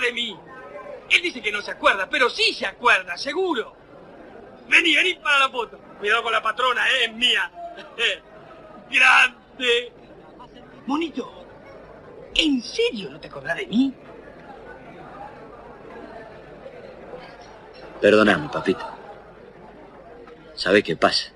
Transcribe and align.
de 0.00 0.12
mí. 0.12 0.36
Él 1.10 1.22
dice 1.22 1.42
que 1.42 1.52
no 1.52 1.60
se 1.60 1.72
acuerda, 1.72 2.08
pero 2.08 2.30
sí 2.30 2.52
se 2.54 2.66
acuerda, 2.66 3.16
seguro. 3.16 3.74
Vení, 4.68 4.94
vení 4.94 5.14
para 5.14 5.40
la 5.40 5.48
foto. 5.48 5.78
Cuidado 5.98 6.22
con 6.22 6.32
la 6.32 6.42
patrona, 6.42 6.88
¿eh? 6.88 7.04
es 7.06 7.14
mía. 7.14 7.50
Grande. 8.90 9.92
Monito, 10.86 11.30
¿en 12.34 12.62
serio 12.62 13.10
no 13.10 13.20
te 13.20 13.28
acordás 13.28 13.56
de 13.56 13.66
mí? 13.66 13.94
Perdóname, 18.00 18.48
papito. 18.48 18.86
¿Sabe 20.54 20.82
qué 20.82 20.96
pasa? 20.96 21.32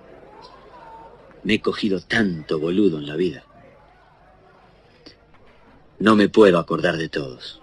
Me 1.42 1.54
he 1.54 1.60
cogido 1.60 2.00
tanto 2.00 2.58
boludo 2.58 2.98
en 2.98 3.06
la 3.06 3.16
vida. 3.16 3.44
No 5.98 6.16
me 6.16 6.28
puedo 6.28 6.58
acordar 6.58 6.96
de 6.96 7.08
todos. 7.08 7.60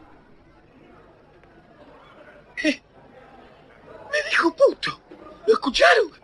¿Qué? 2.55 2.81
Me 4.41 4.48
dijo 4.48 4.55
puto. 4.55 5.00
¿Lo 5.45 5.54
escucharon? 5.54 6.12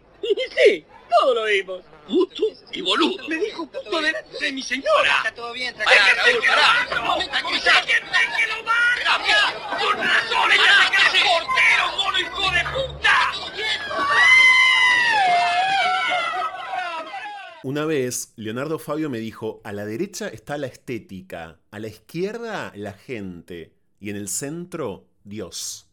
Sí, 0.66 0.85
todos 1.07 1.35
lo 1.35 1.45
vimos. 1.45 1.84
Puto 2.07 2.43
y 2.71 2.81
boludo. 2.81 3.27
Me 3.27 3.35
dijo 3.35 3.67
puto 3.67 4.02
delante 4.02 4.38
de 4.43 4.52
mi 4.52 4.63
señora. 4.63 5.17
Está 5.17 5.35
todo 5.35 5.53
bien, 5.53 5.76
tranquilo. 5.76 6.03
que 6.03 6.95
lo 6.95 7.16
Déjenme 7.16 8.17
que 8.35 8.48
lo 8.48 8.63
baje. 8.63 9.03
Con 9.84 9.98
razón, 9.98 10.52
ella 10.52 10.73
se 10.81 11.12
cree 11.12 11.23
portero, 11.23 11.98
mono 11.98 12.20
hijo 12.20 12.52
de 12.52 12.63
puta. 12.63 13.34
Una 17.63 17.85
vez, 17.85 18.34
Leonardo 18.35 18.79
Fabio 18.79 19.09
me 19.12 19.20
dijo, 19.20 19.62
a 19.63 19.73
la 19.73 19.85
derecha 19.85 20.27
está 20.27 20.57
la 20.57 20.68
estética, 20.68 21.59
a 21.70 21.79
la 21.79 21.88
izquierda 21.88 22.71
la 22.76 22.93
gente 22.93 23.73
y 23.99 24.09
en 24.09 24.15
el 24.15 24.27
centro 24.27 25.05
Dios. 25.23 25.88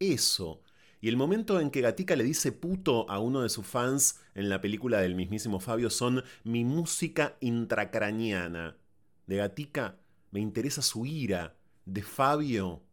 Eso. 0.00 0.60
Y 1.02 1.08
el 1.08 1.16
momento 1.16 1.58
en 1.58 1.72
que 1.72 1.80
Gatica 1.80 2.14
le 2.14 2.22
dice 2.22 2.52
puto 2.52 3.10
a 3.10 3.18
uno 3.18 3.42
de 3.42 3.48
sus 3.48 3.66
fans 3.66 4.20
en 4.36 4.48
la 4.48 4.60
película 4.60 5.00
del 5.00 5.16
mismísimo 5.16 5.58
Fabio 5.58 5.90
son 5.90 6.22
mi 6.44 6.64
música 6.64 7.36
intracraniana. 7.40 8.76
De 9.26 9.38
Gatica 9.38 9.96
me 10.30 10.38
interesa 10.38 10.80
su 10.80 11.04
ira, 11.04 11.56
de 11.86 12.02
Fabio 12.02 12.84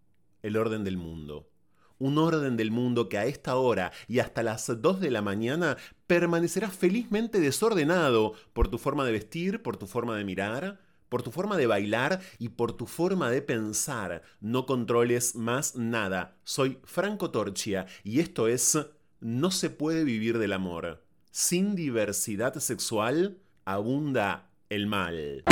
el 0.42 0.58
orden 0.58 0.84
del 0.84 0.98
mundo. 0.98 1.52
Un 2.00 2.18
orden 2.18 2.58
del 2.58 2.72
mundo 2.72 3.10
que 3.10 3.20
a 3.20 3.28
esta 3.28 3.58
hora 3.58 3.92
y 4.08 4.18
hasta 4.18 4.42
las 4.42 4.82
2 4.82 5.00
de 5.00 5.12
la 5.12 5.22
mañana 5.22 5.78
permanecerá 6.08 6.72
felizmente 6.72 7.40
desordenado 7.40 8.34
por 8.54 8.70
tu 8.70 8.80
forma 8.80 9.06
de 9.06 9.12
vestir, 9.12 9.62
por 9.62 9.78
tu 9.78 9.86
forma 9.86 10.18
de 10.18 10.24
mirar, 10.24 10.80
por 11.10 11.24
tu 11.24 11.32
forma 11.32 11.58
de 11.58 11.68
bailar 11.68 12.22
y 12.38 12.50
por 12.50 12.74
tu 12.74 12.86
forma 12.86 13.30
de 13.30 13.42
pensar. 13.42 14.22
No 14.40 14.66
controles 14.66 15.36
más 15.36 15.76
nada. 15.76 16.38
Soy 16.44 16.80
Franco 16.86 17.32
Torchia 17.32 17.88
y 18.04 18.20
esto 18.20 18.48
es 18.48 18.78
No 19.20 19.52
se 19.52 19.70
puede 19.70 20.04
vivir 20.04 20.38
del 20.38 20.54
amor. 20.54 21.04
Sin 21.32 21.76
diversidad 21.76 22.56
sexual 22.56 23.38
abunda 23.66 24.50
el 24.70 24.88
mal. 24.88 25.44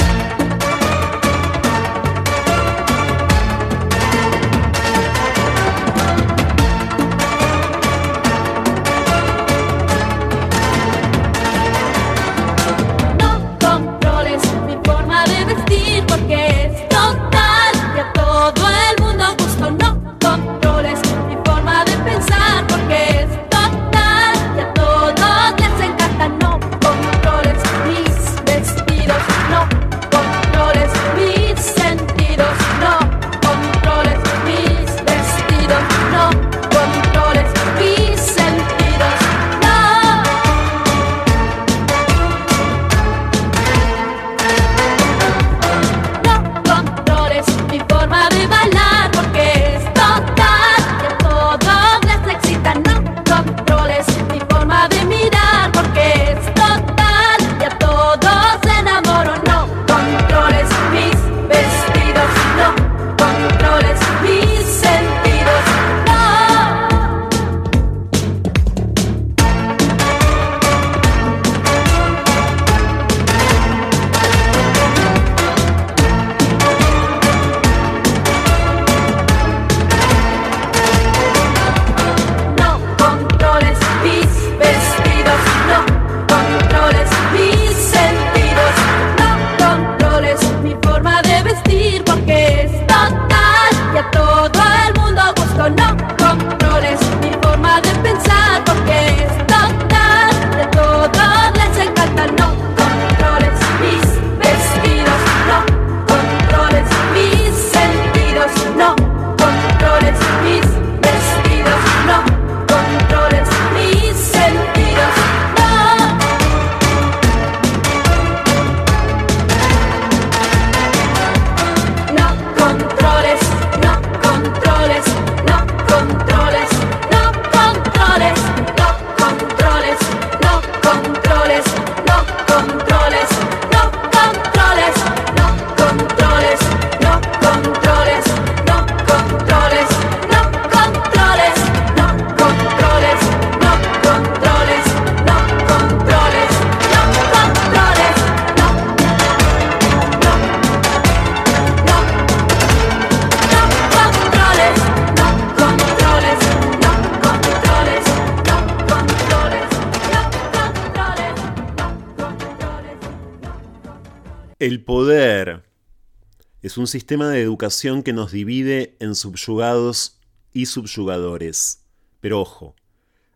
Un 166.78 166.88
sistema 166.88 167.30
de 167.30 167.42
educación 167.42 168.04
que 168.04 168.14
nos 168.14 168.32
divide 168.32 168.96
en 169.00 169.16
subyugados 169.16 170.20
y 170.54 170.66
subyugadores. 170.66 171.86
Pero 172.20 172.42
ojo, 172.42 172.76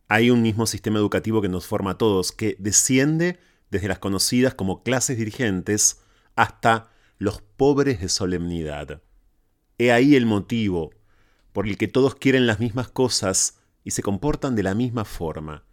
hay 0.07 0.29
un 0.29 0.41
mismo 0.41 0.67
sistema 0.67 0.99
educativo 0.99 1.41
que 1.41 1.49
nos 1.49 1.65
forma 1.65 1.91
a 1.91 1.97
todos, 1.97 2.31
que 2.31 2.55
desciende 2.59 3.39
desde 3.69 3.87
las 3.87 3.99
conocidas 3.99 4.53
como 4.53 4.83
clases 4.83 5.17
dirigentes 5.17 6.01
hasta 6.35 6.91
los 7.17 7.41
pobres 7.41 8.01
de 8.01 8.09
solemnidad. 8.09 9.01
He 9.77 9.91
ahí 9.91 10.15
el 10.15 10.25
motivo 10.25 10.91
por 11.53 11.67
el 11.67 11.77
que 11.77 11.87
todos 11.87 12.15
quieren 12.15 12.47
las 12.47 12.59
mismas 12.59 12.89
cosas 12.89 13.59
y 13.83 13.91
se 13.91 14.03
comportan 14.03 14.55
de 14.55 14.63
la 14.63 14.75
misma 14.75 15.05
forma. 15.05 15.63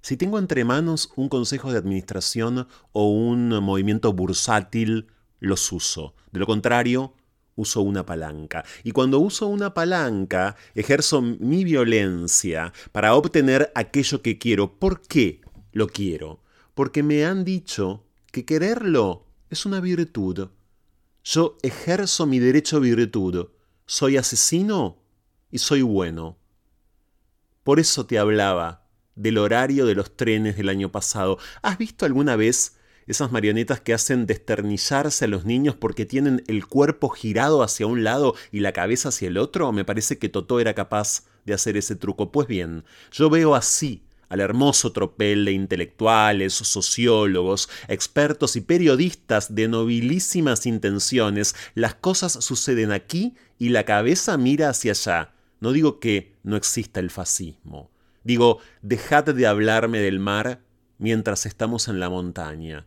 Si 0.00 0.16
tengo 0.16 0.38
entre 0.38 0.64
manos 0.64 1.12
un 1.16 1.28
consejo 1.28 1.72
de 1.72 1.78
administración 1.78 2.68
o 2.92 3.08
un 3.08 3.48
movimiento 3.48 4.12
bursátil, 4.12 5.08
los 5.40 5.70
uso. 5.72 6.14
De 6.32 6.40
lo 6.40 6.46
contrario, 6.46 7.14
uso 7.58 7.82
una 7.82 8.06
palanca. 8.06 8.64
Y 8.84 8.92
cuando 8.92 9.18
uso 9.18 9.48
una 9.48 9.74
palanca, 9.74 10.56
ejerzo 10.76 11.20
mi 11.20 11.64
violencia 11.64 12.72
para 12.92 13.14
obtener 13.14 13.72
aquello 13.74 14.22
que 14.22 14.38
quiero. 14.38 14.78
¿Por 14.78 15.02
qué 15.02 15.40
lo 15.72 15.88
quiero? 15.88 16.40
Porque 16.74 17.02
me 17.02 17.24
han 17.24 17.44
dicho 17.44 18.04
que 18.30 18.44
quererlo 18.44 19.26
es 19.50 19.66
una 19.66 19.80
virtud. 19.80 20.48
Yo 21.24 21.58
ejerzo 21.62 22.26
mi 22.26 22.38
derecho 22.38 22.76
a 22.76 22.80
virtud. 22.80 23.48
Soy 23.86 24.16
asesino 24.16 25.02
y 25.50 25.58
soy 25.58 25.82
bueno. 25.82 26.38
Por 27.64 27.80
eso 27.80 28.06
te 28.06 28.20
hablaba 28.20 28.86
del 29.16 29.36
horario 29.36 29.84
de 29.84 29.96
los 29.96 30.16
trenes 30.16 30.56
del 30.56 30.68
año 30.68 30.92
pasado. 30.92 31.38
¿Has 31.62 31.76
visto 31.76 32.06
alguna 32.06 32.36
vez 32.36 32.77
esas 33.08 33.32
marionetas 33.32 33.80
que 33.80 33.94
hacen 33.94 34.26
desternillarse 34.26 35.24
a 35.24 35.28
los 35.28 35.44
niños 35.44 35.74
porque 35.74 36.06
tienen 36.06 36.44
el 36.46 36.66
cuerpo 36.66 37.08
girado 37.08 37.62
hacia 37.62 37.86
un 37.86 38.04
lado 38.04 38.34
y 38.52 38.60
la 38.60 38.72
cabeza 38.72 39.08
hacia 39.08 39.28
el 39.28 39.38
otro? 39.38 39.72
Me 39.72 39.84
parece 39.84 40.18
que 40.18 40.28
Totó 40.28 40.60
era 40.60 40.74
capaz 40.74 41.24
de 41.44 41.54
hacer 41.54 41.76
ese 41.76 41.96
truco. 41.96 42.30
Pues 42.30 42.46
bien, 42.46 42.84
yo 43.10 43.30
veo 43.30 43.54
así 43.54 44.02
al 44.28 44.40
hermoso 44.40 44.92
tropel 44.92 45.44
de 45.44 45.52
intelectuales, 45.52 46.54
sociólogos, 46.54 47.68
expertos 47.88 48.56
y 48.56 48.60
periodistas 48.60 49.54
de 49.54 49.68
nobilísimas 49.68 50.66
intenciones, 50.66 51.54
las 51.74 51.94
cosas 51.94 52.32
suceden 52.32 52.92
aquí 52.92 53.34
y 53.58 53.70
la 53.70 53.84
cabeza 53.84 54.36
mira 54.36 54.68
hacia 54.68 54.92
allá. 54.92 55.32
No 55.60 55.72
digo 55.72 55.98
que 55.98 56.36
no 56.42 56.56
exista 56.56 57.00
el 57.00 57.10
fascismo. 57.10 57.90
Digo, 58.22 58.58
dejad 58.82 59.24
de 59.24 59.46
hablarme 59.46 59.98
del 59.98 60.20
mar 60.20 60.60
mientras 60.98 61.46
estamos 61.46 61.88
en 61.88 61.98
la 61.98 62.10
montaña. 62.10 62.86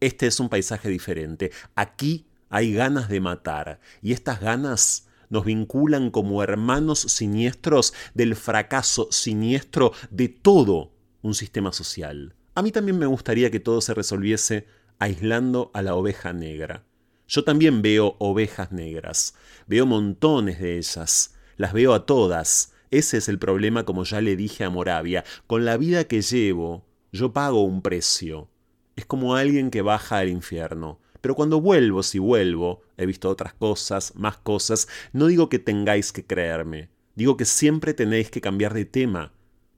Este 0.00 0.26
es 0.26 0.38
un 0.40 0.48
paisaje 0.48 0.88
diferente. 0.88 1.50
Aquí 1.74 2.26
hay 2.48 2.72
ganas 2.72 3.08
de 3.08 3.20
matar 3.20 3.80
y 4.00 4.12
estas 4.12 4.40
ganas 4.40 5.08
nos 5.28 5.44
vinculan 5.44 6.10
como 6.10 6.42
hermanos 6.42 7.00
siniestros 7.00 7.92
del 8.14 8.36
fracaso 8.36 9.08
siniestro 9.10 9.92
de 10.10 10.28
todo 10.28 10.92
un 11.22 11.34
sistema 11.34 11.72
social. 11.72 12.34
A 12.54 12.62
mí 12.62 12.72
también 12.72 12.98
me 12.98 13.06
gustaría 13.06 13.50
que 13.50 13.60
todo 13.60 13.80
se 13.80 13.94
resolviese 13.94 14.66
aislando 14.98 15.70
a 15.74 15.82
la 15.82 15.94
oveja 15.94 16.32
negra. 16.32 16.84
Yo 17.28 17.44
también 17.44 17.82
veo 17.82 18.16
ovejas 18.18 18.72
negras, 18.72 19.34
veo 19.66 19.84
montones 19.84 20.60
de 20.60 20.78
ellas, 20.78 21.34
las 21.56 21.72
veo 21.72 21.92
a 21.92 22.06
todas. 22.06 22.72
Ese 22.90 23.18
es 23.18 23.28
el 23.28 23.38
problema, 23.38 23.84
como 23.84 24.04
ya 24.04 24.20
le 24.22 24.34
dije 24.34 24.64
a 24.64 24.70
Moravia. 24.70 25.24
Con 25.46 25.66
la 25.66 25.76
vida 25.76 26.04
que 26.04 26.22
llevo, 26.22 26.86
yo 27.12 27.32
pago 27.34 27.62
un 27.62 27.82
precio. 27.82 28.48
Es 28.98 29.06
como 29.06 29.36
alguien 29.36 29.70
que 29.70 29.80
baja 29.80 30.18
al 30.18 30.28
infierno. 30.28 30.98
Pero 31.20 31.36
cuando 31.36 31.60
vuelvo, 31.60 32.02
si 32.02 32.18
vuelvo, 32.18 32.82
he 32.96 33.06
visto 33.06 33.30
otras 33.30 33.54
cosas, 33.54 34.12
más 34.16 34.38
cosas, 34.38 34.88
no 35.12 35.28
digo 35.28 35.48
que 35.48 35.60
tengáis 35.60 36.10
que 36.10 36.26
creerme, 36.26 36.90
digo 37.14 37.36
que 37.36 37.44
siempre 37.44 37.94
tenéis 37.94 38.28
que 38.28 38.40
cambiar 38.40 38.74
de 38.74 38.86
tema 38.86 39.32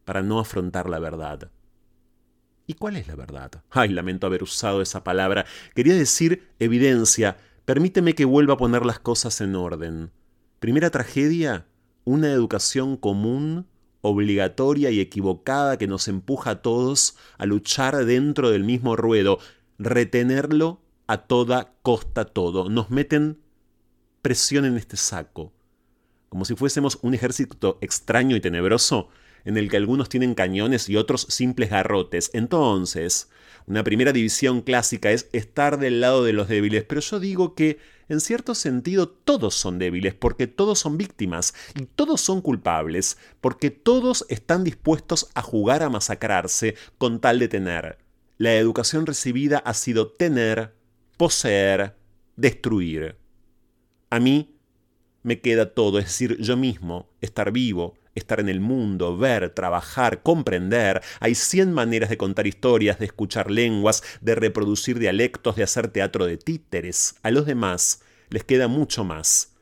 para 0.07 0.23
no 0.23 0.41
afrontar 0.41 0.89
la 0.89 1.01
verdad. 1.01 1.51
¿Y 2.67 2.73
cuál 2.73 2.97
es 2.97 3.09
la 3.09 3.15
verdad? 3.15 3.63
Ay, 3.69 3.91
lamento 3.91 4.27
haber 4.27 4.43
usado 4.43 4.81
esa 4.81 5.05
palabra. 5.05 5.45
Quería 5.75 5.95
decir 5.95 6.49
evidencia. 6.59 7.37
Permíteme 7.67 8.15
que 8.15 8.25
vuelva 8.25 8.55
a 8.55 8.57
poner 8.57 8.87
las 8.87 9.01
cosas 9.01 9.43
en 9.43 9.55
orden. 9.55 10.13
Primera 10.61 10.89
tragedia, 10.89 11.67
una 12.05 12.33
educación 12.33 12.97
común, 12.97 13.67
obligatoria 14.03 14.91
y 14.91 15.01
equivocada 15.01 15.79
que 15.79 15.87
nos 15.87 16.09
empuja 16.09 16.51
a 16.51 16.63
todos 16.63 17.17
a 17.39 17.47
luchar 17.47 18.05
dentro 18.05 18.51
del 18.51 18.65
mismo 18.65 18.97
ruedo, 18.97 19.39
retenerlo 19.79 20.81
a 21.07 21.19
toda 21.19 21.75
costa 21.83 22.25
todo. 22.25 22.69
Nos 22.69 22.91
meten 22.91 23.39
presión 24.23 24.65
en 24.65 24.77
este 24.77 24.97
saco, 24.97 25.53
como 26.29 26.45
si 26.45 26.55
fuésemos 26.55 26.99
un 27.03 27.15
ejército 27.15 27.79
extraño 27.81 28.37
y 28.37 28.41
tenebroso 28.41 29.09
en 29.45 29.57
el 29.57 29.71
que 29.71 29.77
algunos 29.77 30.09
tienen 30.09 30.35
cañones 30.35 30.89
y 30.89 30.97
otros 30.97 31.23
simples 31.29 31.71
garrotes. 31.71 32.31
Entonces, 32.35 33.31
una 33.67 33.85
primera 33.85 34.13
división 34.13 34.63
clásica 34.63 35.11
es 35.11 35.29
estar 35.33 35.79
del 35.79 36.01
lado 36.01 36.25
de 36.25 36.33
los 36.33 36.49
débiles, 36.49 36.85
pero 36.85 37.01
yo 37.01 37.21
digo 37.21 37.55
que 37.55 37.79
en 38.11 38.21
cierto 38.21 38.55
sentido 38.55 39.09
todos 39.09 39.55
son 39.55 39.79
débiles 39.79 40.15
porque 40.15 40.49
todos 40.49 40.81
son 40.81 40.99
víctimas 40.99 41.55
y 41.79 41.87
todos 41.87 42.21
son 42.21 42.43
culpables 42.43 43.17
porque 43.41 43.71
todos 43.71 44.27
están 44.29 44.65
dispuestos 44.65 45.31
a 45.35 45.43
jugar 45.43 45.83
a 45.83 45.89
masacrarse 45.89 46.75
con 46.99 47.21
tal 47.21 47.39
de 47.39 47.49
tener. 47.49 47.99
La 48.37 48.55
educación 48.55 49.07
recibida 49.07 49.59
ha 49.59 49.75
sido 49.75 50.09
tener, 50.09 50.75
poseer, 51.17 51.95
destruir. 52.37 53.17
A 54.11 54.19
mí 54.19 54.57
me 55.23 55.41
queda 55.41 55.73
todo, 55.73 55.99
es 55.99 56.07
decir, 56.07 56.37
yo 56.39 56.57
mismo, 56.57 57.09
estar 57.21 57.53
vivo, 57.53 57.95
estar 58.15 58.41
en 58.41 58.49
el 58.49 58.61
mundo, 58.61 59.17
ver, 59.17 59.51
trabajar, 59.51 60.23
comprender. 60.23 61.03
Hay 61.21 61.35
cien 61.35 61.73
maneras 61.73 62.11
de 62.11 62.17
contar 62.17 62.47
historias, 62.47 62.99
de 62.99 63.07
escuchar 63.07 63.51
lenguas, 63.51 64.03
de 64.21 64.35
reproducir 64.35 64.99
dialectos, 64.99 65.57
de 65.57 65.63
hacer 65.63 65.89
teatro 65.89 66.27
de 66.27 66.37
títeres. 66.37 67.17
A 67.23 67.31
los 67.31 67.47
demás 67.47 68.03
les 68.29 68.45
queda 68.45 68.69
mucho 68.69 69.05
más. 69.05 69.57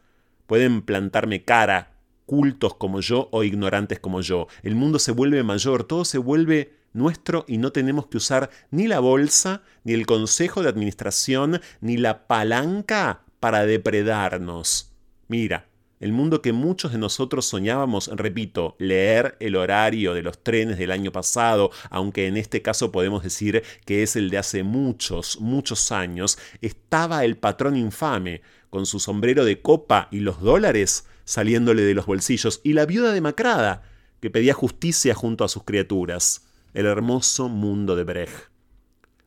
Pueden 0.46 0.82
plantarme 0.82 1.44
cara, 1.44 1.98
cultos 2.26 2.74
como 2.74 3.00
yo 3.00 3.28
o 3.32 3.42
ignorantes 3.42 4.00
como 4.00 4.20
yo. 4.20 4.48
El 4.62 4.74
mundo 4.74 4.98
se 4.98 5.12
vuelve 5.12 5.42
mayor, 5.42 5.84
todo 5.84 6.04
se 6.04 6.18
vuelve 6.18 6.78
nuestro 6.92 7.44
y 7.48 7.58
no 7.58 7.72
tenemos 7.72 8.06
que 8.06 8.18
usar 8.18 8.50
ni 8.70 8.86
la 8.86 9.00
bolsa, 9.00 9.62
ni 9.84 9.92
el 9.92 10.06
consejo 10.06 10.62
de 10.62 10.68
administración, 10.68 11.60
ni 11.80 11.96
la 11.96 12.26
palanca 12.26 13.22
para 13.40 13.66
depredarnos. 13.66 14.92
Mira, 15.28 15.67
el 16.00 16.12
mundo 16.12 16.42
que 16.42 16.52
muchos 16.52 16.92
de 16.92 16.98
nosotros 16.98 17.46
soñábamos, 17.46 18.08
repito, 18.14 18.76
leer 18.78 19.36
el 19.40 19.56
horario 19.56 20.14
de 20.14 20.22
los 20.22 20.42
trenes 20.42 20.78
del 20.78 20.90
año 20.90 21.12
pasado, 21.12 21.70
aunque 21.90 22.26
en 22.26 22.36
este 22.36 22.62
caso 22.62 22.92
podemos 22.92 23.22
decir 23.22 23.62
que 23.84 24.02
es 24.02 24.16
el 24.16 24.30
de 24.30 24.38
hace 24.38 24.62
muchos, 24.62 25.40
muchos 25.40 25.90
años, 25.92 26.38
estaba 26.60 27.24
el 27.24 27.36
patrón 27.36 27.76
infame, 27.76 28.42
con 28.70 28.86
su 28.86 29.00
sombrero 29.00 29.44
de 29.44 29.60
copa 29.60 30.08
y 30.10 30.20
los 30.20 30.40
dólares 30.40 31.06
saliéndole 31.24 31.82
de 31.82 31.94
los 31.94 32.06
bolsillos, 32.06 32.60
y 32.64 32.72
la 32.72 32.86
viuda 32.86 33.12
demacrada, 33.12 33.82
que 34.20 34.30
pedía 34.30 34.54
justicia 34.54 35.14
junto 35.14 35.44
a 35.44 35.48
sus 35.48 35.62
criaturas. 35.64 36.46
El 36.72 36.86
hermoso 36.86 37.50
mundo 37.50 37.96
de 37.96 38.04
Brecht. 38.04 38.48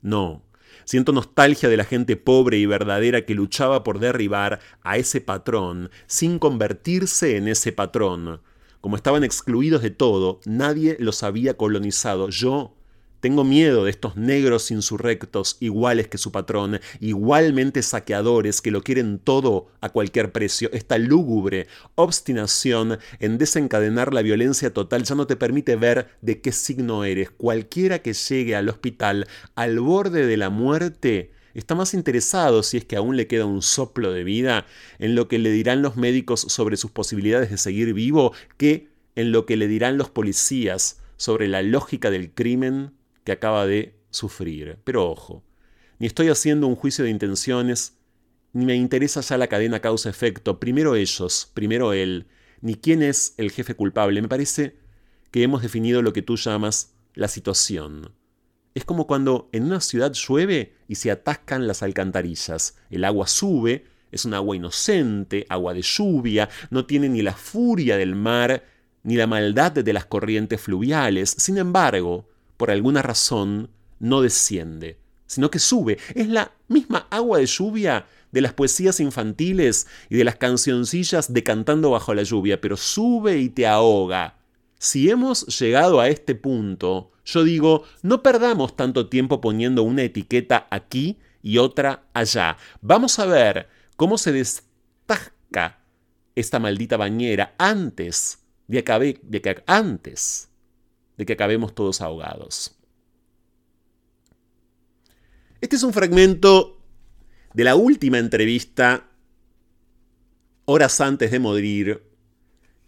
No, 0.02 0.42
Siento 0.92 1.14
nostalgia 1.14 1.70
de 1.70 1.78
la 1.78 1.86
gente 1.86 2.18
pobre 2.18 2.58
y 2.58 2.66
verdadera 2.66 3.26
que 3.26 3.34
luchaba 3.34 3.82
por 3.82 4.00
derribar 4.00 4.60
a 4.84 4.98
ese 4.98 5.22
patrón 5.22 5.90
sin 6.06 6.38
convertirse 6.38 7.38
en 7.38 7.48
ese 7.48 7.72
patrón. 7.72 8.42
Como 8.82 8.98
estaban 8.98 9.24
excluidos 9.24 9.84
de 9.84 9.92
todo, 9.92 10.42
nadie 10.46 10.98
los 11.00 11.24
había 11.24 11.56
colonizado. 11.56 12.28
Yo 12.28 12.76
tengo 13.22 13.44
miedo 13.44 13.86
de 13.86 13.92
estos 13.92 14.18
negros 14.18 14.72
insurrectos 14.72 15.58
iguales 15.60 16.08
que 16.08 16.18
su 16.18 16.32
patrón, 16.32 16.82
igualmente 17.00 17.84
saqueadores 17.84 18.62
que 18.62 18.72
lo 18.72 18.84
quieren 18.84 19.20
todo 19.20 19.68
a 19.80 19.90
cualquier 19.90 20.32
precio. 20.32 20.70
Esta 20.74 20.98
lúgubre 20.98 21.68
obstinación 21.96 22.98
en 23.20 23.38
desencadenar 23.38 24.14
la 24.14 24.24
violencia 24.24 24.74
total 24.74 25.04
ya 25.04 25.16
no 25.16 25.28
te 25.28 25.36
permite 25.36 25.76
ver 25.76 26.10
de 26.22 26.42
qué 26.42 26.52
signo 26.52 27.06
eres. 27.06 27.30
Cualquiera 27.30 28.00
que 28.00 28.14
llegue 28.14 28.56
al 28.56 28.70
hospital 28.70 29.28
al 29.56 29.80
borde 29.80 30.26
de 30.26 30.38
la 30.38 30.50
muerte 30.50 31.32
está 31.54 31.76
más 31.76 31.94
interesado, 31.94 32.64
si 32.64 32.78
es 32.78 32.86
que 32.86 32.96
aún 32.96 33.18
le 33.18 33.28
queda 33.28 33.46
un 33.46 33.62
soplo 33.62 34.12
de 34.12 34.24
vida, 34.24 34.66
en 35.00 35.16
lo 35.16 35.28
que 35.28 35.38
le 35.38 35.52
dirán 35.52 35.82
los 35.82 35.96
médicos 35.96 36.42
sobre 36.42 36.78
sus 36.78 36.92
posibilidades 36.92 37.52
de 37.52 37.58
seguir 37.58 37.94
vivo 37.94 38.34
que 38.58 38.88
en 39.16 39.32
lo 39.32 39.46
que 39.46 39.58
le 39.58 39.68
dirán 39.68 39.98
los 39.98 40.10
policías 40.10 41.02
sobre 41.18 41.48
la 41.48 41.62
lógica 41.62 42.10
del 42.10 42.32
crimen 42.32 42.94
que 43.24 43.32
acaba 43.32 43.66
de 43.66 44.00
sufrir. 44.10 44.80
Pero 44.84 45.10
ojo, 45.10 45.44
ni 46.00 46.08
estoy 46.08 46.30
haciendo 46.30 46.68
un 46.68 46.76
juicio 46.76 47.04
de 47.04 47.12
intenciones, 47.12 47.98
ni 48.54 48.66
me 48.66 48.76
interesa 48.76 49.22
ya 49.22 49.38
la 49.38 49.48
cadena 49.48 49.80
causa-efecto, 49.80 50.60
primero 50.60 50.96
ellos, 50.96 51.50
primero 51.54 51.94
él, 51.94 52.28
ni 52.62 52.76
quién 52.76 53.02
es 53.02 53.34
el 53.38 53.52
jefe 53.52 53.76
culpable. 53.76 54.22
Me 54.22 54.28
parece 54.28 54.78
que 55.32 55.44
hemos 55.44 55.62
definido 55.62 56.02
lo 56.02 56.14
que 56.14 56.22
tú 56.22 56.36
llamas 56.36 56.94
la 57.14 57.28
situación. 57.28 58.14
Es 58.74 58.86
como 58.86 59.08
cuando 59.08 59.50
en 59.52 59.64
una 59.64 59.82
ciudad 59.82 60.14
llueve 60.14 60.76
y 60.88 60.96
se 60.96 61.12
atascan 61.12 61.68
las 61.68 61.84
alcantarillas. 61.84 62.78
El 62.90 63.04
agua 63.04 63.28
sube, 63.28 63.86
es 64.12 64.26
un 64.26 64.34
agua 64.34 64.56
inocente, 64.56 65.46
agua 65.50 65.74
de 65.74 65.82
lluvia, 65.82 66.50
no 66.70 66.86
tiene 66.86 67.10
ni 67.10 67.22
la 67.22 67.34
furia 67.34 67.98
del 67.98 68.16
mar, 68.16 68.64
ni 69.04 69.16
la 69.16 69.28
maldad 69.28 69.72
de 69.72 69.94
las 69.94 70.06
corrientes 70.06 70.62
fluviales. 70.62 71.36
Sin 71.38 71.58
embargo, 71.58 72.30
por 72.62 72.70
alguna 72.70 73.02
razón, 73.02 73.72
no 73.98 74.22
desciende, 74.22 75.00
sino 75.26 75.50
que 75.50 75.58
sube. 75.58 75.98
Es 76.14 76.28
la 76.28 76.52
misma 76.68 77.08
agua 77.10 77.40
de 77.40 77.48
lluvia 77.48 78.06
de 78.32 78.40
las 78.40 78.54
poesías 78.54 79.00
infantiles 79.00 79.88
y 80.12 80.18
de 80.18 80.26
las 80.26 80.36
cancioncillas 80.36 81.34
de 81.34 81.42
Cantando 81.42 81.90
bajo 81.90 82.14
la 82.14 82.22
lluvia, 82.22 82.62
pero 82.62 82.78
sube 82.78 83.40
y 83.40 83.50
te 83.50 83.66
ahoga. 83.66 84.38
Si 84.78 85.10
hemos 85.10 85.48
llegado 85.60 86.00
a 86.00 86.10
este 86.10 86.36
punto, 86.36 87.14
yo 87.26 87.44
digo, 87.44 87.84
no 88.04 88.22
perdamos 88.22 88.76
tanto 88.76 89.10
tiempo 89.10 89.42
poniendo 89.42 89.82
una 89.82 90.04
etiqueta 90.04 90.68
aquí 90.70 91.18
y 91.42 91.58
otra 91.58 92.04
allá. 92.14 92.58
Vamos 92.80 93.18
a 93.18 93.26
ver 93.26 93.70
cómo 93.96 94.20
se 94.20 94.40
aparezca 95.08 95.80
esta 96.36 96.60
maldita 96.60 96.96
bañera 96.96 97.56
antes 97.58 98.38
de, 98.68 99.20
de 99.24 99.42
que, 99.42 99.64
antes 99.66 100.51
de 101.18 101.26
que 101.26 101.34
acabemos 101.34 101.76
todos 101.76 102.02
ahogados. 102.02 102.78
Este 105.62 105.76
es 105.76 105.84
un 105.84 105.94
fragmento 105.94 106.82
de 107.54 107.64
la 107.64 107.76
última 107.76 108.18
entrevista, 108.18 109.10
horas 110.66 111.00
antes 111.02 111.32
de 111.32 111.40
morir, 111.40 112.04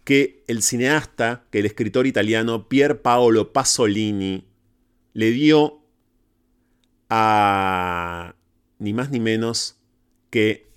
que 0.04 0.44
el 0.48 0.62
cineasta, 0.62 1.46
que 1.50 1.60
el 1.60 1.66
escritor 1.66 2.06
italiano 2.06 2.68
Pier 2.68 3.00
Paolo 3.00 3.52
Pasolini 3.52 4.46
le 5.14 5.30
dio 5.30 5.82
a 7.08 8.34
ni 8.78 8.92
más 8.92 9.10
ni 9.10 9.20
menos 9.20 9.76
que 10.30 10.70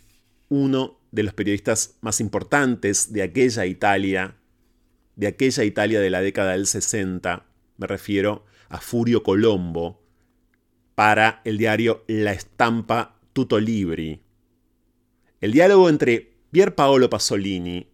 uno 0.49 0.99
de 1.11 1.23
los 1.23 1.33
periodistas 1.33 1.97
más 2.01 2.21
importantes 2.21 3.11
de 3.11 3.23
aquella 3.23 3.65
Italia, 3.65 4.37
de 5.17 5.27
aquella 5.27 5.63
Italia 5.63 5.99
de 5.99 6.11
la 6.11 6.21
década 6.21 6.51
del 6.53 6.67
60, 6.67 7.45
me 7.77 7.87
refiero 7.87 8.45
a 8.69 8.79
Furio 8.79 9.23
Colombo, 9.23 10.03
para 10.93 11.41
el 11.43 11.57
diario 11.57 12.03
La 12.07 12.31
Estampa 12.31 13.19
Tutto 13.33 13.59
Libri. 13.59 14.21
El 15.41 15.51
diálogo 15.51 15.89
entre 15.89 16.37
Pier 16.51 16.75
Paolo 16.75 17.09
Pasolini, 17.09 17.87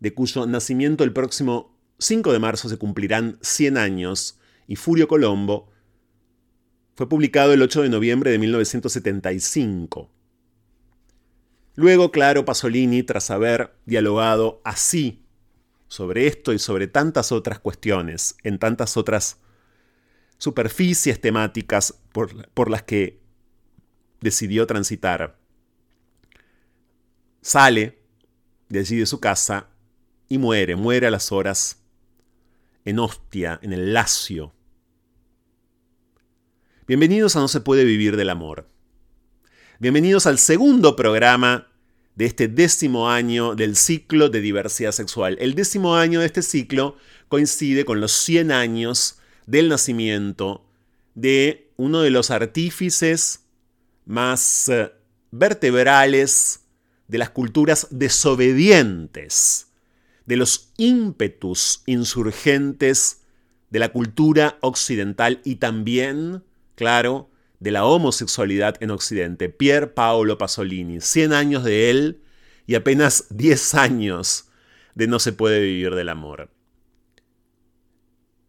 de 0.00 0.14
cuyo 0.14 0.46
nacimiento 0.46 1.04
el 1.04 1.12
próximo 1.12 1.76
5 1.98 2.32
de 2.32 2.38
marzo 2.38 2.68
se 2.68 2.76
cumplirán 2.76 3.38
100 3.40 3.76
años, 3.76 4.38
y 4.66 4.76
Furio 4.76 5.06
Colombo, 5.06 5.70
fue 6.96 7.08
publicado 7.08 7.52
el 7.52 7.62
8 7.62 7.82
de 7.82 7.88
noviembre 7.88 8.32
de 8.32 8.38
1975. 8.38 10.10
Luego, 11.76 12.10
claro, 12.10 12.44
Pasolini, 12.44 13.04
tras 13.04 13.30
haber 13.30 13.72
dialogado 13.86 14.60
así 14.64 15.22
sobre 15.88 16.26
esto 16.26 16.52
y 16.52 16.58
sobre 16.58 16.86
tantas 16.86 17.32
otras 17.32 17.58
cuestiones, 17.58 18.36
en 18.42 18.58
tantas 18.58 18.96
otras 18.96 19.38
superficies 20.36 21.20
temáticas 21.20 21.98
por, 22.12 22.48
por 22.50 22.70
las 22.70 22.82
que 22.82 23.20
decidió 24.20 24.66
transitar, 24.66 25.38
sale 27.40 27.98
de 28.68 28.80
allí 28.80 28.96
de 28.96 29.06
su 29.06 29.18
casa 29.18 29.68
y 30.28 30.38
muere, 30.38 30.76
muere 30.76 31.06
a 31.06 31.10
las 31.10 31.32
horas 31.32 31.82
en 32.84 32.98
Ostia, 32.98 33.58
en 33.62 33.72
el 33.72 33.92
Lacio. 33.92 34.52
Bienvenidos 36.86 37.36
a 37.36 37.40
No 37.40 37.48
se 37.48 37.60
puede 37.60 37.84
vivir 37.84 38.16
del 38.16 38.30
amor. 38.30 38.68
Bienvenidos 39.78 40.26
al 40.26 40.38
segundo 40.38 40.96
programa 40.96 41.68
de 42.18 42.24
este 42.24 42.48
décimo 42.48 43.08
año 43.08 43.54
del 43.54 43.76
ciclo 43.76 44.28
de 44.28 44.40
diversidad 44.40 44.90
sexual. 44.90 45.36
El 45.40 45.54
décimo 45.54 45.94
año 45.94 46.18
de 46.18 46.26
este 46.26 46.42
ciclo 46.42 46.96
coincide 47.28 47.84
con 47.84 48.00
los 48.00 48.10
100 48.10 48.50
años 48.50 49.20
del 49.46 49.68
nacimiento 49.68 50.66
de 51.14 51.70
uno 51.76 52.00
de 52.00 52.10
los 52.10 52.32
artífices 52.32 53.44
más 54.04 54.68
eh, 54.68 54.90
vertebrales 55.30 56.64
de 57.06 57.18
las 57.18 57.30
culturas 57.30 57.86
desobedientes, 57.90 59.68
de 60.26 60.36
los 60.38 60.72
ímpetus 60.76 61.84
insurgentes 61.86 63.20
de 63.70 63.78
la 63.78 63.90
cultura 63.90 64.58
occidental 64.60 65.40
y 65.44 65.56
también, 65.56 66.42
claro, 66.74 67.30
de 67.60 67.70
la 67.70 67.84
homosexualidad 67.84 68.76
en 68.80 68.90
Occidente, 68.90 69.48
Pier 69.48 69.94
Paolo 69.94 70.38
Pasolini, 70.38 71.00
100 71.00 71.32
años 71.32 71.64
de 71.64 71.90
él 71.90 72.22
y 72.66 72.74
apenas 72.74 73.26
10 73.30 73.74
años 73.74 74.48
de 74.94 75.06
No 75.06 75.18
se 75.18 75.32
puede 75.32 75.60
vivir 75.60 75.94
del 75.94 76.08
amor. 76.08 76.50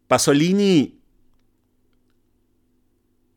Pasolini 0.07 0.99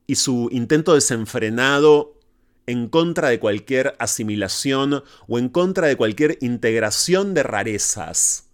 y 0.07 0.15
su 0.17 0.49
intento 0.51 0.95
desenfrenado 0.95 2.19
en 2.67 2.89
contra 2.89 3.29
de 3.29 3.39
cualquier 3.39 3.95
asimilación 3.99 5.05
o 5.27 5.39
en 5.39 5.49
contra 5.49 5.89
de 5.89 5.97
cualquier 5.97 6.39
integración 6.41 7.35
de 7.35 7.43
rarezas, 7.43 8.51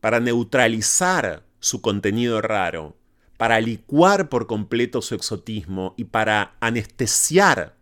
para 0.00 0.20
neutralizar 0.20 1.44
su 1.60 1.80
contenido 1.80 2.40
raro, 2.40 2.96
para 3.40 3.58
licuar 3.58 4.28
por 4.28 4.46
completo 4.46 5.00
su 5.00 5.14
exotismo 5.14 5.94
y 5.96 6.04
para 6.04 6.58
anestesiar 6.60 7.74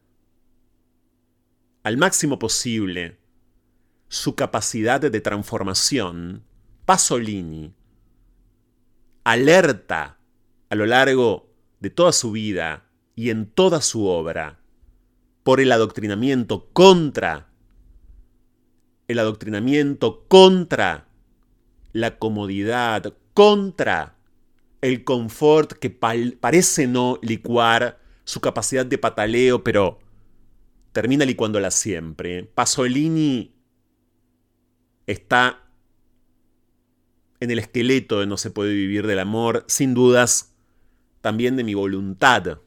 al 1.83 1.97
máximo 1.97 2.39
posible 2.39 3.19
su 4.07 4.37
capacidad 4.37 5.01
de 5.01 5.21
transformación, 5.21 6.45
Pasolini 6.85 7.75
alerta 9.25 10.21
a 10.71 10.75
lo 10.77 10.87
largo 10.87 11.53
de 11.81 11.91
toda 11.91 12.13
su 12.13 12.31
vida 12.31 12.89
y 13.17 13.31
en 13.31 13.51
toda 13.51 13.81
su 13.81 14.07
obra 14.07 14.61
por 15.43 15.59
el 15.59 15.73
adoctrinamiento 15.73 16.69
contra 16.73 17.51
el 19.09 19.19
adoctrinamiento 19.19 20.25
contra 20.29 21.09
la 21.93 22.17
comodidad, 22.21 23.13
contra 23.35 24.18
el 24.81 25.05
confort 25.05 25.73
que 25.73 25.91
parece 25.91 26.87
no 26.87 27.19
licuar 27.23 28.01
su 28.25 28.41
capacidad 28.41 28.87
de 28.87 28.99
pataleo, 28.99 29.65
pero 29.65 29.99
termina 30.93 31.25
licuándola 31.25 31.71
siempre. 31.71 32.45
Pasolini 32.45 33.55
está 35.07 35.65
en 37.41 37.51
el 37.51 37.59
esqueleto 37.59 38.21
de 38.21 38.27
No 38.27 38.37
se 38.37 38.51
puede 38.51 38.75
vivir 38.75 39.07
del 39.07 39.19
amor, 39.19 39.65
sin 39.69 39.95
dudas, 39.95 40.55
también 41.21 41.57
de 41.57 41.65
mi 41.65 41.75
voluntad, 41.75 42.59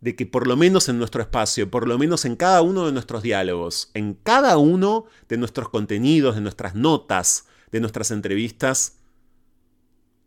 de 0.00 0.16
que 0.16 0.26
por 0.26 0.46
lo 0.46 0.56
menos 0.56 0.88
en 0.88 0.98
nuestro 0.98 1.22
espacio, 1.22 1.70
por 1.70 1.88
lo 1.88 1.98
menos 1.98 2.24
en 2.24 2.36
cada 2.36 2.62
uno 2.62 2.86
de 2.86 2.92
nuestros 2.92 3.22
diálogos, 3.22 3.90
en 3.94 4.14
cada 4.14 4.58
uno 4.58 5.06
de 5.28 5.36
nuestros 5.36 5.68
contenidos, 5.68 6.34
de 6.34 6.40
nuestras 6.40 6.74
notas, 6.74 7.46
de 7.72 7.80
nuestras 7.80 8.10
entrevistas, 8.10 8.98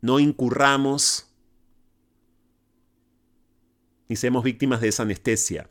no 0.02 0.20
incurramos 0.20 1.28
ni 4.08 4.16
seamos 4.16 4.44
víctimas 4.44 4.82
de 4.82 4.88
esa 4.88 5.04
anestesia. 5.04 5.70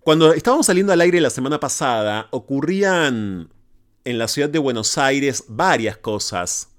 Cuando 0.00 0.32
estábamos 0.32 0.66
saliendo 0.66 0.92
al 0.92 1.00
aire 1.00 1.20
la 1.20 1.30
semana 1.30 1.58
pasada, 1.58 2.28
ocurrían 2.30 3.50
en 4.04 4.18
la 4.18 4.28
ciudad 4.28 4.48
de 4.48 4.60
Buenos 4.60 4.98
Aires 4.98 5.44
varias 5.48 5.96
cosas 5.96 6.76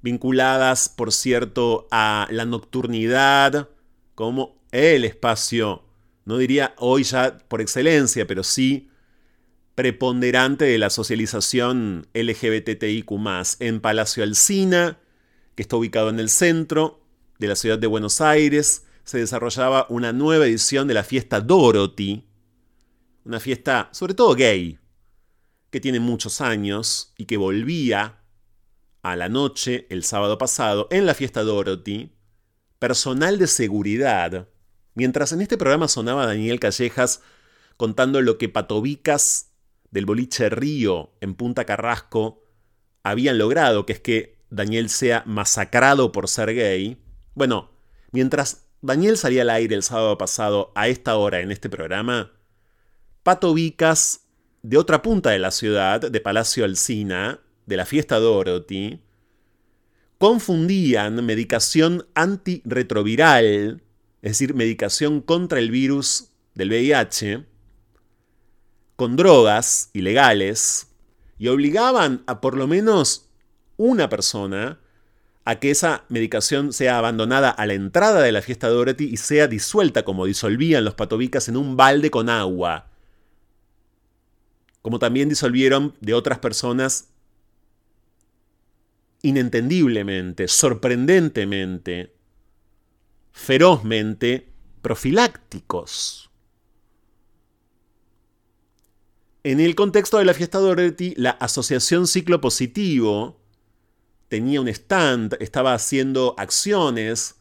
vinculadas, 0.00 0.88
por 0.88 1.12
cierto, 1.12 1.86
a 1.90 2.26
la 2.30 2.46
nocturnidad, 2.46 3.68
como 4.14 4.56
el 4.72 5.04
espacio, 5.04 5.82
no 6.24 6.38
diría 6.38 6.74
hoy 6.78 7.04
ya 7.04 7.38
por 7.48 7.60
excelencia, 7.60 8.26
pero 8.26 8.42
sí 8.42 8.90
preponderante 9.76 10.64
de 10.64 10.78
la 10.78 10.88
socialización 10.88 12.08
LGBTIQ 12.14 13.10
en 13.60 13.80
Palacio 13.80 14.24
Alsina, 14.24 14.98
que 15.54 15.62
está 15.62 15.76
ubicado 15.76 16.08
en 16.08 16.18
el 16.18 16.30
centro 16.30 17.04
de 17.38 17.46
la 17.46 17.56
ciudad 17.56 17.78
de 17.78 17.86
Buenos 17.86 18.22
Aires, 18.22 18.86
se 19.04 19.18
desarrollaba 19.18 19.86
una 19.90 20.14
nueva 20.14 20.46
edición 20.46 20.88
de 20.88 20.94
la 20.94 21.04
fiesta 21.04 21.42
Dorothy, 21.42 22.24
una 23.26 23.38
fiesta 23.38 23.90
sobre 23.92 24.14
todo 24.14 24.34
gay, 24.34 24.78
que 25.70 25.80
tiene 25.80 26.00
muchos 26.00 26.40
años 26.40 27.12
y 27.18 27.26
que 27.26 27.36
volvía 27.36 28.22
a 29.02 29.14
la 29.14 29.28
noche 29.28 29.86
el 29.90 30.04
sábado 30.04 30.38
pasado 30.38 30.88
en 30.90 31.04
la 31.04 31.12
fiesta 31.12 31.42
Dorothy, 31.42 32.14
personal 32.78 33.38
de 33.38 33.46
seguridad, 33.46 34.48
mientras 34.94 35.32
en 35.32 35.42
este 35.42 35.58
programa 35.58 35.86
sonaba 35.86 36.24
Daniel 36.24 36.60
Callejas 36.60 37.20
contando 37.76 38.22
lo 38.22 38.38
que 38.38 38.48
Patovicas 38.48 39.50
del 39.96 40.04
boliche 40.04 40.50
Río 40.50 41.14
en 41.22 41.34
Punta 41.34 41.64
Carrasco 41.64 42.44
habían 43.02 43.38
logrado, 43.38 43.86
que 43.86 43.94
es 43.94 44.00
que 44.00 44.36
Daniel 44.50 44.90
sea 44.90 45.22
masacrado 45.24 46.12
por 46.12 46.28
ser 46.28 46.54
gay. 46.54 46.98
Bueno, 47.34 47.70
mientras 48.12 48.66
Daniel 48.82 49.16
salía 49.16 49.40
al 49.40 49.48
aire 49.48 49.74
el 49.74 49.82
sábado 49.82 50.18
pasado 50.18 50.70
a 50.74 50.88
esta 50.88 51.16
hora 51.16 51.40
en 51.40 51.50
este 51.50 51.70
programa, 51.70 52.32
Pato 53.22 53.54
Vicas, 53.54 54.26
de 54.60 54.76
otra 54.76 55.00
punta 55.00 55.30
de 55.30 55.38
la 55.38 55.50
ciudad, 55.50 55.98
de 55.98 56.20
Palacio 56.20 56.66
Alsina, 56.66 57.40
de 57.64 57.76
la 57.78 57.86
fiesta 57.86 58.18
Dorothy, 58.18 59.00
confundían 60.18 61.24
medicación 61.24 62.06
antirretroviral, 62.14 63.82
es 64.20 64.32
decir, 64.32 64.52
medicación 64.52 65.22
contra 65.22 65.58
el 65.58 65.70
virus 65.70 66.32
del 66.54 66.68
VIH, 66.68 67.46
con 68.96 69.16
drogas 69.16 69.90
ilegales 69.92 70.88
y 71.38 71.48
obligaban 71.48 72.24
a 72.26 72.40
por 72.40 72.56
lo 72.56 72.66
menos 72.66 73.28
una 73.76 74.08
persona 74.08 74.80
a 75.44 75.60
que 75.60 75.70
esa 75.70 76.04
medicación 76.08 76.72
sea 76.72 76.98
abandonada 76.98 77.50
a 77.50 77.66
la 77.66 77.74
entrada 77.74 78.20
de 78.20 78.32
la 78.32 78.42
fiesta 78.42 78.68
de 78.68 78.74
Dorothy 78.74 79.04
y 79.04 79.16
sea 79.18 79.46
disuelta 79.46 80.04
como 80.04 80.26
disolvían 80.26 80.84
los 80.84 80.94
patobicas 80.94 81.48
en 81.48 81.56
un 81.56 81.76
balde 81.76 82.10
con 82.10 82.28
agua. 82.28 82.88
como 84.82 84.98
también 85.00 85.28
disolvieron 85.28 85.94
de 86.00 86.14
otras 86.14 86.38
personas 86.38 87.08
inentendiblemente, 89.22 90.46
sorprendentemente, 90.46 92.14
ferozmente 93.32 94.48
profilácticos. 94.82 96.25
En 99.46 99.60
el 99.60 99.76
contexto 99.76 100.18
de 100.18 100.24
la 100.24 100.34
fiesta 100.34 100.58
Dorothy, 100.58 101.14
la 101.16 101.30
Asociación 101.30 102.08
Ciclo 102.08 102.40
Positivo 102.40 103.40
tenía 104.26 104.60
un 104.60 104.66
stand, 104.66 105.36
estaba 105.38 105.72
haciendo 105.72 106.34
acciones, 106.36 107.36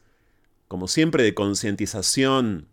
como 0.68 0.88
siempre, 0.88 1.24
de 1.24 1.34
concientización 1.34 2.68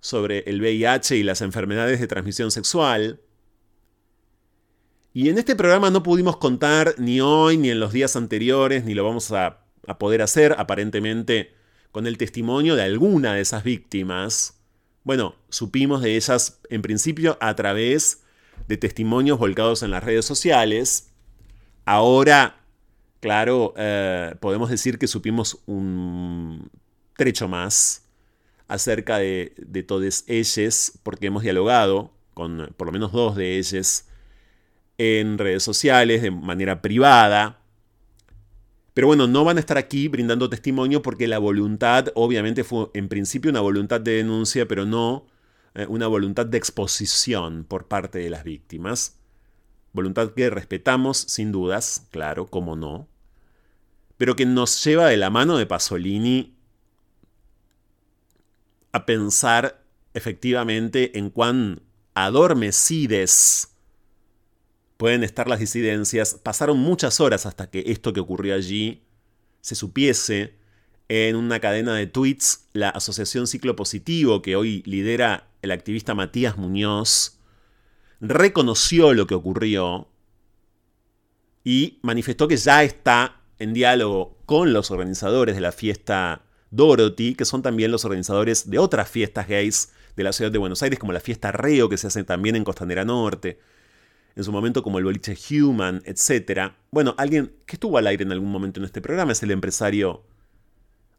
sobre 0.00 0.40
el 0.50 0.60
VIH 0.60 1.16
y 1.16 1.22
las 1.22 1.42
enfermedades 1.42 2.00
de 2.00 2.08
transmisión 2.08 2.50
sexual. 2.50 3.20
Y 5.12 5.28
en 5.28 5.38
este 5.38 5.54
programa 5.54 5.90
no 5.90 6.02
pudimos 6.02 6.36
contar 6.36 6.96
ni 6.98 7.20
hoy 7.20 7.58
ni 7.58 7.70
en 7.70 7.78
los 7.78 7.92
días 7.92 8.16
anteriores, 8.16 8.84
ni 8.84 8.94
lo 8.94 9.04
vamos 9.04 9.30
a, 9.30 9.64
a 9.86 9.98
poder 10.00 10.22
hacer 10.22 10.56
aparentemente 10.58 11.54
con 11.92 12.08
el 12.08 12.18
testimonio 12.18 12.74
de 12.74 12.82
alguna 12.82 13.34
de 13.34 13.42
esas 13.42 13.62
víctimas. 13.62 14.58
Bueno, 15.04 15.36
supimos 15.50 16.02
de 16.02 16.16
ellas 16.16 16.58
en 16.68 16.82
principio 16.82 17.38
a 17.40 17.54
través 17.54 18.24
de 18.68 18.76
testimonios 18.76 19.38
volcados 19.38 19.82
en 19.82 19.90
las 19.90 20.04
redes 20.04 20.24
sociales. 20.24 21.12
Ahora, 21.84 22.60
claro, 23.20 23.74
eh, 23.76 24.34
podemos 24.40 24.70
decir 24.70 24.98
que 24.98 25.06
supimos 25.06 25.62
un 25.66 26.70
trecho 27.16 27.48
más 27.48 28.06
acerca 28.68 29.18
de, 29.18 29.54
de 29.58 29.82
todas 29.82 30.24
ellas, 30.26 30.98
porque 31.02 31.26
hemos 31.26 31.42
dialogado 31.42 32.12
con 32.34 32.74
por 32.76 32.88
lo 32.88 32.92
menos 32.92 33.12
dos 33.12 33.34
de 33.36 33.56
ellas 33.56 34.08
en 34.98 35.38
redes 35.38 35.62
sociales 35.62 36.22
de 36.22 36.30
manera 36.30 36.82
privada. 36.82 37.60
Pero 38.94 39.08
bueno, 39.08 39.26
no 39.26 39.44
van 39.44 39.58
a 39.58 39.60
estar 39.60 39.78
aquí 39.78 40.08
brindando 40.08 40.48
testimonio 40.48 41.02
porque 41.02 41.28
la 41.28 41.38
voluntad 41.38 42.08
obviamente 42.14 42.64
fue 42.64 42.88
en 42.94 43.08
principio 43.08 43.50
una 43.50 43.60
voluntad 43.60 44.00
de 44.00 44.12
denuncia, 44.12 44.66
pero 44.66 44.86
no 44.86 45.26
eh, 45.26 45.35
una 45.88 46.06
voluntad 46.06 46.46
de 46.46 46.58
exposición 46.58 47.64
por 47.64 47.86
parte 47.86 48.18
de 48.18 48.30
las 48.30 48.44
víctimas. 48.44 49.18
Voluntad 49.92 50.32
que 50.34 50.50
respetamos 50.50 51.18
sin 51.18 51.52
dudas, 51.52 52.06
claro, 52.10 52.46
como 52.46 52.76
no. 52.76 53.08
Pero 54.16 54.36
que 54.36 54.46
nos 54.46 54.82
lleva 54.84 55.08
de 55.08 55.16
la 55.16 55.30
mano 55.30 55.58
de 55.58 55.66
Pasolini 55.66 56.56
a 58.92 59.04
pensar 59.04 59.82
efectivamente 60.14 61.18
en 61.18 61.28
cuán 61.28 61.82
adormecides 62.14 63.76
pueden 64.96 65.22
estar 65.22 65.48
las 65.48 65.60
disidencias. 65.60 66.34
Pasaron 66.42 66.78
muchas 66.78 67.20
horas 67.20 67.44
hasta 67.44 67.70
que 67.70 67.84
esto 67.86 68.12
que 68.12 68.20
ocurrió 68.20 68.54
allí 68.54 69.02
se 69.60 69.74
supiese. 69.74 70.54
En 71.08 71.36
una 71.36 71.60
cadena 71.60 71.94
de 71.94 72.08
tweets, 72.08 72.68
la 72.72 72.88
Asociación 72.88 73.46
Ciclo 73.46 73.76
Positivo, 73.76 74.42
que 74.42 74.56
hoy 74.56 74.82
lidera 74.86 75.48
el 75.66 75.72
activista 75.72 76.14
Matías 76.14 76.56
Muñoz, 76.56 77.38
reconoció 78.20 79.12
lo 79.12 79.26
que 79.26 79.34
ocurrió 79.34 80.08
y 81.62 81.98
manifestó 82.02 82.48
que 82.48 82.56
ya 82.56 82.82
está 82.82 83.42
en 83.58 83.74
diálogo 83.74 84.38
con 84.46 84.72
los 84.72 84.90
organizadores 84.90 85.54
de 85.54 85.60
la 85.60 85.72
fiesta 85.72 86.42
Dorothy, 86.70 87.34
que 87.34 87.44
son 87.44 87.62
también 87.62 87.90
los 87.90 88.04
organizadores 88.04 88.70
de 88.70 88.78
otras 88.78 89.08
fiestas 89.08 89.48
gays 89.48 89.92
de 90.16 90.24
la 90.24 90.32
ciudad 90.32 90.50
de 90.50 90.58
Buenos 90.58 90.82
Aires, 90.82 90.98
como 90.98 91.12
la 91.12 91.20
fiesta 91.20 91.52
Reo, 91.52 91.88
que 91.88 91.96
se 91.96 92.06
hace 92.06 92.24
también 92.24 92.56
en 92.56 92.64
Costanera 92.64 93.04
Norte 93.04 93.58
en 94.36 94.44
su 94.44 94.52
momento 94.52 94.82
como 94.82 94.98
el 94.98 95.04
boliche 95.04 95.36
Human, 95.50 96.02
etc. 96.04 96.72
Bueno, 96.90 97.14
alguien 97.16 97.54
que 97.64 97.76
estuvo 97.76 97.96
al 97.96 98.06
aire 98.06 98.22
en 98.22 98.32
algún 98.32 98.52
momento 98.52 98.78
en 98.78 98.84
este 98.84 99.00
programa 99.00 99.32
es 99.32 99.42
el 99.42 99.50
empresario 99.50 100.24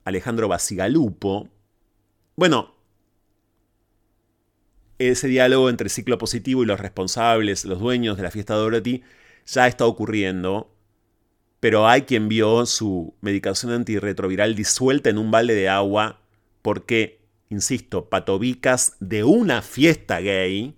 Alejandro 0.05 0.47
Basigalupo. 0.47 1.49
Bueno, 2.35 2.75
ese 4.99 5.27
diálogo 5.27 5.69
entre 5.69 5.89
ciclo 5.89 6.17
positivo 6.17 6.63
y 6.63 6.65
los 6.65 6.79
responsables, 6.79 7.65
los 7.65 7.79
dueños 7.79 8.17
de 8.17 8.23
la 8.23 8.31
fiesta 8.31 8.55
Dorothy, 8.55 9.03
ya 9.45 9.67
está 9.67 9.85
ocurriendo, 9.85 10.73
pero 11.59 11.87
hay 11.87 12.03
quien 12.03 12.27
vio 12.27 12.65
su 12.65 13.15
medicación 13.21 13.71
antirretroviral 13.71 14.55
disuelta 14.55 15.09
en 15.09 15.17
un 15.17 15.31
balde 15.31 15.55
de 15.55 15.69
agua 15.69 16.21
porque, 16.61 17.21
insisto, 17.49 18.09
patobicas 18.09 18.95
de 18.99 19.23
una 19.23 19.61
fiesta 19.61 20.19
gay 20.19 20.75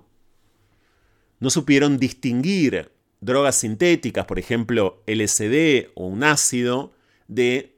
no 1.39 1.49
supieron 1.49 1.97
distinguir 1.97 2.91
drogas 3.21 3.55
sintéticas, 3.55 4.25
por 4.25 4.39
ejemplo, 4.39 5.03
LSD 5.07 5.89
o 5.95 6.07
un 6.07 6.23
ácido, 6.23 6.93
de 7.27 7.77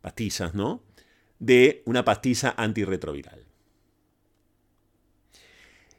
pastillas, 0.00 0.54
¿no? 0.54 0.82
De 1.38 1.82
una 1.84 2.04
pastilla 2.04 2.54
antirretroviral. 2.56 3.45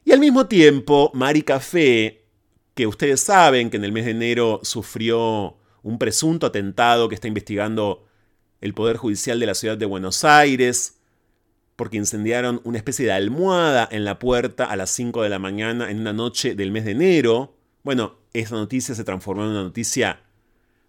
Y 0.08 0.14
al 0.14 0.22
mismo 0.22 0.48
tiempo, 0.48 1.12
Mari 1.14 1.42
Café, 1.42 2.24
que 2.76 2.88
ustedes 2.88 3.20
saben 3.20 3.70
que 3.70 3.76
en 3.76 3.84
el 3.84 3.92
mes 3.92 4.06
de 4.06 4.12
enero 4.12 4.62
sufrió 4.64 5.58
un 5.84 6.00
presunto 6.00 6.48
atentado 6.48 7.10
que 7.10 7.16
está 7.16 7.28
investigando 7.28 8.08
el 8.62 8.74
Poder 8.74 8.96
Judicial 8.96 9.38
de 9.38 9.48
la 9.48 9.54
Ciudad 9.54 9.78
de 9.78 9.86
Buenos 9.86 10.24
Aires, 10.24 11.02
porque 11.76 11.98
incendiaron 11.98 12.62
una 12.64 12.78
especie 12.78 13.06
de 13.06 13.12
almohada 13.12 13.86
en 13.92 14.06
la 14.06 14.18
puerta 14.18 14.64
a 14.64 14.78
las 14.78 14.92
5 14.92 15.24
de 15.24 15.30
la 15.30 15.40
mañana 15.40 15.92
en 15.92 16.00
una 16.00 16.14
noche 16.14 16.56
del 16.56 16.72
mes 16.72 16.86
de 16.86 16.92
enero. 16.92 17.58
Bueno, 17.84 18.16
esa 18.32 18.56
noticia 18.56 18.96
se 18.96 19.04
transformó 19.04 19.44
en 19.44 19.50
una 19.50 19.64
noticia 19.64 20.22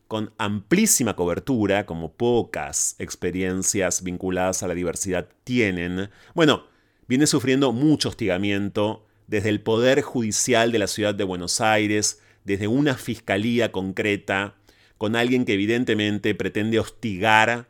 con 0.07 0.33
amplísima 0.39 1.17
cobertura, 1.17 1.87
como 1.87 2.13
pocas 2.13 2.95
experiencias 3.01 4.05
vinculadas 4.05 4.63
a 4.63 4.69
la 4.69 4.75
diversidad 4.75 5.29
tienen. 5.43 6.09
Bueno, 6.37 6.67
viene 7.09 7.27
sufriendo 7.27 7.73
mucho 7.73 8.11
hostigamiento 8.11 9.07
desde 9.29 9.51
el 9.51 9.61
Poder 9.61 10.03
Judicial 10.03 10.73
de 10.73 10.81
la 10.81 10.89
Ciudad 10.89 11.15
de 11.15 11.23
Buenos 11.23 11.61
Aires, 11.61 12.21
desde 12.45 12.67
una 12.67 12.95
fiscalía 12.95 13.71
concreta, 13.71 14.57
con 14.97 15.15
alguien 15.15 15.45
que 15.45 15.53
evidentemente 15.53 16.35
pretende 16.35 16.81
hostigar 16.81 17.69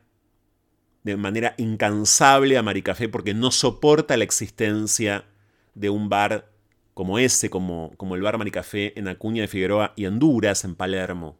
de 1.03 1.17
manera 1.17 1.55
incansable 1.59 2.57
a 2.57 2.63
Maricafé 2.63 3.09
porque 3.09 3.35
no 3.35 3.51
soporta 3.51 4.17
la 4.17 4.25
existencia 4.25 5.27
de 5.75 5.91
un 5.91 6.09
bar 6.09 6.51
como 6.95 7.19
ese, 7.19 7.51
como, 7.51 7.93
como 7.97 8.15
el 8.15 8.23
bar 8.23 8.39
Maricafé 8.39 8.99
en 8.99 9.09
Acuña 9.09 9.43
de 9.43 9.49
Figueroa 9.49 9.93
y 9.97 10.07
Honduras, 10.07 10.65
en 10.65 10.75
Palermo. 10.75 11.39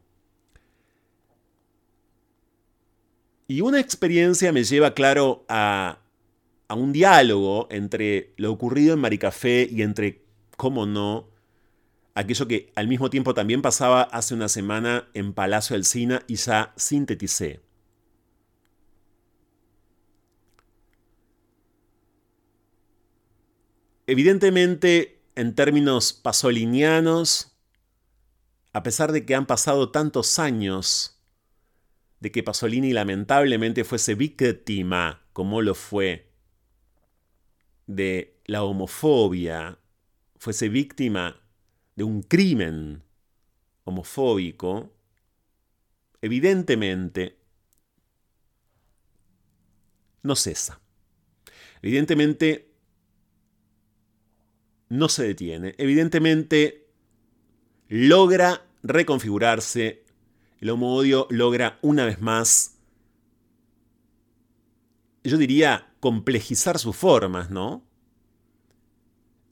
Y 3.47 3.63
una 3.63 3.81
experiencia 3.81 4.53
me 4.53 4.63
lleva, 4.63 4.95
claro, 4.95 5.45
a, 5.49 5.99
a 6.69 6.75
un 6.75 6.93
diálogo 6.93 7.67
entre 7.71 8.35
lo 8.37 8.53
ocurrido 8.53 8.95
en 8.95 9.01
Maricafé 9.01 9.67
y 9.71 9.83
entre, 9.83 10.23
cómo 10.57 10.87
no, 10.87 11.31
aquello 12.15 12.47
que 12.47 12.73
al 12.75 12.89
mismo 12.89 13.11
tiempo 13.11 13.35
también 13.35 13.63
pasaba 13.63 14.03
hace 14.03 14.35
una 14.35 14.49
semana 14.49 15.09
en 15.15 15.33
Palacio 15.33 15.77
Alcina 15.77 16.23
y 16.27 16.37
ya 16.37 16.73
sinteticé. 16.77 17.61
Evidentemente, 24.07 25.21
en 25.35 25.55
términos 25.55 26.13
pasolinianos, 26.13 27.59
a 28.73 28.83
pesar 28.83 29.13
de 29.13 29.25
que 29.25 29.35
han 29.35 29.47
pasado 29.47 29.91
tantos 29.91 30.39
años 30.39 31.19
de 32.21 32.33
que 32.33 32.43
Pasolini 32.43 32.93
lamentablemente 32.93 33.85
fuese 33.85 34.15
víctima, 34.15 35.27
como 35.33 35.63
lo 35.63 35.75
fue, 35.75 36.28
de 37.89 38.39
la 38.45 38.63
homofobia, 38.63 39.79
fuese 40.37 40.69
víctima 40.69 41.41
de 41.97 42.05
un 42.05 42.23
crimen 42.23 43.03
homofóbico, 43.83 44.93
evidentemente 46.23 47.39
no 50.23 50.37
cesa. 50.37 50.81
Evidentemente 51.83 52.71
no 54.91 55.09
se 55.09 55.27
detiene. 55.27 55.75
Evidentemente 55.79 56.89
logra 57.89 58.67
reconfigurarse. 58.83 60.05
El 60.61 60.71
homo-odio 60.71 61.27
logra 61.31 61.79
una 61.83 62.05
vez 62.05 62.21
más, 62.21 62.79
yo 65.23 65.37
diría, 65.37 65.88
complejizar 66.01 66.79
sus 66.79 66.97
formas, 66.97 67.51
¿no? 67.51 67.85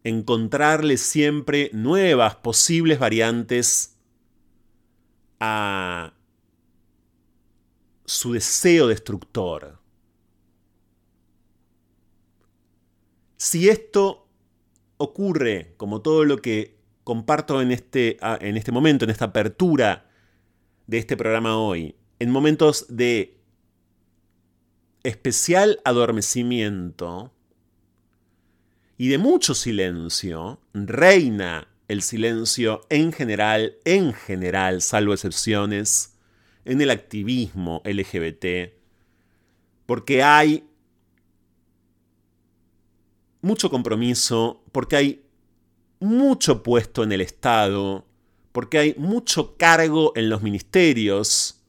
Encontrarle 0.04 0.96
siempre 0.96 1.70
nuevas 1.72 2.36
posibles 2.36 2.98
variantes 2.98 3.96
a 5.40 6.14
su 8.04 8.32
deseo 8.32 8.86
destructor. 8.86 9.80
Si 13.36 13.68
esto 13.68 14.28
ocurre, 14.96 15.74
como 15.76 16.00
todo 16.00 16.24
lo 16.24 16.38
que 16.38 16.76
comparto 17.04 17.60
en 17.60 17.72
este, 17.72 18.16
ah, 18.20 18.38
en 18.40 18.56
este 18.56 18.72
momento, 18.72 19.04
en 19.04 19.10
esta 19.10 19.26
apertura 19.26 20.08
de 20.86 20.98
este 20.98 21.16
programa 21.16 21.58
hoy, 21.58 21.96
en 22.18 22.30
momentos 22.30 22.86
de 22.88 23.35
especial 25.06 25.80
adormecimiento 25.84 27.32
y 28.98 29.08
de 29.08 29.18
mucho 29.18 29.54
silencio, 29.54 30.60
reina 30.74 31.68
el 31.86 32.02
silencio 32.02 32.80
en 32.88 33.12
general, 33.12 33.76
en 33.84 34.12
general, 34.12 34.82
salvo 34.82 35.12
excepciones, 35.12 36.18
en 36.64 36.80
el 36.80 36.90
activismo 36.90 37.82
LGBT, 37.84 38.72
porque 39.86 40.24
hay 40.24 40.68
mucho 43.42 43.70
compromiso, 43.70 44.64
porque 44.72 44.96
hay 44.96 45.24
mucho 46.00 46.64
puesto 46.64 47.04
en 47.04 47.12
el 47.12 47.20
Estado, 47.20 48.04
porque 48.50 48.78
hay 48.78 48.94
mucho 48.98 49.56
cargo 49.56 50.12
en 50.16 50.28
los 50.28 50.42
ministerios, 50.42 51.62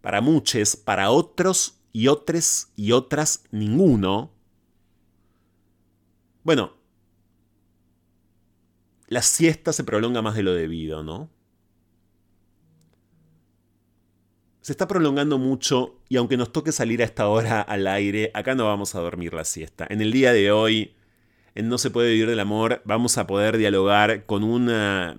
para 0.00 0.20
muchos, 0.20 0.74
para 0.74 1.10
otros 1.10 1.79
y 1.92 2.08
otras 2.08 2.72
y 2.76 2.92
otras 2.92 3.44
ninguno. 3.50 4.32
Bueno, 6.42 6.74
la 9.06 9.22
siesta 9.22 9.72
se 9.72 9.84
prolonga 9.84 10.22
más 10.22 10.34
de 10.36 10.42
lo 10.42 10.54
debido, 10.54 11.02
¿no? 11.02 11.30
Se 14.60 14.72
está 14.72 14.86
prolongando 14.86 15.38
mucho 15.38 16.00
y 16.08 16.16
aunque 16.16 16.36
nos 16.36 16.52
toque 16.52 16.70
salir 16.70 17.02
a 17.02 17.06
esta 17.06 17.28
hora 17.28 17.60
al 17.60 17.86
aire, 17.86 18.30
acá 18.34 18.54
no 18.54 18.66
vamos 18.66 18.94
a 18.94 19.00
dormir 19.00 19.34
la 19.34 19.44
siesta. 19.44 19.86
En 19.88 20.00
el 20.00 20.12
día 20.12 20.32
de 20.32 20.52
hoy, 20.52 20.94
en 21.54 21.68
No 21.68 21.78
se 21.78 21.90
puede 21.90 22.12
vivir 22.12 22.28
del 22.28 22.40
amor, 22.40 22.82
vamos 22.84 23.18
a 23.18 23.26
poder 23.26 23.56
dialogar 23.56 24.26
con 24.26 24.44
una... 24.44 25.18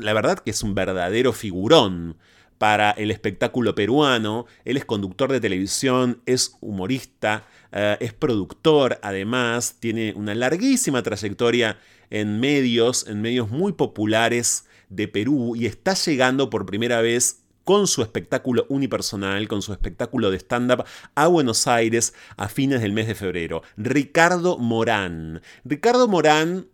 La 0.00 0.12
verdad 0.12 0.38
que 0.38 0.50
es 0.50 0.62
un 0.62 0.74
verdadero 0.74 1.32
figurón 1.32 2.16
para 2.58 2.90
el 2.92 3.10
espectáculo 3.10 3.74
peruano. 3.74 4.46
Él 4.64 4.76
es 4.76 4.84
conductor 4.84 5.32
de 5.32 5.40
televisión, 5.40 6.22
es 6.26 6.56
humorista, 6.60 7.46
eh, 7.72 7.96
es 8.00 8.12
productor, 8.12 8.98
además, 9.02 9.76
tiene 9.80 10.12
una 10.14 10.34
larguísima 10.34 11.02
trayectoria 11.02 11.78
en 12.10 12.40
medios, 12.40 13.06
en 13.08 13.22
medios 13.22 13.50
muy 13.50 13.72
populares 13.72 14.66
de 14.88 15.08
Perú 15.08 15.56
y 15.56 15.66
está 15.66 15.94
llegando 15.94 16.50
por 16.50 16.66
primera 16.66 17.00
vez 17.00 17.42
con 17.64 17.86
su 17.86 18.02
espectáculo 18.02 18.66
unipersonal, 18.68 19.48
con 19.48 19.62
su 19.62 19.72
espectáculo 19.72 20.30
de 20.30 20.38
stand-up 20.38 20.84
a 21.14 21.26
Buenos 21.28 21.66
Aires 21.66 22.14
a 22.36 22.48
fines 22.48 22.82
del 22.82 22.92
mes 22.92 23.06
de 23.06 23.14
febrero. 23.14 23.62
Ricardo 23.76 24.58
Morán. 24.58 25.42
Ricardo 25.64 26.08
Morán 26.08 26.66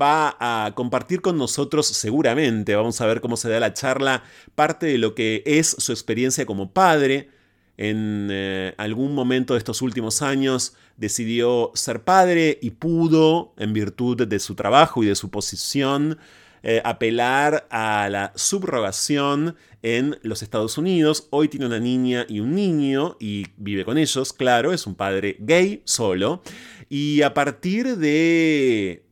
va 0.00 0.36
a 0.40 0.72
compartir 0.74 1.20
con 1.20 1.38
nosotros 1.38 1.86
seguramente, 1.86 2.74
vamos 2.74 3.00
a 3.00 3.06
ver 3.06 3.20
cómo 3.20 3.36
se 3.36 3.48
da 3.48 3.60
la 3.60 3.74
charla, 3.74 4.24
parte 4.54 4.86
de 4.86 4.98
lo 4.98 5.14
que 5.14 5.42
es 5.46 5.76
su 5.78 5.92
experiencia 5.92 6.46
como 6.46 6.72
padre. 6.72 7.30
En 7.76 8.28
eh, 8.30 8.74
algún 8.78 9.14
momento 9.14 9.54
de 9.54 9.58
estos 9.58 9.82
últimos 9.82 10.22
años 10.22 10.74
decidió 10.96 11.72
ser 11.74 12.02
padre 12.02 12.58
y 12.62 12.70
pudo, 12.70 13.52
en 13.56 13.72
virtud 13.72 14.26
de 14.26 14.38
su 14.38 14.54
trabajo 14.54 15.02
y 15.02 15.06
de 15.06 15.16
su 15.16 15.28
posición, 15.30 16.18
eh, 16.62 16.80
apelar 16.84 17.66
a 17.70 18.08
la 18.08 18.32
subrogación 18.36 19.56
en 19.82 20.18
los 20.22 20.42
Estados 20.42 20.78
Unidos. 20.78 21.28
Hoy 21.30 21.48
tiene 21.48 21.66
una 21.66 21.78
niña 21.78 22.24
y 22.26 22.40
un 22.40 22.54
niño 22.54 23.16
y 23.20 23.48
vive 23.58 23.84
con 23.84 23.98
ellos, 23.98 24.32
claro, 24.32 24.72
es 24.72 24.86
un 24.86 24.94
padre 24.94 25.36
gay 25.40 25.82
solo. 25.84 26.42
Y 26.88 27.20
a 27.22 27.34
partir 27.34 27.98
de 27.98 29.03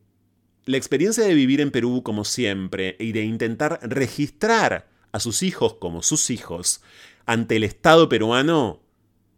la 0.65 0.77
experiencia 0.77 1.23
de 1.23 1.33
vivir 1.33 1.61
en 1.61 1.71
Perú 1.71 2.03
como 2.03 2.25
siempre 2.25 2.95
y 2.99 3.11
de 3.11 3.23
intentar 3.23 3.79
registrar 3.83 4.87
a 5.11 5.19
sus 5.19 5.43
hijos 5.43 5.75
como 5.75 6.01
sus 6.01 6.29
hijos 6.29 6.81
ante 7.25 7.55
el 7.55 7.63
Estado 7.63 8.09
peruano, 8.09 8.81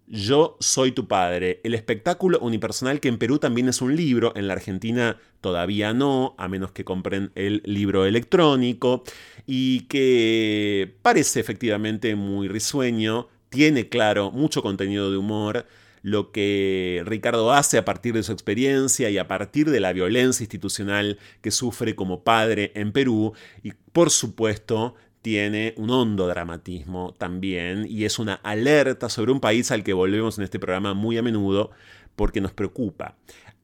yo 0.08 0.58
soy 0.60 0.92
tu 0.92 1.08
padre, 1.08 1.62
el 1.64 1.74
espectáculo 1.74 2.40
unipersonal 2.40 3.00
que 3.00 3.08
en 3.08 3.18
Perú 3.18 3.40
también 3.40 3.70
es 3.70 3.82
un 3.82 3.96
libro, 3.96 4.34
en 4.36 4.48
la 4.48 4.54
Argentina 4.54 5.18
todavía 5.42 5.94
no, 5.94 6.36
a 6.38 6.48
menos 6.48 6.72
que 6.72 6.86
compren 6.86 7.32
el 7.36 7.62
libro 7.66 8.06
electrónico, 8.06 9.04
y 9.48 9.82
que 9.82 10.96
parece 11.02 11.40
efectivamente 11.40 12.16
muy 12.16 12.48
risueño, 12.48 13.28
tiene 13.50 13.90
claro 13.90 14.32
mucho 14.32 14.62
contenido 14.62 15.10
de 15.10 15.18
humor, 15.18 15.66
lo 16.06 16.32
que 16.32 17.02
Ricardo 17.08 17.52
hace 17.52 17.80
a 17.80 17.84
partir 17.84 18.13
de 18.13 18.22
su 18.22 18.32
experiencia 18.32 19.10
y 19.10 19.18
a 19.18 19.28
partir 19.28 19.72
de 19.72 19.80
la 19.80 19.91
violencia 19.91 20.44
institucional 20.44 21.18
que 21.41 21.50
sufre 21.50 21.96
como 21.96 22.24
padre 22.24 22.72
en 22.76 22.91
Perú 22.91 23.34
y 23.63 23.72
por 23.91 24.12
supuesto 24.12 24.94
tiene 25.24 25.74
un 25.78 25.89
hondo 25.89 26.28
dramatismo 26.28 27.15
también 27.18 27.88
y 27.89 28.06
es 28.06 28.20
una 28.20 28.36
alerta 28.36 29.10
sobre 29.10 29.32
un 29.32 29.39
país 29.39 29.72
al 29.72 29.84
que 29.84 29.94
volvemos 29.94 30.38
en 30.38 30.44
este 30.44 30.60
programa 30.60 30.94
muy 30.94 31.18
a 31.18 31.24
menudo 31.24 31.72
porque 32.15 32.39
nos 32.39 32.54
preocupa. 32.54 33.15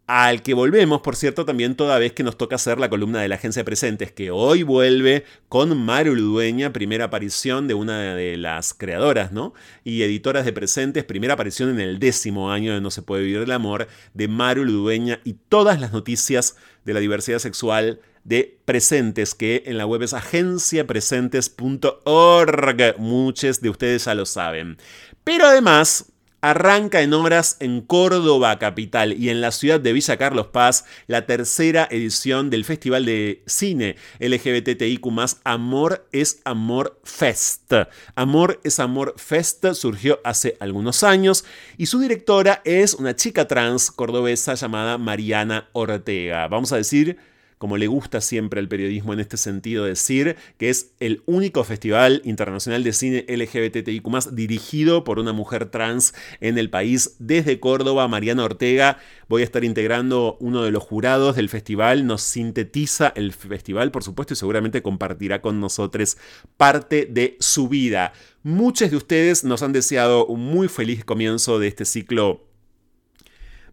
Al 0.08 0.42
que 0.42 0.54
volvemos, 0.54 1.02
por 1.02 1.16
cierto, 1.16 1.46
también 1.46 1.76
toda 1.76 1.98
vez 1.98 2.12
que 2.12 2.24
nos 2.24 2.38
toca 2.38 2.56
hacer 2.56 2.80
la 2.80 2.90
columna 2.90 3.22
de 3.22 3.30
la 3.30 3.36
agencia 3.36 3.64
Presentes, 3.64 4.12
que 4.12 4.30
hoy 4.30 4.64
vuelve 4.64 5.24
con 5.48 5.78
Maru 5.78 6.16
Ludueña, 6.16 6.74
primera 6.74 7.06
aparición 7.06 7.70
de 7.70 7.76
una 7.76 8.14
de 8.14 8.36
las 8.36 8.74
creadoras, 8.74 9.32
¿no? 9.32 9.54
Y 9.86 10.02
editoras 10.02 10.44
de 10.44 10.52
Presentes, 10.52 11.06
primera 11.06 11.36
aparición 11.36 11.70
en 11.70 11.80
el 11.80 12.00
décimo 12.00 12.52
año 12.52 12.74
de 12.74 12.82
No 12.82 12.92
se 12.92 13.04
puede 13.04 13.24
vivir 13.24 13.44
el 13.44 13.52
amor, 13.52 13.88
de 14.14 14.28
Maru 14.28 14.66
Ludueña 14.66 15.22
y 15.24 15.36
todas 15.48 15.80
las 15.80 15.94
noticias 15.94 16.58
de 16.84 16.94
la 16.94 17.00
diversidad 17.00 17.40
sexual 17.40 18.02
de 18.24 18.60
presentes, 18.66 19.34
que 19.34 19.64
en 19.66 19.78
la 19.78 19.86
web 19.86 20.04
es 20.04 20.14
agenciapresentes.org. 20.14 22.98
Muchos 22.98 23.62
de 23.62 23.70
ustedes 23.70 24.04
ya 24.06 24.14
lo 24.14 24.26
saben. 24.26 24.78
Pero 25.24 25.46
además, 25.46 26.12
Arranca 26.44 27.04
en 27.04 27.14
horas 27.14 27.58
en 27.60 27.82
Córdoba 27.82 28.58
capital 28.58 29.14
y 29.14 29.30
en 29.30 29.42
la 29.42 29.52
ciudad 29.52 29.80
de 29.80 29.94
Villa 29.94 30.18
Carlos 30.18 30.48
Paz 30.48 30.86
la 31.06 31.28
tercera 31.28 31.88
edición 31.92 32.50
del 32.50 32.66
Festival 32.66 33.06
de 33.06 33.44
Cine 33.46 33.96
LGBTIQ 34.20 35.06
Amor 35.44 36.08
es 36.12 36.42
Amor 36.44 37.00
Fest. 37.04 37.74
Amor 38.16 38.60
es 38.64 38.80
Amor 38.80 39.14
Fest 39.18 39.66
surgió 39.74 40.20
hace 40.24 40.58
algunos 40.60 41.04
años 41.04 41.46
y 41.78 41.86
su 41.86 42.00
directora 42.00 42.64
es 42.66 42.96
una 42.96 43.16
chica 43.16 43.48
trans 43.48 43.92
cordobesa 43.92 44.56
llamada 44.56 44.98
Mariana 44.98 45.70
Ortega. 45.74 46.48
Vamos 46.48 46.72
a 46.72 46.78
decir 46.78 47.20
como 47.62 47.78
le 47.78 47.86
gusta 47.86 48.22
siempre 48.22 48.60
al 48.60 48.68
periodismo 48.68 49.14
en 49.14 49.20
este 49.20 49.38
sentido 49.38 49.86
decir, 49.86 50.36
que 50.58 50.72
es 50.72 50.96
el 51.00 51.22
único 51.28 51.64
festival 51.64 52.24
internacional 52.26 52.84
de 52.84 52.92
cine 52.92 53.24
LGBTIQ 53.28 54.32
dirigido 54.32 55.04
por 55.04 55.20
una 55.20 55.32
mujer 55.32 55.70
trans 55.70 56.16
en 56.40 56.58
el 56.58 56.72
país. 56.72 57.18
Desde 57.20 57.60
Córdoba, 57.60 58.08
Mariana 58.08 58.46
Ortega, 58.46 58.98
voy 59.30 59.44
a 59.44 59.46
estar 59.46 59.64
integrando 59.64 60.38
uno 60.40 60.64
de 60.64 60.72
los 60.72 60.82
jurados 60.82 61.36
del 61.36 61.50
festival, 61.50 62.08
nos 62.08 62.24
sintetiza 62.24 63.14
el 63.16 63.32
festival, 63.32 63.92
por 63.92 64.04
supuesto, 64.04 64.34
y 64.34 64.38
seguramente 64.38 64.82
compartirá 64.82 65.44
con 65.44 65.60
nosotros 65.60 66.18
parte 66.58 67.06
de 67.06 67.38
su 67.40 67.70
vida. 67.70 68.14
Muchos 68.42 68.90
de 68.90 68.98
ustedes 68.98 69.44
nos 69.44 69.62
han 69.62 69.72
deseado 69.72 70.26
un 70.26 70.40
muy 70.40 70.68
feliz 70.68 71.06
comienzo 71.06 71.60
de 71.60 71.68
este 71.68 71.86
ciclo 71.86 72.51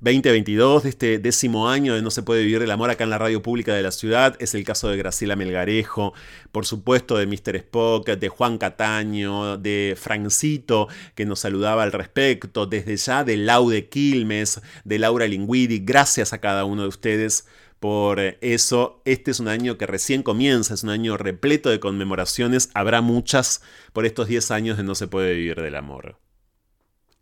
2022, 0.00 0.84
de 0.84 0.88
este 0.90 1.18
décimo 1.18 1.68
año 1.68 1.92
de 1.92 2.02
No 2.02 2.12
se 2.12 2.22
puede 2.22 2.44
vivir 2.44 2.62
el 2.62 2.70
amor 2.70 2.88
acá 2.88 3.02
en 3.02 3.10
la 3.10 3.18
radio 3.18 3.42
pública 3.42 3.74
de 3.74 3.82
la 3.82 3.90
ciudad. 3.90 4.36
Es 4.38 4.54
el 4.54 4.62
caso 4.62 4.88
de 4.88 4.96
Graciela 4.96 5.34
Melgarejo, 5.34 6.14
por 6.52 6.66
supuesto 6.66 7.16
de 7.16 7.26
Mr. 7.26 7.56
Spock, 7.56 8.08
de 8.08 8.28
Juan 8.28 8.58
Cataño, 8.58 9.56
de 9.56 9.96
Francito, 9.98 10.86
que 11.16 11.26
nos 11.26 11.40
saludaba 11.40 11.82
al 11.82 11.90
respecto, 11.90 12.66
desde 12.66 12.96
ya 12.96 13.24
de 13.24 13.38
Laude 13.38 13.88
Quilmes, 13.88 14.60
de 14.84 15.00
Laura 15.00 15.26
Linguidi. 15.26 15.80
Gracias 15.80 16.32
a 16.32 16.38
cada 16.38 16.64
uno 16.64 16.82
de 16.82 16.88
ustedes 16.88 17.48
por 17.80 18.20
eso. 18.40 19.02
Este 19.04 19.32
es 19.32 19.40
un 19.40 19.48
año 19.48 19.78
que 19.78 19.86
recién 19.86 20.22
comienza, 20.22 20.74
es 20.74 20.84
un 20.84 20.90
año 20.90 21.16
repleto 21.16 21.70
de 21.70 21.80
conmemoraciones. 21.80 22.70
Habrá 22.74 23.00
muchas 23.00 23.62
por 23.92 24.06
estos 24.06 24.28
10 24.28 24.52
años 24.52 24.76
de 24.76 24.84
No 24.84 24.94
se 24.94 25.08
puede 25.08 25.34
vivir 25.34 25.60
del 25.60 25.74
amor. 25.74 26.20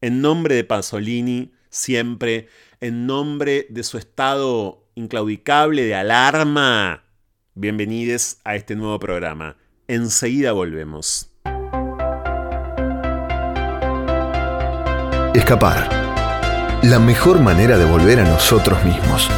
En 0.03 0.21
nombre 0.21 0.57
de 0.57 0.65
Pasolini, 0.65 1.53
siempre 1.71 2.49
en 2.81 3.07
nombre 3.07 3.67
de 3.71 3.83
su 3.83 3.99
estado 3.99 4.85
inclaudicable 4.95 5.85
de 5.85 5.95
alarma. 5.95 7.05
Bienvenidos 7.55 8.39
a 8.45 8.57
este 8.57 8.77
nuevo 8.77 8.99
programa. 8.99 9.57
Enseguida 9.89 10.53
volvemos. 10.53 11.31
Escapar. 15.35 15.89
La 16.83 16.99
mejor 16.99 17.41
manera 17.41 17.79
de 17.79 17.85
volver 17.85 18.21
a 18.21 18.25
nosotros 18.25 18.83
mismos. 18.85 19.29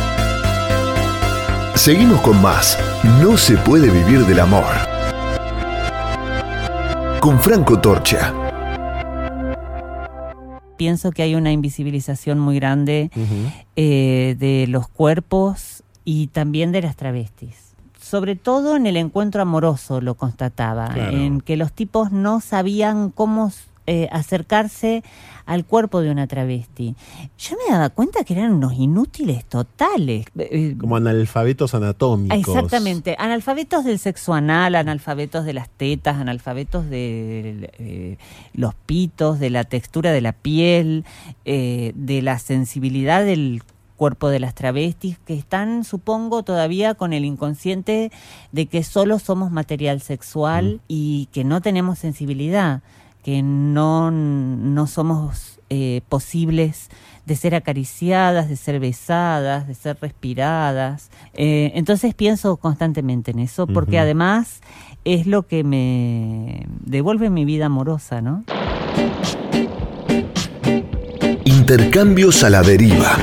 Seguimos 1.74 2.20
con 2.20 2.40
más. 2.42 2.78
No 3.20 3.36
se 3.36 3.56
puede 3.58 3.90
vivir 3.90 4.24
del 4.26 4.40
amor. 4.40 4.64
Con 7.20 7.40
Franco 7.40 7.80
Torcha 7.80 8.47
pienso 10.78 11.10
que 11.10 11.22
hay 11.22 11.34
una 11.34 11.52
invisibilización 11.52 12.38
muy 12.38 12.56
grande 12.56 13.10
eh, 13.76 14.34
de 14.38 14.66
los 14.68 14.88
cuerpos 14.88 15.82
y 16.06 16.28
también 16.28 16.72
de 16.72 16.80
las 16.80 16.96
travestis. 16.96 17.74
sobre 18.00 18.36
todo 18.36 18.74
en 18.76 18.86
el 18.86 18.96
encuentro 18.96 19.42
amoroso 19.42 20.00
lo 20.00 20.14
constataba, 20.14 20.88
Claro. 20.94 21.14
en 21.18 21.42
que 21.42 21.58
los 21.58 21.72
tipos 21.72 22.10
no 22.10 22.40
sabían 22.40 23.10
cómo 23.10 23.52
eh, 23.88 24.08
acercarse 24.12 25.02
al 25.48 25.64
cuerpo 25.64 26.02
de 26.02 26.10
una 26.10 26.26
travesti. 26.26 26.94
Yo 27.38 27.56
me 27.56 27.72
daba 27.72 27.88
cuenta 27.88 28.22
que 28.22 28.34
eran 28.34 28.52
unos 28.52 28.74
inútiles 28.74 29.46
totales. 29.46 30.26
Eh, 30.38 30.76
Como 30.78 30.96
analfabetos 30.96 31.74
anatómicos. 31.74 32.38
Exactamente, 32.38 33.16
analfabetos 33.18 33.86
del 33.86 33.98
sexo 33.98 34.34
anal, 34.34 34.74
analfabetos 34.74 35.46
de 35.46 35.54
las 35.54 35.70
tetas, 35.70 36.18
analfabetos 36.18 36.90
de 36.90 37.70
eh, 37.78 38.18
los 38.52 38.74
pitos, 38.74 39.40
de 39.40 39.48
la 39.48 39.64
textura 39.64 40.12
de 40.12 40.20
la 40.20 40.32
piel, 40.32 41.06
eh, 41.46 41.92
de 41.94 42.20
la 42.20 42.38
sensibilidad 42.38 43.24
del 43.24 43.62
cuerpo 43.96 44.28
de 44.28 44.40
las 44.40 44.54
travestis, 44.54 45.18
que 45.24 45.32
están, 45.32 45.82
supongo, 45.82 46.42
todavía 46.42 46.94
con 46.94 47.14
el 47.14 47.24
inconsciente 47.24 48.12
de 48.52 48.66
que 48.66 48.82
solo 48.82 49.18
somos 49.18 49.50
material 49.50 50.02
sexual 50.02 50.82
y 50.88 51.30
que 51.32 51.42
no 51.42 51.62
tenemos 51.62 51.98
sensibilidad, 51.98 52.82
que 53.22 53.42
no, 53.42 54.10
no 54.10 54.86
somos 54.86 55.58
eh, 55.70 56.00
posibles 56.08 56.88
de 57.26 57.36
ser 57.36 57.54
acariciadas, 57.54 58.48
de 58.48 58.56
ser 58.56 58.80
besadas, 58.80 59.68
de 59.68 59.74
ser 59.74 59.98
respiradas. 60.00 61.10
Eh, 61.34 61.72
entonces 61.74 62.14
pienso 62.14 62.56
constantemente 62.56 63.32
en 63.32 63.40
eso, 63.40 63.66
porque 63.66 63.98
además 63.98 64.60
es 65.04 65.26
lo 65.26 65.46
que 65.46 65.62
me 65.62 66.66
devuelve 66.86 67.28
mi 67.28 67.44
vida 67.44 67.66
amorosa, 67.66 68.22
¿no? 68.22 68.44
Intercambios 71.44 72.42
a 72.44 72.50
la 72.50 72.62
deriva. 72.62 73.18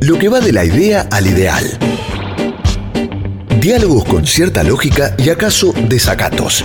Lo 0.00 0.18
que 0.18 0.30
va 0.30 0.40
de 0.40 0.54
la 0.54 0.64
idea 0.64 1.06
al 1.12 1.26
ideal. 1.26 1.64
Diálogos 3.60 4.04
con 4.04 4.26
cierta 4.26 4.62
lógica 4.62 5.14
y 5.18 5.28
acaso 5.28 5.74
desacatos. 5.88 6.64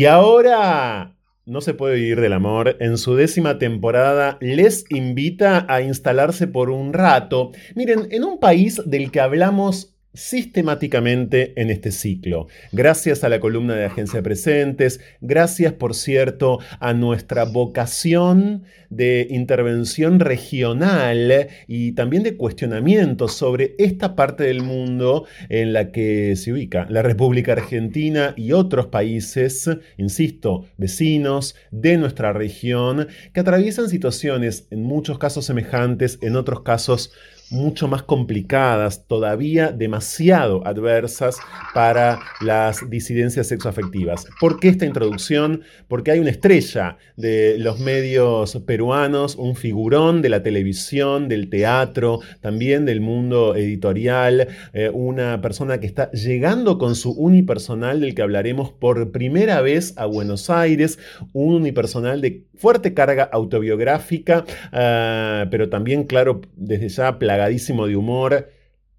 Y 0.00 0.06
ahora 0.06 1.18
no 1.44 1.60
se 1.60 1.74
puede 1.74 1.96
vivir 1.96 2.22
del 2.22 2.32
amor. 2.32 2.78
En 2.80 2.96
su 2.96 3.16
décima 3.16 3.58
temporada 3.58 4.38
les 4.40 4.86
invita 4.88 5.66
a 5.68 5.82
instalarse 5.82 6.46
por 6.46 6.70
un 6.70 6.94
rato. 6.94 7.50
Miren, 7.74 8.08
en 8.10 8.24
un 8.24 8.40
país 8.40 8.80
del 8.86 9.10
que 9.10 9.20
hablamos 9.20 9.94
sistemáticamente 10.12 11.52
en 11.60 11.70
este 11.70 11.92
ciclo. 11.92 12.48
Gracias 12.72 13.22
a 13.22 13.28
la 13.28 13.40
columna 13.40 13.74
de 13.74 13.84
Agencia 13.84 14.22
Presentes, 14.22 15.00
gracias 15.20 15.72
por 15.72 15.94
cierto 15.94 16.58
a 16.80 16.94
nuestra 16.94 17.44
vocación 17.44 18.64
de 18.88 19.28
intervención 19.30 20.18
regional 20.18 21.48
y 21.68 21.92
también 21.92 22.24
de 22.24 22.36
cuestionamiento 22.36 23.28
sobre 23.28 23.74
esta 23.78 24.16
parte 24.16 24.44
del 24.44 24.62
mundo 24.62 25.26
en 25.48 25.72
la 25.72 25.92
que 25.92 26.34
se 26.36 26.52
ubica 26.52 26.86
la 26.90 27.02
República 27.02 27.52
Argentina 27.52 28.34
y 28.36 28.52
otros 28.52 28.86
países, 28.86 29.70
insisto, 29.96 30.66
vecinos 30.76 31.54
de 31.70 31.96
nuestra 31.96 32.32
región, 32.32 33.08
que 33.32 33.40
atraviesan 33.40 33.88
situaciones 33.88 34.66
en 34.70 34.82
muchos 34.82 35.18
casos 35.18 35.46
semejantes, 35.46 36.18
en 36.22 36.36
otros 36.36 36.62
casos 36.62 37.12
mucho 37.50 37.88
más 37.88 38.02
complicadas, 38.02 39.06
todavía 39.06 39.72
demasiado 39.72 40.66
adversas 40.66 41.38
para 41.74 42.20
las 42.40 42.88
disidencias 42.88 43.48
sexoafectivas. 43.48 44.26
¿Por 44.40 44.60
qué 44.60 44.68
esta 44.68 44.86
introducción? 44.86 45.62
Porque 45.88 46.12
hay 46.12 46.20
una 46.20 46.30
estrella 46.30 46.96
de 47.16 47.56
los 47.58 47.80
medios 47.80 48.56
peruanos, 48.66 49.36
un 49.36 49.56
figurón 49.56 50.22
de 50.22 50.28
la 50.28 50.42
televisión, 50.42 51.28
del 51.28 51.50
teatro, 51.50 52.20
también 52.40 52.84
del 52.86 53.00
mundo 53.00 53.56
editorial, 53.56 54.48
eh, 54.72 54.90
una 54.92 55.40
persona 55.40 55.80
que 55.80 55.86
está 55.86 56.10
llegando 56.12 56.78
con 56.78 56.94
su 56.94 57.12
unipersonal 57.12 58.00
del 58.00 58.14
que 58.14 58.22
hablaremos 58.22 58.70
por 58.70 59.10
primera 59.10 59.60
vez 59.60 59.94
a 59.96 60.06
Buenos 60.06 60.50
Aires, 60.50 60.98
un 61.32 61.56
unipersonal 61.56 62.20
de 62.20 62.44
fuerte 62.60 62.92
carga 62.92 63.24
autobiográfica, 63.32 64.44
uh, 64.72 65.48
pero 65.50 65.70
también, 65.70 66.04
claro, 66.04 66.42
desde 66.56 66.90
ya 66.90 67.18
de 67.48 67.96
humor. 67.96 68.50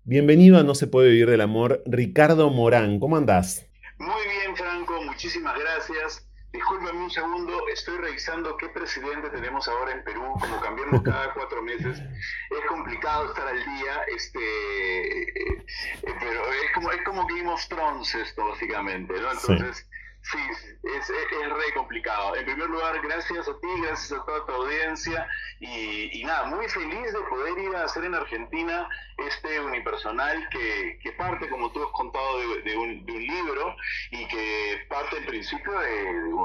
Bienvenido 0.03 0.57
a 0.57 0.63
No 0.63 0.73
se 0.73 0.87
puede 0.87 1.09
vivir 1.09 1.29
del 1.29 1.41
amor, 1.41 1.83
Ricardo 1.85 2.49
Morán. 2.49 2.99
¿Cómo 2.99 3.15
andás? 3.15 3.67
Muy 3.99 4.23
bien, 4.23 4.55
Franco, 4.55 4.99
muchísimas 5.03 5.57
gracias. 5.59 6.27
Discúlpame 6.51 7.03
un 7.03 7.11
segundo, 7.11 7.67
estoy 7.71 7.97
revisando 7.99 8.57
qué 8.57 8.67
presidente 8.69 9.29
tenemos 9.29 9.67
ahora 9.67 9.91
en 9.91 10.03
Perú, 10.03 10.23
como 10.39 10.59
cambiamos 10.59 11.01
cada 11.03 11.31
cuatro 11.33 11.61
meses. 11.61 11.99
Es 11.99 12.65
complicado 12.67 13.27
estar 13.27 13.47
al 13.47 13.59
día, 13.63 13.93
este, 14.15 15.21
eh, 15.21 15.65
pero 16.03 16.41
es 16.51 16.71
como, 16.73 16.91
es 16.91 17.03
como 17.03 17.27
Game 17.27 17.47
of 17.47 17.67
Thrones 17.67 18.15
esto, 18.15 18.47
básicamente, 18.47 19.13
¿no? 19.21 19.31
Entonces... 19.31 19.77
Sí. 19.77 19.83
Sí, 20.23 20.37
es, 20.49 20.77
es, 20.83 21.09
es, 21.09 21.49
re 21.49 21.73
complicado. 21.73 22.35
En 22.35 22.45
primer 22.45 22.69
lugar, 22.69 23.01
gracias 23.01 23.47
a 23.47 23.59
ti, 23.59 23.67
gracias 23.81 24.11
a 24.19 24.23
toda 24.23 24.45
tu 24.45 24.51
audiencia 24.53 25.27
y, 25.59 26.19
y, 26.19 26.23
nada, 26.23 26.45
muy 26.45 26.67
feliz 26.69 27.11
de 27.11 27.19
poder 27.21 27.57
ir 27.57 27.75
a 27.75 27.85
hacer 27.85 28.05
en 28.05 28.13
Argentina 28.13 28.87
este 29.17 29.59
unipersonal 29.59 30.47
que, 30.49 30.99
que 31.01 31.11
parte, 31.13 31.49
como 31.49 31.71
tú 31.71 31.83
has 31.83 31.91
contado, 31.91 32.39
de, 32.39 32.77
un, 32.77 33.05
de, 33.05 33.13
un, 33.13 33.21
libro 33.21 33.75
y 34.11 34.27
que 34.27 34.85
parte 34.89 35.17
en 35.17 35.25
principio 35.25 35.79
de, 35.79 36.03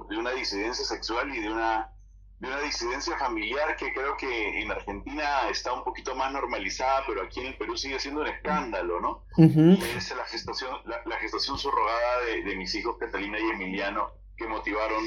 de 0.08 0.16
una 0.18 0.30
disidencia 0.30 0.84
sexual 0.84 1.34
y 1.34 1.40
de 1.40 1.50
una 1.50 1.90
de 2.38 2.48
una 2.48 2.60
disidencia 2.60 3.16
familiar 3.18 3.76
que 3.76 3.92
creo 3.92 4.16
que 4.16 4.60
en 4.60 4.70
Argentina 4.70 5.48
está 5.50 5.72
un 5.72 5.84
poquito 5.84 6.14
más 6.14 6.30
normalizada, 6.32 7.04
pero 7.06 7.22
aquí 7.22 7.40
en 7.40 7.46
el 7.46 7.56
Perú 7.56 7.76
sigue 7.76 7.98
siendo 7.98 8.20
un 8.20 8.26
escándalo, 8.26 9.00
¿no? 9.00 9.24
Uh 9.38 9.44
-huh. 9.44 9.96
Es 9.96 10.14
la 10.14 10.24
gestación, 10.26 10.76
la, 10.84 11.00
la 11.06 11.16
gestación 11.18 11.58
subrogada 11.58 12.20
de, 12.26 12.42
de, 12.42 12.56
mis 12.56 12.74
hijos 12.74 12.96
Catalina 12.98 13.38
y 13.38 13.50
Emiliano 13.50 14.12
que 14.36 14.46
motivaron 14.46 15.02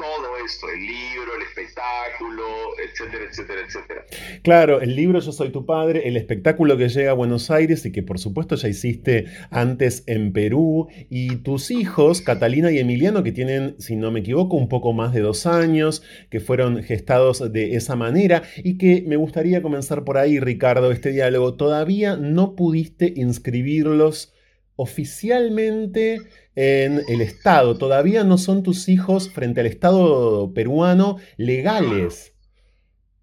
todo 0.00 0.44
esto, 0.44 0.66
el 0.70 0.80
libro, 0.80 1.36
el 1.36 1.42
espectáculo, 1.42 2.44
etcétera, 2.82 3.24
etcétera, 3.28 3.60
etcétera. 3.66 4.06
Claro, 4.42 4.80
el 4.80 4.96
libro 4.96 5.20
Yo 5.20 5.30
Soy 5.30 5.50
Tu 5.50 5.66
Padre, 5.66 6.08
el 6.08 6.16
espectáculo 6.16 6.78
que 6.78 6.88
llega 6.88 7.10
a 7.10 7.14
Buenos 7.14 7.50
Aires 7.50 7.84
y 7.84 7.92
que 7.92 8.02
por 8.02 8.18
supuesto 8.18 8.54
ya 8.56 8.68
hiciste 8.68 9.26
antes 9.50 10.02
en 10.06 10.32
Perú, 10.32 10.88
y 11.10 11.36
tus 11.36 11.70
hijos, 11.70 12.22
Catalina 12.22 12.72
y 12.72 12.78
Emiliano, 12.78 13.22
que 13.22 13.32
tienen, 13.32 13.76
si 13.78 13.94
no 13.96 14.10
me 14.10 14.20
equivoco, 14.20 14.56
un 14.56 14.70
poco 14.70 14.94
más 14.94 15.12
de 15.12 15.20
dos 15.20 15.44
años, 15.46 16.02
que 16.30 16.40
fueron 16.40 16.82
gestados 16.82 17.52
de 17.52 17.76
esa 17.76 17.94
manera, 17.94 18.42
y 18.56 18.78
que 18.78 19.04
me 19.06 19.16
gustaría 19.16 19.60
comenzar 19.60 20.04
por 20.04 20.16
ahí, 20.16 20.40
Ricardo, 20.40 20.92
este 20.92 21.10
diálogo. 21.10 21.56
Todavía 21.56 22.16
no 22.16 22.54
pudiste 22.56 23.12
inscribirlos 23.16 24.32
oficialmente 24.76 26.20
en 26.54 27.02
el 27.08 27.20
Estado. 27.20 27.78
Todavía 27.78 28.24
no 28.24 28.38
son 28.38 28.62
tus 28.62 28.88
hijos 28.88 29.30
frente 29.32 29.60
al 29.60 29.66
Estado 29.66 30.52
peruano 30.52 31.16
legales. 31.36 32.34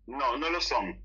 No, 0.05 0.37
no 0.37 0.49
lo 0.49 0.61
son. 0.61 1.01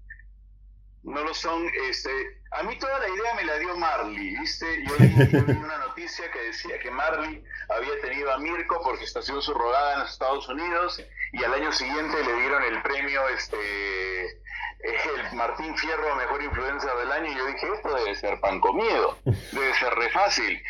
No 1.03 1.25
lo 1.25 1.35
son. 1.35 1.67
Este, 1.91 2.11
a 2.53 2.63
mí 2.63 2.79
toda 2.79 2.99
la 2.99 3.09
idea 3.09 3.35
me 3.35 3.45
la 3.45 3.59
dio 3.59 3.77
Marley, 3.77 4.37
¿viste? 4.39 4.67
Yo 4.87 4.95
vi 4.99 5.53
una 5.53 5.79
noticia 5.79 6.31
que 6.31 6.41
decía 6.41 6.79
que 6.79 6.91
Marley 6.91 7.43
había 7.69 8.01
tenido 8.01 8.33
a 8.33 8.39
Mirko 8.39 8.83
por 8.83 8.99
gestación 8.99 9.43
subrogada 9.43 9.95
en 9.95 10.01
los 10.01 10.13
Estados 10.13 10.49
Unidos 10.49 11.03
y 11.33 11.43
al 11.43 11.55
año 11.55 11.73
siguiente 11.73 12.17
le 12.25 12.41
dieron 12.41 12.63
el 12.63 12.83
premio 12.83 13.29
este 13.29 14.43
el 14.83 15.37
Martín 15.37 15.77
Fierro 15.77 16.17
Mejor 16.17 16.43
Influencer 16.43 16.91
del 16.99 17.13
Año 17.13 17.31
y 17.31 17.37
yo 17.37 17.47
dije, 17.47 17.67
esto 17.75 17.95
debe 17.95 18.15
ser 18.17 18.41
pan 18.41 18.61
comido, 18.61 19.17
debe 19.25 19.75
ser 19.75 19.95
re 19.95 20.11
fácil. 20.11 20.63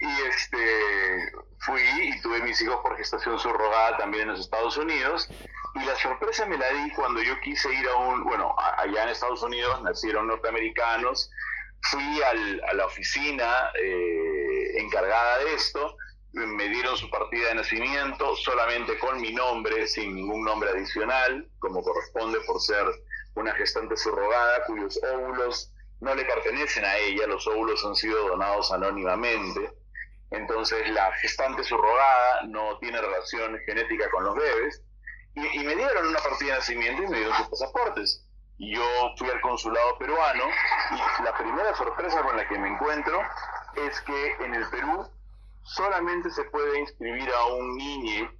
Y 0.00 0.22
este 0.22 1.32
fui 1.58 1.82
y 1.82 2.20
tuve 2.22 2.40
mis 2.40 2.60
hijos 2.62 2.80
por 2.82 2.96
gestación 2.96 3.38
subrogada 3.38 3.98
también 3.98 4.22
en 4.24 4.28
los 4.30 4.40
Estados 4.40 4.76
Unidos. 4.76 5.28
Y 5.74 5.84
la 5.84 5.94
sorpresa 5.96 6.46
me 6.46 6.56
la 6.56 6.68
di 6.70 6.90
cuando 6.92 7.22
yo 7.22 7.38
quise 7.40 7.72
ir 7.72 7.86
a 7.88 7.96
un, 7.96 8.24
bueno, 8.24 8.54
allá 8.58 9.04
en 9.04 9.08
Estados 9.10 9.42
Unidos 9.42 9.82
nacieron 9.82 10.26
norteamericanos, 10.26 11.30
fui 11.82 12.22
al, 12.22 12.62
a 12.68 12.74
la 12.74 12.86
oficina 12.86 13.70
eh, 13.80 14.80
encargada 14.80 15.38
de 15.38 15.54
esto, 15.54 15.96
me 16.32 16.68
dieron 16.68 16.96
su 16.96 17.10
partida 17.10 17.48
de 17.48 17.54
nacimiento 17.56 18.36
solamente 18.36 18.98
con 18.98 19.20
mi 19.20 19.32
nombre, 19.32 19.86
sin 19.86 20.14
ningún 20.14 20.44
nombre 20.44 20.70
adicional, 20.70 21.48
como 21.58 21.82
corresponde 21.82 22.40
por 22.46 22.60
ser 22.60 22.84
una 23.34 23.54
gestante 23.54 23.96
subrogada 23.96 24.64
cuyos 24.64 24.98
óvulos 25.14 25.72
no 26.00 26.14
le 26.14 26.24
pertenecen 26.24 26.84
a 26.84 26.96
ella, 26.96 27.26
los 27.26 27.46
óvulos 27.46 27.84
han 27.84 27.94
sido 27.94 28.28
donados 28.28 28.72
anónimamente, 28.72 29.72
entonces 30.30 30.88
la 30.90 31.12
gestante 31.16 31.62
subrogada 31.64 32.42
no 32.46 32.78
tiene 32.78 33.00
relación 33.00 33.58
genética 33.66 34.10
con 34.10 34.24
los 34.24 34.34
bebés, 34.36 34.82
y, 35.34 35.58
me 35.60 35.76
dieron 35.76 36.08
una 36.08 36.18
partida 36.18 36.54
de 36.54 36.58
nacimiento 36.58 37.02
y 37.02 37.06
me 37.06 37.18
dieron 37.18 37.36
sus 37.36 37.48
pasaportes. 37.48 38.26
Y 38.58 38.74
yo 38.74 38.82
fui 39.16 39.30
al 39.30 39.40
consulado 39.40 39.96
peruano 39.98 40.44
y 40.90 41.22
la 41.22 41.36
primera 41.38 41.74
sorpresa 41.76 42.22
con 42.22 42.36
la 42.36 42.46
que 42.46 42.58
me 42.58 42.68
encuentro 42.68 43.22
es 43.76 44.00
que 44.02 44.32
en 44.44 44.54
el 44.54 44.68
Perú 44.68 45.08
solamente 45.62 46.30
se 46.30 46.44
puede 46.44 46.80
inscribir 46.80 47.30
a 47.32 47.46
un 47.46 47.76
niño 47.76 48.30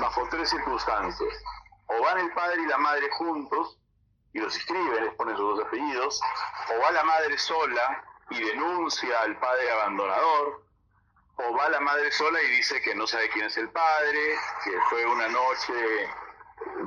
bajo 0.00 0.26
tres 0.30 0.50
circunstancias. 0.50 1.34
O 1.86 2.02
van 2.02 2.18
el 2.18 2.32
padre 2.32 2.62
y 2.62 2.66
la 2.66 2.78
madre 2.78 3.08
juntos 3.12 3.78
y 4.32 4.40
los 4.40 4.56
inscriben, 4.56 5.04
les 5.04 5.14
ponen 5.14 5.36
sus 5.36 5.56
dos 5.56 5.66
apellidos, 5.66 6.20
o 6.74 6.82
va 6.82 6.90
la 6.92 7.04
madre 7.04 7.36
sola 7.38 8.04
y 8.30 8.40
denuncia 8.42 9.20
al 9.20 9.38
padre 9.38 9.70
abandonador, 9.70 10.64
o 11.36 11.56
va 11.56 11.68
la 11.68 11.80
madre 11.80 12.10
sola 12.12 12.42
y 12.42 12.50
dice 12.56 12.80
que 12.82 12.94
no 12.94 13.06
sabe 13.06 13.28
quién 13.30 13.46
es 13.46 13.56
el 13.56 13.70
padre, 13.70 14.34
que 14.64 14.72
fue 14.90 15.06
una 15.06 15.28
noche 15.28 15.72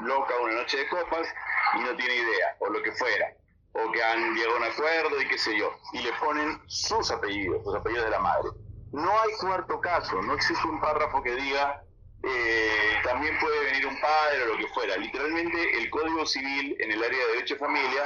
loca, 0.04 0.34
una 0.42 0.54
noche 0.54 0.78
de 0.78 0.88
copas, 0.88 1.28
y 1.76 1.80
no 1.80 1.96
tiene 1.96 2.16
idea, 2.16 2.56
o 2.60 2.70
lo 2.70 2.82
que 2.82 2.92
fuera, 2.94 3.34
o 3.74 3.92
que 3.92 4.04
han 4.04 4.36
llegado 4.36 4.56
a 4.56 4.60
un 4.60 4.64
acuerdo 4.66 5.22
y 5.22 5.28
qué 5.28 5.38
sé 5.38 5.58
yo, 5.58 5.72
y 5.94 6.02
le 6.02 6.14
ponen 6.14 6.62
sus 6.68 7.12
apellidos, 7.12 7.64
los 7.66 7.76
apellidos 7.76 8.06
de 8.06 8.12
la 8.12 8.20
madre. 8.20 8.50
No 8.92 9.20
hay 9.20 9.32
cuarto 9.42 9.82
caso, 9.82 10.22
no 10.22 10.34
existe 10.34 10.68
un 10.68 10.80
párrafo 10.80 11.22
que 11.22 11.36
diga 11.36 11.82
eh, 12.28 13.02
también 13.04 13.38
puede 13.40 13.66
venir 13.66 13.86
un 13.86 14.00
padre 14.00 14.44
o 14.44 14.48
lo 14.48 14.58
que 14.58 14.68
fuera. 14.70 14.98
Literalmente 14.98 15.78
el 15.78 15.90
Código 15.92 16.26
Civil 16.26 16.76
en 16.80 16.92
el 16.92 17.04
área 17.04 17.20
de 17.20 17.34
derecho 17.34 17.54
de 17.54 17.60
familia 17.60 18.04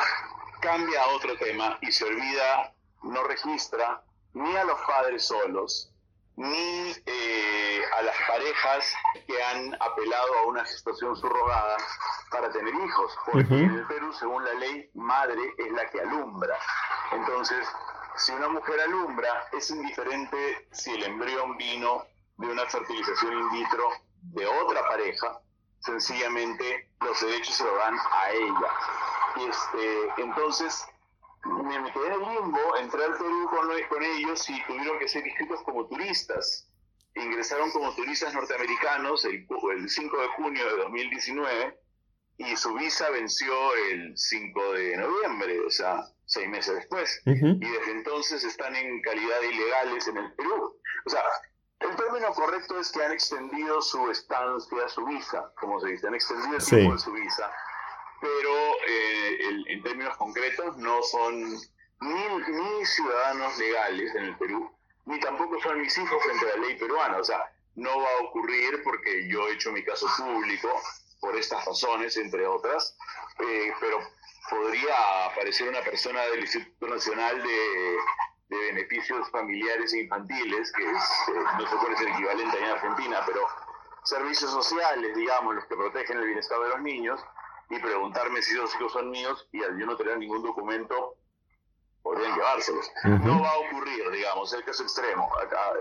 cambia 0.60 1.04
a 1.04 1.08
otro 1.10 1.38
tema 1.38 1.78
y 1.82 1.92
se 1.92 2.04
olvida, 2.04 2.74
no 3.04 3.24
registra 3.24 4.04
ni 4.34 4.56
a 4.58 4.66
los 4.66 4.80
padres 4.82 5.26
solos, 5.26 5.94
ni 6.40 6.96
eh, 7.06 7.82
a 7.98 8.02
las 8.02 8.16
parejas 8.26 8.94
que 9.28 9.44
han 9.44 9.76
apelado 9.82 10.38
a 10.38 10.48
una 10.48 10.64
gestación 10.64 11.14
subrogada 11.18 11.76
para 12.32 12.50
tener 12.50 12.74
hijos, 12.74 13.14
porque 13.26 13.56
en 13.56 13.72
el 13.72 13.86
Perú, 13.88 14.14
según 14.14 14.46
la 14.46 14.54
ley, 14.54 14.90
madre 14.94 15.54
es 15.58 15.72
la 15.74 15.86
que 15.90 16.00
alumbra. 16.00 16.58
Entonces, 17.12 17.68
si 18.16 18.32
una 18.32 18.48
mujer 18.48 18.80
alumbra, 18.80 19.50
es 19.52 19.70
indiferente 19.70 20.70
si 20.72 20.92
el 20.92 21.04
embrión 21.04 21.58
vino 21.58 22.06
de 22.38 22.48
una 22.48 22.66
fertilización 22.68 23.34
in 23.34 23.50
vitro 23.52 23.90
de 24.22 24.48
otra 24.48 24.88
pareja, 24.88 25.42
sencillamente 25.82 26.90
los 27.02 27.20
derechos 27.20 27.54
se 27.54 27.66
lo 27.66 27.76
dan 27.76 27.98
a 27.98 28.32
ella. 28.32 29.50
Este, 29.50 30.22
entonces, 30.22 30.88
me 31.46 31.94
quedé 31.94 32.08
en 32.08 32.14
el 32.14 32.20
limbo, 32.20 32.78
entré 32.78 33.04
al 33.04 33.18
Perú 33.18 33.50
con, 33.50 33.70
con 33.90 34.04
ellos 34.04 34.50
y 34.50 34.64
tuvieron 34.66 35.00
que 35.00 35.08
ser 35.08 35.26
inscritos 35.26 35.62
como 35.64 35.88
turistas. 35.88 36.68
Ingresaron 37.16 37.72
como 37.72 37.94
turistas 37.96 38.34
norteamericanos 38.34 39.26
el, 39.26 39.48
el 39.78 39.90
5 39.90 40.22
de 40.22 40.28
junio 40.30 40.66
de 40.66 40.78
2019 40.84 41.80
y 42.38 42.56
su 42.56 42.74
visa 42.74 43.10
venció 43.10 43.54
el 43.92 44.18
5 44.18 44.74
de 44.74 44.98
noviembre, 44.98 45.60
o 45.60 45.70
sea, 45.70 46.06
seis 46.26 46.48
meses 46.48 46.76
después. 46.76 47.22
Y 47.26 47.34
desde 47.34 47.92
entonces 47.92 48.44
están 48.44 48.76
en 48.76 49.02
calidad 49.02 49.42
de 49.42 49.52
ilegales 49.52 50.08
en 50.08 50.18
el 50.18 50.34
Perú. 50.36 50.80
O 51.06 51.10
sea, 51.10 51.22
el 51.80 51.96
término 51.96 52.32
correcto 52.34 52.80
es 52.80 52.92
que 52.92 53.04
han 53.04 53.12
extendido 53.12 53.82
su 53.82 54.10
estancia, 54.10 54.88
su 54.88 55.06
visa, 55.06 55.52
como 55.60 55.80
se 55.80 55.90
dice, 55.90 56.08
han 56.08 56.16
extendido 56.16 56.56
el 56.56 56.64
tiempo 56.64 56.94
de 56.94 57.00
su 57.00 57.12
visa, 57.12 57.52
pero 58.22 58.52
eh, 58.88 59.40
en 59.68 59.84
términos 59.84 60.18
concretos 60.18 60.78
no 60.78 61.02
son 61.04 61.58
ni, 62.02 62.86
ciudadanos 62.86 63.58
legales 63.58 64.16
en 64.16 64.26
el 64.26 64.38
Perú, 64.38 64.72
ni 65.06 65.20
tampoco 65.20 65.60
son 65.62 65.82
mis 65.82 65.98
hijos 65.98 66.24
frente 66.24 66.46
a 66.46 66.56
la 66.56 66.68
ley 66.68 66.78
peruana. 66.78 67.18
O 67.18 67.24
sea, 67.24 67.52
no 67.76 68.00
va 68.02 68.10
a 68.10 68.24
ocurrir 68.24 68.84
porque 68.84 69.28
yo 69.28 69.48
he 69.48 69.54
hecho 69.54 69.72
mi 69.72 69.84
caso 69.84 70.08
público 70.18 70.70
por 71.20 71.36
estas 71.36 71.66
razones, 71.66 72.18
entre 72.18 72.46
otras, 72.48 72.98
eh, 73.40 73.74
pero 73.80 74.00
podría 74.50 75.26
aparecer 75.26 75.70
una 75.70 75.82
persona 75.82 76.22
del 76.24 76.42
Instituto 76.42 76.88
Nacional 76.88 77.44
de 77.44 77.98
de 78.50 78.58
beneficios 78.58 79.30
familiares 79.30 79.94
e 79.94 80.02
infantiles, 80.02 80.72
que 80.72 80.84
es, 80.84 81.04
eh, 81.30 81.44
no 81.58 81.68
sé 81.68 81.76
cuál 81.78 81.94
es 81.94 82.02
el 82.02 82.08
equivalente 82.10 82.58
en 82.58 82.66
Argentina, 82.66 83.22
pero 83.26 83.48
servicios 84.04 84.52
sociales, 84.52 85.16
digamos, 85.16 85.56
los 85.56 85.66
que 85.66 85.76
protegen 85.76 86.18
el 86.18 86.26
bienestar 86.26 86.60
de 86.60 86.70
los 86.70 86.82
niños, 86.82 87.24
y 87.70 87.80
preguntarme 87.80 88.42
si 88.42 88.54
esos 88.54 88.74
hijos 88.76 88.94
son 88.94 89.10
míos 89.12 89.48
y 89.52 89.64
al 89.64 89.78
yo 89.80 89.86
no 89.86 89.96
tener 89.96 90.18
ningún 90.18 90.44
documento, 90.44 91.16
podrían 92.02 92.36
llevárselos. 92.36 92.92
No 93.04 93.42
va 93.42 93.52
a 93.52 93.58
ocurrir, 93.58 94.10
digamos, 94.12 94.52
el 94.54 94.64
caso 94.64 94.84
extremo. 94.84 95.30
Acá 95.40 95.74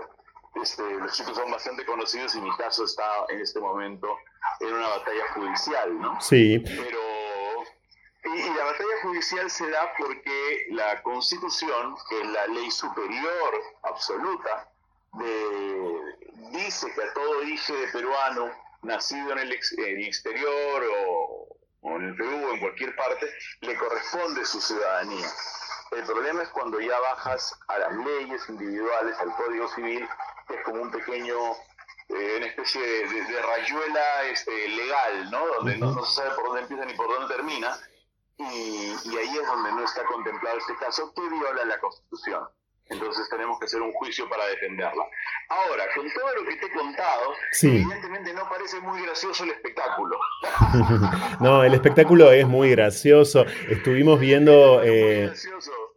este, 0.55 0.83
los 0.83 1.15
chicos 1.15 1.35
son 1.35 1.49
bastante 1.51 1.85
conocidos 1.85 2.35
y 2.35 2.41
mi 2.41 2.55
caso 2.57 2.83
está 2.83 3.25
en 3.29 3.41
este 3.41 3.59
momento 3.59 4.17
en 4.59 4.73
una 4.73 4.87
batalla 4.87 5.33
judicial, 5.33 5.99
¿no? 5.99 6.21
Sí. 6.21 6.61
Pero 6.65 6.99
y, 8.25 8.49
la 8.53 8.65
batalla 8.65 9.01
judicial 9.01 9.49
se 9.49 9.69
da 9.69 9.93
porque 9.97 10.67
la 10.71 11.01
Constitución, 11.03 11.95
que 12.09 12.21
es 12.21 12.27
la 12.27 12.47
ley 12.47 12.69
superior 12.69 13.53
absoluta, 13.83 14.69
dice 16.51 16.91
que 16.93 17.01
a 17.01 17.13
todo 17.13 17.43
hijo 17.43 17.73
de 17.73 17.87
peruano 17.87 18.51
nacido 18.81 19.31
en 19.31 19.39
el, 19.39 19.53
exterior 19.53 20.83
o, 21.07 21.47
en 21.83 22.03
el 22.03 22.15
Perú 22.15 22.47
o 22.47 22.53
en 22.53 22.59
cualquier 22.59 22.95
parte, 22.95 23.31
le 23.61 23.75
corresponde 23.75 24.45
su 24.45 24.61
ciudadanía. 24.61 25.27
El 25.91 26.03
problema 26.03 26.43
es 26.43 26.49
cuando 26.49 26.79
ya 26.79 26.99
bajas 26.99 27.57
a 27.67 27.79
las 27.79 27.95
leyes 27.95 28.47
individuales, 28.49 29.17
al 29.19 29.33
Código 29.35 29.67
Civil, 29.69 30.07
que 30.47 30.55
es 30.55 30.63
como 30.63 30.81
un 30.81 30.91
pequeño, 30.91 31.35
eh, 32.09 32.35
una 32.37 32.45
especie 32.45 32.81
de, 32.81 33.41
rayuela 33.41 34.23
este, 34.25 34.69
legal, 34.69 35.31
¿no? 35.31 35.47
Donde 35.47 35.77
no, 35.77 35.91
no, 35.91 36.05
se 36.05 36.15
sabe 36.15 36.35
por 36.35 36.45
dónde 36.45 36.61
empieza 36.61 36.85
ni 36.85 36.93
por 36.93 37.07
dónde 37.07 37.33
termina, 37.33 37.75
y, 38.37 39.17
ahí 39.17 39.37
es 39.37 39.47
donde 39.47 39.71
no 39.73 39.83
está 39.83 40.03
contemplado 40.05 40.57
este 40.57 40.75
caso 40.77 41.13
que 41.13 41.21
viola 41.21 41.65
la 41.65 41.79
Constitución. 41.79 42.47
Entonces 42.89 43.29
tenemos 43.29 43.59
que 43.59 43.65
hacer 43.65 43.81
un 43.81 43.91
juicio 43.93 44.27
para 44.27 44.45
defenderla. 44.47 45.05
Ahora, 45.49 45.83
con 45.95 46.11
todo 46.11 46.35
lo 46.35 46.49
que 46.49 46.55
te 46.55 46.65
he 46.65 46.71
contado, 46.71 47.33
evidentemente 47.61 48.33
no 48.33 48.49
parece 48.49 48.79
muy 48.79 49.01
gracioso 49.03 49.43
el 49.43 49.51
espectáculo. 49.51 50.17
no, 51.39 51.63
el 51.63 51.73
espectáculo 51.75 52.31
es 52.31 52.47
muy 52.47 52.71
gracioso. 52.71 53.45
Estuvimos 53.69 54.19
viendo... 54.19 54.81
Eh, 54.83 55.31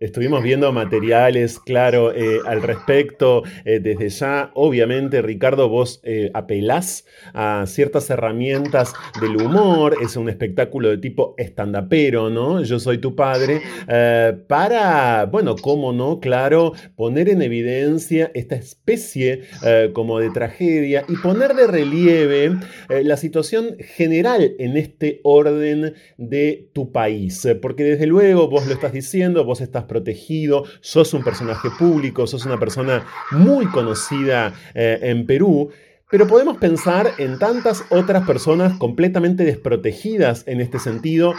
Estuvimos 0.02 0.42
viendo 0.42 0.72
materiales, 0.72 1.60
claro, 1.60 2.12
eh, 2.12 2.40
al 2.44 2.60
respecto. 2.60 3.44
Eh, 3.64 3.78
desde 3.78 4.08
ya, 4.08 4.50
obviamente, 4.54 5.22
Ricardo, 5.22 5.68
vos 5.68 6.00
eh, 6.02 6.28
apelás 6.34 7.04
a 7.34 7.66
ciertas 7.68 8.10
herramientas 8.10 8.94
del 9.20 9.36
humor. 9.36 9.96
Es 10.02 10.16
un 10.16 10.28
espectáculo 10.28 10.88
de 10.88 10.98
tipo 10.98 11.36
estandapero, 11.38 12.30
¿no? 12.30 12.64
Yo 12.64 12.80
soy 12.80 12.98
tu 12.98 13.14
padre. 13.14 13.60
para, 14.48 15.26
bueno, 15.26 15.54
cómo 15.54 15.92
no, 15.92 16.18
claro, 16.18 16.72
poner 16.96 17.28
en 17.28 17.40
evidencia 17.40 18.32
esta 18.34 18.56
especie 18.56 19.42
como 19.92 20.18
de 20.18 20.30
tragedia 20.30 21.04
y 21.08 21.16
poner 21.16 21.54
de 21.54 21.66
relieve 21.68 22.56
la 22.88 23.16
situación 23.16 23.76
general 23.78 24.54
en 24.58 24.76
este 24.76 25.20
orden 25.22 25.94
de 26.16 26.70
tu 26.72 26.90
país. 26.90 27.46
Porque 27.60 27.84
desde 27.84 28.06
luego, 28.06 28.48
vos 28.48 28.66
lo 28.66 28.72
estás 28.72 28.92
diciendo, 28.92 29.44
vos 29.44 29.60
estás 29.60 29.84
protegido, 29.92 30.64
sos 30.80 31.12
un 31.12 31.22
personaje 31.22 31.68
público, 31.78 32.26
sos 32.26 32.46
una 32.46 32.58
persona 32.58 33.04
muy 33.30 33.66
conocida 33.66 34.54
eh, 34.74 34.98
en 35.02 35.26
Perú. 35.26 35.70
Pero 36.10 36.26
podemos 36.26 36.56
pensar 36.58 37.12
en 37.18 37.38
tantas 37.38 37.84
otras 37.90 38.26
personas 38.26 38.78
completamente 38.78 39.44
desprotegidas 39.44 40.44
en 40.46 40.60
este 40.60 40.78
sentido 40.78 41.34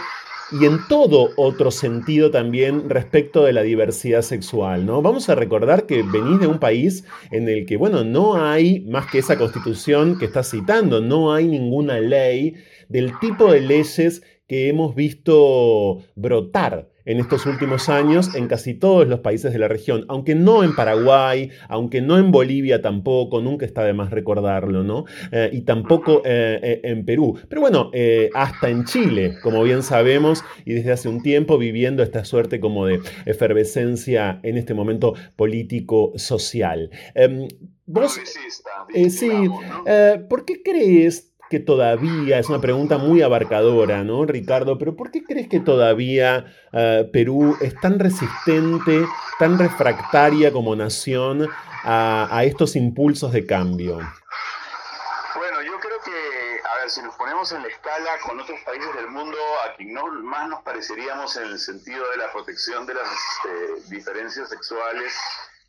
y 0.52 0.66
en 0.66 0.78
todo 0.88 1.30
otro 1.36 1.70
sentido 1.70 2.30
también 2.30 2.90
respecto 2.90 3.44
de 3.44 3.52
la 3.52 3.62
diversidad 3.62 4.22
sexual, 4.22 4.84
¿no? 4.84 5.00
Vamos 5.00 5.28
a 5.28 5.34
recordar 5.34 5.86
que 5.86 6.02
venís 6.02 6.40
de 6.40 6.46
un 6.46 6.58
país 6.58 7.04
en 7.30 7.48
el 7.48 7.66
que, 7.66 7.76
bueno, 7.76 8.04
no 8.04 8.36
hay 8.36 8.80
más 8.80 9.10
que 9.10 9.18
esa 9.18 9.38
constitución 9.38 10.18
que 10.18 10.26
estás 10.26 10.50
citando, 10.50 11.00
no 11.00 11.32
hay 11.32 11.48
ninguna 11.48 11.98
ley 11.98 12.54
del 12.88 13.18
tipo 13.18 13.50
de 13.50 13.60
leyes 13.60 14.22
que 14.46 14.68
hemos 14.68 14.94
visto 14.94 16.04
brotar 16.14 16.93
en 17.04 17.20
estos 17.20 17.46
últimos 17.46 17.88
años 17.88 18.34
en 18.34 18.48
casi 18.48 18.74
todos 18.74 19.06
los 19.06 19.20
países 19.20 19.52
de 19.52 19.58
la 19.58 19.68
región, 19.68 20.04
aunque 20.08 20.34
no 20.34 20.64
en 20.64 20.74
Paraguay, 20.74 21.50
aunque 21.68 22.00
no 22.00 22.18
en 22.18 22.30
Bolivia 22.30 22.82
tampoco, 22.82 23.40
nunca 23.40 23.66
está 23.66 23.84
de 23.84 23.92
más 23.92 24.10
recordarlo, 24.10 24.82
¿no? 24.82 25.04
Eh, 25.32 25.50
y 25.52 25.62
tampoco 25.62 26.22
eh, 26.24 26.58
eh, 26.62 26.80
en 26.84 27.04
Perú. 27.04 27.38
Pero 27.48 27.60
bueno, 27.60 27.90
hasta 28.34 28.68
en 28.68 28.84
Chile, 28.84 29.36
como 29.42 29.62
bien 29.62 29.82
sabemos, 29.82 30.44
y 30.64 30.74
desde 30.74 30.92
hace 30.92 31.08
un 31.08 31.22
tiempo 31.22 31.58
viviendo 31.58 32.02
esta 32.02 32.24
suerte 32.24 32.60
como 32.60 32.86
de 32.86 33.00
efervescencia 33.26 34.40
en 34.42 34.56
este 34.56 34.74
momento 34.74 35.14
político-social. 35.36 36.90
Em, 37.14 37.48
vos, 37.86 38.18
sí, 39.08 39.48
¿por 40.28 40.44
qué 40.44 40.62
crees 40.62 41.33
que 41.50 41.60
todavía, 41.60 42.38
es 42.38 42.48
una 42.48 42.60
pregunta 42.60 42.98
muy 42.98 43.22
abarcadora, 43.22 44.02
¿no, 44.02 44.24
Ricardo? 44.24 44.78
Pero 44.78 44.96
¿por 44.96 45.10
qué 45.10 45.22
crees 45.22 45.48
que 45.48 45.60
todavía 45.60 46.46
eh, 46.72 47.08
Perú 47.12 47.56
es 47.60 47.78
tan 47.80 47.98
resistente, 47.98 49.06
tan 49.38 49.58
refractaria 49.58 50.52
como 50.52 50.74
nación 50.74 51.48
a, 51.84 52.42
estos 52.44 52.76
impulsos 52.76 53.32
de 53.32 53.46
cambio? 53.46 53.96
Bueno, 55.36 55.62
yo 55.62 55.78
creo 55.80 55.98
que, 56.04 56.60
a 56.66 56.80
ver, 56.80 56.90
si 56.90 57.02
nos 57.02 57.14
ponemos 57.16 57.52
en 57.52 57.62
la 57.62 57.68
escala 57.68 58.10
con 58.26 58.40
otros 58.40 58.58
países 58.64 58.94
del 58.94 59.08
mundo, 59.08 59.36
a 59.66 59.76
quien 59.76 59.92
no 59.92 60.06
más 60.22 60.48
nos 60.48 60.62
pareceríamos 60.62 61.36
en 61.36 61.44
el 61.44 61.58
sentido 61.58 62.02
de 62.10 62.16
la 62.16 62.32
protección 62.32 62.86
de 62.86 62.94
las 62.94 63.06
este, 63.06 63.94
diferencias 63.94 64.48
sexuales 64.48 65.12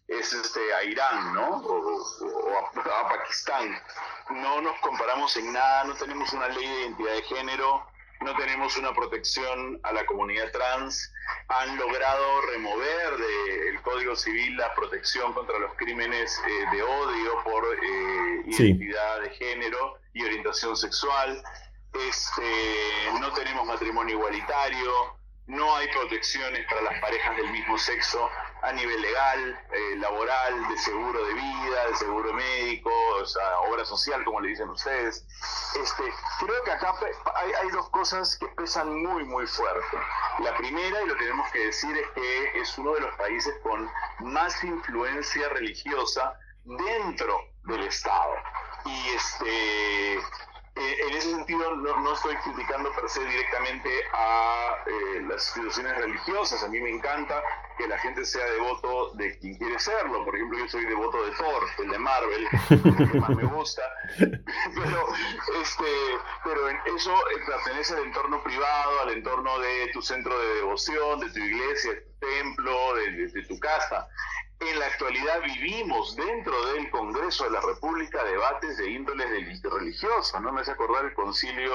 es 0.07 0.33
este, 0.33 0.73
a 0.73 0.83
Irán, 0.83 1.33
¿no? 1.33 1.57
O, 1.57 2.01
o 2.21 2.57
a, 2.57 2.99
a 3.01 3.09
Pakistán. 3.09 3.79
No 4.29 4.61
nos 4.61 4.77
comparamos 4.79 5.35
en 5.37 5.51
nada, 5.53 5.83
no 5.85 5.95
tenemos 5.95 6.31
una 6.33 6.47
ley 6.49 6.67
de 6.67 6.81
identidad 6.81 7.13
de 7.13 7.21
género, 7.23 7.85
no 8.21 8.35
tenemos 8.37 8.77
una 8.77 8.93
protección 8.93 9.79
a 9.83 9.91
la 9.93 10.05
comunidad 10.05 10.51
trans, 10.51 11.11
han 11.47 11.77
logrado 11.77 12.41
remover 12.51 13.17
del 13.17 13.81
Código 13.81 14.15
Civil 14.15 14.57
la 14.57 14.73
protección 14.73 15.33
contra 15.33 15.59
los 15.59 15.73
crímenes 15.75 16.41
eh, 16.47 16.65
de 16.75 16.81
odio 16.83 17.43
por 17.43 17.65
eh, 17.75 18.43
Sí. 18.51 18.63
identidad 18.69 19.21
de 19.21 19.29
género 19.31 19.99
y 20.13 20.23
orientación 20.23 20.75
sexual, 20.77 21.43
este, 21.93 23.11
no 23.19 23.31
tenemos 23.33 23.65
matrimonio 23.65 24.15
igualitario, 24.17 25.14
no 25.47 25.75
hay 25.75 25.87
protecciones 25.89 26.65
para 26.67 26.81
las 26.81 26.99
parejas 26.99 27.37
del 27.37 27.51
mismo 27.51 27.77
sexo 27.77 28.29
a 28.63 28.71
nivel 28.71 28.99
legal, 28.99 29.59
eh, 29.71 29.95
laboral, 29.97 30.67
de 30.69 30.77
seguro 30.79 31.23
de 31.23 31.33
vida, 31.35 31.87
de 31.87 31.95
seguro 31.95 32.33
médico, 32.33 32.89
o 33.21 33.25
sea, 33.25 33.59
obra 33.59 33.85
social, 33.85 34.23
como 34.25 34.41
le 34.41 34.49
dicen 34.49 34.69
ustedes. 34.69 35.23
Este, 35.79 36.03
creo 36.39 36.63
que 36.63 36.71
acá 36.71 36.95
hay, 37.35 37.51
hay 37.61 37.69
dos 37.69 37.89
cosas 37.89 38.37
que 38.37 38.47
pesan 38.47 39.03
muy, 39.03 39.23
muy 39.23 39.45
fuerte. 39.45 39.97
La 40.39 40.57
primera, 40.57 41.01
y 41.03 41.05
lo 41.05 41.15
tenemos 41.15 41.51
que 41.51 41.59
decir, 41.59 41.95
es 41.95 42.09
que 42.09 42.61
es 42.61 42.77
uno 42.79 42.93
de 42.93 43.01
los 43.01 43.15
países 43.15 43.53
con 43.61 43.89
más 44.21 44.63
influencia 44.63 45.49
religiosa 45.49 46.39
dentro 46.63 47.39
del 47.65 47.83
Estado. 47.83 48.33
Y 48.85 49.09
este, 49.09 50.19
eh, 50.75 50.97
en 51.07 51.15
ese 51.15 51.31
sentido 51.31 51.75
no, 51.77 51.99
no 52.01 52.13
estoy 52.13 52.35
criticando 52.37 52.91
per 52.93 53.07
se 53.09 53.23
directamente 53.25 53.89
a 54.13 54.75
eh, 54.85 55.21
las 55.27 55.45
instituciones 55.47 55.97
religiosas. 55.97 56.63
A 56.63 56.67
mí 56.67 56.79
me 56.81 56.89
encanta 56.89 57.41
que 57.77 57.87
la 57.87 57.97
gente 57.99 58.25
sea 58.25 58.45
devoto 58.45 59.11
de 59.15 59.37
quien 59.39 59.57
quiere 59.57 59.79
serlo. 59.79 60.23
Por 60.25 60.35
ejemplo, 60.35 60.59
yo 60.59 60.67
soy 60.67 60.85
devoto 60.85 61.25
de 61.25 61.31
Thor, 61.31 61.63
el 61.79 61.89
de 61.91 61.97
Marvel, 61.99 62.47
el 62.69 63.11
que 63.11 63.19
más 63.19 63.29
me 63.29 63.43
gusta. 63.45 63.81
Pero, 64.19 65.07
este, 65.61 65.85
pero 66.43 66.69
en 66.69 66.77
eso 66.95 67.11
eh, 67.13 67.39
pertenece 67.47 67.93
al 67.95 68.03
entorno 68.05 68.41
privado, 68.43 68.99
al 69.01 69.11
entorno 69.11 69.59
de 69.59 69.89
tu 69.93 70.01
centro 70.01 70.37
de 70.37 70.55
devoción, 70.55 71.19
de 71.19 71.29
tu 71.31 71.39
iglesia, 71.39 71.91
de 71.93 72.01
tu 72.01 72.19
templo, 72.19 72.95
de, 72.95 73.11
de- 73.11 73.27
de 73.27 73.41
tu 73.43 73.59
casa. 73.59 74.07
En 74.67 74.79
la 74.79 74.87
actualidad 74.87 75.41
vivimos 75.43 76.15
dentro 76.15 76.65
del 76.73 76.89
Congreso 76.89 77.43
de 77.43 77.51
la 77.51 77.61
República 77.61 78.23
debates 78.23 78.77
de 78.77 78.89
índoles 78.89 79.29
del- 79.29 79.61
religiosa, 79.71 80.39
¿no? 80.39 80.51
Me 80.51 80.61
hace 80.61 80.71
acordar 80.71 81.05
el 81.05 81.13
concilio 81.13 81.71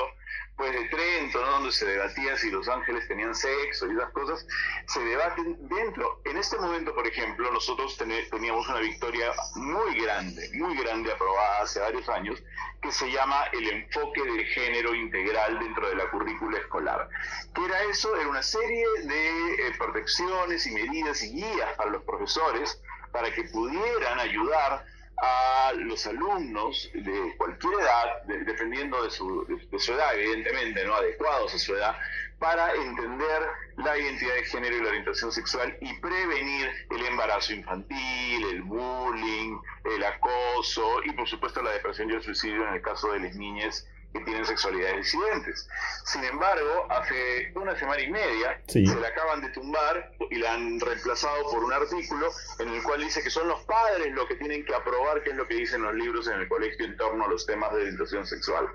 pues, 0.57 0.73
de 0.73 0.89
Trento, 0.89 1.41
¿no? 1.41 1.53
Donde 1.53 1.73
se 1.73 1.87
debatía 1.87 2.37
si 2.37 2.51
los 2.51 2.69
ángeles 2.69 3.09
tenían 3.09 3.35
sexo 3.35 3.91
y 3.91 3.95
esas 3.95 4.11
cosas, 4.11 4.47
se 4.87 5.01
debaten 5.01 5.57
dentro. 5.69 6.21
En 6.27 6.37
este 6.37 6.59
momento, 6.59 6.95
por 6.95 7.07
ejemplo, 7.07 7.51
nosotros 7.51 7.97
teníamos 7.97 8.69
una 8.69 8.81
victoria 8.81 9.33
muy 9.55 10.01
grande, 10.01 10.51
muy 10.55 10.77
grande 10.77 11.13
aprobada 11.13 11.63
hace 11.63 11.81
varios 11.81 12.09
años, 12.11 12.43
que 12.83 12.93
se 12.93 13.11
llama 13.11 13.45
el 13.53 13.69
enfoque 13.69 14.23
de 14.23 14.45
género 14.45 14.95
integral 14.95 15.59
dentro 15.59 15.89
de 15.89 15.97
la 15.97 16.11
currícula 16.11 16.59
escolar. 16.59 17.09
¿Qué 17.55 17.65
era 17.65 17.83
eso? 17.85 18.15
Era 18.17 18.29
una 18.29 18.43
serie 18.43 18.85
de 19.05 19.55
eh, 19.67 19.73
protecciones 19.79 20.67
y 20.67 20.73
medidas 20.73 21.23
y 21.23 21.33
guías 21.37 21.73
para 21.77 21.91
los 21.91 22.03
profesores 22.05 22.83
para 23.13 23.33
que 23.33 23.45
pudieran 23.45 24.21
ayudar 24.21 24.85
a 25.23 25.73
los 25.77 26.07
alumnos 26.07 26.91
de 26.95 27.35
cualquier 27.37 27.75
edad, 27.81 28.23
de- 28.25 28.45
dependiendo 28.45 29.03
de 29.03 29.11
su, 29.11 29.45
de 29.71 29.79
su 29.79 29.93
edad, 29.93 30.15
evidentemente, 30.15 30.85
no 30.85 30.95
adecuados 30.95 31.55
a 31.55 31.59
su 31.59 31.75
edad, 31.75 31.97
para 32.39 32.73
entender 32.75 33.43
la 33.77 33.99
identidad 33.99 34.35
de 34.35 34.45
género 34.45 34.77
y 34.77 34.81
la 34.83 34.89
orientación 34.89 35.31
sexual 35.31 35.77
y 35.81 35.93
prevenir 36.01 36.71
el 36.91 37.05
embarazo 37.07 37.53
infantil, 37.53 38.45
el 38.51 38.63
bullying, 38.63 39.59
el 39.85 40.05
acoso 40.05 41.03
y 41.05 41.13
por 41.13 41.29
supuesto 41.29 41.61
la 41.63 41.73
depresión 41.73 42.11
y 42.11 42.15
el 42.15 42.23
suicidio 42.23 42.67
en 42.67 42.75
el 42.75 42.83
caso 42.83 43.13
de 43.13 43.21
las 43.21 43.37
niñas 43.37 43.87
que 44.13 44.21
tienen 44.21 44.45
sexualidades 44.45 44.97
disidentes. 44.97 45.69
Sin 46.05 46.25
embargo, 46.25 46.87
hace 46.91 47.53
una 47.55 47.77
semana 47.77 48.03
y 48.03 48.11
media 48.11 48.61
Sí. 48.67 48.85
se 48.87 48.97
la 48.97 49.09
acaban 49.09 49.41
de 49.41 49.51
tumbar 49.51 50.13
y 50.31 50.37
la 50.37 50.55
han 50.55 50.81
reemplazado 50.81 51.51
por 51.51 51.63
un 51.65 51.73
artículo 51.73 52.29
en 52.59 52.69
el 52.71 52.83
cual 52.83 53.01
dice 53.03 53.23
que 53.23 53.31
son 53.31 53.47
los 53.49 53.61
padres 53.65 54.13
los 54.13 54.27
que 54.27 54.35
tienen 54.37 54.65
que 54.65 54.75
aprobar 54.75 55.23
qué 55.23 55.31
es 55.31 55.37
lo 55.37 55.47
que 55.47 55.55
dicen 55.55 55.83
los 55.83 55.95
libros 55.95 56.27
en 56.29 56.41
el 56.41 56.49
colegio 56.49 56.85
en 56.85 56.97
torno 56.97 57.25
a 57.25 57.29
los 57.29 57.47
temas 57.47 57.71
de 57.73 57.83
orientación 57.83 58.27
sexual, 58.27 58.67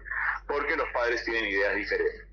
porque 0.48 0.76
los 0.78 0.88
padres 0.94 1.24
tienen 1.26 1.46
ideas 1.46 1.76
diferentes. 1.76 2.26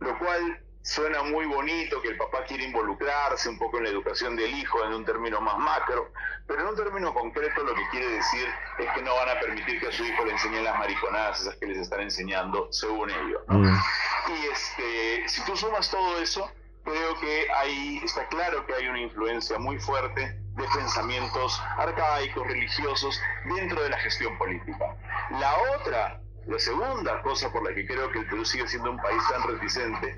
Lo 0.00 0.16
cual 0.18 0.60
suena 0.86 1.20
muy 1.24 1.46
bonito 1.46 2.00
que 2.00 2.08
el 2.08 2.16
papá 2.16 2.44
quiere 2.44 2.62
involucrarse 2.62 3.48
un 3.48 3.58
poco 3.58 3.78
en 3.78 3.84
la 3.84 3.90
educación 3.90 4.36
del 4.36 4.54
hijo 4.54 4.84
en 4.84 4.94
un 4.94 5.04
término 5.04 5.40
más 5.40 5.58
macro, 5.58 6.12
pero 6.46 6.60
en 6.60 6.68
un 6.68 6.76
término 6.76 7.12
concreto 7.12 7.64
lo 7.64 7.74
que 7.74 7.88
quiere 7.90 8.08
decir 8.08 8.46
es 8.78 8.86
que 8.94 9.02
no 9.02 9.12
van 9.16 9.36
a 9.36 9.40
permitir 9.40 9.80
que 9.80 9.88
a 9.88 9.92
su 9.92 10.04
hijo 10.04 10.24
le 10.24 10.32
enseñen 10.32 10.62
las 10.62 10.78
mariconadas 10.78 11.40
esas 11.40 11.56
que 11.56 11.66
les 11.66 11.78
están 11.78 12.02
enseñando 12.02 12.68
según 12.70 13.10
ellos. 13.10 13.42
¿no? 13.48 13.58
Mm. 13.58 13.80
Y 14.28 14.46
este, 14.52 15.28
si 15.28 15.44
tú 15.44 15.56
sumas 15.56 15.90
todo 15.90 16.20
eso, 16.20 16.48
creo 16.84 17.18
que 17.18 17.46
ahí 17.50 18.00
está 18.04 18.28
claro 18.28 18.64
que 18.64 18.74
hay 18.74 18.86
una 18.86 19.00
influencia 19.00 19.58
muy 19.58 19.80
fuerte 19.80 20.20
de 20.20 20.64
pensamientos 20.72 21.60
arcaicos, 21.78 22.46
religiosos, 22.46 23.20
dentro 23.56 23.82
de 23.82 23.90
la 23.90 23.98
gestión 23.98 24.38
política. 24.38 24.96
La 25.32 25.52
otra, 25.76 26.20
la 26.46 26.58
segunda 26.60 27.20
cosa 27.22 27.50
por 27.50 27.68
la 27.68 27.74
que 27.74 27.84
creo 27.88 28.08
que 28.12 28.20
el 28.20 28.26
Perú 28.26 28.44
sigue 28.44 28.68
siendo 28.68 28.92
un 28.92 28.98
país 28.98 29.20
tan 29.28 29.42
reticente, 29.42 30.14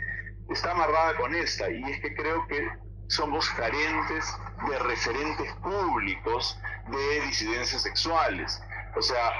está 0.48 0.72
amarrada 0.72 1.16
con 1.16 1.34
esta, 1.34 1.70
y 1.70 1.82
es 1.84 2.00
que 2.00 2.14
creo 2.14 2.46
que 2.48 2.68
somos 3.08 3.48
carentes 3.50 4.24
de 4.68 4.78
referentes 4.80 5.52
públicos 5.54 6.58
de 6.90 7.20
disidencias 7.26 7.82
sexuales. 7.82 8.60
O 8.96 9.02
sea, 9.02 9.32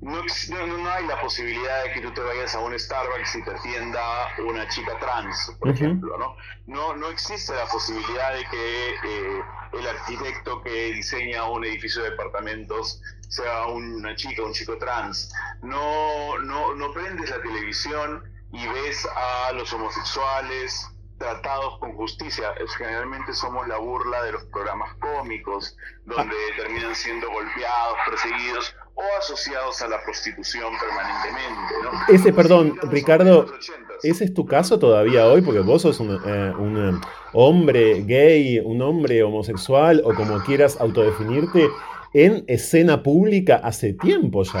no, 0.00 0.22
no, 0.66 0.90
hay 0.90 1.06
la 1.06 1.20
posibilidad 1.20 1.84
de 1.84 1.92
que 1.92 2.00
tú 2.02 2.12
te 2.12 2.20
vayas 2.20 2.54
a 2.54 2.60
un 2.60 2.78
Starbucks 2.78 3.36
y 3.36 3.42
te 3.42 3.50
atienda 3.50 4.28
una 4.46 4.68
chica 4.68 4.98
trans, 4.98 5.56
por 5.58 5.70
ejemplo, 5.70 6.18
¿no? 6.18 6.36
No, 6.66 6.94
no 6.94 7.08
existe 7.08 7.54
la 7.54 7.64
posibilidad 7.66 8.34
de 8.34 8.44
que 8.44 8.90
eh, 8.90 9.42
el 9.72 9.86
arquitecto 9.86 10.62
que 10.62 10.92
diseña 10.92 11.48
un 11.48 11.64
edificio 11.64 12.02
de 12.02 12.10
departamentos 12.10 13.00
sea 13.28 13.66
una 13.66 14.14
chica, 14.14 14.42
un 14.42 14.52
chico 14.52 14.76
trans. 14.76 15.32
No, 15.62 16.38
no, 16.38 16.74
no 16.74 16.92
prendes 16.92 17.30
la 17.30 17.40
televisión 17.40 18.22
y 18.54 18.66
ves 18.68 19.06
a 19.16 19.52
los 19.52 19.72
homosexuales 19.72 20.88
tratados 21.18 21.78
con 21.78 21.92
justicia. 21.94 22.54
Generalmente 22.78 23.32
somos 23.32 23.66
la 23.66 23.78
burla 23.78 24.22
de 24.22 24.32
los 24.32 24.44
programas 24.44 24.94
cómicos, 24.94 25.76
donde 26.04 26.36
terminan 26.56 26.94
siendo 26.94 27.28
golpeados, 27.30 27.96
perseguidos 28.08 28.76
o 28.94 29.02
asociados 29.18 29.82
a 29.82 29.88
la 29.88 30.02
prostitución 30.04 30.72
permanentemente. 30.78 31.74
¿no? 31.82 32.14
Ese, 32.14 32.32
perdón, 32.32 32.78
Ricardo, 32.90 33.44
en 33.44 33.50
los 33.50 33.70
80s. 33.70 33.98
¿Ese 34.04 34.24
es 34.24 34.34
tu 34.34 34.46
caso 34.46 34.78
todavía 34.78 35.26
hoy? 35.26 35.42
Porque 35.42 35.60
vos 35.60 35.82
sos 35.82 35.98
un, 35.98 36.12
eh, 36.12 36.52
un, 36.56 36.96
eh, 36.96 37.00
hombre 37.32 38.02
gay, 38.02 38.60
un 38.60 38.82
hombre 38.82 39.22
homosexual 39.24 40.00
o 40.04 40.14
como 40.14 40.40
quieras 40.44 40.80
autodefinirte 40.80 41.68
en 42.12 42.44
escena 42.46 43.02
pública 43.02 43.60
hace 43.64 43.94
tiempo 43.94 44.44
ya. 44.44 44.60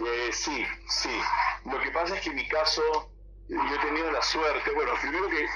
Eh, 0.00 0.32
sí, 0.32 0.64
sí. 0.88 1.10
Lo 1.70 1.80
que 1.80 1.90
pasa 1.90 2.14
es 2.16 2.20
que 2.22 2.30
en 2.30 2.36
mi 2.36 2.48
caso, 2.48 2.82
yo 3.48 3.56
he 3.58 3.86
tenido 3.86 4.10
la 4.10 4.22
suerte, 4.22 4.70
bueno, 4.72 4.92
primero 5.00 5.28
que 5.28 5.46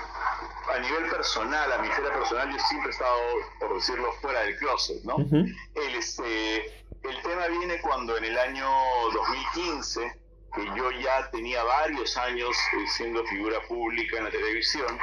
a 0.72 0.78
nivel 0.78 1.10
personal, 1.10 1.72
a 1.72 1.78
mi 1.78 1.88
esfera 1.88 2.12
personal, 2.12 2.52
yo 2.52 2.58
siempre 2.68 2.90
he 2.90 2.92
estado, 2.92 3.20
por 3.60 3.74
decirlo, 3.74 4.12
fuera 4.20 4.40
del 4.40 4.56
closet, 4.56 5.02
¿no? 5.04 5.16
El, 5.18 5.94
este, 5.94 6.84
el 7.02 7.22
tema 7.22 7.46
viene 7.48 7.80
cuando 7.80 8.16
en 8.16 8.24
el 8.24 8.38
año 8.38 8.68
2015, 9.12 10.20
que 10.54 10.64
yo 10.76 10.90
ya 10.90 11.30
tenía 11.30 11.62
varios 11.62 12.16
años 12.16 12.56
eh, 12.72 12.86
siendo 12.88 13.24
figura 13.26 13.60
pública 13.68 14.18
en 14.18 14.24
la 14.24 14.30
televisión, 14.30 14.98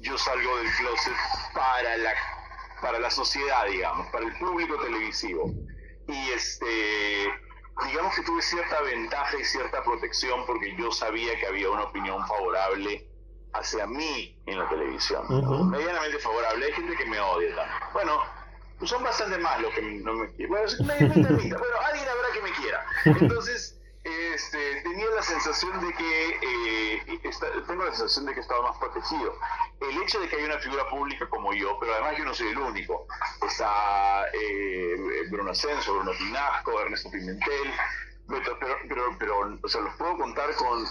yo 0.00 0.16
salgo 0.16 0.56
del 0.58 0.70
closet 0.76 1.14
para 1.54 1.96
la, 1.96 2.12
para 2.80 2.98
la 2.98 3.10
sociedad, 3.10 3.66
digamos, 3.66 4.06
para 4.08 4.26
el 4.26 4.32
público 4.38 4.76
televisivo. 4.78 5.50
Y 6.08 6.30
este, 6.30 7.30
digamos 7.92 8.14
que 8.16 8.22
tuve 8.22 8.40
cierta 8.40 8.80
ventaja 8.80 9.38
y 9.38 9.44
cierta 9.44 9.84
protección 9.84 10.46
porque 10.46 10.74
yo 10.76 10.90
sabía 10.90 11.38
que 11.38 11.46
había 11.46 11.70
una 11.70 11.84
opinión 11.84 12.26
favorable 12.26 13.06
hacia 13.52 13.86
mí 13.86 14.34
en 14.46 14.58
la 14.58 14.68
televisión. 14.70 15.26
Medianamente 15.70 16.18
favorable. 16.18 16.64
Hay 16.64 16.72
gente 16.72 16.96
que 16.96 17.04
me 17.04 17.20
odia 17.20 17.54
también. 17.54 17.78
Bueno, 17.92 18.22
son 18.82 19.02
bastante 19.02 19.36
más 19.36 19.60
los 19.60 19.74
que 19.74 19.82
no 19.82 20.14
me 20.14 20.30
quieren. 20.32 20.48
Bueno, 20.48 20.66
medianamente. 20.86 21.54
Bueno, 21.54 21.76
alguien 21.86 22.08
habrá 22.08 22.32
que 22.32 22.42
me 22.42 22.52
quiera. 22.52 22.86
Entonces, 23.04 23.78
este, 24.34 24.80
tenía 24.82 25.06
la 25.10 25.22
sensación 25.22 25.80
de 25.86 25.92
que 25.94 26.28
eh, 26.42 27.20
tengo 27.66 27.84
la 27.84 27.92
sensación 27.92 28.26
de 28.26 28.32
que 28.32 28.40
he 28.40 28.42
estado 28.42 28.62
más 28.62 28.76
protegido. 28.78 29.34
El 29.80 30.02
hecho 30.02 30.20
de 30.20 30.28
que 30.28 30.36
haya 30.36 30.46
una 30.46 30.58
figura 30.58 30.88
pública 30.88 31.28
como 31.28 31.52
yo, 31.52 31.78
pero 31.80 31.94
además 31.94 32.16
yo 32.18 32.24
no 32.24 32.34
soy 32.34 32.48
el 32.48 32.58
único. 32.58 33.06
Está 33.46 34.26
eh, 34.32 34.96
Bruno 35.30 35.50
Ascenso, 35.50 35.94
Bruno 35.94 36.12
Pinasco, 36.18 36.80
Ernesto 36.80 37.10
Pimentel, 37.10 37.72
pero, 38.28 38.58
pero, 38.88 39.16
pero, 39.18 39.58
o 39.62 39.68
sea, 39.68 39.80
los 39.80 39.94
puedo 39.96 40.16
contar 40.16 40.54
con, 40.56 40.84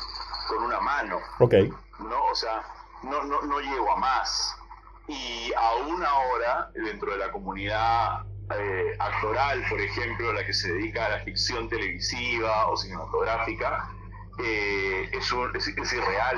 con 0.49 0.63
una 0.63 0.79
mano. 0.79 1.19
Ok. 1.39 1.53
¿no? 1.99 2.25
O 2.25 2.35
sea, 2.35 2.63
no, 3.03 3.23
no, 3.23 3.41
no 3.41 3.59
llego 3.59 3.91
a 3.91 3.97
más. 3.97 4.55
Y 5.07 5.51
aún 5.53 6.03
ahora, 6.05 6.71
dentro 6.73 7.11
de 7.11 7.17
la 7.17 7.31
comunidad 7.31 8.25
eh, 8.59 8.95
actoral, 8.99 9.63
por 9.69 9.79
ejemplo, 9.79 10.33
la 10.33 10.45
que 10.45 10.53
se 10.53 10.71
dedica 10.73 11.05
a 11.05 11.09
la 11.09 11.19
ficción 11.19 11.69
televisiva 11.69 12.67
o 12.67 12.77
cinematográfica, 12.77 13.89
eh, 14.43 15.09
es, 15.11 15.33
es, 15.77 15.93
irreal 15.93 16.37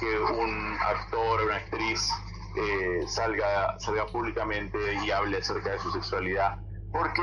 que 0.00 0.18
un 0.18 0.76
actor 0.80 1.40
o 1.40 1.44
una 1.44 1.56
actriz 1.56 2.10
eh, 2.56 3.04
salga, 3.06 3.78
salga 3.78 4.06
públicamente 4.06 4.78
y 5.04 5.10
hable 5.10 5.38
acerca 5.38 5.72
de 5.72 5.78
su 5.80 5.90
sexualidad, 5.90 6.58
porque 6.92 7.22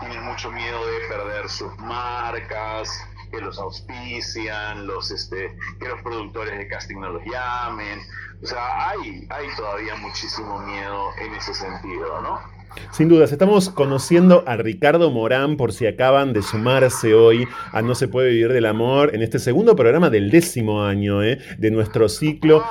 tienen 0.00 0.24
mucho 0.24 0.50
miedo 0.50 0.86
de 0.86 1.00
perder 1.08 1.48
sus 1.48 1.76
marcas, 1.78 3.06
que 3.30 3.40
los 3.40 3.58
auspician, 3.58 4.86
los, 4.86 5.10
este, 5.10 5.56
que 5.78 5.88
los 5.88 6.00
productores 6.02 6.58
de 6.58 6.68
casting 6.68 6.96
no 6.96 7.10
los 7.10 7.22
llamen. 7.24 8.00
O 8.42 8.46
sea, 8.46 8.90
hay, 8.90 9.26
hay 9.30 9.46
todavía 9.56 9.96
muchísimo 9.96 10.58
miedo 10.60 11.10
en 11.18 11.34
ese 11.34 11.54
sentido, 11.54 12.20
¿no? 12.20 12.55
Sin 12.92 13.08
dudas, 13.08 13.30
estamos 13.30 13.68
conociendo 13.68 14.42
a 14.46 14.56
Ricardo 14.56 15.10
Morán 15.10 15.58
por 15.58 15.72
si 15.72 15.86
acaban 15.86 16.32
de 16.32 16.40
sumarse 16.40 17.12
hoy 17.12 17.46
a 17.72 17.82
No 17.82 17.94
se 17.94 18.08
puede 18.08 18.30
vivir 18.30 18.52
del 18.52 18.64
amor 18.64 19.14
en 19.14 19.22
este 19.22 19.38
segundo 19.38 19.76
programa 19.76 20.08
del 20.08 20.30
décimo 20.30 20.82
año 20.82 21.22
¿eh? 21.22 21.38
de 21.58 21.70
nuestro 21.70 22.08
ciclo. 22.08 22.64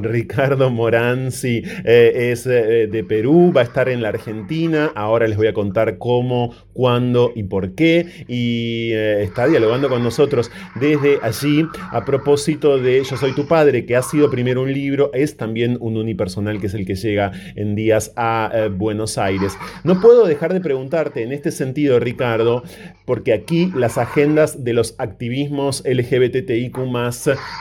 Ricardo 0.00 0.70
Morán, 0.70 1.32
sí, 1.32 1.64
eh, 1.84 2.30
es 2.30 2.46
eh, 2.46 2.86
de 2.86 3.04
Perú, 3.04 3.52
va 3.54 3.62
a 3.62 3.64
estar 3.64 3.88
en 3.88 4.02
la 4.02 4.10
Argentina, 4.10 4.92
ahora 4.94 5.26
les 5.26 5.36
voy 5.36 5.48
a 5.48 5.52
contar 5.52 5.98
cómo, 5.98 6.54
cuándo 6.72 7.32
y 7.34 7.42
por 7.42 7.74
qué, 7.74 8.24
y 8.28 8.92
está 8.92 9.48
dialogando 9.48 9.88
con 9.88 10.04
nosotros 10.04 10.52
desde 10.76 11.18
allí 11.22 11.66
a 11.90 12.04
propósito 12.04 12.78
de 12.78 13.02
Yo 13.02 13.16
Soy 13.16 13.32
Tu 13.32 13.48
Padre, 13.48 13.84
que 13.84 13.96
ha 13.96 14.02
sido 14.02 14.30
primero 14.30 14.62
un 14.62 14.72
libro, 14.72 15.10
es 15.12 15.36
también 15.36 15.76
un 15.80 15.96
unipersonal 15.96 16.60
que 16.60 16.68
es 16.68 16.74
el 16.74 16.86
que 16.86 16.94
llega 16.94 17.32
en 17.56 17.74
días 17.74 18.12
a 18.16 18.68
Buenos 18.70 19.18
Aires. 19.18 19.41
No 19.84 20.00
puedo 20.00 20.26
dejar 20.26 20.52
de 20.52 20.60
preguntarte 20.60 21.22
en 21.22 21.32
este 21.32 21.50
sentido, 21.50 21.98
Ricardo, 21.98 22.62
porque 23.04 23.32
aquí 23.32 23.72
las 23.74 23.98
agendas 23.98 24.64
de 24.64 24.72
los 24.72 24.94
activismos 24.98 25.82
LGBTIQ, 25.86 26.76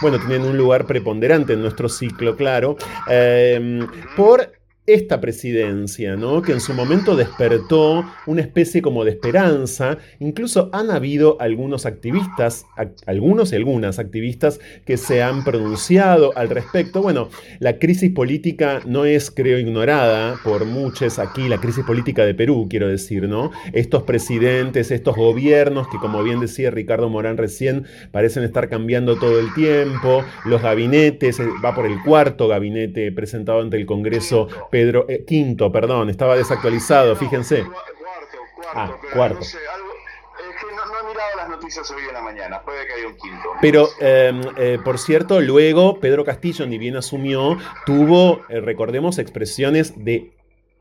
bueno, 0.02 0.20
tienen 0.20 0.44
un 0.44 0.58
lugar 0.58 0.86
preponderante 0.86 1.54
en 1.54 1.62
nuestro 1.62 1.90
ciclo, 1.90 2.36
claro, 2.36 2.78
eh, 3.10 3.80
por 4.16 4.61
esta 4.94 5.22
presidencia, 5.22 6.16
¿no? 6.16 6.42
que 6.42 6.52
en 6.52 6.60
su 6.60 6.74
momento 6.74 7.16
despertó 7.16 8.06
una 8.26 8.42
especie 8.42 8.82
como 8.82 9.04
de 9.04 9.12
esperanza. 9.12 9.98
Incluso 10.20 10.70
han 10.74 10.92
habido 10.92 11.38
algunos 11.40 11.86
activistas, 11.86 12.66
algunos 13.06 13.52
y 13.52 13.56
algunas 13.56 14.00
activistas 14.00 14.60
que 14.86 14.98
se 14.98 15.24
han 15.24 15.44
pronunciado 15.44 16.36
al 16.38 16.50
respecto. 16.50 17.02
Bueno, 17.02 17.30
la 17.60 17.80
crisis 17.80 18.12
política 18.12 18.82
no 18.86 19.06
es, 19.06 19.32
creo, 19.32 19.60
ignorada 19.60 20.36
por 20.44 20.66
muchos 20.66 21.20
aquí, 21.20 21.48
la 21.48 21.60
crisis 21.60 21.86
política 21.86 22.26
de 22.26 22.34
Perú, 22.34 22.68
quiero 22.70 22.88
decir, 22.88 23.28
¿no? 23.28 23.52
Estos 23.74 24.04
presidentes, 24.04 24.92
estos 24.92 25.16
gobiernos 25.16 25.88
que, 25.88 25.98
como 25.98 26.24
bien 26.24 26.40
decía 26.40 26.72
Ricardo 26.72 27.10
Morán 27.10 27.38
recién, 27.38 27.86
parecen 28.12 28.44
estar 28.44 28.70
cambiando 28.70 29.18
todo 29.18 29.40
el 29.40 29.54
tiempo, 29.54 30.24
los 30.46 30.62
gabinetes, 30.62 31.40
eh, 31.40 31.48
va 31.64 31.74
por 31.76 31.86
el 31.86 32.02
cuarto 32.04 32.48
gabinete 32.48 33.12
presentado 33.12 33.62
ante 33.62 33.78
el 33.78 33.86
Congreso 33.86 34.48
Pedro, 34.82 35.06
eh, 35.08 35.24
quinto, 35.28 35.72
perdón, 35.72 36.10
estaba 36.10 36.36
desactualizado, 36.36 37.16
fíjense. 37.16 37.64
Cuarto, 37.64 37.82
cuarto, 38.56 38.72
ah, 38.74 38.98
pero 39.00 39.14
cuarto. 39.14 39.36
No 39.36 39.44
sé, 39.44 39.58
algo, 39.72 39.90
es 40.50 40.56
que 40.60 40.76
no, 40.76 40.86
no, 40.88 41.00
he 41.00 41.12
mirado 41.12 41.38
las 41.38 41.50
noticias 41.50 41.92
hoy 41.92 42.02
en 42.08 42.14
la 42.16 42.22
mañana, 42.22 42.62
puede 42.64 42.88
que 42.88 42.94
haya 42.94 43.08
un 43.08 43.16
quinto. 43.16 43.50
Pero, 43.62 43.90
eh, 44.00 44.42
eh, 44.58 44.80
por 44.84 44.98
cierto, 44.98 45.40
luego 45.40 46.00
Pedro 46.00 46.26
Castillo, 46.26 46.66
ni 46.66 46.80
bien 46.80 46.96
asumió, 46.96 47.60
tuvo, 47.86 48.42
eh, 48.50 48.60
recordemos, 48.60 49.20
expresiones 49.20 50.04
de 50.04 50.32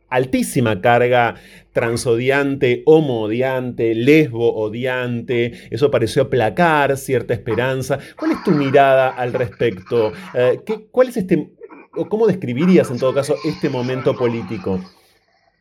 altísima 0.08 0.80
carga 0.80 1.34
transodiante, 1.72 2.82
homoodiante, 2.86 3.94
lesbo-odiante. 3.94 5.68
Eso 5.70 5.90
pareció 5.90 6.22
aplacar 6.22 6.96
cierta 6.96 7.34
esperanza. 7.34 7.98
¿Cuál 8.16 8.32
es 8.32 8.42
tu 8.44 8.52
mirada 8.52 9.10
al 9.10 9.34
respecto? 9.34 10.12
Eh, 10.32 10.60
¿qué, 10.64 10.86
¿Cuál 10.90 11.08
es 11.10 11.18
este 11.18 11.50
¿Cómo 11.92 12.26
describirías 12.26 12.88
en 12.90 12.98
todo 12.98 13.12
caso 13.12 13.36
este 13.44 13.68
momento 13.68 14.14
político? 14.14 14.78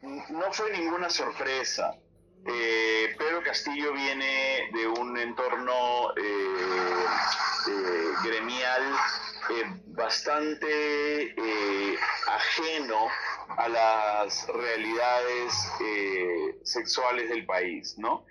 No 0.02 0.54
fue 0.54 0.72
ninguna 0.78 1.10
sorpresa. 1.10 1.96
Eh, 2.46 3.16
Pedro 3.18 3.42
Castillo 3.44 3.94
viene 3.94 4.70
de 4.72 4.88
un 4.88 5.18
entorno 5.18 6.12
eh, 6.16 7.06
eh, 7.68 8.12
gremial 8.24 8.84
bastante 9.88 11.36
ajeno 12.28 13.08
a 13.58 13.68
las 13.68 14.48
realidades 14.48 15.54
sexuales 16.64 17.30
del 17.30 17.46
país, 17.48 17.96
¿no? 17.98 18.26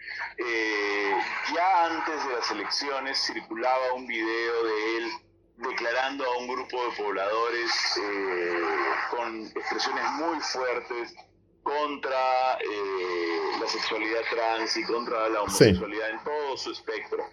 ya 1.52 1.86
antes 1.86 2.24
de 2.24 2.34
las 2.34 2.50
elecciones 2.52 3.18
circulaba 3.26 3.94
un 3.94 4.06
video 4.06 4.64
de 4.64 4.96
él 4.96 5.12
declarando 5.58 6.24
a 6.24 6.38
un 6.38 6.48
grupo 6.48 6.84
de 6.84 6.96
pobladores 6.96 7.70
eh, 8.00 8.62
con 9.10 9.46
expresiones 9.46 10.04
muy 10.12 10.40
fuertes 10.40 11.14
contra 11.62 12.54
eh, 12.60 13.58
la 13.60 13.66
sexualidad 13.68 14.20
trans 14.30 14.76
y 14.76 14.84
contra 14.84 15.28
la 15.28 15.42
homosexualidad 15.42 16.10
en 16.10 16.24
todo 16.24 16.56
su 16.56 16.70
espectro. 16.70 17.24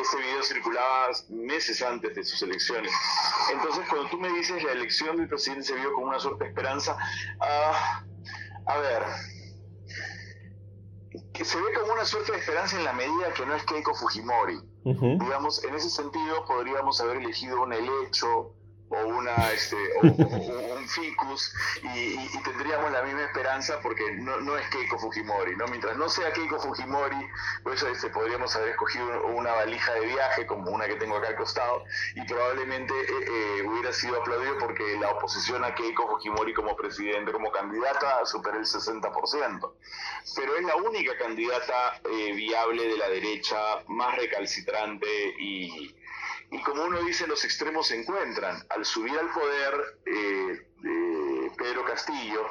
Ese 0.00 0.16
video 0.16 0.42
circulaba 0.42 1.08
meses 1.28 1.82
antes 1.82 2.14
de 2.14 2.24
sus 2.24 2.42
elecciones. 2.42 2.92
Entonces, 3.52 3.86
cuando 3.88 4.08
tú 4.08 4.18
me 4.18 4.30
dices 4.30 4.62
la 4.64 4.72
elección 4.72 5.18
del 5.18 5.28
presidente 5.28 5.64
se 5.64 5.74
vio 5.74 5.92
con 5.92 6.04
una 6.04 6.18
suerte 6.18 6.44
de 6.44 6.50
esperanza, 6.50 6.96
ah, 7.40 8.02
a 8.66 8.78
ver, 8.78 9.02
que 11.32 11.44
se 11.44 11.60
ve 11.60 11.72
como 11.74 11.92
una 11.92 12.04
suerte 12.04 12.32
de 12.32 12.38
esperanza 12.38 12.76
en 12.76 12.84
la 12.84 12.92
medida 12.94 13.32
que 13.34 13.46
no 13.46 13.54
es 13.54 13.62
Keiko 13.64 13.94
Fujimori. 13.94 14.60
Digamos, 14.94 15.64
en 15.64 15.74
ese 15.74 15.90
sentido 15.90 16.44
podríamos 16.46 17.00
haber 17.00 17.16
elegido 17.16 17.60
un 17.62 17.72
helecho 17.72 18.52
o 18.88 19.06
una 19.06 19.34
este 19.52 19.76
un 20.02 20.88
ficus 20.88 21.52
y, 21.82 22.16
tendríamos 22.44 22.92
la 22.92 23.02
misma 23.02 23.24
esperanza 23.24 23.80
porque 23.82 24.12
no, 24.18 24.40
no, 24.40 24.56
es 24.56 24.68
Keiko 24.68 24.98
Fujimori 24.98 25.56
no 25.56 25.66
mientras 25.66 25.96
no 25.96 26.08
sea 26.08 26.32
Keiko 26.32 26.60
Fujimori 26.60 27.28
pues 27.64 27.82
este, 27.82 28.08
podríamos 28.10 28.54
haber 28.54 28.70
escogido 28.70 29.26
una 29.26 29.52
valija 29.52 29.92
de 29.94 30.06
viaje 30.06 30.46
como 30.46 30.70
una 30.70 30.86
que 30.86 30.94
tengo 30.96 31.16
acá 31.16 31.28
al 31.28 31.36
costado 31.36 31.84
y 32.14 32.22
probablemente 32.22 32.94
eh, 32.94 33.58
eh, 33.58 33.62
hubiera 33.66 33.92
sido 33.92 34.20
aplaudido 34.20 34.58
porque 34.58 34.96
la 35.00 35.10
oposición 35.10 35.64
a 35.64 35.74
Keiko 35.74 36.08
Fujimori 36.08 36.54
como 36.54 36.76
presidente 36.76 37.32
como 37.32 37.50
candidata 37.50 38.24
supera 38.24 38.58
el 38.58 38.64
60% 38.64 39.72
pero 40.36 40.56
es 40.56 40.64
la 40.64 40.76
única 40.76 41.16
candidata 41.18 42.00
eh, 42.10 42.32
viable 42.32 42.86
de 42.86 42.96
la 42.96 43.08
derecha 43.08 43.56
más 43.88 44.16
recalcitrante 44.16 45.06
y 45.38 45.95
y 46.50 46.62
como 46.62 46.84
uno 46.84 47.02
dice, 47.02 47.26
los 47.26 47.44
extremos 47.44 47.88
se 47.88 48.00
encuentran. 48.00 48.64
Al 48.70 48.84
subir 48.84 49.18
al 49.18 49.30
poder 49.30 49.98
eh, 50.06 51.50
Pedro 51.56 51.84
Castillo, 51.84 52.48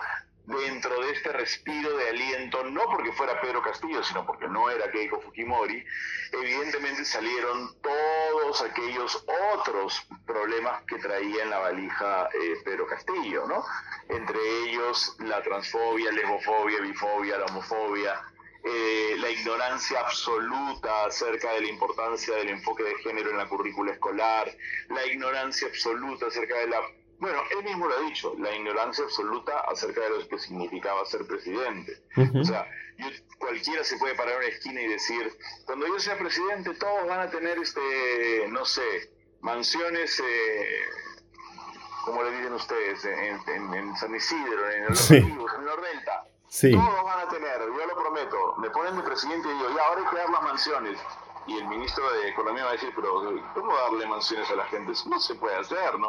dentro 0.48 1.00
de 1.02 1.12
este 1.12 1.32
respiro 1.32 1.98
de 1.98 2.10
aliento, 2.10 2.64
no 2.66 2.84
porque 2.86 3.12
fuera 3.12 3.40
Pedro 3.42 3.62
Castillo, 3.62 4.04
sino 4.04 4.26
porque 4.26 4.48
no 4.48 4.70
era 4.70 4.92
Keiko 4.92 5.20
Fujimori, 5.22 5.84
evidentemente 6.32 7.04
salieron 7.06 7.76
todos 7.82 8.62
aquellos 8.62 9.26
otros 9.54 10.08
problemas 10.26 10.84
que 10.84 10.98
traía 11.00 11.44
en 11.44 11.50
la 11.50 11.60
valija 11.60 12.30
eh, 12.34 12.58
Pedro 12.64 12.86
Castillo, 12.88 13.46
¿no? 13.48 13.66
Entre 14.10 14.40
ellos 14.64 15.16
la 15.20 15.42
transfobia, 15.42 16.12
la 16.12 16.18
lesbofobia, 16.22 16.80
bifobia, 16.82 17.38
la 17.38 17.46
homofobia, 17.46 18.22
eh, 18.68 19.16
la 19.20 19.30
ignorancia 19.30 19.99
absoluta 19.99 21.05
acerca 21.05 21.53
de 21.53 21.61
la 21.61 21.68
importancia 21.68 22.36
del 22.36 22.49
enfoque 22.49 22.82
de 22.82 22.95
género 22.95 23.30
en 23.30 23.38
la 23.38 23.47
currícula 23.47 23.91
escolar, 23.91 24.51
la 24.89 25.05
ignorancia 25.05 25.68
absoluta 25.68 26.26
acerca 26.26 26.57
de 26.57 26.68
la... 26.70 26.82
Bueno, 27.20 27.43
él 27.51 27.63
mismo 27.63 27.88
lo 27.88 27.95
ha 27.95 28.01
dicho, 28.01 28.34
la 28.39 28.55
ignorancia 28.55 29.03
absoluta 29.03 29.59
acerca 29.72 30.01
de 30.01 30.09
lo 30.09 30.28
que 30.28 30.39
significaba 30.39 31.05
ser 31.05 31.28
presidente. 31.28 32.01
O 32.39 32.43
sea, 32.43 32.68
cualquiera 33.38 33.84
se 33.84 33.97
puede 33.97 34.16
parar 34.16 34.34
en 34.34 34.39
una 34.39 34.47
esquina 34.47 34.82
y 34.82 34.88
decir, 34.88 35.32
cuando 35.66 35.86
yo 35.86 35.99
sea 35.99 36.18
presidente 36.18 36.74
todos 36.74 37.07
van 37.07 37.20
a 37.20 37.30
tener, 37.30 37.59
este, 37.59 38.47
no 38.49 38.66
sé, 38.66 39.11
mansiones... 39.41 40.20
Eh, 40.20 40.80
como 42.03 42.24
le 42.24 42.32
dicen 42.38 42.53
ustedes, 42.53 43.03
en, 43.05 43.95
San 43.95 44.13
Isidro, 44.13 44.70
en 44.70 44.84
el 44.86 44.95
sí. 44.95 45.16
en 45.16 45.39
Sí. 46.56 46.72
Todos 46.72 47.03
van 47.03 47.20
a 47.20 47.28
tener, 47.28 47.60
yo 47.60 47.86
lo 47.86 47.95
prometo. 47.95 48.56
Me 48.60 48.70
ponen 48.70 48.95
de 48.95 49.03
presidente 49.03 49.45
y 49.45 49.51
digo, 49.51 49.76
ya, 49.76 49.84
ahora 49.88 50.01
hay 50.01 50.08
que 50.08 50.16
dar 50.16 50.30
las 50.30 50.41
mansiones. 50.41 50.97
y 51.47 51.58
el 51.58 51.68
ministro 51.68 52.10
de 52.14 52.30
Economía 52.30 52.64
va 52.64 52.70
a 52.70 52.74
decir, 52.74 52.93
pero 52.95 53.22
¿cómo 53.53 53.76
darle 53.76 54.08
mansiones 54.08 54.49
a 54.49 54.56
la 54.56 54.66
gente? 54.68 54.93
Eso 54.93 55.10
no 55.10 55.20
se 55.20 55.36
puede 55.36 55.56
hacer, 55.58 55.99
¿no? 55.99 56.08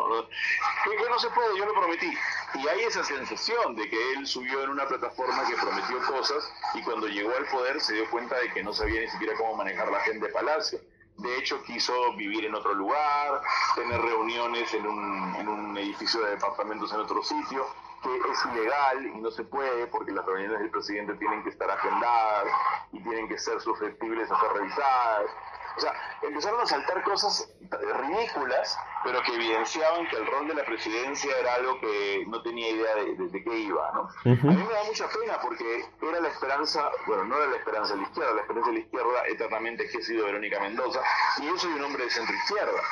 ¿Qué, 0.85 0.97
que 0.97 1.11
no 1.11 1.19
se 1.19 1.29
puede? 1.31 1.59
Yo 1.59 1.67
lo 1.67 1.75
prometí. 1.75 2.17
Y 2.55 2.69
hay 2.69 2.83
esa 2.85 3.03
sensación 3.03 3.75
de 3.75 3.91
que 3.91 4.13
él 4.13 4.25
subió 4.27 4.63
en 4.63 4.71
una 4.71 4.87
plataforma 4.87 5.45
que 5.49 5.57
prometió 5.57 5.99
cosas 6.07 6.49
y 6.75 6.83
cuando 6.83 7.09
llegó 7.09 7.35
al 7.37 7.47
poder 7.47 7.81
se 7.81 7.95
dio 7.95 8.09
cuenta 8.11 8.39
de 8.39 8.53
que 8.53 8.63
no 8.63 8.73
sabía 8.73 9.01
ni 9.01 9.09
siquiera 9.09 9.37
cómo 9.37 9.57
manejar 9.57 9.91
la 9.91 10.01
gente 10.01 10.27
de 10.29 10.33
Palacio. 10.33 10.79
De 11.19 11.39
hecho, 11.39 11.63
quiso 11.63 11.93
vivir 12.17 12.45
en 12.45 12.55
otro 12.55 12.75
lugar, 12.75 13.41
tener 13.75 14.01
reuniones 14.01 14.73
en 14.75 14.87
un, 14.87 15.35
en 15.37 15.49
un 15.49 15.79
edificio 15.79 16.21
de 16.23 16.33
departamentos 16.33 16.93
en 16.93 17.01
otro 17.01 17.23
sitio 17.23 17.67
que 18.03 18.31
es 18.31 18.45
ilegal 18.53 19.07
y 19.07 19.21
no 19.21 19.31
se 19.31 19.45
puede 19.45 19.87
porque 19.87 20.13
las 20.13 20.25
reuniones 20.27 20.61
del 20.61 20.71
presidente 20.71 21.15
tienen 21.15 21.43
que 21.43 21.51
estar 21.51 21.71
agendadas 21.71 22.47
y 22.93 23.03
tienen 23.03 23.29
que 23.29 23.39
ser 23.39 23.61
susceptibles 23.61 24.31
a 24.31 24.41
ser 24.41 24.53
revisadas. 24.53 25.31
O 25.77 25.81
sea, 25.81 25.93
empezaron 26.23 26.61
a 26.61 26.67
saltar 26.67 27.03
cosas 27.03 27.53
ridículas, 27.71 28.79
pero 29.05 29.23
que 29.23 29.35
evidenciaban 29.35 30.09
que 30.09 30.17
el 30.17 30.27
rol 30.27 30.49
de 30.49 30.55
la 30.55 30.65
presidencia 30.65 31.31
era 31.39 31.55
algo 31.55 31.79
que 31.81 32.25
no 32.29 32.43
tenía 32.43 32.71
idea 32.71 32.95
de, 32.95 33.45
qué 33.45 33.59
iba, 33.59 33.93
¿no? 33.93 34.09
A 34.25 34.53
mí 34.53 34.65
me 34.65 34.73
da 34.73 34.85
mucha 34.85 35.09
pena 35.09 35.39
porque 35.41 35.85
era 36.03 36.21
la 36.21 36.29
esperanza, 36.29 36.91
bueno, 37.07 37.25
no 37.25 37.37
era 37.37 37.47
la 37.47 37.57
esperanza 37.57 37.95
de 37.95 38.01
la 38.01 38.07
izquierda, 38.07 38.35
la 38.35 38.41
esperanza 38.41 38.71
de 38.71 38.77
la 38.79 38.81
izquierda 38.85 39.27
eternamente 39.27 39.85
es 39.85 39.93
que 39.93 39.99
ha 39.99 40.03
sido 40.03 40.25
Verónica 40.25 40.61
Mendoza, 40.61 41.01
y 41.39 41.47
yo 41.47 41.59
soy 41.59 41.73
un 41.73 41.85
hombre 41.85 42.05
de 42.05 42.11
centro 42.11 42.35
izquierda 42.35 42.83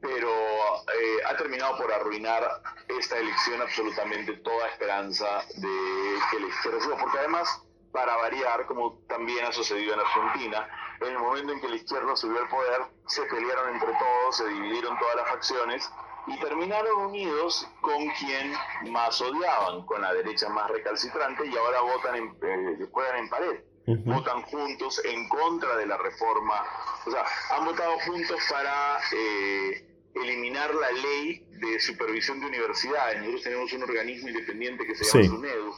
pero 0.00 0.28
eh, 0.28 1.18
ha 1.26 1.36
terminado 1.36 1.76
por 1.78 1.90
arruinar 1.90 2.62
esta 2.86 3.18
elección 3.18 3.60
absolutamente 3.60 4.34
toda 4.34 4.68
esperanza 4.68 5.42
de 5.56 6.18
que 6.30 6.40
la 6.40 6.46
izquierda 6.46 6.80
suba, 6.80 6.96
porque 6.98 7.18
además, 7.18 7.62
para 7.92 8.14
variar, 8.16 8.66
como 8.66 8.98
también 9.08 9.44
ha 9.46 9.52
sucedido 9.52 9.94
en 9.94 10.00
Argentina, 10.00 10.68
en 11.00 11.08
el 11.08 11.18
momento 11.18 11.52
en 11.52 11.60
que 11.60 11.68
la 11.68 11.76
izquierda 11.76 12.16
subió 12.16 12.40
al 12.40 12.48
poder, 12.48 12.82
se 13.06 13.22
pelearon 13.22 13.74
entre 13.74 13.92
todos, 13.92 14.36
se 14.36 14.48
dividieron 14.48 14.98
todas 14.98 15.16
las 15.16 15.28
facciones 15.28 15.90
y 16.26 16.38
terminaron 16.40 17.06
unidos 17.06 17.68
con 17.80 18.08
quien 18.18 18.52
más 18.90 19.20
odiaban, 19.20 19.84
con 19.86 20.02
la 20.02 20.12
derecha 20.12 20.48
más 20.48 20.70
recalcitrante 20.70 21.46
y 21.46 21.56
ahora 21.56 21.80
votan 21.82 22.16
en, 22.16 22.36
eh, 22.42 22.86
juegan 22.90 23.16
en 23.18 23.28
pared. 23.28 23.60
Votan 24.04 24.42
juntos 24.42 25.00
en 25.04 25.28
contra 25.28 25.76
de 25.76 25.86
la 25.86 25.96
reforma, 25.96 26.60
o 27.06 27.10
sea, 27.10 27.24
han 27.50 27.66
votado 27.66 27.96
juntos 28.00 28.40
para 28.50 28.98
eh, 29.12 29.86
eliminar 30.12 30.74
la 30.74 30.90
ley 30.90 31.46
de 31.50 31.78
supervisión 31.78 32.40
de 32.40 32.46
universidades. 32.46 33.18
Nosotros 33.18 33.42
tenemos 33.42 33.72
un 33.72 33.84
organismo 33.84 34.28
independiente 34.28 34.84
que 34.86 34.96
se 34.96 35.04
llama 35.04 35.36
SUNEDU, 35.36 35.74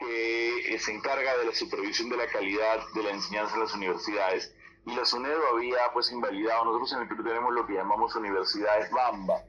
que 0.00 0.76
se 0.80 0.92
encarga 0.92 1.36
de 1.38 1.46
la 1.46 1.54
supervisión 1.54 2.08
de 2.08 2.16
la 2.16 2.26
calidad 2.26 2.84
de 2.94 3.02
la 3.04 3.10
enseñanza 3.10 3.54
en 3.54 3.60
las 3.60 3.74
universidades. 3.74 4.52
Y 4.84 4.94
la 4.96 5.04
SUNEDU 5.04 5.40
había 5.54 5.92
pues 5.92 6.10
invalidado, 6.10 6.64
nosotros 6.64 6.92
en 6.94 7.02
el 7.02 7.08
Perú 7.08 7.22
tenemos 7.22 7.52
lo 7.52 7.66
que 7.66 7.74
llamamos 7.74 8.14
universidades 8.16 8.90
Bamba. 8.90 9.42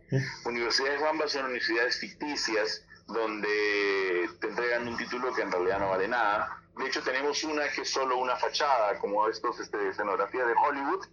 Universidades 0.46 1.02
Bamba 1.02 1.28
son 1.28 1.46
universidades 1.46 2.00
ficticias 2.00 2.86
donde 3.08 4.30
te 4.40 4.48
entregan 4.48 4.88
un 4.88 4.98
título 4.98 5.34
que 5.34 5.42
en 5.42 5.52
realidad 5.52 5.80
no 5.80 5.90
vale 5.90 6.08
nada. 6.08 6.60
De 6.78 6.88
hecho 6.88 7.04
tenemos 7.04 7.44
una 7.44 7.68
que 7.70 7.82
es 7.82 7.90
solo 7.90 8.18
una 8.18 8.36
fachada, 8.36 8.98
como 9.00 9.28
estos 9.28 9.60
este, 9.60 9.90
escenografías 9.90 10.48
de 10.48 10.54
Hollywood, 10.54 11.06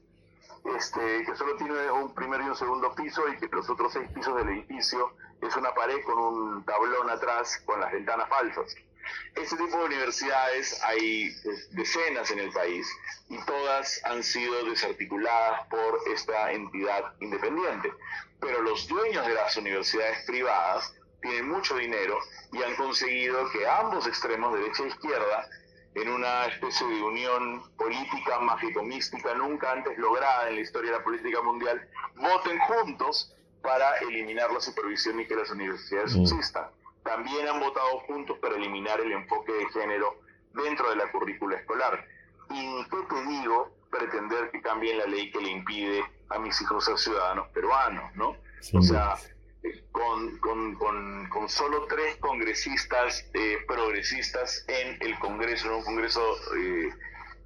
este, 0.76 1.24
que 1.24 1.36
solo 1.36 1.56
tiene 1.56 1.90
un 1.90 2.14
primer 2.14 2.40
y 2.42 2.44
un 2.44 2.56
segundo 2.56 2.94
piso 2.94 3.26
y 3.28 3.38
que 3.38 3.48
los 3.48 3.68
otros 3.70 3.92
seis 3.92 4.08
pisos 4.10 4.36
del 4.36 4.48
edificio 4.50 5.14
es 5.40 5.56
una 5.56 5.72
pared 5.74 6.02
con 6.04 6.18
un 6.18 6.64
tablón 6.64 7.08
atrás 7.08 7.62
con 7.64 7.80
las 7.80 7.92
ventanas 7.92 8.28
falsas. 8.28 8.74
Este 9.34 9.56
tipo 9.56 9.78
de 9.78 9.84
universidades 9.84 10.82
hay 10.82 11.30
pues, 11.42 11.74
decenas 11.74 12.30
en 12.30 12.40
el 12.40 12.50
país 12.52 12.86
y 13.28 13.38
todas 13.44 14.00
han 14.04 14.22
sido 14.22 14.64
desarticuladas 14.64 15.66
por 15.68 16.00
esta 16.12 16.52
entidad 16.52 17.14
independiente. 17.20 17.92
Pero 18.40 18.62
los 18.62 18.88
dueños 18.88 19.26
de 19.26 19.34
las 19.34 19.56
universidades 19.56 20.24
privadas 20.26 20.94
tienen 21.20 21.48
mucho 21.48 21.76
dinero 21.76 22.18
y 22.52 22.62
han 22.62 22.74
conseguido 22.76 23.50
que 23.50 23.66
ambos 23.68 24.06
extremos, 24.06 24.54
derecha 24.54 24.82
e 24.82 24.88
izquierda, 24.88 25.48
en 25.94 26.08
una 26.08 26.46
especie 26.46 26.86
de 26.86 27.02
unión 27.02 27.62
política 27.76 28.38
mágico-mística 28.38 29.34
nunca 29.34 29.72
antes 29.72 29.98
lograda 29.98 30.48
en 30.48 30.56
la 30.56 30.60
historia 30.60 30.92
de 30.92 30.98
la 30.98 31.04
política 31.04 31.42
mundial, 31.42 31.88
voten 32.14 32.58
juntos 32.60 33.34
para 33.62 33.98
eliminar 33.98 34.52
la 34.52 34.60
supervisión 34.60 35.20
y 35.20 35.26
que 35.26 35.34
las 35.34 35.50
universidades 35.50 36.14
mm. 36.14 36.26
subsistan. 36.26 36.66
También 37.04 37.48
han 37.48 37.60
votado 37.60 38.00
juntos 38.00 38.38
para 38.38 38.56
eliminar 38.56 39.00
el 39.00 39.12
enfoque 39.12 39.52
de 39.52 39.66
género 39.68 40.20
dentro 40.52 40.90
de 40.90 40.96
la 40.96 41.10
currícula 41.10 41.56
escolar. 41.56 42.06
¿Y 42.50 42.84
qué 42.84 42.96
te 43.08 43.26
digo 43.26 43.70
pretender 43.90 44.50
que 44.50 44.60
cambien 44.60 44.98
la 44.98 45.06
ley 45.06 45.30
que 45.30 45.40
le 45.40 45.50
impide 45.50 46.04
a 46.28 46.38
mis 46.38 46.60
hijos 46.60 46.84
ser 46.84 46.98
ciudadanos 46.98 47.48
peruanos, 47.48 48.14
no? 48.14 48.36
o 48.74 48.82
sea, 48.82 49.16
con, 49.90 50.38
con, 50.38 50.74
con, 50.74 51.28
con, 51.28 51.48
solo 51.48 51.86
tres 51.86 52.16
congresistas 52.16 53.26
eh, 53.34 53.58
progresistas 53.66 54.64
en 54.68 54.98
el 55.00 55.18
Congreso, 55.18 55.68
en 55.68 55.74
un 55.74 55.84
Congreso 55.84 56.20
eh, 56.56 56.90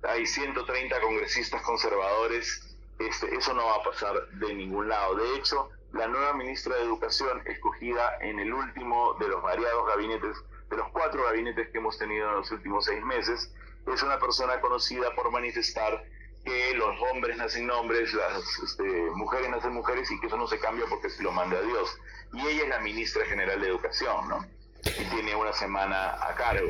hay 0.03 0.27
130 0.27 1.01
congresistas 1.01 1.63
conservadores, 1.63 2.77
este, 2.99 3.35
eso 3.35 3.55
no 3.55 3.67
va 3.67 3.77
a 3.77 3.83
pasar 3.83 4.29
de 4.33 4.55
ningún 4.55 4.89
lado. 4.89 5.17
De 5.17 5.37
hecho, 5.37 5.71
la 5.95 6.09
nueva 6.09 6.35
ministra 6.35 6.75
de 6.77 6.83
Educación, 6.83 7.43
escogida 7.47 8.19
en 8.21 8.41
el 8.41 8.53
último 8.53 9.15
de 9.15 9.29
los 9.29 9.43
variados 9.43 9.87
gabinetes, 9.87 10.37
de 10.69 10.77
los 10.77 10.89
cuatro 10.91 11.23
gabinetes 11.25 11.69
que 11.71 11.79
hemos 11.79 11.97
tenido 11.99 12.29
en 12.29 12.35
los 12.37 12.51
últimos 12.51 12.85
seis 12.85 13.03
meses, 13.05 13.55
es 13.87 14.03
una 14.03 14.19
persona 14.19 14.61
conocida 14.61 15.15
por 15.15 15.31
manifestar 15.31 16.05
que 16.45 16.75
los 16.75 17.01
hombres 17.11 17.37
nacen 17.37 17.71
hombres, 17.71 18.13
las 18.13 18.43
este, 18.65 18.83
mujeres 19.15 19.49
nacen 19.51 19.73
mujeres 19.73 20.11
y 20.11 20.19
que 20.21 20.27
eso 20.27 20.37
no 20.37 20.47
se 20.47 20.59
cambia 20.59 20.85
porque 20.89 21.09
se 21.09 21.23
lo 21.23 21.33
manda 21.33 21.59
a 21.59 21.63
Dios. 21.63 21.97
Y 22.33 22.41
ella 22.47 22.65
es 22.65 22.69
la 22.69 22.81
ministra 22.81 23.25
general 23.27 23.61
de 23.61 23.69
Educación, 23.69 24.29
¿no? 24.29 24.45
Y 24.85 25.05
tiene 25.11 25.35
una 25.37 25.53
semana 25.53 26.15
a 26.23 26.35
cargo. 26.35 26.69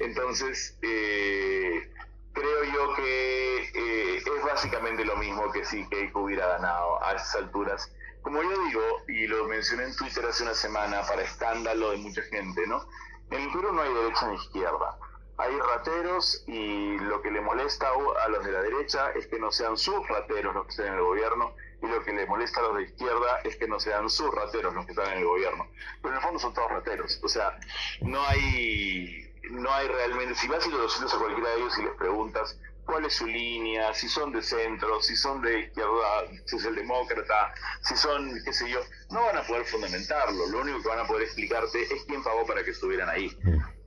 Entonces, 0.00 0.78
eh, 0.82 1.90
creo 2.32 2.64
yo 2.64 2.94
que 2.94 3.70
eh, 3.74 4.16
es 4.18 4.44
básicamente 4.44 5.04
lo 5.04 5.16
mismo 5.16 5.50
que 5.50 5.64
si 5.64 5.88
Keiko 5.88 6.20
hubiera 6.20 6.46
ganado 6.46 7.02
a 7.02 7.14
esas 7.14 7.34
alturas. 7.36 7.90
Como 8.26 8.42
yo 8.42 8.64
digo, 8.64 8.82
y 9.06 9.28
lo 9.28 9.44
mencioné 9.44 9.84
en 9.84 9.94
Twitter 9.94 10.26
hace 10.26 10.42
una 10.42 10.52
semana 10.52 11.00
para 11.02 11.22
escándalo 11.22 11.92
de 11.92 11.98
mucha 11.98 12.22
gente, 12.22 12.66
¿no? 12.66 12.84
En 13.30 13.40
el 13.40 13.52
Perú 13.52 13.72
no 13.72 13.82
hay 13.82 13.94
derecha 13.94 14.26
ni 14.26 14.34
izquierda 14.34 14.98
hay 15.38 15.58
rateros 15.58 16.44
y 16.46 16.98
lo 16.98 17.20
que 17.20 17.30
le 17.30 17.40
molesta 17.40 17.88
a 17.90 18.28
los 18.28 18.44
de 18.44 18.52
la 18.52 18.62
derecha 18.62 19.10
es 19.12 19.26
que 19.26 19.38
no 19.38 19.52
sean 19.52 19.76
sus 19.76 20.06
rateros 20.08 20.54
los 20.54 20.64
que 20.64 20.70
están 20.70 20.86
en 20.86 20.94
el 20.94 21.00
gobierno 21.00 21.54
y 21.82 21.86
lo 21.86 22.02
que 22.02 22.12
le 22.12 22.26
molesta 22.26 22.60
a 22.60 22.62
los 22.64 22.76
de 22.76 22.82
izquierda 22.84 23.40
es 23.44 23.56
que 23.56 23.68
no 23.68 23.78
sean 23.78 24.08
sus 24.08 24.34
rateros 24.34 24.74
los 24.74 24.86
que 24.86 24.92
están 24.92 25.12
en 25.12 25.18
el 25.18 25.26
gobierno. 25.26 25.68
Pero 26.00 26.14
en 26.14 26.16
el 26.16 26.22
fondo 26.22 26.38
son 26.38 26.54
todos 26.54 26.70
rateros. 26.70 27.20
O 27.22 27.28
sea, 27.28 27.58
no 28.00 28.26
hay, 28.26 29.30
no 29.50 29.70
hay 29.70 29.88
realmente, 29.88 30.34
si 30.34 30.48
vas 30.48 30.66
y 30.66 30.70
los 30.70 31.14
a 31.14 31.18
cualquiera 31.18 31.50
de 31.50 31.56
ellos 31.56 31.78
y 31.78 31.82
les 31.82 31.94
preguntas 31.96 32.58
cuál 32.86 33.04
es 33.04 33.14
su 33.14 33.26
línea, 33.26 33.92
si 33.92 34.08
son 34.08 34.32
de 34.32 34.42
centro, 34.42 35.02
si 35.02 35.16
son 35.16 35.42
de 35.42 35.60
izquierda, 35.60 36.26
si 36.46 36.56
es 36.56 36.64
el 36.64 36.76
demócrata, 36.76 37.52
si 37.82 37.96
son, 37.96 38.40
qué 38.44 38.52
sé 38.52 38.70
yo, 38.70 38.80
no 39.10 39.22
van 39.22 39.36
a 39.36 39.42
poder 39.42 39.64
fundamentarlo. 39.66 40.46
Lo 40.46 40.60
único 40.60 40.82
que 40.82 40.88
van 40.88 41.00
a 41.00 41.06
poder 41.06 41.24
explicarte 41.24 41.82
es 41.82 42.04
quién 42.06 42.22
pagó 42.22 42.46
para 42.46 42.64
que 42.64 42.70
estuvieran 42.70 43.10
ahí. 43.10 43.36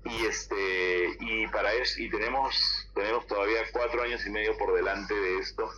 Y 0.06 0.26
este 0.26 1.18
y 1.20 1.47
para 1.47 1.74
eso 1.74 2.02
y 2.02 2.10
tenemos 2.10 2.89
tenemos 2.95 3.28
todavía 3.28 3.60
cuatro 3.72 4.02
años 4.02 4.26
y 4.26 4.30
medio 4.30 4.58
por 4.58 4.74
delante 4.74 5.14
de 5.14 5.39
esto 5.39 5.70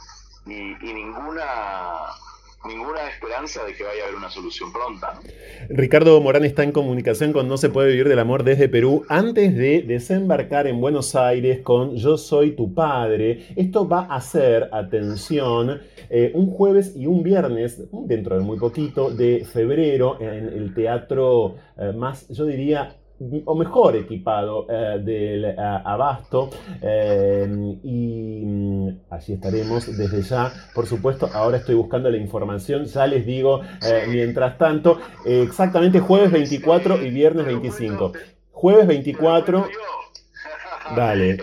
y, 0.45 0.93
ninguna 0.93 2.07
ninguna 2.67 3.09
esperanza 3.09 3.63
de 3.65 3.73
que 3.73 3.83
vaya 3.83 4.03
a 4.03 4.05
haber 4.05 4.15
una 4.15 4.29
solución 4.29 4.71
pronta. 4.71 5.19
Ricardo 5.69 6.19
Morán 6.21 6.45
está 6.45 6.63
en 6.63 6.71
comunicación 6.71 7.33
con 7.33 7.47
No 7.47 7.57
se 7.57 7.69
puede 7.69 7.89
vivir 7.89 8.07
del 8.07 8.19
amor 8.19 8.43
desde 8.43 8.69
Perú 8.69 9.03
antes 9.09 9.55
de 9.55 9.81
desembarcar 9.81 10.67
en 10.67 10.79
Buenos 10.79 11.15
Aires 11.15 11.61
con 11.61 11.95
Yo 11.95 12.17
soy 12.17 12.51
tu 12.51 12.73
padre. 12.73 13.47
Esto 13.55 13.87
va 13.87 14.01
a 14.01 14.21
ser, 14.21 14.69
atención, 14.71 15.81
eh, 16.09 16.31
un 16.33 16.51
jueves 16.51 16.93
y 16.95 17.07
un 17.07 17.23
viernes, 17.23 17.81
dentro 17.91 18.37
de 18.37 18.43
muy 18.43 18.59
poquito, 18.59 19.09
de 19.09 19.45
febrero, 19.45 20.19
en 20.19 20.47
el 20.47 20.73
teatro 20.73 21.55
eh, 21.77 21.93
más, 21.93 22.27
yo 22.29 22.45
diría, 22.45 22.95
o 23.45 23.55
mejor 23.55 23.95
equipado 23.95 24.65
eh, 24.69 24.99
del 25.03 25.45
eh, 25.45 25.55
abasto 25.57 26.49
eh, 26.81 27.47
y 27.83 28.41
mm, 28.45 28.87
allí 29.09 29.33
estaremos 29.33 29.97
desde 29.97 30.21
ya. 30.21 30.51
Por 30.73 30.87
supuesto 30.87 31.29
ahora 31.33 31.57
estoy 31.57 31.75
buscando 31.75 32.09
la 32.09 32.17
información 32.17 32.85
ya 32.85 33.05
les 33.05 33.25
digo 33.25 33.61
mientras 34.09 34.57
tanto 34.57 34.99
exactamente 35.25 35.99
jueves 35.99 36.31
24 36.31 37.03
y 37.03 37.09
viernes 37.09 37.45
25 37.45 38.13
jueves 38.51 38.87
24 38.87 39.67
dale 40.95 41.37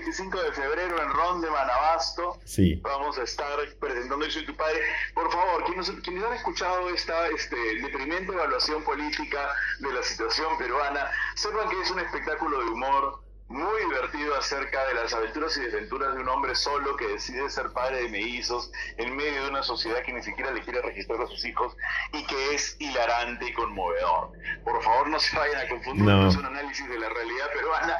25 0.00 0.42
de 0.42 0.52
febrero 0.52 1.02
en 1.02 1.10
Ron 1.10 1.40
de 1.42 1.50
Manabasto. 1.50 2.38
Sí. 2.44 2.80
Vamos 2.82 3.18
a 3.18 3.22
estar 3.22 3.58
presentando 3.78 4.24
Yo 4.24 4.32
soy 4.32 4.46
tu 4.46 4.56
padre. 4.56 4.80
Por 5.14 5.30
favor, 5.30 5.64
quienes, 5.64 5.90
quienes 6.02 6.24
han 6.24 6.32
escuchado 6.32 6.88
esta 6.88 7.28
este, 7.28 7.56
deprimente 7.82 8.32
evaluación 8.32 8.82
política 8.82 9.54
de 9.78 9.92
la 9.92 10.02
situación 10.02 10.56
peruana, 10.56 11.10
sepan 11.34 11.68
que 11.68 11.82
es 11.82 11.90
un 11.90 12.00
espectáculo 12.00 12.60
de 12.60 12.70
humor 12.70 13.20
muy 13.50 13.82
divertido 13.82 14.36
acerca 14.36 14.86
de 14.86 14.94
las 14.94 15.12
aventuras 15.12 15.56
y 15.56 15.62
desventuras 15.62 16.14
de 16.14 16.20
un 16.20 16.28
hombre 16.28 16.54
solo 16.54 16.96
que 16.96 17.08
decide 17.08 17.50
ser 17.50 17.72
padre 17.72 18.02
de 18.04 18.08
mellizos 18.08 18.70
en 18.96 19.16
medio 19.16 19.42
de 19.42 19.50
una 19.50 19.64
sociedad 19.64 20.02
que 20.04 20.12
ni 20.12 20.22
siquiera 20.22 20.52
le 20.52 20.62
quiere 20.62 20.80
registrar 20.82 21.20
a 21.20 21.26
sus 21.26 21.44
hijos 21.44 21.76
y 22.12 22.24
que 22.26 22.54
es 22.54 22.76
hilarante 22.78 23.46
y 23.46 23.52
conmovedor. 23.52 24.30
Por 24.62 24.80
favor, 24.84 25.08
no 25.08 25.18
se 25.18 25.36
vayan 25.36 25.66
a 25.66 25.68
confundir, 25.68 26.04
No. 26.04 26.28
es 26.28 26.36
un 26.36 26.46
análisis 26.46 26.88
de 26.88 26.96
la 26.96 27.08
realidad 27.08 27.46
peruana. 27.52 27.98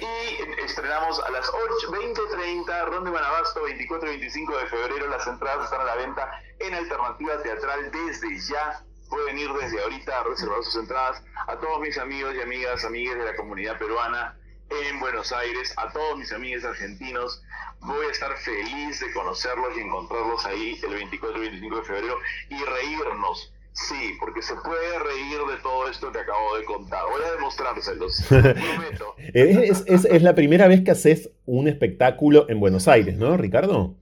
Y 0.00 0.62
estrenamos 0.64 1.22
a 1.22 1.30
las 1.30 1.48
8, 1.48 1.92
20.30, 1.92 2.84
Ronde 2.86 3.10
Manabasto, 3.12 3.62
24 3.62 4.08
y 4.08 4.10
25 4.18 4.58
de 4.58 4.66
febrero. 4.66 5.06
Las 5.06 5.26
entradas 5.28 5.64
están 5.64 5.80
a 5.80 5.84
la 5.84 5.94
venta 5.94 6.28
en 6.58 6.74
Alternativa 6.74 7.40
Teatral 7.44 7.92
desde 7.92 8.36
ya. 8.40 8.82
Pueden 9.08 9.38
ir 9.38 9.50
desde 9.52 9.80
ahorita 9.80 10.18
a 10.18 10.24
reservar 10.24 10.62
sus 10.64 10.74
entradas 10.74 11.22
a 11.46 11.56
todos 11.56 11.80
mis 11.80 11.96
amigos 11.98 12.34
y 12.34 12.42
amigas, 12.42 12.84
amigues 12.84 13.16
de 13.16 13.24
la 13.24 13.36
comunidad 13.36 13.78
peruana 13.78 14.37
en 14.70 15.00
Buenos 15.00 15.32
Aires, 15.32 15.72
a 15.76 15.90
todos 15.92 16.18
mis 16.18 16.32
amigos 16.32 16.64
argentinos. 16.64 17.42
Voy 17.80 18.06
a 18.06 18.10
estar 18.10 18.36
feliz 18.38 19.00
de 19.00 19.12
conocerlos 19.12 19.76
y 19.76 19.80
encontrarlos 19.80 20.44
ahí 20.46 20.80
el 20.82 20.94
24 20.94 21.38
y 21.38 21.40
25 21.48 21.76
de 21.76 21.82
febrero 21.82 22.18
y 22.50 22.56
reírnos. 22.64 23.52
Sí, 23.72 24.16
porque 24.18 24.42
se 24.42 24.56
puede 24.56 24.98
reír 24.98 25.38
de 25.38 25.56
todo 25.62 25.88
esto 25.88 26.10
que 26.10 26.18
acabo 26.18 26.56
de 26.56 26.64
contar. 26.64 27.00
Voy 27.10 27.22
a 27.22 27.30
demostrárselos. 27.32 28.24
prometo. 28.28 29.14
Es, 29.32 29.84
es- 29.86 30.04
es 30.04 30.22
la 30.22 30.34
primera 30.34 30.66
vez 30.66 30.82
que 30.84 30.90
haces 30.90 31.30
un 31.46 31.68
espectáculo 31.68 32.46
en 32.48 32.58
Buenos 32.58 32.88
Aires, 32.88 33.16
¿no, 33.16 33.36
Ricardo? 33.36 33.94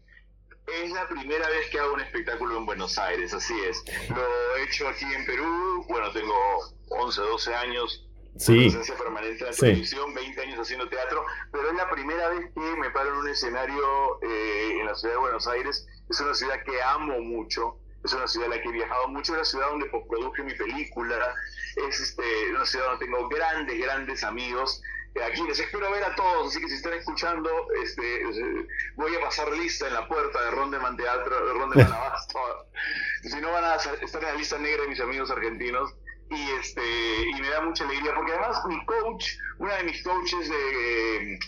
Es 0.82 0.90
la 0.92 1.06
primera 1.08 1.46
vez 1.48 1.68
que 1.70 1.78
hago 1.78 1.92
un 1.94 2.00
espectáculo 2.00 2.56
en 2.56 2.64
Buenos 2.66 2.98
Aires, 2.98 3.34
así 3.34 3.54
es. 3.68 3.84
Lo 4.08 4.16
he 4.56 4.64
hecho 4.64 4.88
aquí 4.88 5.04
en 5.04 5.26
Perú, 5.26 5.84
bueno, 5.88 6.10
tengo 6.12 6.34
11, 6.88 7.20
12 7.20 7.54
años 7.54 8.05
Sí. 8.38 8.54
presencia 8.70 8.96
permanente 8.96 9.40
en 9.40 9.46
la 9.46 9.52
Sí. 9.52 9.60
televisión, 9.60 10.14
20 10.14 10.40
años 10.42 10.58
haciendo 10.60 10.88
teatro, 10.88 11.24
pero 11.52 11.68
es 11.70 11.74
la 11.76 11.88
primera 11.90 12.28
vez 12.28 12.50
que 12.54 12.60
me 12.60 12.90
paro 12.90 13.10
en 13.10 13.16
un 13.16 13.28
escenario 13.28 14.18
eh, 14.22 14.78
en 14.80 14.86
la 14.86 14.94
ciudad 14.94 15.14
de 15.14 15.20
Buenos 15.20 15.46
Aires. 15.48 15.86
Es 16.08 16.20
una 16.20 16.34
ciudad 16.34 16.62
que 16.64 16.82
amo 16.82 17.18
mucho, 17.20 17.78
es 18.04 18.12
una 18.12 18.28
ciudad 18.28 18.52
a 18.52 18.56
la 18.56 18.62
que 18.62 18.68
he 18.68 18.72
viajado 18.72 19.08
mucho, 19.08 19.32
es 19.32 19.38
la 19.38 19.44
ciudad 19.44 19.68
donde 19.70 19.86
produje 19.86 20.42
mi 20.44 20.54
película, 20.54 21.34
es 21.88 22.00
este, 22.00 22.50
una 22.50 22.64
ciudad 22.66 22.86
donde 22.90 23.06
tengo 23.06 23.28
grandes, 23.28 23.78
grandes 23.78 24.22
amigos. 24.24 24.80
eh, 25.14 25.22
Aquí 25.24 25.42
les 25.48 25.58
espero 25.58 25.90
ver 25.90 26.04
a 26.04 26.14
todos, 26.14 26.48
así 26.48 26.60
que 26.60 26.68
si 26.68 26.74
están 26.74 26.92
escuchando, 26.92 27.50
este, 27.82 28.22
eh, 28.22 28.66
voy 28.96 29.14
a 29.16 29.20
pasar 29.20 29.50
lista 29.52 29.88
en 29.88 29.94
la 29.94 30.06
puerta 30.06 30.40
de 30.44 30.50
Rondeman 30.50 30.96
Teatro, 30.96 31.46
de 31.46 31.52
Rondeman 31.54 31.92
Abasto. 31.92 32.38
Si 33.22 33.40
no 33.40 33.50
van 33.50 33.64
a 33.64 33.76
estar 33.76 34.22
en 34.22 34.28
la 34.28 34.34
lista 34.34 34.58
negra 34.58 34.82
de 34.82 34.88
mis 34.88 35.00
amigos 35.00 35.30
argentinos, 35.30 35.94
y 36.30 36.50
este 36.60 36.82
y 37.30 37.40
me 37.40 37.48
da 37.48 37.60
mucha 37.62 37.84
alegría 37.84 38.14
porque 38.14 38.32
además 38.32 38.64
mi 38.66 38.84
coach 38.86 39.26
una 39.58 39.76
de 39.76 39.84
mis 39.84 40.02
coaches 40.02 40.48
de 40.48 41.38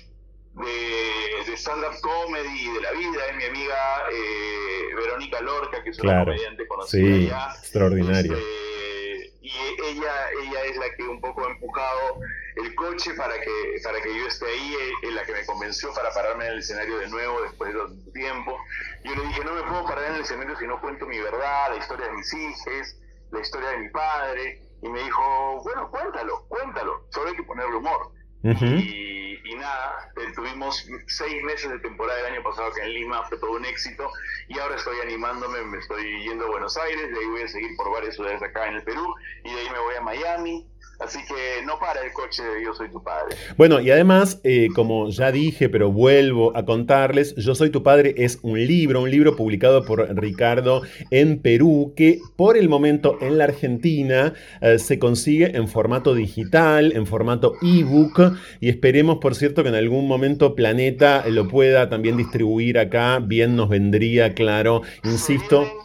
de, 0.55 1.45
de 1.51 1.57
stand-up 1.57 2.01
comedy 2.01 2.72
de 2.72 2.81
la 2.81 2.93
vida 2.93 3.26
es 3.31 3.37
mi 3.37 3.45
amiga 3.45 3.76
eh, 4.12 4.95
Verónica 4.97 5.41
Lorca 5.41 5.83
que 5.83 5.91
es 5.91 5.99
una 6.01 6.12
Claro. 6.12 6.24
comediante 6.26 6.66
conocida 6.66 7.01
Sí, 7.01 7.26
ya 7.29 7.55
extraordinaria. 7.59 8.33
Este, 8.33 9.33
y 9.41 9.53
ella 9.85 10.12
ella 10.43 10.64
es 10.64 10.76
la 10.76 10.95
que 10.97 11.05
un 11.05 11.20
poco 11.20 11.47
ha 11.47 11.51
empujado 11.51 12.18
el 12.57 12.74
coche 12.74 13.14
para 13.14 13.35
que 13.41 13.81
para 13.85 14.01
que 14.03 14.14
yo 14.16 14.26
esté 14.26 14.47
ahí 14.47 14.74
es 15.03 15.12
la 15.12 15.24
que 15.24 15.33
me 15.33 15.47
convenció 15.47 15.93
para 15.95 16.11
pararme 16.12 16.47
en 16.47 16.53
el 16.55 16.59
escenario 16.59 16.99
de 16.99 17.09
nuevo 17.09 17.41
después 17.43 17.72
de 17.72 17.79
tanto 17.79 18.12
tiempo 18.12 18.59
yo 19.05 19.14
le 19.14 19.22
dije 19.29 19.45
no 19.45 19.53
me 19.55 19.62
puedo 19.62 19.85
parar 19.85 20.07
en 20.11 20.14
el 20.16 20.20
escenario 20.22 20.57
si 20.57 20.66
no 20.66 20.81
cuento 20.81 21.07
mi 21.07 21.18
verdad 21.18 21.70
la 21.70 21.76
historia 21.76 22.07
de 22.07 22.12
mis 22.14 22.33
hijos 22.35 22.97
la 23.31 23.41
historia 23.41 23.70
de 23.70 23.79
mi 23.79 23.89
padre 23.91 24.62
y 24.83 24.89
me 24.89 25.03
dijo, 25.03 25.61
bueno, 25.64 25.91
cuéntalo, 25.91 26.45
cuéntalo, 26.49 27.07
solo 27.11 27.31
hay 27.31 27.37
que 27.37 27.43
ponerle 27.43 27.76
humor. 27.76 28.12
Y, 28.45 29.39
y 29.45 29.55
nada, 29.57 30.12
eh, 30.16 30.33
tuvimos 30.35 30.87
seis 31.07 31.43
meses 31.43 31.70
de 31.70 31.79
temporada 31.81 32.20
el 32.20 32.35
año 32.35 32.43
pasado 32.43 32.70
que 32.72 32.83
en 32.83 32.93
Lima 32.95 33.24
fue 33.24 33.39
todo 33.39 33.53
un 33.53 33.64
éxito 33.64 34.09
y 34.49 34.59
ahora 34.59 34.76
estoy 34.76 35.01
animándome, 35.01 35.61
me 35.62 35.79
estoy 35.79 36.22
yendo 36.22 36.47
a 36.47 36.51
Buenos 36.51 36.76
Aires, 36.76 37.11
de 37.11 37.18
ahí 37.18 37.26
voy 37.26 37.43
a 37.43 37.49
seguir 37.49 37.76
por 37.76 37.91
varias 37.91 38.14
ciudades 38.14 38.41
acá 38.43 38.68
en 38.68 38.76
el 38.76 38.85
Perú 38.85 39.14
y 39.45 39.53
de 39.53 39.61
ahí 39.61 39.70
me 39.70 39.79
voy 39.81 39.95
a 39.97 40.01
Miami, 40.03 40.68
así 40.99 41.18
que 41.26 41.64
no 41.64 41.78
para 41.78 42.03
el 42.05 42.12
coche 42.12 42.42
de 42.42 42.64
Yo 42.64 42.74
Soy 42.74 42.90
Tu 42.90 43.03
Padre. 43.03 43.36
Bueno, 43.57 43.80
y 43.80 43.90
además, 43.90 44.40
eh, 44.44 44.68
como 44.74 45.11
ya 45.11 45.30
dije, 45.32 45.68
pero 45.68 45.92
vuelvo 45.92 46.57
a 46.57 46.64
contarles, 46.64 47.34
Yo 47.36 47.55
Soy 47.55 47.70
Tu 47.70 47.82
Padre 47.82 48.14
es 48.16 48.38
un 48.42 48.59
libro, 48.59 49.03
un 49.03 49.11
libro 49.11 49.36
publicado 49.36 49.84
por 49.84 50.01
Ricardo 50.16 50.82
en 51.11 51.40
Perú, 51.40 51.92
que 51.96 52.20
por 52.36 52.57
el 52.57 52.68
momento 52.68 53.18
en 53.20 53.38
la 53.38 53.44
Argentina 53.44 54.34
eh, 54.61 54.78
se 54.78 54.99
consigue 54.99 55.57
en 55.57 55.68
formato 55.68 56.14
digital, 56.14 56.92
en 56.94 57.07
formato 57.07 57.55
ebook, 57.62 58.36
y 58.61 58.68
esperemos, 58.68 59.18
por 59.18 59.34
cierto, 59.34 59.62
que 59.62 59.68
en 59.68 59.74
algún 59.76 60.09
momento 60.09 60.55
Planeta 60.55 61.24
lo 61.28 61.49
pueda 61.49 61.88
también 61.88 62.16
distribuir 62.16 62.78
acá, 62.78 63.20
bien 63.20 63.57
nos 63.57 63.68
vendría, 63.68 64.34
claro, 64.34 64.82
insisto. 65.05 65.62
Se 65.62 65.68
vienen, 65.68 65.78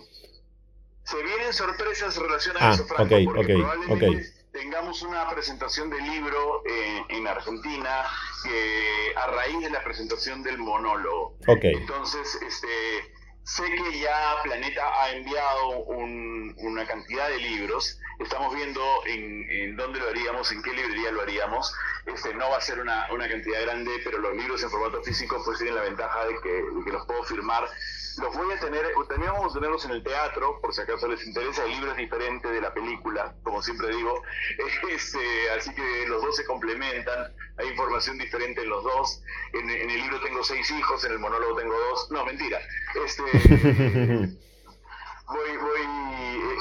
se 1.03 1.17
vienen 1.23 1.53
sorpresas 1.53 2.17
relacionadas 2.17 2.63
Ah, 2.63 2.71
a 2.71 2.73
eso, 2.73 2.85
Franco, 2.85 3.15
ok, 3.15 3.37
ok, 3.37 3.91
ok. 3.91 4.03
Tengamos 4.63 5.01
una 5.01 5.29
presentación 5.29 5.89
del 5.89 6.03
libro 6.05 6.63
eh, 6.65 7.03
en 7.09 7.27
Argentina 7.27 8.05
que 8.43 9.13
a 9.17 9.27
raíz 9.27 9.59
de 9.59 9.69
la 9.69 9.83
presentación 9.83 10.41
del 10.41 10.57
monólogo. 10.57 11.37
Ok. 11.47 11.63
Entonces, 11.65 12.35
este, 12.41 12.67
sé 13.43 13.63
que 13.65 13.99
ya 13.99 14.37
Planeta 14.43 14.83
ha 15.01 15.11
enviado 15.11 15.79
un- 15.79 16.55
una 16.59 16.87
cantidad 16.87 17.27
de 17.27 17.39
libros. 17.39 17.99
Estamos 18.19 18.55
viendo 18.55 18.81
en, 19.05 19.49
en 19.51 19.75
dónde 19.75 19.99
lo 19.99 20.07
haríamos, 20.07 20.49
en 20.53 20.61
qué 20.63 20.71
librería 20.71 21.11
lo 21.11 21.21
haríamos. 21.23 21.73
Este, 22.05 22.33
no 22.33 22.49
va 22.49 22.57
a 22.57 22.61
ser 22.61 22.79
una, 22.79 23.07
una 23.11 23.27
cantidad 23.27 23.61
grande, 23.63 23.99
pero 24.05 24.17
los 24.19 24.33
libros 24.33 24.63
en 24.63 24.69
formato 24.69 25.03
físico 25.03 25.41
pues 25.43 25.57
tienen 25.57 25.75
la 25.75 25.81
ventaja 25.81 26.25
de 26.25 26.39
que, 26.41 26.49
de 26.49 26.83
que 26.85 26.91
los 26.91 27.05
puedo 27.05 27.21
firmar. 27.23 27.67
Los 28.17 28.35
voy 28.35 28.53
a 28.53 28.59
tener, 28.59 28.85
también 29.09 29.31
vamos 29.33 29.51
a 29.51 29.55
tenerlos 29.59 29.85
en 29.85 29.91
el 29.91 30.03
teatro, 30.03 30.59
por 30.61 30.73
si 30.73 30.81
acaso 30.81 31.07
les 31.07 31.25
interesa. 31.25 31.63
El 31.65 31.71
libro 31.71 31.91
es 31.91 31.97
diferente 31.97 32.47
de 32.47 32.61
la 32.61 32.73
película, 32.73 33.33
como 33.43 33.61
siempre 33.61 33.87
digo. 33.95 34.21
Este, 34.89 35.49
así 35.57 35.73
que 35.73 36.05
los 36.07 36.21
dos 36.21 36.35
se 36.35 36.45
complementan. 36.45 37.33
Hay 37.57 37.67
información 37.69 38.17
diferente 38.17 38.61
en 38.61 38.69
los 38.69 38.83
dos. 38.83 39.21
En, 39.53 39.69
en 39.69 39.89
el 39.89 40.01
libro 40.01 40.19
tengo 40.21 40.43
seis 40.43 40.69
hijos, 40.71 41.03
en 41.05 41.13
el 41.13 41.19
monólogo 41.19 41.55
tengo 41.55 41.73
dos. 41.73 42.11
No, 42.11 42.23
mentira. 42.25 42.59
Este, 43.03 43.23
voy, 45.27 45.57
voy, 45.57 45.81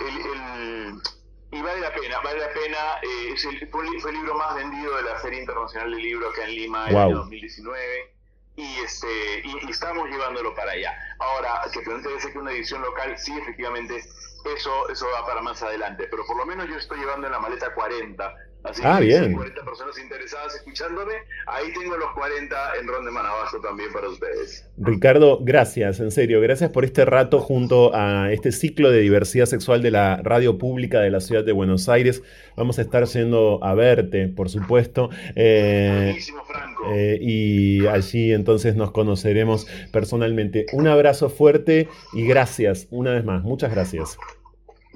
el, 0.09 0.17
el- 0.27 1.03
y 1.51 1.61
vale 1.61 1.81
la 1.81 1.93
pena, 1.93 2.21
vale 2.21 2.41
la 2.41 2.53
pena. 2.53 2.79
eh, 3.03 3.33
es 3.35 3.45
el, 3.45 3.69
fue, 3.71 3.85
el- 3.87 4.15
libro 4.15 4.35
más 4.37 4.55
vendido 4.55 4.97
de 4.97 5.03
la 5.03 5.17
Feria 5.19 5.41
Internacional 5.41 5.91
del 5.91 6.01
Libro 6.03 6.31
acá 6.31 6.45
en 6.45 6.51
Lima 6.55 6.85
en 6.85 6.89
el 6.89 6.95
Wow. 6.95 7.03
año 7.05 7.17
2019 7.19 8.15
y 8.57 8.81
este 8.81 9.41
y, 9.45 9.67
y 9.67 9.71
estamos 9.71 10.09
llevándolo 10.09 10.55
para 10.55 10.73
allá. 10.73 10.93
Ahora, 11.19 11.63
que 11.73 11.81
plantea 11.81 12.13
que 12.33 12.39
una 12.39 12.53
edición 12.53 12.83
local, 12.83 13.17
sí, 13.19 13.37
efectivamente, 13.39 14.03
eso 14.45 14.89
eso 14.89 15.07
va 15.15 15.27
para 15.27 15.43
más 15.43 15.63
adelante, 15.63 16.07
pero 16.11 16.27
por 16.27 16.37
lo 16.37 16.47
menos 16.47 16.69
yo 16.69 16.77
estoy 16.77 16.99
llevando 16.99 17.27
en 17.27 17.33
la 17.33 17.39
maleta 17.39 17.75
40. 17.75 18.35
Así 18.65 18.81
Ah, 18.85 18.99
que 19.01 19.05
si 19.05 19.09
bien. 19.09 19.33
40 19.35 19.65
personas 19.65 19.99
interesadas 19.99 20.55
escuchándome, 20.55 21.15
ahí 21.47 21.73
tengo 21.79 21.97
los 21.97 22.11
40 22.13 22.57
en 22.81 22.87
Ronde 22.87 23.11
Manabazo 23.11 23.59
también 23.61 23.93
para 23.93 24.09
ustedes. 24.09 24.69
Ricardo, 24.79 25.41
gracias, 25.43 25.99
en 26.01 26.11
serio, 26.13 26.41
gracias 26.41 26.71
por 26.71 26.85
este 26.85 27.05
rato 27.05 27.41
junto 27.41 27.95
a 27.95 28.31
este 28.33 28.53
ciclo 28.53 28.91
de 28.91 29.01
diversidad 29.01 29.47
sexual 29.47 29.83
de 29.83 29.91
la 29.91 30.19
radio 30.23 30.59
pública 30.59 31.01
de 31.01 31.11
la 31.11 31.21
ciudad 31.21 31.45
de 31.45 31.51
Buenos 31.53 31.89
Aires. 31.89 32.23
Vamos 32.57 32.79
a 32.79 32.83
estar 32.83 33.05
yendo 33.07 33.59
a 33.65 33.75
verte, 33.75 34.29
por 34.29 34.49
supuesto, 34.49 35.11
eh, 35.35 36.03
Buenísimo, 36.05 36.45
Franco. 36.45 36.85
eh, 36.95 37.19
y 37.21 37.87
allí 37.87 38.33
entonces 38.33 38.77
nos 38.77 38.93
conoceremos 38.93 39.67
personalmente. 39.93 40.67
Un 40.73 40.87
abrazo 40.87 41.31
fuerte 41.31 41.89
y 42.13 42.27
gracias, 42.27 42.87
una 42.91 43.13
vez 43.13 43.25
más, 43.25 43.43
muchas 43.43 43.73
gracias. 43.73 44.17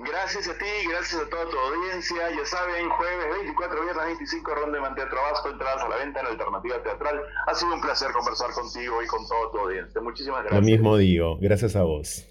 Gracias 0.09 0.49
a 0.49 0.59
ti, 0.59 0.89
gracias 0.89 1.21
a 1.21 1.29
toda 1.29 1.49
tu 1.51 1.59
audiencia. 1.59 2.31
Ya 2.31 2.45
saben, 2.47 2.89
jueves 2.91 3.27
24, 3.39 3.83
viernes 3.83 4.07
25, 4.07 4.55
Ronde 4.55 4.81
Man 4.81 4.95
Teatro 4.95 5.21
Vasco, 5.23 5.51
entradas 5.51 5.83
a 5.83 5.89
la 5.89 5.97
venta 5.97 6.21
en 6.21 6.27
Alternativa 6.27 6.83
Teatral. 6.83 7.21
Ha 7.47 7.55
sido 7.55 7.75
un 7.75 7.81
placer 7.81 8.13
conversar 8.13 8.51
contigo 8.53 9.03
y 9.03 9.07
con 9.07 9.27
toda 9.27 9.51
tu 9.51 9.59
audiencia. 9.59 10.01
Muchísimas 10.01 10.41
gracias. 10.41 10.61
Lo 10.61 10.67
mismo 10.67 10.97
digo, 10.97 11.39
gracias 11.41 11.77
a 11.77 11.83
vos. 11.83 12.27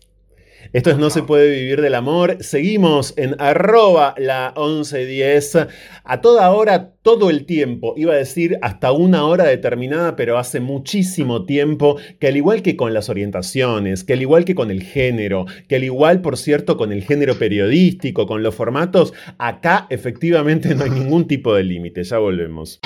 Esto 0.73 0.91
es 0.91 0.97
No 0.97 1.09
se 1.09 1.23
puede 1.23 1.49
vivir 1.49 1.81
del 1.81 1.95
amor. 1.95 2.37
Seguimos 2.41 3.13
en 3.17 3.35
arroba 3.39 4.15
la 4.17 4.53
1110. 4.55 5.57
A 6.03 6.21
toda 6.21 6.51
hora, 6.51 6.91
todo 7.01 7.29
el 7.29 7.45
tiempo. 7.45 7.93
Iba 7.97 8.13
a 8.13 8.17
decir 8.17 8.57
hasta 8.61 8.91
una 8.91 9.25
hora 9.25 9.45
determinada, 9.45 10.15
pero 10.15 10.37
hace 10.37 10.59
muchísimo 10.59 11.45
tiempo 11.45 11.97
que 12.19 12.27
al 12.27 12.37
igual 12.37 12.61
que 12.61 12.75
con 12.75 12.93
las 12.93 13.09
orientaciones, 13.09 14.03
que 14.03 14.13
al 14.13 14.21
igual 14.21 14.45
que 14.45 14.55
con 14.55 14.71
el 14.71 14.83
género, 14.83 15.45
que 15.67 15.75
al 15.75 15.83
igual, 15.83 16.21
por 16.21 16.37
cierto, 16.37 16.77
con 16.77 16.91
el 16.91 17.03
género 17.03 17.35
periodístico, 17.35 18.27
con 18.27 18.43
los 18.43 18.55
formatos, 18.55 19.13
acá 19.37 19.87
efectivamente 19.89 20.73
no 20.75 20.83
hay 20.83 20.89
ningún 20.91 21.27
tipo 21.27 21.53
de 21.53 21.63
límite. 21.63 22.03
Ya 22.03 22.17
volvemos. 22.17 22.79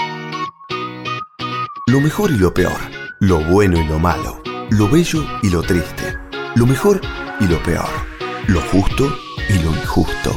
Lo 1.88 2.00
mejor 2.00 2.30
y 2.30 2.38
lo 2.38 2.54
peor, 2.54 2.80
lo 3.20 3.40
bueno 3.40 3.82
y 3.82 3.88
lo 3.88 3.98
malo, 3.98 4.44
lo 4.70 4.88
bello 4.90 5.26
y 5.42 5.50
lo 5.50 5.64
triste, 5.64 6.09
lo 6.56 6.66
mejor 6.66 7.02
y 7.40 7.46
lo 7.46 7.62
peor, 7.64 7.90
lo 8.48 8.62
justo 8.62 9.16
y 9.50 9.60
lo 9.60 9.72
injusto. 9.72 10.36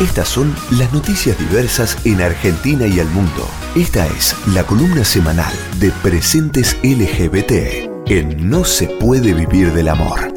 Estas 0.00 0.28
son 0.28 0.54
las 0.70 0.92
noticias 0.92 1.38
diversas 1.38 1.98
en 2.06 2.22
Argentina 2.22 2.86
y 2.86 2.98
el 3.00 3.08
mundo. 3.08 3.46
Esta 3.76 4.06
es 4.06 4.34
la 4.54 4.64
columna 4.64 5.04
semanal 5.04 5.52
de 5.78 5.90
Presentes 6.02 6.76
LGBT 6.82 7.90
en 8.06 8.48
No 8.48 8.64
se 8.64 8.86
puede 8.86 9.34
vivir 9.34 9.72
del 9.72 9.88
amor. 9.88 10.32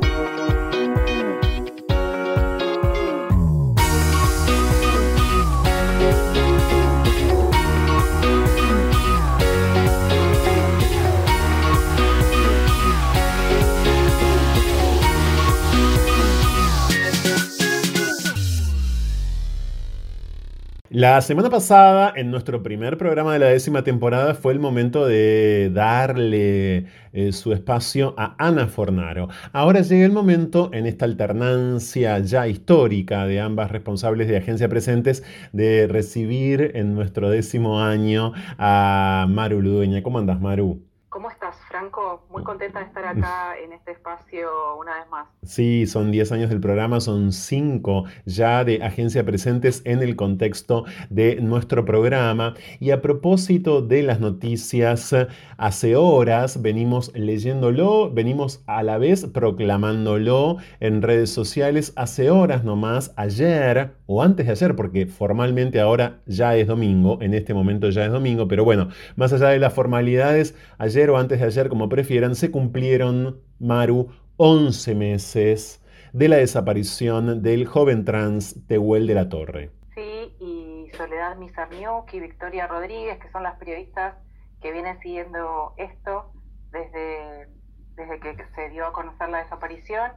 La 20.95 21.19
semana 21.21 21.49
pasada, 21.49 22.13
en 22.15 22.29
nuestro 22.29 22.61
primer 22.61 22.99
programa 22.99 23.33
de 23.33 23.39
la 23.39 23.47
décima 23.47 23.83
temporada, 23.83 24.35
fue 24.35 24.53
el 24.53 24.59
momento 24.59 25.07
de 25.07 25.71
darle 25.73 26.85
eh, 27.13 27.31
su 27.31 27.51
espacio 27.51 28.13
a 28.15 28.35
Ana 28.37 28.67
Fornaro. 28.67 29.27
Ahora 29.53 29.81
llega 29.81 30.05
el 30.05 30.11
momento, 30.11 30.69
en 30.71 30.85
esta 30.85 31.05
alternancia 31.05 32.19
ya 32.19 32.47
histórica 32.47 33.25
de 33.25 33.41
ambas 33.41 33.71
responsables 33.71 34.27
de 34.27 34.37
agencia 34.37 34.69
presentes, 34.69 35.23
de 35.51 35.87
recibir 35.87 36.73
en 36.75 36.93
nuestro 36.93 37.31
décimo 37.31 37.81
año 37.81 38.33
a 38.59 39.25
Maru 39.27 39.63
Ludueña. 39.63 40.03
¿Cómo 40.03 40.19
andas, 40.19 40.39
Maru? 40.39 40.79
¿Cómo 41.09 41.27
estás, 41.31 41.55
Franco? 41.83 42.23
Muy 42.29 42.43
contenta 42.43 42.79
de 42.79 42.85
estar 42.85 43.05
acá 43.05 43.55
en 43.61 43.73
este 43.73 43.91
espacio 43.91 44.49
una 44.79 44.95
vez 44.95 45.09
más. 45.09 45.27
Sí, 45.43 45.85
son 45.85 46.11
10 46.11 46.31
años 46.31 46.49
del 46.49 46.61
programa, 46.61 47.01
son 47.01 47.31
5 47.33 48.05
ya 48.25 48.63
de 48.63 48.81
agencia 48.81 49.25
presentes 49.25 49.81
en 49.85 50.01
el 50.01 50.15
contexto 50.15 50.85
de 51.09 51.41
nuestro 51.41 51.83
programa. 51.83 52.53
Y 52.79 52.91
a 52.91 53.01
propósito 53.01 53.81
de 53.81 54.03
las 54.03 54.21
noticias, 54.21 55.13
hace 55.57 55.95
horas 55.95 56.61
venimos 56.61 57.11
leyéndolo, 57.15 58.11
venimos 58.11 58.63
a 58.65 58.81
la 58.83 58.97
vez 58.97 59.25
proclamándolo 59.25 60.57
en 60.79 61.01
redes 61.01 61.31
sociales. 61.31 61.91
Hace 61.97 62.29
horas 62.29 62.63
nomás, 62.63 63.13
ayer 63.17 63.91
o 64.05 64.23
antes 64.23 64.45
de 64.45 64.51
ayer, 64.53 64.75
porque 64.75 65.05
formalmente 65.07 65.81
ahora 65.81 66.21
ya 66.25 66.55
es 66.55 66.67
domingo, 66.67 67.17
en 67.21 67.33
este 67.33 67.53
momento 67.53 67.89
ya 67.89 68.05
es 68.05 68.11
domingo, 68.11 68.47
pero 68.47 68.63
bueno, 68.63 68.89
más 69.15 69.33
allá 69.33 69.49
de 69.49 69.59
las 69.59 69.73
formalidades, 69.73 70.55
ayer 70.77 71.09
o 71.09 71.17
antes 71.17 71.39
de 71.39 71.45
ayer, 71.45 71.72
como 71.73 71.89
prefieran, 71.89 72.35
se 72.35 72.51
cumplieron, 72.51 73.41
Maru, 73.59 74.11
11 74.37 74.93
meses 74.93 75.83
de 76.13 76.27
la 76.27 76.35
desaparición 76.35 77.41
del 77.41 77.65
joven 77.65 78.05
trans 78.05 78.67
Tehuel 78.67 79.07
de 79.07 79.15
la 79.15 79.27
Torre. 79.27 79.71
Sí, 79.95 80.35
y 80.39 80.91
Soledad 80.95 81.35
Mizarniuk 81.37 82.13
y 82.13 82.19
Victoria 82.19 82.67
Rodríguez, 82.67 83.17
que 83.17 83.31
son 83.31 83.41
las 83.41 83.57
periodistas 83.57 84.13
que 84.61 84.71
vienen 84.71 84.99
siguiendo 84.99 85.73
esto 85.77 86.31
desde, 86.71 87.47
desde 87.95 88.19
que 88.19 88.37
se 88.53 88.69
dio 88.69 88.85
a 88.85 88.93
conocer 88.93 89.29
la 89.29 89.39
desaparición, 89.39 90.11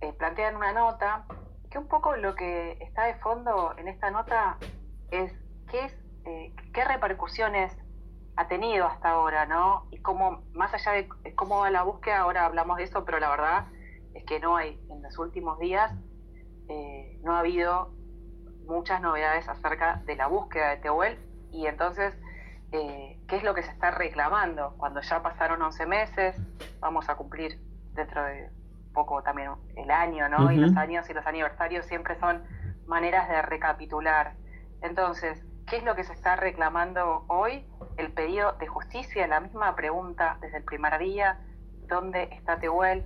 eh, 0.00 0.14
plantean 0.14 0.56
una 0.56 0.72
nota 0.72 1.26
que 1.70 1.76
un 1.76 1.86
poco 1.86 2.16
lo 2.16 2.34
que 2.34 2.78
está 2.80 3.04
de 3.04 3.16
fondo 3.16 3.74
en 3.76 3.88
esta 3.88 4.10
nota 4.10 4.56
es 5.10 5.30
qué, 5.70 5.90
eh, 6.24 6.54
qué 6.72 6.84
repercusiones 6.86 7.76
ha 8.36 8.48
tenido 8.48 8.86
hasta 8.86 9.10
ahora, 9.10 9.46
¿no? 9.46 9.86
Y 9.90 9.98
cómo, 9.98 10.42
más 10.52 10.72
allá 10.74 10.92
de 10.92 11.08
cómo 11.34 11.60
va 11.60 11.70
la 11.70 11.82
búsqueda, 11.82 12.18
ahora 12.18 12.44
hablamos 12.44 12.76
de 12.76 12.84
eso, 12.84 13.04
pero 13.04 13.18
la 13.18 13.30
verdad 13.30 13.66
es 14.14 14.24
que 14.24 14.40
no 14.40 14.56
hay, 14.56 14.78
en 14.90 15.02
los 15.02 15.18
últimos 15.18 15.58
días, 15.58 15.92
eh, 16.68 17.18
no 17.22 17.34
ha 17.34 17.40
habido 17.40 17.94
muchas 18.66 19.00
novedades 19.00 19.48
acerca 19.48 20.02
de 20.04 20.16
la 20.16 20.26
búsqueda 20.26 20.70
de 20.70 20.76
Tehuel 20.78 21.18
y 21.50 21.66
entonces, 21.66 22.14
eh, 22.72 23.18
¿qué 23.26 23.36
es 23.36 23.42
lo 23.42 23.54
que 23.54 23.62
se 23.62 23.70
está 23.70 23.90
reclamando? 23.90 24.74
Cuando 24.76 25.00
ya 25.00 25.22
pasaron 25.22 25.62
11 25.62 25.86
meses, 25.86 26.36
vamos 26.80 27.08
a 27.08 27.16
cumplir 27.16 27.58
dentro 27.94 28.22
de 28.24 28.50
poco 28.92 29.22
también 29.22 29.52
el 29.76 29.90
año, 29.90 30.28
¿no? 30.28 30.50
Y 30.50 30.56
los 30.56 30.76
años 30.76 31.08
y 31.08 31.14
los 31.14 31.26
aniversarios 31.26 31.86
siempre 31.86 32.18
son 32.18 32.42
maneras 32.86 33.28
de 33.28 33.40
recapitular. 33.42 34.34
Entonces, 34.82 35.44
¿qué 35.66 35.76
es 35.76 35.84
lo 35.84 35.94
que 35.94 36.04
se 36.04 36.12
está 36.12 36.36
reclamando 36.36 37.24
hoy? 37.28 37.64
el 37.96 38.12
pedido 38.12 38.52
de 38.54 38.66
justicia, 38.66 39.26
la 39.26 39.40
misma 39.40 39.74
pregunta 39.74 40.38
desde 40.40 40.58
el 40.58 40.64
primer 40.64 40.98
día, 40.98 41.38
¿dónde 41.88 42.28
está 42.32 42.58
Tehuel? 42.58 43.04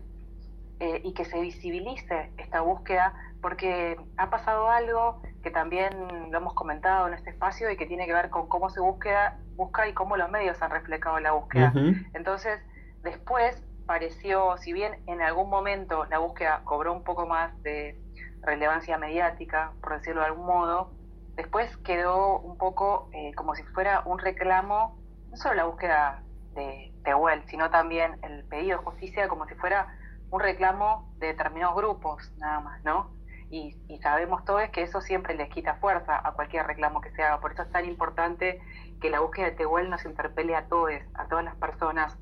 Eh, 0.80 1.02
y 1.04 1.12
que 1.12 1.24
se 1.24 1.38
visibilice 1.38 2.32
esta 2.38 2.62
búsqueda, 2.62 3.12
porque 3.42 3.98
ha 4.16 4.30
pasado 4.30 4.70
algo 4.70 5.22
que 5.42 5.50
también 5.50 6.30
lo 6.30 6.38
hemos 6.38 6.54
comentado 6.54 7.06
en 7.06 7.14
este 7.14 7.30
espacio 7.30 7.70
y 7.70 7.76
que 7.76 7.86
tiene 7.86 8.06
que 8.06 8.14
ver 8.14 8.30
con 8.30 8.48
cómo 8.48 8.70
se 8.70 8.80
búsqueda, 8.80 9.38
busca 9.56 9.88
y 9.88 9.92
cómo 9.92 10.16
los 10.16 10.30
medios 10.30 10.60
han 10.62 10.70
reflejado 10.70 11.20
la 11.20 11.32
búsqueda. 11.32 11.72
Entonces, 12.14 12.60
después 13.02 13.62
pareció, 13.86 14.56
si 14.56 14.72
bien 14.72 15.02
en 15.06 15.20
algún 15.20 15.50
momento 15.50 16.06
la 16.06 16.18
búsqueda 16.18 16.62
cobró 16.64 16.92
un 16.92 17.04
poco 17.04 17.26
más 17.26 17.62
de 17.62 17.98
relevancia 18.42 18.96
mediática, 18.96 19.72
por 19.82 19.98
decirlo 19.98 20.22
de 20.22 20.28
algún 20.28 20.46
modo, 20.46 20.92
después 21.40 21.74
quedó 21.78 22.38
un 22.38 22.58
poco 22.58 23.08
eh, 23.12 23.32
como 23.34 23.54
si 23.54 23.62
fuera 23.62 24.02
un 24.04 24.18
reclamo, 24.18 24.98
no 25.30 25.36
solo 25.36 25.54
la 25.54 25.64
búsqueda 25.64 26.22
de 26.54 26.92
Tehuel, 27.04 27.42
sino 27.46 27.70
también 27.70 28.18
el 28.22 28.44
pedido 28.44 28.78
de 28.78 28.84
justicia 28.84 29.28
como 29.28 29.46
si 29.46 29.54
fuera 29.54 29.96
un 30.30 30.40
reclamo 30.40 31.12
de 31.18 31.28
determinados 31.28 31.76
grupos, 31.76 32.30
nada 32.38 32.60
más, 32.60 32.84
¿no? 32.84 33.10
Y, 33.50 33.76
sabemos 34.00 34.44
todos 34.44 34.68
que 34.70 34.82
eso 34.82 35.00
siempre 35.00 35.34
les 35.34 35.50
quita 35.50 35.74
fuerza 35.74 36.20
a 36.24 36.32
cualquier 36.32 36.66
reclamo 36.66 37.00
que 37.00 37.10
se 37.10 37.22
haga. 37.22 37.40
Por 37.40 37.52
eso 37.52 37.62
es 37.62 37.70
tan 37.70 37.84
importante 37.84 38.62
que 39.00 39.10
la 39.10 39.20
búsqueda 39.20 39.46
de 39.46 39.52
Tehuel 39.52 39.90
nos 39.90 40.04
interpele 40.04 40.54
a 40.54 40.68
todos, 40.68 40.92
a 41.14 41.26
todas 41.26 41.44
las 41.44 41.56
personas, 41.56 42.16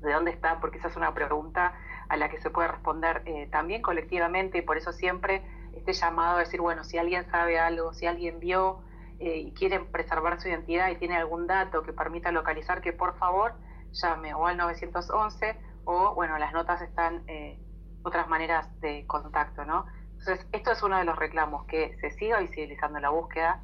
de 0.00 0.12
dónde 0.12 0.30
están, 0.30 0.60
porque 0.60 0.78
esa 0.78 0.88
es 0.88 0.96
una 0.96 1.12
pregunta 1.12 1.74
a 2.08 2.16
la 2.16 2.30
que 2.30 2.40
se 2.40 2.50
puede 2.50 2.68
responder 2.68 3.22
eh, 3.26 3.48
también 3.50 3.82
colectivamente 3.82 4.58
y 4.58 4.62
por 4.62 4.78
eso 4.78 4.92
siempre 4.92 5.42
este 5.74 5.92
llamado 5.92 6.36
a 6.36 6.40
decir, 6.40 6.60
bueno, 6.60 6.84
si 6.84 6.98
alguien 6.98 7.30
sabe 7.30 7.58
algo, 7.58 7.92
si 7.92 8.06
alguien 8.06 8.40
vio 8.40 8.82
eh, 9.20 9.38
y 9.38 9.52
quiere 9.52 9.80
preservar 9.80 10.40
su 10.40 10.48
identidad 10.48 10.90
y 10.90 10.96
tiene 10.96 11.16
algún 11.16 11.46
dato 11.46 11.82
que 11.82 11.92
permita 11.92 12.30
localizar, 12.30 12.80
que 12.80 12.92
por 12.92 13.18
favor 13.18 13.54
llame 13.90 14.32
o 14.34 14.46
al 14.46 14.56
911 14.56 15.56
o, 15.84 16.14
bueno, 16.14 16.38
las 16.38 16.52
notas 16.52 16.80
están 16.82 17.24
eh, 17.26 17.58
otras 18.02 18.28
maneras 18.28 18.68
de 18.80 19.06
contacto, 19.06 19.64
¿no? 19.64 19.86
Entonces, 20.18 20.46
esto 20.52 20.70
es 20.72 20.82
uno 20.82 20.98
de 20.98 21.04
los 21.04 21.16
reclamos, 21.16 21.64
que 21.66 21.96
se 22.00 22.10
siga 22.12 22.38
visibilizando 22.38 23.00
la 23.00 23.10
búsqueda 23.10 23.62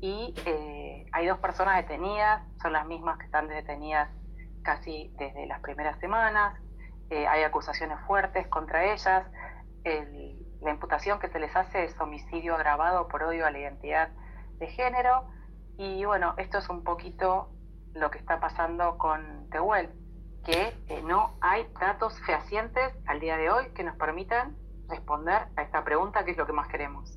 y 0.00 0.34
eh, 0.46 1.06
hay 1.12 1.26
dos 1.26 1.38
personas 1.38 1.76
detenidas, 1.76 2.42
son 2.62 2.72
las 2.72 2.86
mismas 2.86 3.18
que 3.18 3.26
están 3.26 3.48
detenidas 3.48 4.08
casi 4.62 5.12
desde 5.18 5.46
las 5.46 5.60
primeras 5.60 5.98
semanas, 6.00 6.58
hay 7.10 7.44
acusaciones 7.44 7.98
fuertes 8.06 8.48
contra 8.48 8.92
ellas, 8.92 9.24
el, 9.84 10.45
la 10.66 10.72
imputación 10.72 11.20
que 11.20 11.28
se 11.28 11.38
les 11.38 11.54
hace 11.54 11.84
es 11.84 11.98
homicidio 12.00 12.56
agravado 12.56 13.06
por 13.06 13.22
odio 13.22 13.46
a 13.46 13.52
la 13.52 13.60
identidad 13.60 14.08
de 14.58 14.66
género. 14.66 15.22
Y 15.78 16.04
bueno, 16.04 16.34
esto 16.38 16.58
es 16.58 16.68
un 16.68 16.82
poquito 16.82 17.48
lo 17.94 18.10
que 18.10 18.18
está 18.18 18.40
pasando 18.40 18.98
con 18.98 19.48
Tehuel, 19.50 19.90
que 20.44 20.74
eh, 20.88 21.02
no 21.06 21.36
hay 21.40 21.66
datos 21.80 22.20
fehacientes 22.26 22.92
al 23.06 23.20
día 23.20 23.36
de 23.36 23.48
hoy 23.48 23.66
que 23.76 23.84
nos 23.84 23.94
permitan 23.96 24.56
responder 24.88 25.42
a 25.54 25.62
esta 25.62 25.84
pregunta, 25.84 26.24
que 26.24 26.32
es 26.32 26.36
lo 26.36 26.46
que 26.46 26.52
más 26.52 26.66
queremos. 26.66 27.16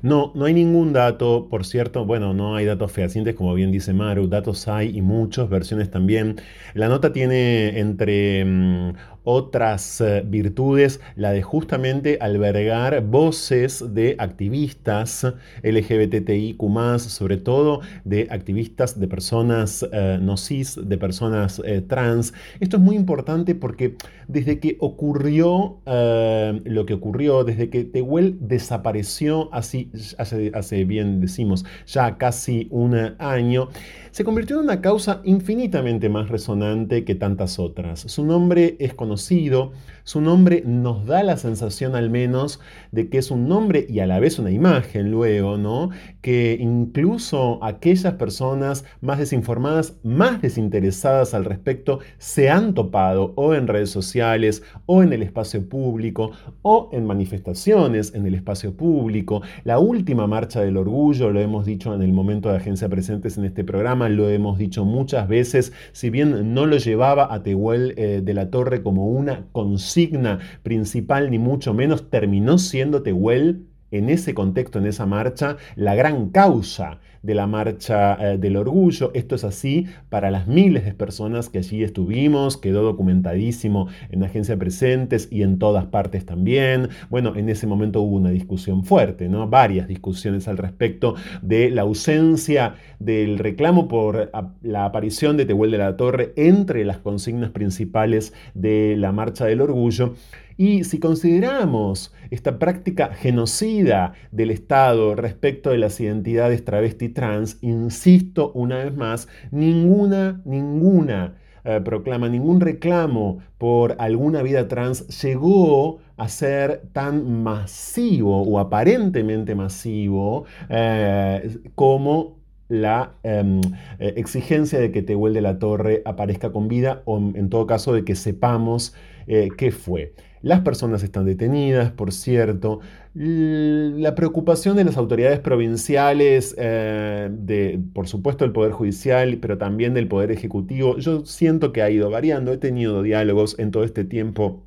No, 0.00 0.32
no 0.34 0.44
hay 0.46 0.54
ningún 0.54 0.92
dato, 0.92 1.48
por 1.50 1.66
cierto, 1.66 2.04
bueno, 2.06 2.32
no 2.32 2.56
hay 2.56 2.64
datos 2.64 2.92
fehacientes, 2.92 3.34
como 3.34 3.52
bien 3.54 3.72
dice 3.72 3.92
Maru, 3.92 4.28
datos 4.28 4.68
hay 4.68 4.96
y 4.96 5.02
muchos, 5.02 5.50
versiones 5.50 5.90
también. 5.90 6.36
La 6.74 6.88
nota 6.88 7.12
tiene 7.12 7.78
entre 7.78 8.44
mm, 8.44 8.94
otras 9.26 10.00
eh, 10.00 10.22
virtudes, 10.24 11.00
la 11.16 11.32
de 11.32 11.42
justamente 11.42 12.16
albergar 12.20 13.02
voces 13.04 13.84
de 13.92 14.14
activistas 14.20 15.26
LGBTIQ, 15.64 16.60
sobre 17.00 17.36
todo 17.36 17.80
de 18.04 18.28
activistas 18.30 19.00
de 19.00 19.08
personas 19.08 19.84
eh, 19.92 20.18
no 20.22 20.36
cis, 20.36 20.78
de 20.80 20.96
personas 20.96 21.60
eh, 21.64 21.80
trans. 21.80 22.34
Esto 22.60 22.76
es 22.76 22.82
muy 22.84 22.94
importante 22.94 23.56
porque 23.56 23.96
desde 24.28 24.60
que 24.60 24.76
ocurrió 24.78 25.78
lo 25.86 26.86
que 26.86 26.94
ocurrió, 26.94 27.42
desde 27.42 27.68
que 27.68 27.84
Tehuel 27.84 28.38
desapareció, 28.40 29.48
así 29.52 29.90
hace, 30.18 30.52
hace 30.54 30.84
bien 30.84 31.20
decimos, 31.20 31.64
ya 31.86 32.16
casi 32.16 32.68
un 32.70 32.94
año, 33.18 33.68
se 34.16 34.24
convirtió 34.24 34.56
en 34.56 34.62
una 34.62 34.80
causa 34.80 35.20
infinitamente 35.24 36.08
más 36.08 36.30
resonante 36.30 37.04
que 37.04 37.14
tantas 37.14 37.58
otras. 37.58 38.00
Su 38.00 38.24
nombre 38.24 38.76
es 38.78 38.94
conocido, 38.94 39.72
su 40.04 40.22
nombre 40.22 40.62
nos 40.64 41.04
da 41.04 41.22
la 41.22 41.36
sensación 41.36 41.94
al 41.94 42.08
menos 42.08 42.58
de 42.92 43.10
que 43.10 43.18
es 43.18 43.30
un 43.30 43.46
nombre 43.46 43.84
y 43.86 43.98
a 43.98 44.06
la 44.06 44.18
vez 44.18 44.38
una 44.38 44.50
imagen 44.50 45.10
luego, 45.10 45.58
¿no? 45.58 45.90
Que 46.22 46.56
incluso 46.58 47.62
aquellas 47.62 48.14
personas 48.14 48.86
más 49.02 49.18
desinformadas, 49.18 49.98
más 50.02 50.40
desinteresadas 50.40 51.34
al 51.34 51.44
respecto, 51.44 51.98
se 52.16 52.48
han 52.48 52.72
topado 52.72 53.34
o 53.36 53.52
en 53.52 53.66
redes 53.66 53.90
sociales 53.90 54.62
o 54.86 55.02
en 55.02 55.12
el 55.12 55.22
espacio 55.22 55.68
público 55.68 56.30
o 56.62 56.88
en 56.90 57.04
manifestaciones 57.04 58.14
en 58.14 58.24
el 58.24 58.34
espacio 58.34 58.74
público. 58.74 59.42
La 59.64 59.78
última 59.78 60.26
marcha 60.26 60.62
del 60.62 60.78
orgullo, 60.78 61.30
lo 61.32 61.40
hemos 61.40 61.66
dicho 61.66 61.94
en 61.94 62.00
el 62.00 62.14
momento 62.14 62.48
de 62.48 62.56
Agencia 62.56 62.88
Presentes 62.88 63.36
en 63.36 63.44
este 63.44 63.62
programa, 63.62 64.05
lo 64.08 64.28
hemos 64.28 64.58
dicho 64.58 64.84
muchas 64.84 65.28
veces, 65.28 65.72
si 65.92 66.10
bien 66.10 66.54
no 66.54 66.66
lo 66.66 66.76
llevaba 66.76 67.32
a 67.32 67.42
Tehuel 67.42 67.94
eh, 67.96 68.20
de 68.22 68.34
la 68.34 68.50
Torre 68.50 68.82
como 68.82 69.06
una 69.06 69.46
consigna 69.52 70.38
principal, 70.62 71.30
ni 71.30 71.38
mucho 71.38 71.74
menos, 71.74 72.10
terminó 72.10 72.58
siendo 72.58 73.02
Tehuel 73.02 73.66
en 73.90 74.10
ese 74.10 74.34
contexto, 74.34 74.78
en 74.78 74.86
esa 74.86 75.06
marcha, 75.06 75.56
la 75.74 75.94
gran 75.94 76.30
causa 76.30 76.98
de 77.26 77.34
la 77.34 77.46
marcha 77.48 78.16
eh, 78.20 78.38
del 78.38 78.56
orgullo. 78.56 79.10
Esto 79.12 79.34
es 79.34 79.42
así 79.42 79.86
para 80.08 80.30
las 80.30 80.46
miles 80.46 80.84
de 80.84 80.94
personas 80.94 81.48
que 81.48 81.58
allí 81.58 81.82
estuvimos, 81.82 82.56
quedó 82.56 82.84
documentadísimo 82.84 83.88
en 84.10 84.22
Agencia 84.22 84.56
Presentes 84.56 85.28
y 85.30 85.42
en 85.42 85.58
todas 85.58 85.86
partes 85.86 86.24
también. 86.24 86.88
Bueno, 87.10 87.34
en 87.36 87.48
ese 87.48 87.66
momento 87.66 88.00
hubo 88.00 88.16
una 88.16 88.30
discusión 88.30 88.84
fuerte, 88.84 89.28
¿no? 89.28 89.48
Varias 89.48 89.88
discusiones 89.88 90.46
al 90.46 90.56
respecto 90.56 91.16
de 91.42 91.70
la 91.70 91.82
ausencia 91.82 92.76
del 93.00 93.38
reclamo 93.38 93.88
por 93.88 94.30
la 94.62 94.84
aparición 94.84 95.36
de 95.36 95.46
Tehuel 95.46 95.72
de 95.72 95.78
la 95.78 95.96
Torre 95.96 96.32
entre 96.36 96.84
las 96.84 96.98
consignas 96.98 97.50
principales 97.50 98.32
de 98.54 98.94
la 98.96 99.10
marcha 99.10 99.46
del 99.46 99.60
orgullo. 99.60 100.14
Y 100.56 100.84
si 100.84 100.98
consideramos 100.98 102.14
esta 102.30 102.58
práctica 102.58 103.08
genocida 103.14 104.14
del 104.32 104.50
Estado 104.50 105.14
respecto 105.14 105.70
de 105.70 105.78
las 105.78 106.00
identidades 106.00 106.64
travesti 106.64 107.10
trans, 107.10 107.58
insisto 107.62 108.52
una 108.52 108.78
vez 108.78 108.96
más, 108.96 109.28
ninguna, 109.50 110.40
ninguna 110.44 111.34
eh, 111.68 111.80
proclama, 111.80 112.28
ningún 112.28 112.60
reclamo 112.60 113.38
por 113.58 113.96
alguna 113.98 114.40
vida 114.42 114.68
trans 114.68 115.08
llegó 115.20 115.98
a 116.16 116.28
ser 116.28 116.82
tan 116.92 117.42
masivo 117.42 118.42
o 118.42 118.60
aparentemente 118.60 119.56
masivo 119.56 120.44
eh, 120.68 121.58
como 121.74 122.36
la 122.68 123.14
em, 123.24 123.60
eh, 123.98 124.14
exigencia 124.16 124.78
de 124.78 124.92
que 124.92 125.02
Tehuel 125.02 125.34
de 125.34 125.40
la 125.40 125.58
Torre 125.58 126.02
aparezca 126.04 126.52
con 126.52 126.68
vida 126.68 127.02
o 127.04 127.18
en 127.18 127.50
todo 127.50 127.66
caso 127.66 127.92
de 127.92 128.04
que 128.04 128.14
sepamos 128.14 128.94
qué 129.26 129.72
fue. 129.72 130.14
Las 130.46 130.60
personas 130.60 131.02
están 131.02 131.24
detenidas, 131.24 131.90
por 131.90 132.12
cierto. 132.12 132.78
La 133.14 134.14
preocupación 134.14 134.76
de 134.76 134.84
las 134.84 134.96
autoridades 134.96 135.40
provinciales, 135.40 136.54
eh, 136.56 137.28
de, 137.32 137.80
por 137.92 138.06
supuesto, 138.06 138.44
del 138.44 138.52
Poder 138.52 138.70
Judicial, 138.70 139.38
pero 139.38 139.58
también 139.58 139.92
del 139.92 140.06
Poder 140.06 140.30
Ejecutivo, 140.30 140.98
yo 140.98 141.26
siento 141.26 141.72
que 141.72 141.82
ha 141.82 141.90
ido 141.90 142.10
variando. 142.10 142.52
He 142.52 142.58
tenido 142.58 143.02
diálogos 143.02 143.58
en 143.58 143.72
todo 143.72 143.82
este 143.82 144.04
tiempo 144.04 144.62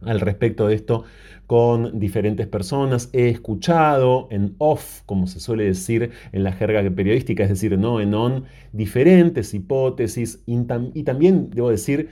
al 0.00 0.18
respecto 0.18 0.66
de 0.66 0.74
esto 0.74 1.04
con 1.46 2.00
diferentes 2.00 2.48
personas. 2.48 3.08
He 3.12 3.28
escuchado 3.28 4.26
en 4.32 4.56
off, 4.58 5.02
como 5.06 5.28
se 5.28 5.38
suele 5.38 5.62
decir 5.62 6.10
en 6.32 6.42
la 6.42 6.50
jerga 6.50 6.82
periodística, 6.90 7.44
es 7.44 7.48
decir, 7.48 7.78
no 7.78 8.00
en 8.00 8.12
on, 8.14 8.44
diferentes 8.72 9.54
hipótesis 9.54 10.42
y, 10.46 10.58
y 10.94 11.02
también, 11.04 11.50
debo 11.50 11.70
decir, 11.70 12.08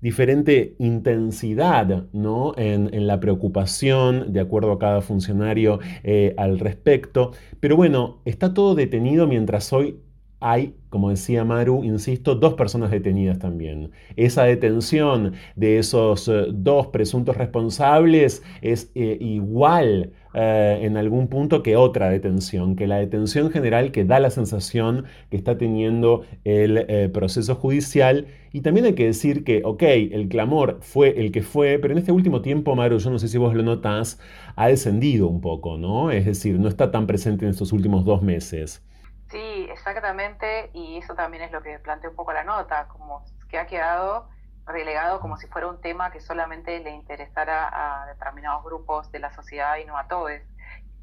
diferente 0.00 0.74
intensidad 0.78 2.06
¿no? 2.12 2.54
en, 2.56 3.06
la 3.06 3.20
preocupación, 3.20 4.32
de 4.32 4.40
acuerdo 4.40 4.72
a 4.72 4.78
cada 4.78 5.00
funcionario 5.02 5.80
eh, 6.02 6.34
al 6.36 6.58
respecto. 6.58 7.32
Pero 7.60 7.76
bueno, 7.76 8.20
está 8.24 8.54
todo 8.54 8.74
detenido 8.74 9.26
mientras 9.26 9.72
hoy 9.72 10.00
hay, 10.40 10.74
como 10.88 11.10
decía 11.10 11.44
Maru, 11.44 11.84
insisto, 11.84 12.34
dos 12.34 12.54
personas 12.54 12.90
detenidas 12.90 13.38
también. 13.38 13.90
Esa 14.16 14.44
detención 14.44 15.34
de 15.54 15.78
esos 15.78 16.28
eh, 16.28 16.46
dos 16.50 16.88
presuntos 16.88 17.36
responsables 17.36 18.42
es 18.62 18.90
eh, 18.94 19.18
igual 19.20 20.12
eh, 20.34 20.78
en 20.82 20.96
algún 20.96 21.28
punto 21.28 21.62
que 21.62 21.76
otra 21.76 22.10
detención, 22.10 22.76
que 22.76 22.86
la 22.86 22.96
detención 22.96 23.50
general 23.50 23.92
que 23.92 24.04
da 24.04 24.20
la 24.20 24.30
sensación 24.30 25.06
que 25.30 25.36
está 25.36 25.58
teniendo 25.58 26.24
el 26.44 27.10
proceso 27.12 27.54
judicial. 27.54 28.26
Y 28.52 28.62
también 28.62 28.86
hay 28.86 28.94
que 28.94 29.06
decir 29.06 29.44
que, 29.44 29.62
ok, 29.64 29.82
el 29.82 30.28
clamor 30.28 30.78
fue 30.82 31.20
el 31.20 31.30
que 31.30 31.42
fue, 31.42 31.78
pero 31.78 31.92
en 31.92 31.98
este 31.98 32.12
último 32.12 32.42
tiempo, 32.42 32.74
Maru, 32.74 32.98
yo 32.98 33.10
no 33.10 33.18
sé 33.18 33.28
si 33.28 33.38
vos 33.38 33.54
lo 33.54 33.62
notás, 33.62 34.20
ha 34.56 34.68
descendido 34.68 35.28
un 35.28 35.40
poco, 35.40 35.78
¿no? 35.78 36.10
Es 36.10 36.26
decir, 36.26 36.58
no 36.58 36.68
está 36.68 36.90
tan 36.90 37.06
presente 37.06 37.44
en 37.44 37.50
estos 37.50 37.72
últimos 37.72 38.04
dos 38.04 38.22
meses. 38.22 38.82
Sí, 39.30 39.68
exactamente, 39.70 40.70
y 40.74 40.96
eso 40.96 41.14
también 41.14 41.44
es 41.44 41.52
lo 41.52 41.62
que 41.62 41.78
plantea 41.78 42.10
un 42.10 42.16
poco 42.16 42.32
la 42.32 42.42
nota, 42.42 42.88
como 42.88 43.24
que 43.48 43.58
ha 43.58 43.66
quedado 43.66 44.26
relegado 44.66 45.20
como 45.20 45.36
si 45.36 45.46
fuera 45.46 45.68
un 45.68 45.80
tema 45.80 46.10
que 46.10 46.20
solamente 46.20 46.78
le 46.80 46.90
interesara 46.90 48.02
a 48.02 48.06
determinados 48.06 48.64
grupos 48.64 49.10
de 49.12 49.18
la 49.18 49.32
sociedad 49.32 49.76
y 49.76 49.84
no 49.84 49.96
a 49.96 50.06
todos. 50.08 50.32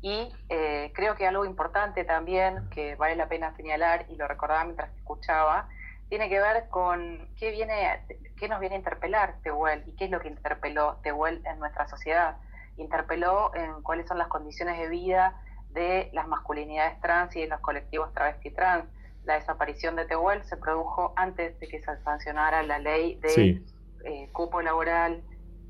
Y 0.02 0.32
eh, 0.50 0.92
creo 0.94 1.16
que 1.16 1.28
algo 1.28 1.46
importante 1.46 2.04
también 2.04 2.70
que 2.70 2.96
vale 2.96 3.16
la 3.16 3.28
pena 3.28 3.56
señalar, 3.56 4.06
y 4.10 4.16
lo 4.16 4.28
recordaba 4.28 4.64
mientras 4.64 4.96
escuchaba, 4.96 5.70
tiene 6.10 6.30
que 6.30 6.40
ver 6.40 6.70
con 6.70 7.28
qué, 7.38 7.52
viene, 7.52 8.02
qué 8.38 8.48
nos 8.48 8.60
viene 8.60 8.76
a 8.76 8.78
interpelar 8.78 9.36
Tehuel 9.44 9.84
y 9.88 9.96
qué 9.96 10.06
es 10.06 10.12
lo 10.12 10.20
que 10.20 10.30
interpeló 10.30 10.98
Tehuel 11.04 11.42
en 11.46 11.60
nuestra 11.60 11.88
sociedad. 11.88 12.38
Interpeló 12.78 13.54
en 13.56 13.82
cuáles 13.82 14.08
son 14.08 14.18
las 14.18 14.28
condiciones 14.28 14.78
de 14.78 14.88
vida 14.88 15.42
de 15.72 16.10
las 16.14 16.28
masculinidades 16.28 17.00
trans 17.02 17.36
y 17.36 17.42
de 17.42 17.48
los 17.48 17.60
colectivos 17.60 18.14
travesti 18.14 18.52
trans. 18.52 18.86
La 19.28 19.36
desaparición 19.36 19.98
de 19.98 20.06
Tehuel 20.06 20.42
se 20.46 20.56
produjo 20.56 21.12
antes 21.18 21.60
de 21.60 21.68
que 21.68 21.80
se 21.80 21.98
sancionara 22.04 22.64
la 22.64 22.80
ley 22.80 23.16
de 23.16 23.62
eh, 24.06 24.30
cupo 24.32 24.62
laboral 24.62 25.22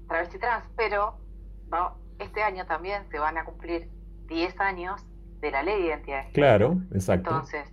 travesti 0.08 0.38
trans, 0.38 0.64
pero 0.78 1.18
este 2.20 2.44
año 2.44 2.68
también 2.68 3.10
se 3.10 3.18
van 3.18 3.36
a 3.40 3.46
cumplir 3.46 3.90
10 4.28 4.60
años 4.60 5.04
de 5.40 5.50
la 5.50 5.64
ley 5.64 5.82
de 5.82 5.88
identidad 5.88 6.26
Claro, 6.34 6.78
exacto. 6.94 7.32
Entonces, 7.32 7.68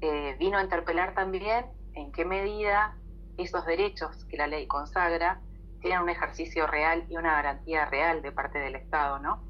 eh, 0.00 0.36
vino 0.38 0.58
a 0.58 0.62
interpelar 0.62 1.12
también 1.14 1.66
en 1.94 2.12
qué 2.12 2.24
medida 2.24 2.96
esos 3.36 3.66
derechos 3.66 4.24
que 4.26 4.36
la 4.36 4.46
ley 4.46 4.68
consagra 4.68 5.40
tienen 5.80 6.02
un 6.02 6.08
ejercicio 6.08 6.68
real 6.68 7.04
y 7.08 7.16
una 7.16 7.32
garantía 7.32 7.84
real 7.86 8.22
de 8.22 8.30
parte 8.30 8.60
del 8.60 8.76
Estado, 8.76 9.18
¿no? 9.18 9.42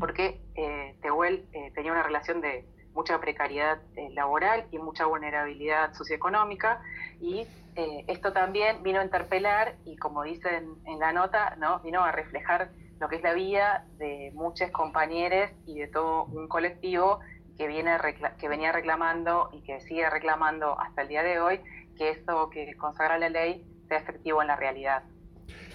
porque 0.00 0.40
eh, 0.54 0.96
Tehuel 1.02 1.46
eh, 1.52 1.70
tenía 1.74 1.92
una 1.92 2.02
relación 2.02 2.40
de 2.40 2.66
mucha 2.98 3.20
precariedad 3.20 3.78
eh, 3.94 4.10
laboral 4.10 4.66
y 4.72 4.78
mucha 4.78 5.06
vulnerabilidad 5.06 5.94
socioeconómica 5.94 6.82
y 7.20 7.46
eh, 7.76 8.04
esto 8.08 8.32
también 8.32 8.82
vino 8.82 8.98
a 8.98 9.04
interpelar 9.04 9.76
y 9.84 9.96
como 9.96 10.24
dicen 10.24 10.74
en 10.84 10.98
la 10.98 11.12
nota, 11.12 11.54
¿no? 11.60 11.78
vino 11.78 12.02
a 12.02 12.10
reflejar 12.10 12.72
lo 12.98 13.08
que 13.08 13.16
es 13.16 13.22
la 13.22 13.34
vida 13.34 13.84
de 13.98 14.32
muchos 14.34 14.72
compañeros 14.72 15.48
y 15.64 15.78
de 15.78 15.86
todo 15.86 16.24
un 16.24 16.48
colectivo 16.48 17.20
que, 17.56 17.68
viene 17.68 17.96
que 18.36 18.48
venía 18.48 18.72
reclamando 18.72 19.48
y 19.52 19.62
que 19.62 19.80
sigue 19.82 20.10
reclamando 20.10 20.76
hasta 20.80 21.02
el 21.02 21.08
día 21.08 21.22
de 21.22 21.38
hoy 21.38 21.60
que 21.96 22.10
eso 22.10 22.50
que 22.50 22.74
consagra 22.76 23.16
la 23.16 23.28
ley 23.28 23.64
sea 23.86 23.98
efectivo 23.98 24.42
en 24.42 24.48
la 24.48 24.56
realidad. 24.56 25.04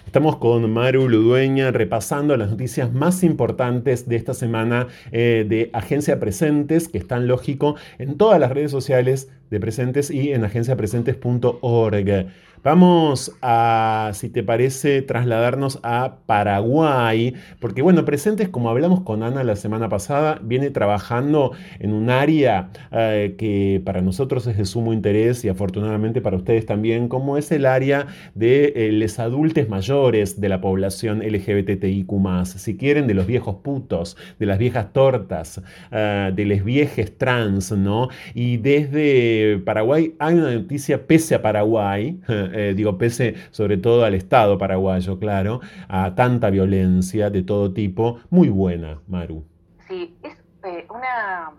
Estamos 0.06 0.36
con 0.36 0.70
Maru 0.70 1.08
Ludueña 1.08 1.70
repasando 1.72 2.36
las 2.36 2.50
noticias 2.50 2.92
más 2.92 3.24
importantes 3.24 4.08
de 4.08 4.16
esta 4.16 4.34
semana 4.34 4.86
eh, 5.10 5.44
de 5.48 5.70
Agencia 5.72 6.20
Presentes, 6.20 6.88
que 6.88 6.98
están 6.98 7.26
lógico 7.26 7.76
en 7.98 8.16
todas 8.16 8.38
las 8.38 8.52
redes 8.52 8.70
sociales 8.70 9.30
de 9.50 9.60
Presentes 9.60 10.10
y 10.10 10.32
en 10.32 10.44
agenciapresentes.org. 10.44 12.26
Vamos 12.64 13.30
a, 13.42 14.12
si 14.14 14.30
te 14.30 14.42
parece, 14.42 15.02
trasladarnos 15.02 15.80
a 15.82 16.16
Paraguay, 16.24 17.34
porque 17.60 17.82
bueno, 17.82 18.06
Presentes, 18.06 18.48
como 18.48 18.70
hablamos 18.70 19.02
con 19.02 19.22
Ana 19.22 19.44
la 19.44 19.54
semana 19.54 19.90
pasada, 19.90 20.40
viene 20.42 20.70
trabajando 20.70 21.52
en 21.78 21.92
un 21.92 22.08
área 22.08 22.70
eh, 22.90 23.34
que 23.36 23.82
para 23.84 24.00
nosotros 24.00 24.46
es 24.46 24.56
de 24.56 24.64
sumo 24.64 24.94
interés 24.94 25.44
y 25.44 25.50
afortunadamente 25.50 26.22
para 26.22 26.38
ustedes 26.38 26.64
también, 26.64 27.08
como 27.08 27.36
es 27.36 27.52
el 27.52 27.66
área 27.66 28.06
de 28.34 28.72
eh, 28.74 28.92
los 28.92 29.18
adultos 29.18 29.68
mayores 29.68 30.40
de 30.40 30.48
la 30.48 30.62
población 30.62 31.18
LGBTIQ+, 31.20 32.46
si 32.46 32.78
quieren, 32.78 33.06
de 33.06 33.12
los 33.12 33.26
viejos 33.26 33.56
putos, 33.56 34.16
de 34.38 34.46
las 34.46 34.56
viejas 34.56 34.90
tortas, 34.94 35.60
eh, 35.92 36.32
de 36.34 36.44
les 36.46 36.64
viejes 36.64 37.18
trans, 37.18 37.72
¿no? 37.72 38.08
Y 38.32 38.56
desde 38.56 39.58
Paraguay 39.66 40.14
hay 40.18 40.36
una 40.36 40.54
noticia 40.54 41.06
pese 41.06 41.34
a 41.34 41.42
Paraguay, 41.42 42.18
Eh, 42.56 42.72
digo, 42.72 42.96
pese 42.96 43.34
sobre 43.50 43.78
todo 43.78 44.04
al 44.04 44.14
Estado 44.14 44.56
paraguayo, 44.58 45.18
claro, 45.18 45.60
a 45.88 46.14
tanta 46.14 46.50
violencia 46.50 47.28
de 47.28 47.42
todo 47.42 47.72
tipo, 47.72 48.20
muy 48.30 48.48
buena, 48.48 49.00
Maru. 49.08 49.44
Sí, 49.88 50.16
es 50.22 50.38
eh, 50.62 50.86
una, 50.88 51.50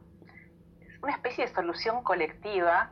una 1.04 1.12
especie 1.12 1.48
de 1.48 1.54
solución 1.54 2.02
colectiva 2.02 2.92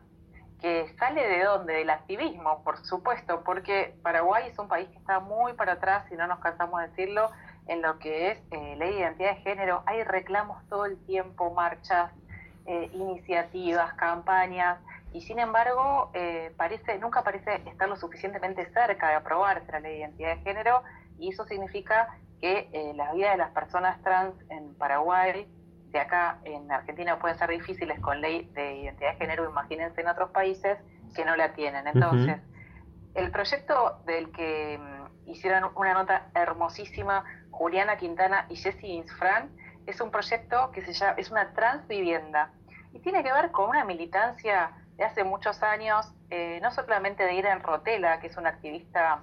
que 0.59 0.93
sale 0.99 1.25
de 1.25 1.45
dónde? 1.45 1.75
Del 1.75 1.89
activismo, 1.91 2.61
por 2.65 2.85
supuesto, 2.85 3.41
porque 3.45 3.95
Paraguay 4.03 4.49
es 4.51 4.59
un 4.59 4.67
país 4.67 4.89
que 4.89 4.97
está 4.97 5.21
muy 5.21 5.53
para 5.53 5.73
atrás, 5.73 6.03
y 6.11 6.15
no 6.15 6.27
nos 6.27 6.39
cansamos 6.39 6.81
de 6.81 6.89
decirlo, 6.89 7.31
en 7.67 7.81
lo 7.81 7.99
que 7.99 8.31
es 8.31 8.37
eh, 8.51 8.75
ley 8.77 8.95
de 8.95 8.99
identidad 8.99 9.35
de 9.35 9.41
género. 9.43 9.81
Hay 9.85 10.03
reclamos 10.03 10.61
todo 10.67 10.85
el 10.85 10.97
tiempo, 11.05 11.53
marchas, 11.53 12.11
iniciativas, 12.93 13.93
campañas, 13.95 14.79
y 15.13 15.21
sin 15.21 15.39
embargo 15.39 16.09
eh, 16.13 16.51
parece 16.57 16.97
nunca 16.97 17.23
parece 17.23 17.61
estar 17.67 17.87
lo 17.87 17.95
suficientemente 17.95 18.65
cerca 18.73 19.09
de 19.09 19.15
aprobarse 19.15 19.71
la 19.71 19.79
ley 19.79 19.93
de 19.93 19.99
identidad 19.99 20.35
de 20.35 20.41
género 20.41 20.83
y 21.19 21.29
eso 21.29 21.45
significa 21.45 22.17
que 22.41 22.69
eh, 22.73 22.93
la 22.95 23.13
vida 23.13 23.31
de 23.31 23.37
las 23.37 23.51
personas 23.51 24.01
trans 24.01 24.33
en 24.49 24.75
Paraguay 24.75 25.47
de 25.91 25.99
acá 25.99 26.39
en 26.43 26.69
Argentina 26.71 27.19
pueden 27.19 27.37
ser 27.37 27.49
difíciles 27.51 27.99
con 27.99 28.19
ley 28.19 28.49
de 28.53 28.77
identidad 28.79 29.11
de 29.11 29.17
género, 29.17 29.49
imagínense 29.49 30.01
en 30.01 30.07
otros 30.07 30.31
países 30.31 30.79
que 31.15 31.23
no 31.23 31.35
la 31.35 31.53
tienen. 31.53 31.85
Entonces, 31.85 32.41
el 33.13 33.29
proyecto 33.29 34.01
del 34.05 34.31
que 34.31 34.79
mm, 34.79 35.29
hicieron 35.29 35.71
una 35.75 35.93
nota 35.93 36.29
hermosísima 36.33 37.23
Juliana 37.51 37.97
Quintana 37.97 38.47
y 38.49 38.55
Jessie 38.55 38.95
Insfran 38.95 39.51
es 39.85 40.01
un 40.01 40.09
proyecto 40.09 40.71
que 40.71 40.81
se 40.81 40.93
llama, 40.93 41.13
es 41.17 41.29
una 41.29 41.53
transvivienda 41.53 42.51
y 42.91 42.99
tiene 42.99 43.23
que 43.23 43.31
ver 43.31 43.51
con 43.51 43.69
una 43.69 43.85
militancia 43.85 44.71
hace 45.03 45.23
muchos 45.23 45.61
años, 45.63 46.13
eh, 46.29 46.59
no 46.61 46.71
solamente 46.71 47.23
de 47.23 47.33
Irene 47.33 47.61
Rotela, 47.61 48.19
que 48.19 48.27
es 48.27 48.37
una 48.37 48.49
activista 48.49 49.21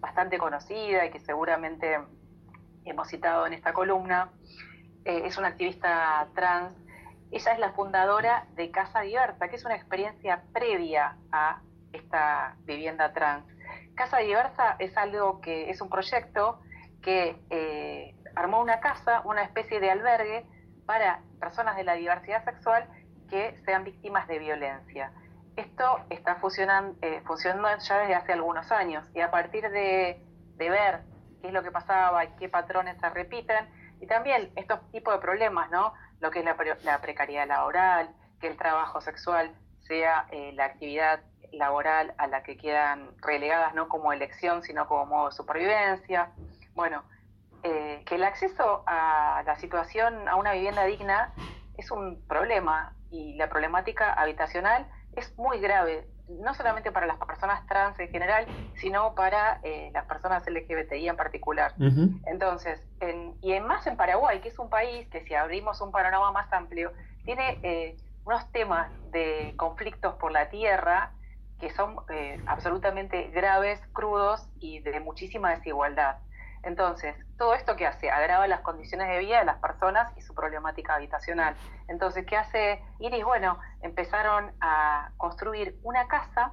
bastante 0.00 0.38
conocida 0.38 1.06
y 1.06 1.10
que 1.10 1.20
seguramente 1.20 1.98
hemos 2.84 3.08
citado 3.08 3.46
en 3.46 3.54
esta 3.54 3.72
columna, 3.72 4.30
eh, 5.04 5.22
es 5.24 5.38
una 5.38 5.48
activista 5.48 6.28
trans. 6.34 6.74
Ella 7.30 7.52
es 7.52 7.58
la 7.58 7.72
fundadora 7.72 8.46
de 8.54 8.70
Casa 8.70 9.00
Diversa, 9.00 9.48
que 9.48 9.56
es 9.56 9.64
una 9.64 9.74
experiencia 9.74 10.42
previa 10.52 11.16
a 11.30 11.60
esta 11.92 12.56
vivienda 12.64 13.12
trans. 13.12 13.46
Casa 13.94 14.18
Diversa 14.18 14.76
es 14.78 14.96
algo 14.96 15.40
que 15.40 15.70
es 15.70 15.80
un 15.80 15.88
proyecto 15.88 16.60
que 17.02 17.40
eh, 17.50 18.14
armó 18.34 18.60
una 18.60 18.80
casa, 18.80 19.22
una 19.24 19.42
especie 19.42 19.80
de 19.80 19.90
albergue 19.90 20.46
para 20.86 21.20
personas 21.40 21.76
de 21.76 21.84
la 21.84 21.94
diversidad 21.94 22.44
sexual 22.44 22.88
que 23.28 23.58
sean 23.64 23.84
víctimas 23.84 24.28
de 24.28 24.38
violencia. 24.38 25.12
Esto 25.56 26.00
está 26.08 26.36
funcionando, 26.36 26.96
eh, 27.02 27.22
funcionando 27.26 27.68
ya 27.78 27.98
desde 27.98 28.14
hace 28.14 28.32
algunos 28.32 28.70
años 28.72 29.06
y 29.14 29.20
a 29.20 29.30
partir 29.30 29.68
de, 29.68 30.22
ver 30.56 31.02
qué 31.40 31.48
es 31.48 31.52
lo 31.52 31.62
que 31.62 31.72
pasaba 31.72 32.24
y 32.24 32.28
qué 32.38 32.48
patrones 32.48 32.96
se 33.00 33.10
repiten, 33.10 33.68
y 34.00 34.06
también 34.06 34.52
estos 34.54 34.80
tipos 34.92 35.12
de 35.14 35.20
problemas, 35.20 35.70
¿no? 35.70 35.92
Lo 36.20 36.30
que 36.30 36.38
es 36.38 36.44
la, 36.84 37.00
precariedad 37.00 37.48
laboral, 37.48 38.14
que 38.40 38.46
el 38.46 38.56
trabajo 38.56 39.00
sexual 39.00 39.52
sea 39.80 40.26
eh, 40.30 40.52
la 40.54 40.66
actividad 40.66 41.20
laboral 41.52 42.14
a 42.18 42.28
la 42.28 42.42
que 42.42 42.56
quedan 42.56 43.10
relegadas 43.20 43.74
no 43.74 43.88
como 43.88 44.12
elección, 44.12 44.62
sino 44.62 44.86
como 44.86 45.06
modo 45.06 45.26
de 45.30 45.32
supervivencia. 45.32 46.30
Bueno, 46.74 47.02
eh, 47.64 48.02
que 48.06 48.14
el 48.14 48.24
acceso 48.24 48.84
a 48.86 49.42
la 49.44 49.56
situación, 49.56 50.28
a 50.28 50.36
una 50.36 50.52
vivienda 50.52 50.84
digna, 50.84 51.32
es 51.76 51.90
un 51.90 52.26
problema 52.26 52.94
y 53.10 53.34
la 53.34 53.48
problemática 53.48 54.12
habitacional 54.12 54.86
es 55.16 55.36
muy 55.38 55.60
grave, 55.60 56.08
no 56.28 56.54
solamente 56.54 56.90
para 56.90 57.06
las 57.06 57.18
personas 57.18 57.66
trans 57.66 57.98
en 58.00 58.08
general, 58.08 58.46
sino 58.76 59.14
para 59.14 59.60
eh, 59.62 59.90
las 59.92 60.06
personas 60.06 60.46
LGBTI 60.46 61.08
en 61.08 61.16
particular. 61.16 61.74
Entonces, 62.26 62.80
y 63.40 63.52
en 63.52 63.66
más 63.66 63.86
en 63.86 63.96
Paraguay, 63.96 64.40
que 64.40 64.48
es 64.48 64.58
un 64.58 64.70
país 64.70 65.08
que 65.08 65.24
si 65.24 65.34
abrimos 65.34 65.80
un 65.80 65.92
panorama 65.92 66.32
más 66.32 66.52
amplio, 66.52 66.92
tiene 67.24 67.58
eh, 67.62 67.96
unos 68.24 68.50
temas 68.52 68.90
de 69.10 69.54
conflictos 69.56 70.14
por 70.14 70.32
la 70.32 70.48
tierra 70.48 71.12
que 71.60 71.70
son 71.70 71.96
absolutamente 72.46 73.28
graves, 73.28 73.80
crudos 73.92 74.48
y 74.58 74.80
de 74.80 74.98
muchísima 74.98 75.50
desigualdad. 75.50 76.16
Entonces, 76.62 77.16
todo 77.36 77.54
esto 77.54 77.74
que 77.76 77.86
hace 77.86 78.10
agrava 78.10 78.46
las 78.46 78.60
condiciones 78.60 79.08
de 79.08 79.18
vida 79.18 79.40
de 79.40 79.44
las 79.44 79.58
personas 79.58 80.12
y 80.16 80.22
su 80.22 80.34
problemática 80.34 80.94
habitacional. 80.94 81.56
Entonces, 81.88 82.24
¿qué 82.26 82.36
hace 82.36 82.82
Iris? 83.00 83.24
Bueno, 83.24 83.58
empezaron 83.80 84.52
a 84.60 85.10
construir 85.16 85.78
una 85.82 86.06
casa 86.06 86.52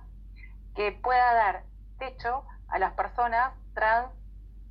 que 0.76 0.92
pueda 0.92 1.34
dar 1.34 1.64
techo 2.00 2.44
a 2.70 2.80
las 2.80 2.94
personas 2.94 3.54
trans 3.74 4.12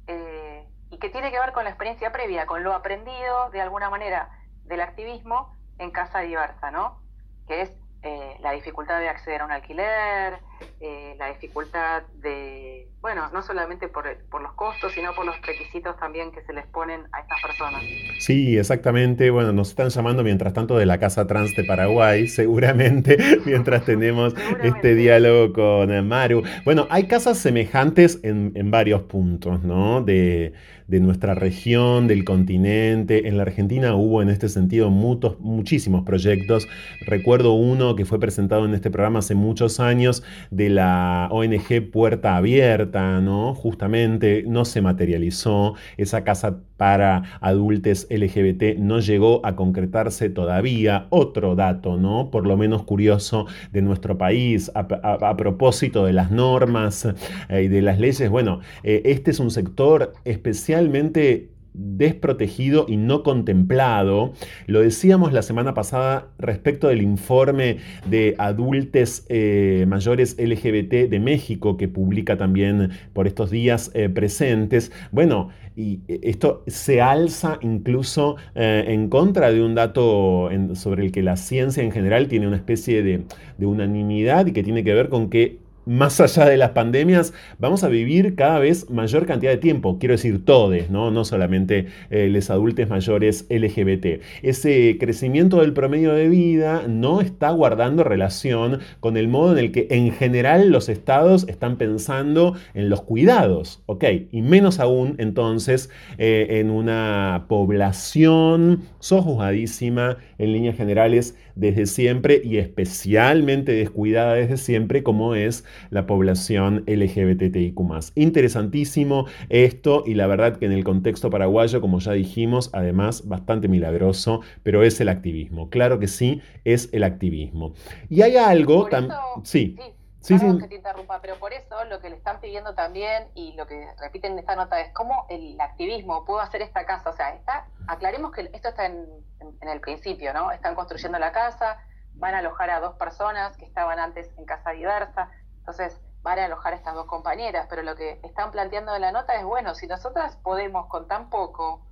eh, 0.07 0.66
y 0.91 0.99
que 0.99 1.11
tiene 1.11 1.30
que 1.30 1.39
ver 1.39 1.53
con 1.53 1.64
la 1.64 1.70
experiencia 1.70 2.11
previa, 2.11 2.47
con 2.47 2.62
lo 2.62 2.72
aprendido 2.72 3.51
de 3.51 3.61
alguna 3.61 3.91
manera 3.91 4.30
del 4.64 4.80
activismo 4.80 5.55
en 5.78 5.91
casa 5.91 6.20
diversa, 6.20 6.70
¿no? 6.70 7.01
Que 7.47 7.62
es 7.62 7.72
eh, 8.03 8.36
la 8.41 8.53
dificultad 8.53 8.99
de 9.01 9.09
acceder 9.09 9.43
a 9.43 9.45
un 9.45 9.53
alquiler, 9.53 10.41
eh, 10.81 11.15
la 11.19 11.29
dificultad 11.29 12.03
de, 12.21 12.89
bueno, 13.01 13.29
no 13.33 13.43
solamente 13.43 13.89
por, 13.89 14.05
por, 14.31 14.43
los 14.43 14.53
costos, 14.53 14.93
sino 14.93 15.15
por 15.15 15.27
los 15.27 15.41
requisitos 15.43 15.97
también 15.99 16.33
que 16.33 16.43
se 16.43 16.53
les 16.53 16.67
ponen 16.67 17.03
a 17.13 17.21
estas 17.21 17.41
personas. 17.43 17.83
Sí, 18.19 18.57
exactamente. 18.59 19.31
Bueno, 19.31 19.53
nos 19.53 19.71
están 19.71 19.89
llamando 19.89 20.23
mientras 20.23 20.53
tanto 20.53 20.77
de 20.77 20.87
la 20.87 20.99
Casa 20.99 21.27
Trans 21.27 21.55
de 21.57 21.65
Paraguay, 21.65 22.29
seguramente, 22.29 23.17
mientras 23.45 23.85
tenemos 23.85 24.35
este 24.63 24.95
diálogo 24.95 25.53
con 25.53 26.09
Maru. 26.09 26.43
Bueno, 26.65 26.87
hay 26.91 27.07
casas 27.07 27.39
semejantes 27.39 28.21
en, 28.23 28.53
en 28.55 28.71
varios 28.71 29.03
puntos, 29.03 29.63
¿no? 29.63 30.03
De 30.03 30.53
de 30.89 31.01
nuestra 31.01 31.35
región, 31.35 32.09
del 32.09 32.25
continente. 32.25 33.29
En 33.29 33.37
la 33.37 33.43
Argentina 33.43 33.95
hubo 33.95 34.23
en 34.23 34.31
este 34.31 34.49
sentido 34.49 34.91
muchos, 34.91 35.39
muchísimos 35.39 36.03
proyectos. 36.05 36.67
Recuerdo 37.03 37.53
uno 37.53 37.95
que 37.95 38.07
fue 38.07 38.19
presentado 38.19 38.65
en 38.65 38.75
este 38.75 38.91
programa 38.91 39.19
hace 39.19 39.35
muchos 39.35 39.81
años 39.81 40.25
de 40.51 40.71
la 40.71 41.29
ONG 41.31 41.91
Puerta 41.93 42.37
Abierta, 42.37 43.21
¿no? 43.21 43.55
Justamente 43.55 44.45
no 44.47 44.65
se 44.65 44.81
materializó. 44.81 45.75
Esa 45.97 46.25
casa 46.25 46.59
para 46.77 47.23
adultos 47.41 48.07
LGBT 48.11 48.79
no 48.79 49.01
llegó 49.01 49.45
a 49.45 49.57
concretarse 49.57 50.31
todavía. 50.31 51.07
Otro 51.11 51.55
dato, 51.55 51.97
¿no? 51.97 52.31
Por 52.31 52.47
lo 52.47 52.57
menos 52.57 52.85
curioso 52.85 53.47
de 53.73 53.83
nuestro 53.83 54.19
país 54.19 54.71
a, 54.75 55.37
propósito 55.37 56.05
de 56.05 56.13
las 56.13 56.31
normas 56.31 57.07
eh, 57.49 57.63
y 57.65 57.69
de 57.69 57.83
las 57.83 57.99
leyes. 57.99 58.29
Bueno, 58.31 58.61
eh, 58.83 59.03
este 59.05 59.31
es 59.31 59.41
un 59.41 59.51
sector 59.51 60.13
especial 60.25 60.89
realmente 60.89 61.51
desprotegido 61.79 62.87
y 62.89 62.97
no 62.97 63.22
contemplado. 63.22 64.33
Lo 64.66 64.81
decíamos 64.81 65.33
la 65.33 65.43
semana 65.43 65.74
pasada 65.74 66.29
respecto 66.39 66.89
del 66.89 67.03
informe 67.03 67.79
de 68.07 68.35
adultos 68.39 69.24
eh, 69.29 69.85
mayores 69.89 70.37
LGBT 70.39 71.09
de 71.09 71.20
México 71.20 71.76
que 71.76 71.89
publica 71.89 72.37
también 72.37 72.91
por 73.12 73.26
estos 73.26 73.51
días 73.51 73.91
eh, 73.95 74.09
presentes. 74.09 74.91
Bueno, 75.12 75.51
y 75.76 76.01
esto 76.09 76.64
se 76.66 77.01
alza 77.01 77.59
incluso 77.61 78.37
eh, 78.57 78.85
en 78.89 79.09
contra 79.09 79.53
de 79.53 79.62
un 79.62 79.74
dato 79.76 80.49
sobre 80.74 81.05
el 81.05 81.12
que 81.12 81.22
la 81.22 81.37
ciencia 81.37 81.83
en 81.83 81.93
general 81.93 82.26
tiene 82.26 82.49
una 82.49 82.57
especie 82.57 83.03
de 83.03 83.66
unanimidad 83.66 84.47
y 84.47 84.53
que 84.53 84.64
tiene 84.64 84.83
que 84.83 84.95
ver 84.95 85.09
con 85.09 85.31
que 85.31 85.68
más 85.89 86.20
allá 86.20 86.45
de 86.45 86.59
las 86.59 86.70
pandemias, 86.70 87.32
vamos 87.59 87.82
a 87.82 87.89
vivir 87.89 88.34
cada 88.34 88.59
vez 88.59 88.91
mayor 88.91 89.26
cantidad 89.26 89.53
de 89.53 89.59
tiempo. 89.59 89.99
Quiero 89.99 90.12
decir, 90.12 90.45
todos, 90.45 90.68
no, 90.91 91.11
no 91.11 91.24
solamente 91.24 91.86
eh, 92.11 92.28
los 92.28 92.51
adultos 92.51 92.89
mayores 92.89 93.47
LGBT. 93.49 94.22
Ese 94.43 94.99
crecimiento 95.01 95.61
del 95.61 95.72
promedio 95.72 96.12
de 96.12 96.28
vida 96.28 96.84
no 96.86 97.22
está 97.22 97.51
guardando 97.51 98.05
relación 98.05 98.80
con 99.01 99.16
el 99.16 99.28
modo 99.28 99.53
en 99.53 99.64
el 99.64 99.72
que 99.72 99.86
en 99.91 100.12
general 100.12 100.68
los 100.70 100.91
estados 100.91 101.49
están 101.49 101.76
pensando 101.76 102.55
en 102.74 102.91
los 102.91 103.01
cuidados, 103.01 103.82
¿ok? 103.86 104.05
Y 104.31 104.43
menos 104.43 104.81
aún 104.81 105.15
entonces 105.19 105.89
eh, 106.19 106.60
en 106.60 106.70
una 106.70 107.47
población 107.48 108.82
sojuzgadísima 108.98 110.19
en 110.36 110.52
líneas 110.52 110.77
generales 110.77 111.35
desde 111.59 111.86
siempre 111.86 112.40
y 112.43 112.59
especialmente 112.59 113.72
descuidada 113.72 114.35
desde 114.35 114.56
siempre 114.56 115.02
como 115.02 115.35
es 115.35 115.64
la 115.90 116.06
población 116.06 116.85
LGBTIQ. 116.86 117.78
Interesantísimo 118.14 119.26
esto 119.48 120.05
y 120.06 120.14
la 120.14 120.26
verdad 120.26 120.56
que 120.56 120.66
en 120.66 120.72
el 120.72 120.85
contexto 120.85 121.30
paraguayo, 121.30 121.80
como 121.80 121.98
ya 121.98 122.12
dijimos, 122.12 122.70
además 122.72 123.26
bastante 123.26 123.68
milagroso, 123.68 124.40
pero 124.62 124.82
es 124.82 125.01
el 125.01 125.09
activismo. 125.09 125.68
Claro 125.68 125.98
que 125.98 126.06
sí, 126.06 126.40
es 126.64 126.89
el 126.93 127.02
activismo. 127.02 127.74
Y 128.09 128.22
hay 128.22 128.36
algo 128.36 128.86
también... 128.86 129.18
Sí. 129.43 129.76
Sí, 130.20 130.36
Perdón 130.36 130.59
que 130.59 130.68
te 130.68 130.74
interrumpa, 130.74 131.20
pero 131.22 131.36
por 131.36 131.52
eso 131.52 131.85
lo 131.89 132.01
que 132.01 132.10
le 132.10 132.16
están 132.16 132.40
pidiendo 132.40 132.74
también 132.74 133.28
y 133.35 133.52
lo 133.52 133.66
que 133.66 133.86
repiten 133.98 134.32
en 134.32 134.40
esta 134.40 134.56
nota 134.56 134.80
es 134.80 134.93
cómo 134.93 135.26
el 135.30 135.59
activismo 135.60 136.24
pudo 136.24 136.40
hacer 136.40 136.60
esta 136.60 136.85
casa. 136.85 137.10
O 137.10 137.12
sea, 137.14 137.35
está, 137.35 137.68
aclaremos 137.86 138.32
que 138.32 138.51
esto 138.52 138.68
está 138.68 138.86
en, 138.86 139.06
en, 139.40 139.69
el 139.69 139.81
principio, 139.81 140.32
¿no? 140.32 140.51
Están 140.51 140.74
construyendo 140.74 141.19
la 141.19 141.32
casa, 141.32 141.78
van 142.15 142.35
a 142.35 142.39
alojar 142.39 142.70
a 142.70 142.81
dos 142.81 142.97
personas 142.97 143.56
que 143.56 143.65
estaban 143.65 143.98
antes 143.98 144.31
en 144.36 144.44
casa 144.44 144.70
diversa, 144.70 145.31
entonces 145.59 146.01
van 146.23 146.39
a 146.39 146.44
alojar 146.47 146.73
a 146.73 146.77
estas 146.77 146.94
dos 146.94 147.06
compañeras, 147.06 147.66
pero 147.70 147.82
lo 147.82 147.94
que 147.94 148.20
están 148.23 148.51
planteando 148.51 148.94
en 148.94 149.02
la 149.02 149.12
nota 149.12 149.35
es, 149.35 149.44
bueno, 149.44 149.74
si 149.74 149.86
nosotras 149.86 150.36
podemos 150.36 150.86
con 150.86 151.06
tan 151.06 151.31
poco, 151.31 151.88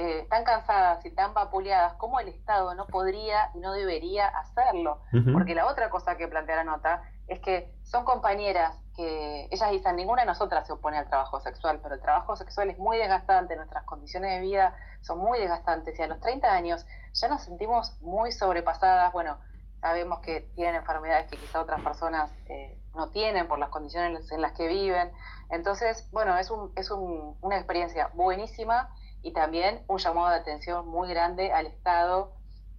eh, 0.00 0.28
tan 0.30 0.44
cansadas 0.44 1.04
y 1.04 1.10
tan 1.10 1.34
vapuleadas, 1.34 1.94
¿cómo 1.94 2.20
el 2.20 2.28
Estado 2.28 2.72
no 2.76 2.86
podría 2.86 3.50
y 3.52 3.58
no 3.58 3.72
debería 3.72 4.28
hacerlo? 4.28 5.00
Porque 5.32 5.56
la 5.56 5.66
otra 5.66 5.90
cosa 5.90 6.16
que 6.16 6.28
plantea 6.28 6.54
la 6.54 6.62
nota 6.62 7.02
es 7.26 7.40
que 7.40 7.74
son 7.82 8.04
compañeras 8.04 8.78
que 8.94 9.48
ellas 9.50 9.70
dicen, 9.72 9.96
ninguna 9.96 10.22
de 10.22 10.26
nosotras 10.26 10.68
se 10.68 10.72
opone 10.72 10.98
al 10.98 11.08
trabajo 11.08 11.40
sexual, 11.40 11.80
pero 11.82 11.96
el 11.96 12.00
trabajo 12.00 12.36
sexual 12.36 12.70
es 12.70 12.78
muy 12.78 12.96
desgastante, 12.96 13.56
nuestras 13.56 13.82
condiciones 13.86 14.30
de 14.30 14.40
vida 14.40 14.76
son 15.00 15.18
muy 15.18 15.40
desgastantes 15.40 15.98
y 15.98 16.02
a 16.02 16.06
los 16.06 16.20
30 16.20 16.48
años 16.48 16.86
ya 17.14 17.26
nos 17.26 17.42
sentimos 17.42 18.00
muy 18.00 18.30
sobrepasadas, 18.30 19.12
bueno, 19.12 19.36
sabemos 19.80 20.20
que 20.20 20.42
tienen 20.54 20.76
enfermedades 20.76 21.28
que 21.28 21.38
quizá 21.38 21.60
otras 21.60 21.80
personas 21.80 22.30
eh, 22.46 22.78
no 22.94 23.08
tienen 23.08 23.48
por 23.48 23.58
las 23.58 23.70
condiciones 23.70 24.30
en 24.30 24.42
las 24.42 24.52
que 24.52 24.68
viven, 24.68 25.10
entonces, 25.50 26.08
bueno, 26.12 26.38
es, 26.38 26.52
un, 26.52 26.70
es 26.76 26.92
un, 26.92 27.36
una 27.40 27.56
experiencia 27.56 28.10
buenísima 28.14 28.90
y 29.28 29.32
también 29.32 29.80
un 29.88 29.98
llamado 29.98 30.30
de 30.30 30.36
atención 30.36 30.88
muy 30.88 31.08
grande 31.08 31.52
al 31.52 31.66
Estado 31.66 32.32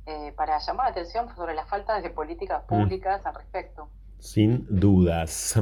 eh, 0.08 0.34
para 0.36 0.58
llamar 0.58 0.88
la 0.88 0.92
atención 0.92 1.28
sobre 1.36 1.54
la 1.54 1.66
falta 1.66 2.02
de 2.02 2.10
políticas 2.10 2.64
públicas 2.64 3.24
al 3.24 3.36
respecto. 3.36 3.88
Sin 4.18 4.66
dudas. 4.70 5.58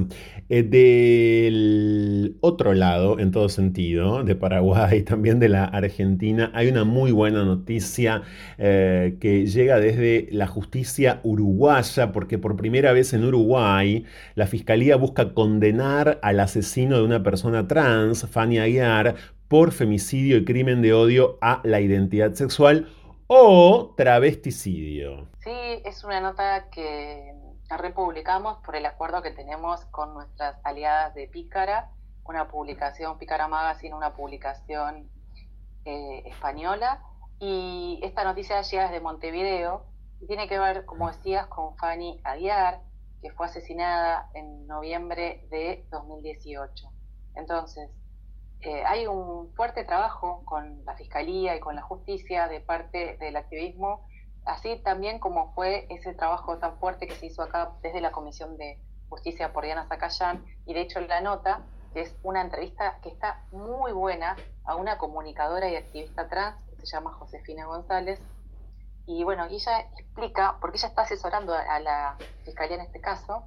Eh, 0.49 0.63
del 0.63 2.37
otro 2.41 2.73
lado, 2.73 3.19
en 3.19 3.31
todo 3.31 3.49
sentido, 3.49 4.23
de 4.23 4.35
Paraguay, 4.35 5.03
también 5.03 5.39
de 5.39 5.49
la 5.49 5.65
Argentina, 5.65 6.51
hay 6.55 6.69
una 6.69 6.83
muy 6.83 7.11
buena 7.11 7.43
noticia 7.43 8.23
eh, 8.57 9.17
que 9.19 9.45
llega 9.45 9.79
desde 9.79 10.29
la 10.31 10.47
justicia 10.47 11.19
uruguaya, 11.23 12.11
porque 12.11 12.39
por 12.39 12.55
primera 12.55 12.93
vez 12.93 13.13
en 13.13 13.25
Uruguay 13.25 14.05
la 14.33 14.47
Fiscalía 14.47 14.95
busca 14.95 15.33
condenar 15.33 16.19
al 16.23 16.39
asesino 16.39 16.97
de 16.97 17.03
una 17.03 17.21
persona 17.21 17.67
trans, 17.67 18.25
Fanny 18.27 18.57
Aguiar, 18.57 19.15
por 19.47 19.71
femicidio 19.71 20.37
y 20.37 20.45
crimen 20.45 20.81
de 20.81 20.93
odio 20.93 21.37
a 21.41 21.61
la 21.63 21.79
identidad 21.79 22.33
sexual 22.33 22.89
o 23.27 23.93
travesticidio. 23.95 25.29
Sí, 25.39 25.81
es 25.85 26.03
una 26.03 26.21
nota 26.21 26.69
que 26.69 27.33
republicamos 27.69 28.57
por 28.65 28.75
el 28.75 28.85
acuerdo 28.85 29.21
que 29.21 29.31
tenemos 29.31 29.83
con 29.85 30.13
nuestras 30.13 30.57
aliadas 30.63 31.13
de 31.13 31.27
Pícara, 31.27 31.91
una 32.23 32.47
publicación, 32.47 33.17
Pícara 33.17 33.47
Magazine, 33.47 33.95
una 33.95 34.13
publicación 34.13 35.09
eh, 35.85 36.23
española. 36.25 37.01
Y 37.39 37.99
esta 38.03 38.23
noticia 38.23 38.61
llega 38.61 38.85
desde 38.85 38.99
Montevideo 38.99 39.85
y 40.19 40.27
tiene 40.27 40.47
que 40.47 40.59
ver, 40.59 40.85
como 40.85 41.07
decías, 41.07 41.47
con 41.47 41.75
Fanny 41.77 42.19
Aguiar, 42.23 42.81
que 43.21 43.31
fue 43.31 43.45
asesinada 43.45 44.29
en 44.33 44.67
noviembre 44.67 45.47
de 45.49 45.85
2018. 45.91 46.89
Entonces, 47.35 47.89
eh, 48.61 48.83
hay 48.85 49.07
un 49.07 49.53
fuerte 49.53 49.83
trabajo 49.83 50.41
con 50.45 50.83
la 50.85 50.95
Fiscalía 50.95 51.55
y 51.55 51.59
con 51.59 51.75
la 51.75 51.81
Justicia 51.81 52.47
de 52.47 52.59
parte 52.59 53.17
del 53.17 53.35
activismo 53.35 54.07
así 54.47 54.77
también 54.77 55.19
como 55.19 55.53
fue 55.53 55.85
ese 55.89 56.13
trabajo 56.13 56.57
tan 56.57 56.77
fuerte 56.79 57.07
que 57.07 57.15
se 57.15 57.27
hizo 57.27 57.43
acá 57.43 57.71
desde 57.81 58.01
la 58.01 58.11
Comisión 58.11 58.57
de 58.57 58.79
Justicia 59.09 59.53
por 59.53 59.63
Diana 59.63 59.87
Zacayán, 59.87 60.43
y 60.65 60.73
de 60.73 60.81
hecho 60.81 60.99
la 61.01 61.21
nota 61.21 61.61
es 61.93 62.15
una 62.23 62.41
entrevista 62.41 62.99
que 63.01 63.09
está 63.09 63.43
muy 63.51 63.91
buena 63.91 64.35
a 64.65 64.75
una 64.75 64.97
comunicadora 64.97 65.69
y 65.69 65.75
activista 65.75 66.27
trans 66.27 66.57
que 66.69 66.85
se 66.85 66.95
llama 66.95 67.13
Josefina 67.13 67.65
González, 67.65 68.19
y 69.05 69.23
bueno, 69.23 69.45
ella 69.45 69.79
explica, 69.97 70.57
porque 70.59 70.77
ella 70.77 70.89
está 70.89 71.03
asesorando 71.03 71.53
a 71.53 71.79
la 71.79 72.17
Fiscalía 72.43 72.75
en 72.75 72.81
este 72.81 72.99
caso, 72.99 73.45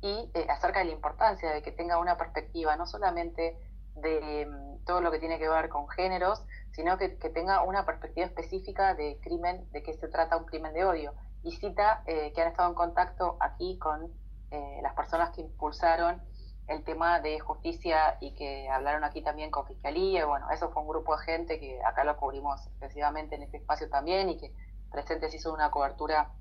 y 0.00 0.30
eh, 0.34 0.46
acerca 0.48 0.78
de 0.78 0.86
la 0.86 0.92
importancia 0.92 1.50
de 1.50 1.62
que 1.62 1.72
tenga 1.72 1.98
una 1.98 2.16
perspectiva 2.16 2.76
no 2.76 2.86
solamente 2.86 3.58
de 4.00 4.46
mm, 4.46 4.84
todo 4.84 5.00
lo 5.00 5.10
que 5.10 5.18
tiene 5.18 5.38
que 5.38 5.48
ver 5.48 5.68
con 5.68 5.88
géneros, 5.88 6.44
sino 6.72 6.98
que, 6.98 7.08
tenga 7.08 7.62
una 7.62 7.84
perspectiva 7.84 8.26
específica 8.26 8.94
de 8.94 9.18
crimen, 9.22 9.68
de 9.72 9.82
qué 9.82 9.94
se 9.94 10.08
trata 10.08 10.36
un 10.36 10.44
crimen 10.44 10.72
de 10.72 10.84
odio. 10.84 11.14
Y 11.42 11.52
cita 11.52 12.02
eh, 12.06 12.32
que 12.34 12.42
han 12.42 12.48
estado 12.48 12.68
en 12.68 12.74
contacto 12.74 13.36
aquí 13.40 13.78
con 13.78 14.12
eh, 14.50 14.80
las 14.82 14.94
personas 14.94 15.30
que 15.30 15.42
impulsaron 15.42 16.22
el 16.66 16.84
tema 16.84 17.20
de 17.20 17.40
justicia 17.40 18.16
y 18.20 18.34
que 18.34 18.68
hablaron 18.68 19.02
aquí 19.02 19.22
también 19.22 19.50
con 19.50 19.66
Fiscalía. 19.66 20.26
bueno, 20.26 20.48
eso 20.50 20.70
fue 20.70 20.82
un 20.82 20.88
grupo 20.88 21.16
de 21.16 21.24
gente 21.24 21.58
que 21.58 21.82
acá 21.84 22.04
lo 22.04 22.16
cubrimos 22.16 22.64
excesivamente 22.68 23.34
en 23.34 23.42
este 23.42 23.56
espacio 23.56 23.88
también 23.88 24.28
y 24.28 24.38
que 24.38 24.54
Presentes 24.90 25.34
hizo 25.34 25.52
una 25.52 25.70
cobertura 25.70 26.32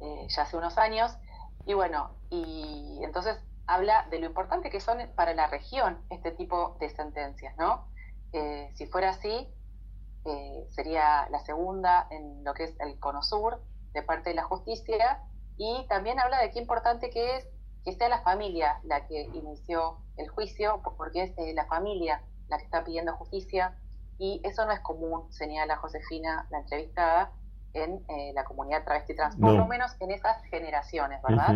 eh, 0.00 0.26
ya 0.28 0.42
hace 0.42 0.56
unos 0.56 0.78
años. 0.78 1.16
Y 1.66 1.74
bueno, 1.74 2.10
y 2.30 3.00
entonces 3.02 3.38
habla 3.68 4.06
de 4.10 4.18
lo 4.18 4.26
importante 4.26 4.70
que 4.70 4.80
son 4.80 4.98
para 5.14 5.34
la 5.34 5.46
región 5.46 5.98
este 6.10 6.32
tipo 6.32 6.76
de 6.80 6.88
sentencias, 6.88 7.54
¿no? 7.58 7.86
Eh, 8.32 8.70
si 8.74 8.86
fuera 8.86 9.10
así, 9.10 9.48
eh, 10.24 10.66
sería 10.70 11.28
la 11.30 11.38
segunda 11.40 12.08
en 12.10 12.42
lo 12.44 12.54
que 12.54 12.64
es 12.64 12.80
el 12.80 12.98
Cono 12.98 13.22
Sur 13.22 13.62
de 13.92 14.02
parte 14.02 14.30
de 14.30 14.36
la 14.36 14.44
justicia 14.44 15.22
y 15.56 15.86
también 15.88 16.18
habla 16.18 16.40
de 16.40 16.50
qué 16.50 16.58
importante 16.58 17.10
que 17.10 17.36
es 17.36 17.48
que 17.84 17.92
sea 17.92 18.08
la 18.08 18.22
familia 18.22 18.80
la 18.84 19.06
que 19.06 19.22
inició 19.32 19.98
el 20.16 20.28
juicio, 20.28 20.82
porque 20.96 21.22
es 21.22 21.38
eh, 21.38 21.52
la 21.54 21.66
familia 21.66 22.22
la 22.48 22.58
que 22.58 22.64
está 22.64 22.84
pidiendo 22.84 23.16
justicia 23.16 23.78
y 24.18 24.40
eso 24.44 24.64
no 24.64 24.72
es 24.72 24.80
común, 24.80 25.30
señala 25.30 25.76
Josefina, 25.76 26.46
la 26.50 26.60
entrevistada, 26.60 27.32
en 27.74 28.02
la 28.34 28.44
comunidad 28.44 28.84
travesti 28.84 29.14
trans, 29.14 29.36
por 29.36 29.52
lo 29.52 29.66
menos 29.66 29.94
en 30.00 30.10
esas 30.10 30.42
generaciones, 30.44 31.20
¿verdad? 31.22 31.54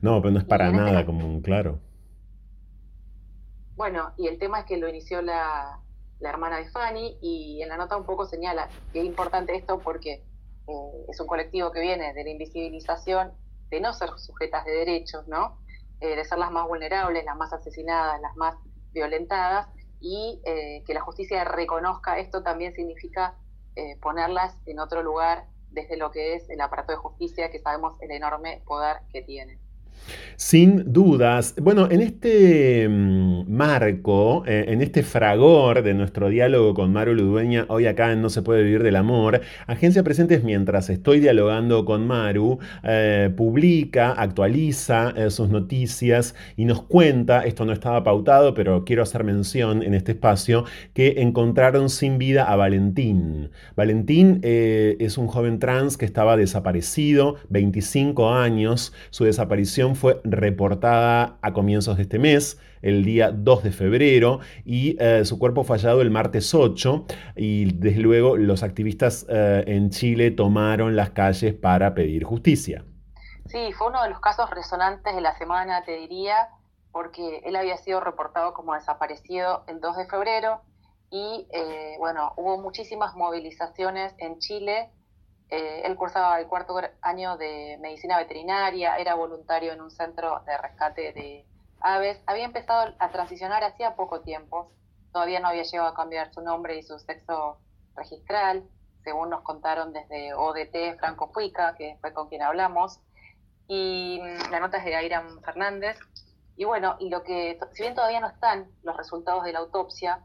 No, 0.00 0.22
pero 0.22 0.30
no 0.30 0.38
es 0.38 0.44
para 0.44 0.66
este 0.66 0.76
nada 0.78 1.04
común, 1.04 1.42
claro. 1.42 1.80
Bueno, 3.76 4.12
y 4.16 4.28
el 4.28 4.38
tema 4.38 4.60
es 4.60 4.66
que 4.66 4.76
lo 4.76 4.88
inició 4.88 5.22
la, 5.22 5.80
hermana 6.20 6.58
de 6.58 6.68
Fanny 6.70 7.18
y 7.20 7.62
en 7.62 7.68
la 7.68 7.76
nota 7.76 7.96
un 7.96 8.04
poco 8.04 8.26
señala 8.26 8.68
que 8.92 9.00
es 9.00 9.04
importante 9.04 9.56
esto 9.56 9.80
porque 9.80 10.24
eh, 10.68 11.06
es 11.08 11.18
un 11.18 11.26
colectivo 11.26 11.72
que 11.72 11.80
viene 11.80 12.14
de 12.14 12.22
la 12.22 12.30
invisibilización, 12.30 13.32
de 13.70 13.80
no 13.80 13.92
ser 13.92 14.10
sujetas 14.18 14.64
de 14.64 14.70
derechos, 14.70 15.26
¿no? 15.26 15.58
Eh, 16.00 16.14
de 16.14 16.24
ser 16.24 16.38
las 16.38 16.52
más 16.52 16.68
vulnerables, 16.68 17.24
las 17.24 17.36
más 17.36 17.52
asesinadas, 17.52 18.20
las 18.20 18.36
más 18.36 18.54
violentadas 18.92 19.66
y 20.00 20.40
eh, 20.44 20.84
que 20.86 20.94
la 20.94 21.00
justicia 21.00 21.42
reconozca 21.42 22.18
esto 22.18 22.44
también 22.44 22.74
significa 22.74 23.34
ponerlas 24.00 24.56
en 24.66 24.78
otro 24.78 25.02
lugar 25.02 25.46
desde 25.70 25.96
lo 25.96 26.10
que 26.10 26.34
es 26.34 26.48
el 26.50 26.60
aparato 26.60 26.92
de 26.92 26.98
justicia 26.98 27.50
que 27.50 27.58
sabemos 27.58 28.00
el 28.00 28.10
enorme 28.10 28.62
poder 28.66 28.98
que 29.10 29.22
tiene. 29.22 29.61
Sin 30.42 30.92
dudas. 30.92 31.54
Bueno, 31.62 31.88
en 31.88 32.00
este 32.00 32.88
mm, 32.88 33.44
marco, 33.46 34.42
eh, 34.44 34.64
en 34.68 34.82
este 34.82 35.04
fragor 35.04 35.84
de 35.84 35.94
nuestro 35.94 36.28
diálogo 36.30 36.74
con 36.74 36.92
Maru 36.92 37.14
Ludueña, 37.14 37.64
hoy 37.68 37.86
acá 37.86 38.10
en 38.10 38.22
No 38.22 38.28
se 38.28 38.42
puede 38.42 38.64
vivir 38.64 38.82
del 38.82 38.96
amor, 38.96 39.40
Agencia 39.68 40.02
Presentes, 40.02 40.42
mientras 40.42 40.90
estoy 40.90 41.20
dialogando 41.20 41.84
con 41.84 42.08
Maru, 42.08 42.58
eh, 42.82 43.30
publica, 43.36 44.10
actualiza 44.10 45.14
eh, 45.16 45.30
sus 45.30 45.48
noticias 45.48 46.34
y 46.56 46.64
nos 46.64 46.82
cuenta, 46.82 47.44
esto 47.44 47.64
no 47.64 47.72
estaba 47.72 48.02
pautado, 48.02 48.52
pero 48.52 48.84
quiero 48.84 49.04
hacer 49.04 49.22
mención 49.22 49.84
en 49.84 49.94
este 49.94 50.10
espacio, 50.10 50.64
que 50.92 51.20
encontraron 51.22 51.88
sin 51.88 52.18
vida 52.18 52.44
a 52.44 52.56
Valentín. 52.56 53.50
Valentín 53.76 54.40
es 54.42 55.18
un 55.18 55.28
joven 55.28 55.60
trans 55.60 55.96
que 55.96 56.04
estaba 56.04 56.36
desaparecido, 56.36 57.36
25 57.50 58.34
años, 58.34 58.92
su 59.10 59.24
desaparición 59.24 59.91
fue 59.94 60.20
reportada 60.24 61.38
a 61.42 61.52
comienzos 61.52 61.96
de 61.96 62.02
este 62.02 62.18
mes, 62.18 62.60
el 62.82 63.04
día 63.04 63.30
2 63.30 63.62
de 63.62 63.72
febrero, 63.72 64.40
y 64.64 64.96
eh, 65.00 65.24
su 65.24 65.38
cuerpo 65.38 65.64
fue 65.64 65.76
hallado 65.76 66.00
el 66.02 66.10
martes 66.10 66.54
8, 66.54 67.06
y 67.36 67.72
desde 67.72 68.00
luego 68.00 68.36
los 68.36 68.62
activistas 68.62 69.26
eh, 69.28 69.64
en 69.66 69.90
Chile 69.90 70.30
tomaron 70.30 70.96
las 70.96 71.10
calles 71.10 71.54
para 71.54 71.94
pedir 71.94 72.24
justicia. 72.24 72.84
Sí, 73.46 73.72
fue 73.72 73.88
uno 73.88 74.02
de 74.02 74.10
los 74.10 74.20
casos 74.20 74.48
resonantes 74.50 75.14
de 75.14 75.20
la 75.20 75.36
semana, 75.36 75.82
te 75.84 75.96
diría, 75.96 76.48
porque 76.92 77.42
él 77.44 77.56
había 77.56 77.76
sido 77.76 78.00
reportado 78.00 78.54
como 78.54 78.74
desaparecido 78.74 79.64
el 79.66 79.80
2 79.80 79.96
de 79.96 80.06
febrero 80.06 80.60
y 81.10 81.46
eh, 81.52 81.96
bueno, 81.98 82.32
hubo 82.36 82.58
muchísimas 82.58 83.14
movilizaciones 83.14 84.14
en 84.18 84.38
Chile 84.38 84.90
eh, 85.52 85.82
él 85.84 85.96
cursaba 85.96 86.40
el 86.40 86.46
cuarto 86.46 86.80
año 87.02 87.36
de 87.36 87.76
medicina 87.82 88.16
veterinaria, 88.16 88.96
era 88.96 89.14
voluntario 89.14 89.74
en 89.74 89.82
un 89.82 89.90
centro 89.90 90.40
de 90.46 90.56
rescate 90.56 91.12
de 91.12 91.44
aves. 91.78 92.22
Había 92.24 92.46
empezado 92.46 92.94
a 92.98 93.10
transicionar 93.10 93.62
hacía 93.62 93.94
poco 93.94 94.22
tiempo. 94.22 94.72
Todavía 95.12 95.40
no 95.40 95.48
había 95.48 95.64
llegado 95.64 95.90
a 95.90 95.94
cambiar 95.94 96.32
su 96.32 96.40
nombre 96.40 96.78
y 96.78 96.82
su 96.82 96.98
sexo 96.98 97.58
registral, 97.94 98.66
según 99.04 99.28
nos 99.28 99.42
contaron 99.42 99.92
desde 99.92 100.32
ODT 100.32 100.98
Franco 100.98 101.30
Fuica, 101.34 101.74
que 101.74 101.98
fue 102.00 102.14
con 102.14 102.30
quien 102.30 102.40
hablamos. 102.40 103.00
Y 103.68 104.22
mm, 104.22 104.50
la 104.52 104.58
nota 104.58 104.78
es 104.78 104.86
de 104.86 104.96
Airam 104.96 105.42
Fernández. 105.42 105.98
Y 106.56 106.64
bueno, 106.64 106.96
y 106.98 107.10
lo 107.10 107.22
que, 107.24 107.58
si 107.72 107.82
bien 107.82 107.94
todavía 107.94 108.20
no 108.20 108.28
están 108.28 108.70
los 108.84 108.96
resultados 108.96 109.44
de 109.44 109.52
la 109.52 109.58
autopsia, 109.58 110.24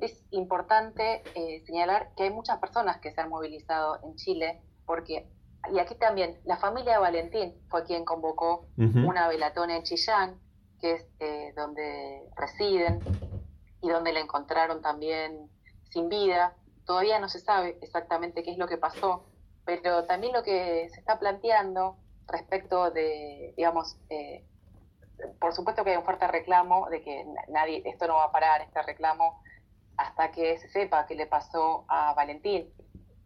es 0.00 0.24
importante 0.30 1.22
eh, 1.34 1.60
señalar 1.66 2.10
que 2.16 2.24
hay 2.24 2.30
muchas 2.30 2.58
personas 2.58 2.98
que 2.98 3.12
se 3.12 3.20
han 3.20 3.28
movilizado 3.28 3.98
en 4.02 4.16
Chile, 4.16 4.60
porque, 4.86 5.26
y 5.72 5.78
aquí 5.78 5.94
también, 5.94 6.40
la 6.44 6.56
familia 6.56 6.94
de 6.94 6.98
Valentín 6.98 7.54
fue 7.68 7.84
quien 7.84 8.04
convocó 8.04 8.66
una 8.76 9.28
velatona 9.28 9.76
en 9.76 9.82
Chillán, 9.82 10.40
que 10.80 10.92
es 10.92 11.06
eh, 11.20 11.52
donde 11.54 12.22
residen 12.36 13.00
y 13.82 13.88
donde 13.90 14.12
la 14.12 14.20
encontraron 14.20 14.80
también 14.80 15.50
sin 15.90 16.08
vida. 16.08 16.56
Todavía 16.86 17.18
no 17.20 17.28
se 17.28 17.40
sabe 17.40 17.78
exactamente 17.82 18.42
qué 18.42 18.50
es 18.52 18.58
lo 18.58 18.66
que 18.66 18.78
pasó, 18.78 19.26
pero 19.64 20.04
también 20.04 20.32
lo 20.32 20.42
que 20.42 20.88
se 20.88 20.98
está 20.98 21.18
planteando 21.18 21.96
respecto 22.26 22.90
de, 22.90 23.54
digamos, 23.56 23.96
eh, 24.08 24.44
por 25.38 25.52
supuesto 25.52 25.84
que 25.84 25.90
hay 25.90 25.96
un 25.96 26.04
fuerte 26.04 26.26
reclamo 26.26 26.88
de 26.88 27.02
que 27.02 27.26
nadie, 27.48 27.82
esto 27.84 28.06
no 28.06 28.14
va 28.14 28.24
a 28.24 28.32
parar, 28.32 28.62
este 28.62 28.80
reclamo 28.82 29.42
hasta 29.96 30.30
que 30.30 30.58
se 30.58 30.68
sepa 30.68 31.06
qué 31.06 31.14
le 31.14 31.26
pasó 31.26 31.84
a 31.88 32.14
Valentín. 32.14 32.72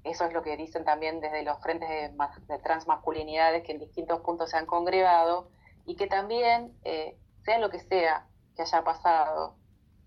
Eso 0.02 0.24
es 0.26 0.32
lo 0.32 0.42
que 0.42 0.56
dicen 0.56 0.84
también 0.84 1.20
desde 1.20 1.42
los 1.42 1.60
frentes 1.60 1.88
de, 1.88 2.58
transmasculinidades 2.58 3.64
que 3.64 3.72
en 3.72 3.78
distintos 3.78 4.20
puntos 4.20 4.50
se 4.50 4.58
han 4.58 4.66
congregado 4.66 5.48
y 5.86 5.96
que 5.96 6.06
también, 6.06 6.76
eh, 6.84 7.18
sea 7.44 7.58
lo 7.58 7.70
que 7.70 7.80
sea 7.80 8.26
que 8.56 8.62
haya 8.62 8.84
pasado, 8.84 9.56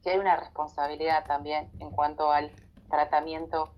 que 0.04 0.12
hay 0.12 0.20
una 0.20 0.36
responsabilidad 0.36 1.26
también 1.26 1.72
en 1.80 1.92
cuanto 1.92 2.32
al 2.32 2.52
tratamiento 2.90 3.74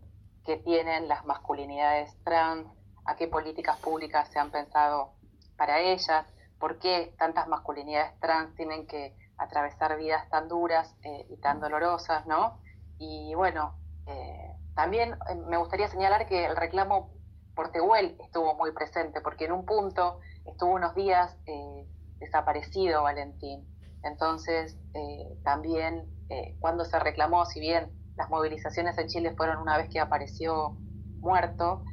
que 0.46 0.58
tienen 0.58 1.08
las 1.08 1.26
masculinidades 1.26 2.16
trans, 2.24 2.68
a 3.06 3.16
qué 3.16 3.28
políticas 3.28 3.78
públicas 3.78 4.30
se 4.30 4.40
han 4.40 4.52
pensado 4.52 5.14
para 5.58 5.80
ellas, 5.80 6.26
por 6.60 6.80
qué 6.80 7.14
tantas 7.18 7.48
masculinidades 7.48 8.20
trans 8.20 8.56
tienen 8.56 8.88
que 8.88 9.16
atravesar 9.38 9.98
vidas 9.98 10.30
tan 10.30 10.48
duras 10.48 10.96
eh, 11.04 11.26
y 11.30 11.38
tan 11.38 11.60
dolorosas, 11.60 12.26
¿no? 12.26 12.60
Y 13.00 13.34
bueno, 13.34 13.74
eh, 14.06 14.56
también 14.76 15.14
eh, 15.14 15.36
me 15.48 15.58
gustaría 15.58 15.88
señalar 15.88 16.28
que 16.28 16.46
el 16.46 16.56
reclamo 16.56 17.12
por 17.56 17.72
Tehuel 17.72 18.16
estuvo 18.24 18.56
muy 18.56 18.72
presente, 18.72 19.22
porque 19.22 19.46
en 19.46 19.54
un 19.54 19.66
punto 19.66 20.20
estuvo 20.46 20.76
unos 20.76 20.96
días 20.96 21.38
desaparecido 22.20 23.04
Valentín. 23.04 23.68
Entonces, 24.04 24.80
también 25.44 26.06
cuando 26.60 26.86
se 26.86 26.98
reclamó, 27.00 27.46
si 27.46 27.60
bien 27.60 27.92
las 28.16 28.30
movilizaciones 28.30 28.98
en 28.98 29.08
Chile 29.08 29.34
fueron 29.36 29.58
una 29.58 29.76
vez 29.76 29.90
que 29.90 30.00
apareció 30.00 30.78
muerto, 31.20 31.84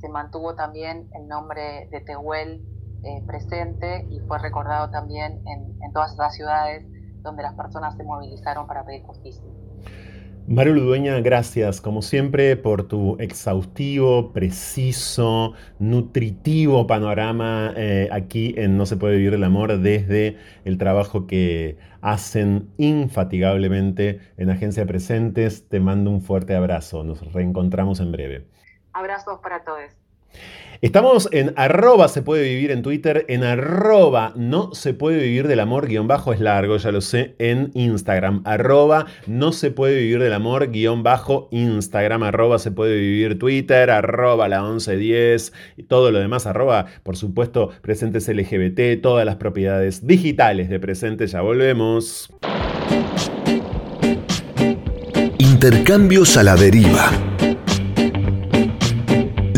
se 0.00 0.08
mantuvo 0.08 0.56
también 0.56 1.08
el 1.12 1.28
nombre 1.28 1.88
de 1.92 2.00
Tehuel 2.00 2.64
eh, 3.02 3.24
presente 3.26 4.06
y 4.10 4.20
fue 4.20 4.38
recordado 4.38 4.90
también 4.90 5.42
en, 5.46 5.92
todas 5.94 6.14
las 6.18 6.34
ciudades 6.34 6.86
donde 7.22 7.42
las 7.42 7.54
personas 7.54 7.96
se 7.96 8.04
movilizaron 8.04 8.66
para 8.66 8.84
pedir 8.84 9.02
justicia. 9.04 9.42
Mario 10.50 10.74
Ludueña, 10.74 11.20
gracias 11.20 11.80
como 11.80 12.02
siempre 12.02 12.56
por 12.56 12.88
tu 12.88 13.16
exhaustivo, 13.20 14.32
preciso, 14.32 15.54
nutritivo 15.78 16.88
panorama 16.88 17.72
eh, 17.76 18.08
aquí 18.10 18.54
en 18.56 18.76
No 18.76 18.84
se 18.84 18.96
puede 18.96 19.18
vivir 19.18 19.34
el 19.34 19.44
amor 19.44 19.78
desde 19.78 20.38
el 20.64 20.76
trabajo 20.76 21.28
que 21.28 21.78
hacen 22.00 22.68
infatigablemente 22.78 24.18
en 24.38 24.50
Agencia 24.50 24.84
Presentes. 24.86 25.68
Te 25.68 25.78
mando 25.78 26.10
un 26.10 26.20
fuerte 26.20 26.56
abrazo, 26.56 27.04
nos 27.04 27.32
reencontramos 27.32 28.00
en 28.00 28.10
breve. 28.10 28.48
Abrazos 28.92 29.38
para 29.38 29.62
todos. 29.62 29.99
Estamos 30.82 31.28
en 31.30 31.52
arroba 31.56 32.08
se 32.08 32.22
puede 32.22 32.42
vivir 32.42 32.70
en 32.70 32.80
Twitter, 32.80 33.26
en 33.28 33.44
arroba 33.44 34.32
no 34.34 34.72
se 34.72 34.94
puede 34.94 35.18
vivir 35.18 35.46
del 35.46 35.60
amor 35.60 35.88
guion 35.88 36.08
bajo 36.08 36.32
es 36.32 36.40
largo, 36.40 36.78
ya 36.78 36.90
lo 36.90 37.02
sé, 37.02 37.34
en 37.38 37.70
Instagram, 37.74 38.40
arroba 38.46 39.04
no 39.26 39.52
se 39.52 39.70
puede 39.72 39.98
vivir 39.98 40.20
del 40.20 40.32
amor 40.32 40.70
guion 40.70 41.02
bajo 41.02 41.48
Instagram, 41.50 42.22
arroba 42.22 42.58
se 42.58 42.70
puede 42.70 42.96
vivir 42.96 43.38
Twitter, 43.38 43.90
arroba 43.90 44.48
la 44.48 44.62
1110 44.62 45.52
y 45.76 45.82
todo 45.82 46.10
lo 46.12 46.18
demás, 46.18 46.46
arroba 46.46 46.86
por 47.02 47.14
supuesto 47.18 47.68
presentes 47.82 48.26
LGBT, 48.26 49.02
todas 49.02 49.26
las 49.26 49.36
propiedades 49.36 50.06
digitales 50.06 50.70
de 50.70 50.80
presentes, 50.80 51.32
ya 51.32 51.42
volvemos. 51.42 52.32
Intercambios 55.36 56.38
a 56.38 56.42
la 56.42 56.56
deriva 56.56 57.29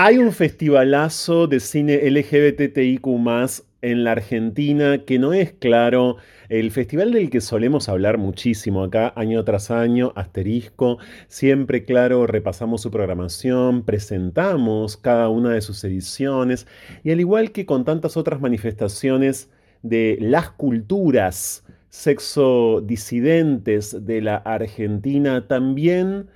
Hay 0.00 0.18
un 0.18 0.30
festivalazo 0.32 1.48
de 1.48 1.58
cine 1.58 2.08
LGBTIQ 2.08 3.04
en 3.82 4.04
la 4.04 4.12
Argentina 4.12 4.98
que 4.98 5.18
no 5.18 5.32
es 5.32 5.54
claro. 5.54 6.18
El 6.48 6.70
festival 6.70 7.10
del 7.10 7.30
que 7.30 7.40
solemos 7.40 7.88
hablar 7.88 8.16
muchísimo 8.16 8.84
acá 8.84 9.12
año 9.16 9.42
tras 9.42 9.72
año, 9.72 10.12
asterisco, 10.14 10.98
siempre 11.26 11.84
claro 11.84 12.28
repasamos 12.28 12.82
su 12.82 12.92
programación, 12.92 13.82
presentamos 13.82 14.96
cada 14.96 15.30
una 15.30 15.50
de 15.50 15.62
sus 15.62 15.82
ediciones 15.82 16.68
y 17.02 17.10
al 17.10 17.18
igual 17.18 17.50
que 17.50 17.66
con 17.66 17.84
tantas 17.84 18.16
otras 18.16 18.40
manifestaciones 18.40 19.50
de 19.82 20.16
las 20.20 20.48
culturas 20.50 21.64
sexo 21.88 22.82
disidentes 22.82 24.06
de 24.06 24.20
la 24.20 24.36
Argentina, 24.36 25.48
también 25.48 26.28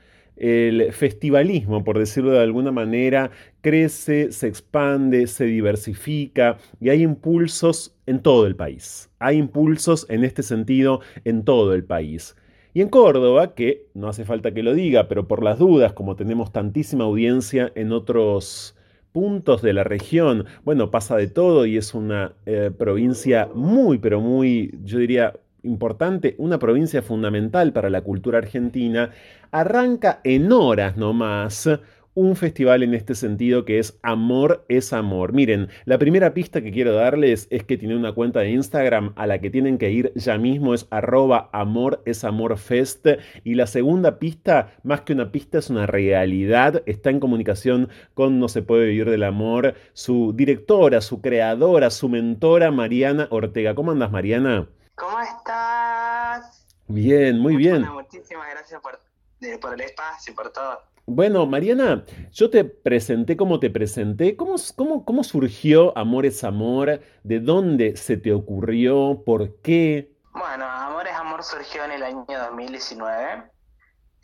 el 0.42 0.92
festivalismo, 0.92 1.84
por 1.84 2.00
decirlo 2.00 2.32
de 2.32 2.40
alguna 2.40 2.72
manera, 2.72 3.30
crece, 3.60 4.32
se 4.32 4.48
expande, 4.48 5.28
se 5.28 5.44
diversifica 5.44 6.58
y 6.80 6.90
hay 6.90 7.02
impulsos 7.02 7.94
en 8.06 8.20
todo 8.20 8.48
el 8.48 8.56
país. 8.56 9.08
Hay 9.20 9.38
impulsos 9.38 10.04
en 10.10 10.24
este 10.24 10.42
sentido 10.42 11.00
en 11.24 11.44
todo 11.44 11.74
el 11.74 11.84
país. 11.84 12.36
Y 12.74 12.80
en 12.80 12.88
Córdoba, 12.88 13.54
que 13.54 13.86
no 13.94 14.08
hace 14.08 14.24
falta 14.24 14.52
que 14.52 14.64
lo 14.64 14.74
diga, 14.74 15.06
pero 15.06 15.28
por 15.28 15.44
las 15.44 15.60
dudas, 15.60 15.92
como 15.92 16.16
tenemos 16.16 16.52
tantísima 16.52 17.04
audiencia 17.04 17.70
en 17.76 17.92
otros 17.92 18.76
puntos 19.12 19.62
de 19.62 19.74
la 19.74 19.84
región, 19.84 20.46
bueno, 20.64 20.90
pasa 20.90 21.16
de 21.16 21.28
todo 21.28 21.66
y 21.66 21.76
es 21.76 21.94
una 21.94 22.32
eh, 22.46 22.72
provincia 22.76 23.48
muy, 23.54 23.98
pero 23.98 24.20
muy, 24.20 24.76
yo 24.82 24.98
diría, 24.98 25.34
importante, 25.62 26.34
una 26.38 26.58
provincia 26.58 27.02
fundamental 27.02 27.72
para 27.72 27.90
la 27.90 28.02
cultura 28.02 28.38
argentina, 28.38 29.10
arranca 29.50 30.20
en 30.24 30.52
horas 30.52 30.96
nomás 30.96 31.68
un 32.14 32.36
festival 32.36 32.82
en 32.82 32.94
este 32.94 33.14
sentido 33.14 33.64
que 33.64 33.78
es 33.78 33.98
Amor 34.02 34.64
es 34.68 34.92
Amor. 34.92 35.32
Miren, 35.32 35.68
la 35.86 35.98
primera 35.98 36.34
pista 36.34 36.60
que 36.60 36.70
quiero 36.70 36.92
darles 36.92 37.46
es 37.50 37.64
que 37.64 37.78
tiene 37.78 37.96
una 37.96 38.12
cuenta 38.12 38.40
de 38.40 38.50
Instagram 38.50 39.12
a 39.16 39.26
la 39.26 39.40
que 39.40 39.50
tienen 39.50 39.78
que 39.78 39.90
ir 39.90 40.12
ya 40.14 40.36
mismo, 40.36 40.74
es 40.74 40.86
arroba 40.90 41.48
Amor 41.52 42.02
es 42.04 42.24
Amor 42.24 42.58
Fest. 42.58 43.06
Y 43.44 43.54
la 43.54 43.66
segunda 43.66 44.18
pista, 44.18 44.74
más 44.82 45.02
que 45.02 45.14
una 45.14 45.32
pista, 45.32 45.58
es 45.58 45.70
una 45.70 45.86
realidad. 45.86 46.82
Está 46.86 47.10
en 47.10 47.20
comunicación 47.20 47.88
con 48.14 48.38
No 48.38 48.48
se 48.48 48.62
puede 48.62 48.86
vivir 48.86 49.08
del 49.08 49.22
amor, 49.22 49.74
su 49.94 50.32
directora, 50.34 51.00
su 51.00 51.20
creadora, 51.22 51.90
su 51.90 52.08
mentora, 52.08 52.70
Mariana 52.70 53.28
Ortega. 53.30 53.74
¿Cómo 53.74 53.92
andas, 53.92 54.10
Mariana? 54.10 54.68
¿Cómo 54.94 55.18
estás? 55.20 56.66
Bien, 56.86 57.38
muy 57.38 57.56
bien. 57.56 57.82
muchísimas 57.92 58.48
gracias 58.50 58.80
por, 58.80 59.00
el 59.40 59.80
espacio, 59.80 60.34
por 60.34 60.52
todo. 60.52 60.82
Bueno, 61.06 61.46
Mariana, 61.46 62.04
yo 62.30 62.50
te 62.50 62.64
presenté 62.64 63.36
como 63.36 63.58
te 63.58 63.70
presenté. 63.70 64.36
¿Cómo, 64.36 64.56
cómo, 64.76 65.04
cómo 65.04 65.24
surgió 65.24 65.96
Amor 65.96 66.26
es 66.26 66.44
Amor? 66.44 67.00
¿De 67.24 67.40
dónde 67.40 67.96
se 67.96 68.16
te 68.16 68.32
ocurrió? 68.32 69.22
¿Por 69.24 69.60
qué? 69.62 70.14
Bueno, 70.32 70.66
Amor 70.66 71.06
es 71.06 71.14
Amor 71.14 71.42
surgió 71.42 71.84
en 71.84 71.92
el 71.92 72.02
año 72.02 72.24
2019. 72.28 73.50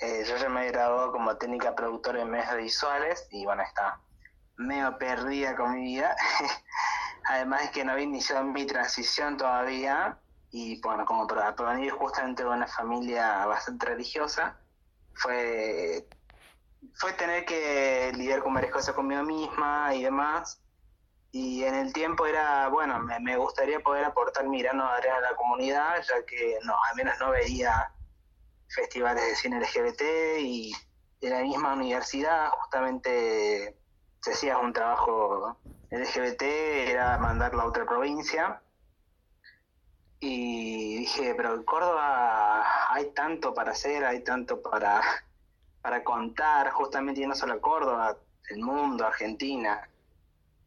Eh, 0.01 0.25
yo 0.29 0.37
ya 0.37 0.49
me 0.49 0.69
graduado 0.69 1.11
como 1.11 1.37
técnica 1.37 1.75
productora 1.75 2.23
en 2.23 2.31
medios 2.31 2.57
visuales 2.57 3.27
y 3.33 3.45
bueno, 3.45 3.63
está 3.63 4.01
medio 4.57 4.97
perdida 4.99 5.57
con 5.57 5.75
mi 5.75 5.83
vida. 5.83 6.15
Además 7.25 7.63
es 7.65 7.71
que 7.71 7.85
no 7.85 7.93
había 7.93 8.05
iniciado 8.05 8.45
mi 8.45 8.65
transición 8.67 9.37
todavía 9.37 10.19
y 10.51 10.81
bueno, 10.81 11.05
como 11.05 11.27
para 11.27 11.55
provenir 11.55 11.93
justamente 11.93 12.43
de 12.43 12.49
una 12.49 12.67
familia 12.67 13.45
bastante 13.47 13.87
religiosa, 13.87 14.59
fue, 15.15 16.09
fue 16.95 17.13
tener 17.15 17.45
que 17.45 18.13
lidiar 18.15 18.43
con 18.43 18.55
varias 18.55 18.73
cosas 18.73 18.95
conmigo 18.95 19.23
misma 19.23 19.95
y 19.95 20.05
demás. 20.05 20.61
Y 21.31 21.63
en 21.65 21.75
el 21.75 21.93
tiempo 21.93 22.27
era, 22.27 22.69
bueno, 22.69 22.99
me, 23.01 23.37
gustaría 23.37 23.81
poder 23.81 24.05
aportar 24.07 24.49
mi 24.49 24.63
grano 24.63 24.85
de 25.03 25.11
a 25.11 25.21
la 25.21 25.37
comunidad, 25.37 26.03
ya 26.03 26.25
que 26.25 26.59
no, 26.65 26.75
al 26.89 26.97
menos 26.97 27.19
no 27.21 27.31
veía 27.31 27.93
festivales 28.69 29.25
de 29.25 29.37
cine 29.37 29.61
LGBT 29.61 30.03
y 30.41 30.73
en 31.21 31.31
la 31.31 31.41
misma 31.41 31.75
universidad 31.75 32.51
justamente 32.51 33.77
se 34.23 34.33
hacía 34.33 34.59
un 34.59 34.73
trabajo 34.73 35.59
LGBT, 35.91 36.43
era 36.43 37.19
mandarlo 37.19 37.63
a 37.63 37.67
otra 37.67 37.85
provincia 37.85 38.63
y 40.21 40.99
dije, 40.99 41.35
pero 41.37 41.65
Córdoba 41.65 42.93
hay 42.93 43.11
tanto 43.13 43.55
para 43.55 43.73
hacer, 43.73 44.05
hay 44.05 44.23
tanto 44.25 44.61
para, 44.61 45.01
para 45.83 46.03
contar, 46.03 46.71
justamente 46.71 47.27
no 47.27 47.35
solo 47.35 47.61
Córdoba, 47.61 48.17
el 48.51 48.61
mundo, 48.61 49.07
Argentina. 49.07 49.89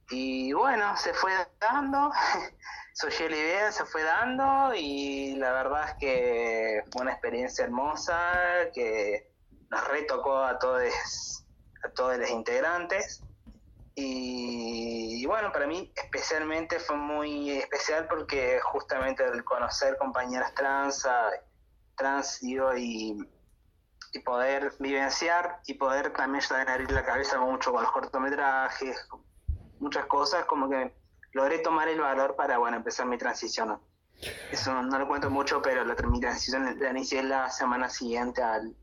Y 0.10 0.54
bueno, 0.54 0.96
se 0.98 1.14
fue 1.14 1.32
dando, 1.60 2.12
surgió 2.94 3.30
la 3.30 3.36
idea, 3.36 3.72
se 3.72 3.86
fue 3.86 4.04
dando 4.04 4.74
y 4.76 5.36
la 5.36 5.52
verdad 5.52 5.90
es 5.90 5.96
que 5.96 6.84
fue 6.92 7.04
una 7.04 7.12
experiencia 7.12 7.66
hermosa 7.66 8.70
que 8.74 9.30
nos 9.70 9.88
retocó 9.88 10.44
a 10.44 10.60
todos, 10.60 11.46
a 11.84 11.90
todos 11.90 12.18
los 12.18 12.30
integrantes 12.30 13.24
Y, 13.96 15.26
bueno, 15.26 15.52
para 15.52 15.68
mí 15.68 15.92
especialmente 15.96 16.80
fue 16.80 16.96
muy 16.96 17.52
especial 17.52 18.08
porque 18.08 18.60
justamente 18.62 19.24
el 19.26 19.44
conocer 19.44 19.98
compañeras 19.98 20.54
trans, 20.56 21.08
trans 21.96 22.40
digo, 22.40 22.76
y, 22.76 23.18
y 24.14 24.20
poder 24.20 24.74
vivenciar 24.80 25.60
y 25.68 25.74
poder 25.74 26.14
también 26.14 26.44
ya 26.48 26.62
abrir 26.62 26.92
la 26.92 27.04
cabeza 27.04 27.40
mucho 27.40 27.72
con 27.72 27.84
los 27.84 27.92
cortometrajes, 27.92 29.08
muchas 29.80 30.06
cosas, 30.06 30.46
como 30.46 30.70
que 30.70 30.94
logré 31.34 31.60
tomar 31.60 31.88
el 31.88 32.00
valor 32.00 32.36
para, 32.36 32.58
bueno, 32.58 32.78
empezar 32.78 33.06
mi 33.06 33.18
transición. 33.18 33.80
Eso 34.52 34.82
no, 34.84 35.00
lo 35.00 35.08
cuento 35.08 35.30
mucho, 35.30 35.62
pero 35.62 35.84
la, 35.84 35.96
mi 36.08 36.20
transición 36.20 36.80
la 36.80 36.90
inicié 36.92 37.24
la 37.24 37.50
semana 37.50 37.90
siguiente 37.90 38.42
al, 38.42 38.76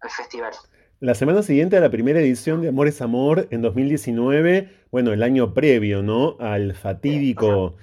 al 0.00 0.10
festival. 0.10 0.54
La 1.00 1.14
semana 1.14 1.44
siguiente 1.44 1.76
a 1.76 1.80
la 1.80 1.90
primera 1.90 2.18
edición 2.18 2.60
de 2.60 2.70
Amor 2.70 2.88
es 2.88 3.00
Amor 3.00 3.46
en 3.52 3.62
2019, 3.62 4.68
bueno, 4.90 5.12
el 5.12 5.22
año 5.22 5.54
previo, 5.54 6.02
¿no? 6.02 6.36
Al 6.40 6.74
fatídico... 6.74 7.76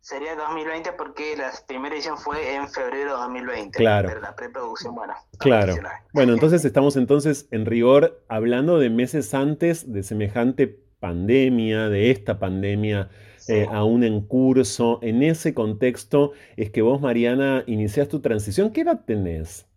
sería 0.00 0.34
2020 0.34 0.94
porque 0.98 1.36
la 1.36 1.52
primera 1.68 1.94
edición 1.94 2.18
fue 2.18 2.56
en 2.56 2.68
febrero 2.68 3.12
de 3.12 3.22
2020. 3.22 3.78
Claro. 3.78 4.08
Pero 4.08 4.20
la 4.20 4.34
preproducción, 4.34 4.96
bueno. 4.96 5.14
Claro. 5.38 5.76
Bueno, 6.12 6.32
entonces 6.32 6.64
estamos 6.64 6.96
entonces 6.96 7.46
en 7.52 7.66
rigor 7.66 8.20
hablando 8.26 8.80
de 8.80 8.90
meses 8.90 9.32
antes 9.32 9.92
de 9.92 10.02
semejante 10.02 10.66
pandemia, 10.98 11.88
de 11.88 12.10
esta 12.10 12.40
pandemia 12.40 13.10
eh, 13.46 13.68
aún 13.70 14.02
en 14.02 14.22
curso. 14.22 14.98
En 15.02 15.22
ese 15.22 15.54
contexto 15.54 16.32
es 16.56 16.70
que 16.70 16.82
vos, 16.82 17.00
Mariana, 17.00 17.62
iniciás 17.68 18.08
tu 18.08 18.18
transición. 18.18 18.72
¿Qué 18.72 18.80
edad 18.80 19.04
tenés? 19.06 19.67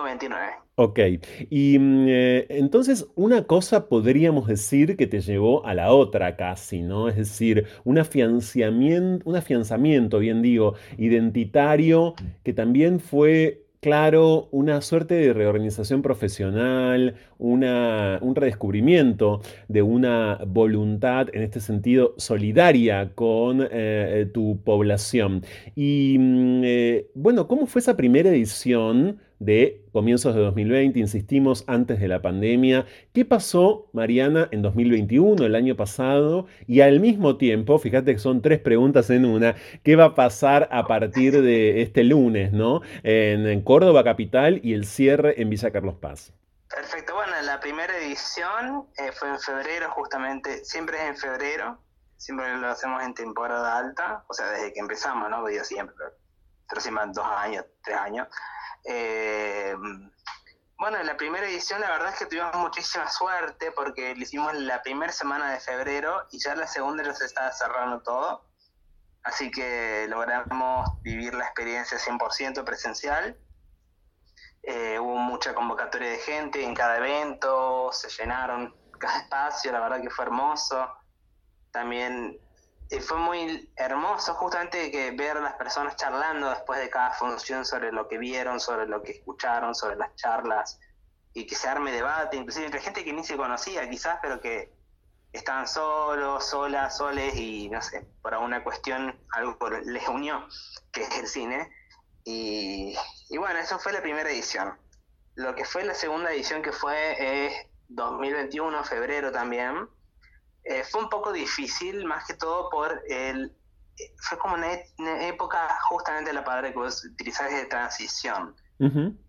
Eh, 0.00 0.16
tengo 0.18 0.30
29. 0.30 0.46
Ok, 0.76 0.98
y 1.50 1.78
mm, 1.78 2.06
eh, 2.08 2.46
entonces 2.50 3.06
una 3.14 3.44
cosa 3.44 3.88
podríamos 3.88 4.46
decir 4.46 4.96
que 4.96 5.06
te 5.06 5.20
llevó 5.20 5.66
a 5.66 5.74
la 5.74 5.92
otra 5.92 6.36
casi, 6.36 6.82
¿no? 6.82 7.08
Es 7.08 7.16
decir, 7.16 7.66
un 7.84 7.98
afianzamiento, 7.98 9.28
un 9.28 9.36
afianzamiento, 9.36 10.18
bien 10.18 10.42
digo, 10.42 10.74
identitario 10.96 12.14
que 12.42 12.52
también 12.52 13.00
fue 13.00 13.66
claro, 13.80 14.48
una 14.52 14.80
suerte 14.82 15.14
de 15.14 15.32
reorganización 15.32 16.02
profesional, 16.02 17.16
una, 17.38 18.18
un 18.20 18.34
redescubrimiento 18.34 19.40
de 19.68 19.82
una 19.82 20.38
voluntad, 20.46 21.28
en 21.32 21.42
este 21.42 21.60
sentido, 21.60 22.14
solidaria 22.18 23.12
con 23.14 23.66
eh, 23.70 24.28
tu 24.32 24.62
población. 24.62 25.42
Y 25.74 26.16
mm, 26.18 26.62
eh, 26.64 27.10
bueno, 27.14 27.48
¿cómo 27.48 27.66
fue 27.66 27.80
esa 27.80 27.96
primera 27.96 28.30
edición? 28.30 29.18
De 29.40 29.82
comienzos 29.92 30.34
de 30.34 30.42
2020, 30.42 31.00
insistimos, 31.00 31.64
antes 31.66 31.98
de 31.98 32.06
la 32.08 32.22
pandemia. 32.22 32.86
¿Qué 33.12 33.24
pasó, 33.24 33.88
Mariana, 33.92 34.48
en 34.52 34.62
2021, 34.62 35.44
el 35.44 35.54
año 35.54 35.76
pasado? 35.76 36.46
Y 36.66 36.82
al 36.82 37.00
mismo 37.00 37.36
tiempo, 37.38 37.78
fíjate 37.78 38.12
que 38.12 38.18
son 38.18 38.42
tres 38.42 38.60
preguntas 38.60 39.08
en 39.10 39.24
una, 39.24 39.56
¿qué 39.82 39.96
va 39.96 40.04
a 40.04 40.14
pasar 40.14 40.68
a 40.70 40.86
partir 40.86 41.40
de 41.42 41.80
este 41.82 42.04
lunes, 42.04 42.52
¿no? 42.52 42.82
En, 43.02 43.40
Córdoba 43.62 44.04
Capital 44.04 44.60
y 44.62 44.74
el 44.74 44.84
cierre 44.84 45.40
en 45.40 45.50
Villa 45.50 45.70
Carlos 45.70 45.96
Paz. 45.96 46.32
Perfecto, 46.68 47.14
bueno, 47.14 47.32
la 47.42 47.58
primera 47.60 47.96
edición 47.98 48.86
eh, 48.96 49.10
fue 49.12 49.28
en 49.28 49.40
febrero, 49.40 49.90
justamente, 49.90 50.64
siempre 50.64 50.98
es 50.98 51.08
en 51.08 51.16
febrero, 51.16 51.78
siempre 52.16 52.56
lo 52.58 52.68
hacemos 52.68 53.02
en 53.02 53.14
temporada 53.14 53.78
alta, 53.78 54.24
o 54.28 54.34
sea, 54.34 54.50
desde 54.50 54.72
que 54.72 54.80
empezamos, 54.80 55.30
¿no? 55.30 55.44
Digo 55.46 55.64
siempre, 55.64 55.94
pero, 55.98 56.12
pero 56.68 57.06
dos 57.12 57.26
años, 57.26 57.64
tres 57.82 57.96
años. 57.96 58.28
Eh, 58.84 59.74
bueno, 60.78 60.98
en 60.98 61.06
la 61.06 61.16
primera 61.16 61.46
edición 61.46 61.80
la 61.80 61.90
verdad 61.90 62.08
es 62.14 62.18
que 62.18 62.26
tuvimos 62.26 62.54
muchísima 62.56 63.08
suerte 63.10 63.70
porque 63.72 64.14
lo 64.14 64.22
hicimos 64.22 64.54
la 64.54 64.82
primera 64.82 65.12
semana 65.12 65.52
de 65.52 65.60
febrero 65.60 66.26
y 66.30 66.38
ya 66.38 66.54
la 66.56 66.66
segunda 66.66 67.04
ya 67.04 67.14
se 67.14 67.26
estaba 67.26 67.52
cerrando 67.52 68.00
todo. 68.02 68.46
Así 69.22 69.50
que 69.50 70.06
logramos 70.08 70.88
vivir 71.02 71.34
la 71.34 71.44
experiencia 71.44 71.98
100% 71.98 72.64
presencial. 72.64 73.38
Eh, 74.62 74.98
hubo 74.98 75.16
mucha 75.16 75.54
convocatoria 75.54 76.10
de 76.10 76.18
gente 76.18 76.64
en 76.64 76.74
cada 76.74 76.96
evento, 76.98 77.90
se 77.92 78.08
llenaron 78.08 78.74
cada 78.98 79.18
espacio, 79.18 79.72
la 79.72 79.80
verdad 79.80 80.00
que 80.00 80.10
fue 80.10 80.24
hermoso. 80.24 80.90
También 81.72 82.40
fue 82.98 83.18
muy 83.18 83.70
hermoso 83.76 84.34
justamente 84.34 84.90
que 84.90 85.12
ver 85.12 85.36
las 85.36 85.54
personas 85.54 85.94
charlando 85.94 86.50
después 86.50 86.80
de 86.80 86.90
cada 86.90 87.12
función 87.12 87.64
sobre 87.64 87.92
lo 87.92 88.08
que 88.08 88.18
vieron, 88.18 88.58
sobre 88.58 88.88
lo 88.88 89.00
que 89.02 89.12
escucharon, 89.12 89.76
sobre 89.76 89.94
las 89.94 90.14
charlas, 90.16 90.80
y 91.32 91.46
que 91.46 91.54
se 91.54 91.68
arme 91.68 91.92
debate, 91.92 92.36
inclusive 92.36 92.66
entre 92.66 92.80
gente 92.80 93.04
que 93.04 93.12
ni 93.12 93.22
se 93.22 93.36
conocía 93.36 93.88
quizás, 93.88 94.18
pero 94.20 94.40
que 94.40 94.72
estaban 95.32 95.68
solos, 95.68 96.44
solas, 96.44 96.96
soles, 96.96 97.36
y 97.36 97.68
no 97.68 97.80
sé, 97.80 98.04
por 98.22 98.34
alguna 98.34 98.64
cuestión 98.64 99.16
algo 99.30 99.70
les 99.70 100.08
unió, 100.08 100.48
que 100.90 101.02
es 101.02 101.18
el 101.18 101.28
cine. 101.28 101.70
Y, 102.24 102.96
y 103.28 103.38
bueno, 103.38 103.60
eso 103.60 103.78
fue 103.78 103.92
la 103.92 104.02
primera 104.02 104.28
edición. 104.28 104.76
Lo 105.36 105.54
que 105.54 105.64
fue 105.64 105.84
la 105.84 105.94
segunda 105.94 106.32
edición, 106.32 106.62
que 106.62 106.72
fue 106.72 107.46
es 107.46 107.66
2021, 107.88 108.82
febrero 108.82 109.30
también, 109.30 109.88
eh, 110.64 110.84
fue 110.84 111.02
un 111.02 111.08
poco 111.08 111.32
difícil, 111.32 112.04
más 112.04 112.26
que 112.26 112.34
todo 112.34 112.70
por 112.70 113.02
el... 113.08 113.56
Fue 114.28 114.38
como 114.38 114.54
una, 114.54 114.72
época 115.26 115.78
justamente 115.88 116.32
la 116.32 116.42
palabra 116.42 116.70
que 116.70 116.78
vos 116.78 117.04
utilizás 117.04 117.50
de 117.50 117.66
transición, 117.66 118.56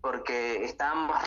porque 0.00 0.64
estábamos 0.64 1.18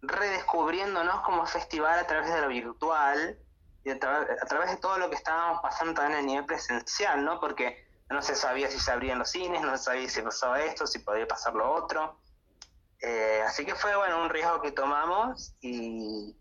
redescubriéndonos 0.00 1.22
como 1.22 1.44
festival 1.44 1.98
a 1.98 2.06
través 2.06 2.32
de 2.32 2.40
lo 2.40 2.48
virtual 2.48 3.36
y 3.84 3.90
a, 3.90 3.98
través 3.98 4.70
de 4.70 4.76
todo 4.76 4.98
lo 4.98 5.10
que 5.10 5.16
estábamos 5.16 5.60
pasando 5.60 5.94
también 5.94 6.20
a 6.20 6.22
nivel 6.22 6.46
presencial, 6.46 7.24
¿no? 7.24 7.40
Porque 7.40 7.84
no 8.10 8.22
se 8.22 8.36
sabía 8.36 8.70
si 8.70 8.78
se 8.78 8.92
abrían 8.92 9.18
los 9.18 9.30
cines, 9.30 9.60
no 9.62 9.76
se 9.76 9.84
sabía 9.84 10.08
si 10.08 10.22
pasaba 10.22 10.62
esto, 10.62 10.86
si 10.86 11.00
podía 11.00 11.26
pasar 11.26 11.54
lo 11.54 11.72
otro. 11.72 12.16
Eh, 13.00 13.42
así 13.46 13.66
que 13.66 13.74
fue, 13.74 13.94
bueno, 13.96 14.22
un 14.22 14.30
riesgo 14.30 14.62
que 14.62 14.72
tomamos 14.72 15.54
y, 15.60 16.34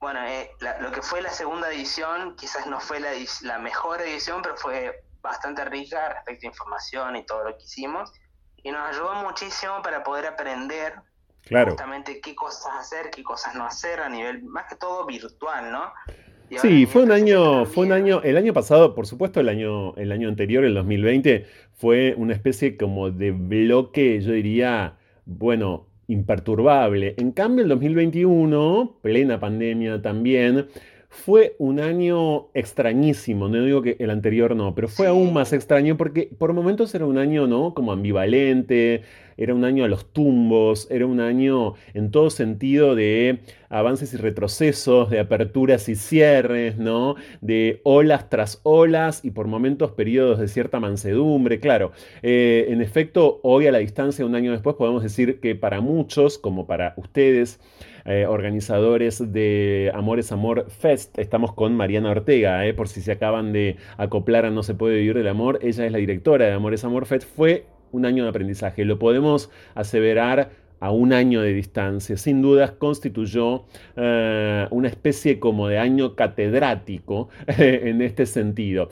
bueno, 0.00 0.20
eh, 0.26 0.50
lo 0.80 0.92
que 0.92 1.02
fue 1.02 1.20
la 1.22 1.30
segunda 1.30 1.70
edición 1.72 2.36
quizás 2.36 2.66
no 2.66 2.80
fue 2.80 3.00
la, 3.00 3.10
la, 3.42 3.58
mejor 3.58 4.00
edición, 4.00 4.42
pero 4.42 4.56
fue 4.56 5.02
bastante 5.20 5.64
rica 5.64 6.14
respecto 6.14 6.46
a 6.46 6.50
información 6.50 7.16
y 7.16 7.26
todo 7.26 7.44
lo 7.44 7.56
que 7.56 7.64
hicimos. 7.64 8.12
Y 8.62 8.70
nos 8.70 8.88
ayudó 8.88 9.14
muchísimo 9.14 9.82
para 9.82 10.02
poder 10.02 10.26
aprender 10.26 10.94
justamente 11.50 12.20
qué 12.20 12.34
cosas 12.34 12.72
hacer, 12.78 13.10
qué 13.10 13.22
cosas 13.22 13.54
no 13.54 13.64
hacer 13.64 14.00
a 14.00 14.08
nivel, 14.08 14.42
más 14.44 14.66
que 14.68 14.76
todo 14.76 15.06
virtual, 15.06 15.72
¿no? 15.72 15.92
sí, 16.56 16.86
fue 16.86 17.02
un 17.02 17.12
año, 17.12 17.66
fue 17.66 17.86
un 17.86 17.92
año, 17.92 18.22
el 18.22 18.36
año 18.36 18.52
pasado, 18.52 18.94
por 18.94 19.06
supuesto, 19.06 19.40
el 19.40 19.48
año, 19.48 19.94
el 19.96 20.12
año 20.12 20.28
anterior, 20.28 20.64
el 20.64 20.74
2020, 20.74 21.46
fue 21.74 22.14
una 22.16 22.34
especie 22.34 22.76
como 22.76 23.10
de 23.10 23.32
bloque, 23.32 24.20
yo 24.20 24.32
diría, 24.32 24.96
bueno, 25.24 25.87
imperturbable. 26.08 27.14
En 27.18 27.32
cambio, 27.32 27.62
el 27.62 27.68
2021, 27.68 28.98
plena 29.02 29.38
pandemia 29.38 30.02
también, 30.02 30.66
fue 31.08 31.54
un 31.58 31.80
año 31.80 32.48
extrañísimo, 32.52 33.48
no 33.48 33.64
digo 33.64 33.82
que 33.82 33.96
el 33.98 34.10
anterior 34.10 34.54
no, 34.54 34.74
pero 34.74 34.88
fue 34.88 35.06
aún 35.06 35.32
más 35.32 35.52
extraño 35.52 35.96
porque 35.96 36.28
por 36.38 36.52
momentos 36.52 36.94
era 36.94 37.06
un 37.06 37.16
año, 37.16 37.46
¿no? 37.46 37.72
Como 37.72 37.92
ambivalente, 37.92 39.02
era 39.38 39.54
un 39.54 39.64
año 39.64 39.84
a 39.84 39.88
los 39.88 40.12
tumbos, 40.12 40.88
era 40.90 41.06
un 41.06 41.20
año 41.20 41.74
en 41.94 42.10
todo 42.10 42.28
sentido 42.28 42.94
de 42.94 43.38
avances 43.70 44.12
y 44.12 44.16
retrocesos, 44.16 45.10
de 45.10 45.20
aperturas 45.20 45.88
y 45.88 45.94
cierres, 45.94 46.76
¿no? 46.76 47.14
De 47.40 47.80
olas 47.84 48.28
tras 48.28 48.60
olas 48.64 49.24
y 49.24 49.30
por 49.30 49.46
momentos 49.46 49.92
periodos 49.92 50.38
de 50.40 50.48
cierta 50.48 50.80
mansedumbre. 50.80 51.60
Claro, 51.60 51.92
eh, 52.22 52.66
en 52.68 52.82
efecto, 52.82 53.40
hoy 53.42 53.66
a 53.66 53.72
la 53.72 53.78
distancia, 53.78 54.26
un 54.26 54.34
año 54.34 54.52
después, 54.52 54.76
podemos 54.76 55.02
decir 55.02 55.40
que 55.40 55.54
para 55.54 55.80
muchos, 55.80 56.38
como 56.38 56.66
para 56.66 56.94
ustedes, 56.96 57.60
eh, 58.04 58.26
organizadores 58.26 59.32
de 59.32 59.92
Amores 59.94 60.32
Amor 60.32 60.70
Fest. 60.70 61.18
Estamos 61.18 61.52
con 61.52 61.74
Mariana 61.76 62.10
Ortega, 62.10 62.66
eh, 62.66 62.72
por 62.72 62.88
si 62.88 63.02
se 63.02 63.12
acaban 63.12 63.52
de 63.52 63.76
acoplar 63.98 64.46
a 64.46 64.50
No 64.50 64.62
se 64.62 64.74
puede 64.74 64.96
vivir 64.96 65.14
del 65.14 65.28
amor. 65.28 65.58
Ella 65.62 65.84
es 65.84 65.92
la 65.92 65.98
directora 65.98 66.46
de 66.46 66.52
Amores 66.52 66.84
Amor 66.84 67.04
Fest. 67.04 67.28
Fue 67.28 67.66
un 67.92 68.06
año 68.06 68.24
de 68.24 68.30
aprendizaje. 68.30 68.84
Lo 68.84 68.98
podemos 68.98 69.50
aseverar 69.74 70.50
a 70.80 70.90
un 70.92 71.12
año 71.12 71.42
de 71.42 71.52
distancia. 71.52 72.16
Sin 72.16 72.42
dudas 72.42 72.72
constituyó 72.72 73.64
eh, 73.96 74.66
una 74.70 74.88
especie 74.88 75.38
como 75.38 75.68
de 75.68 75.78
año 75.78 76.14
catedrático 76.14 77.28
en 77.46 78.00
este 78.02 78.26
sentido. 78.26 78.88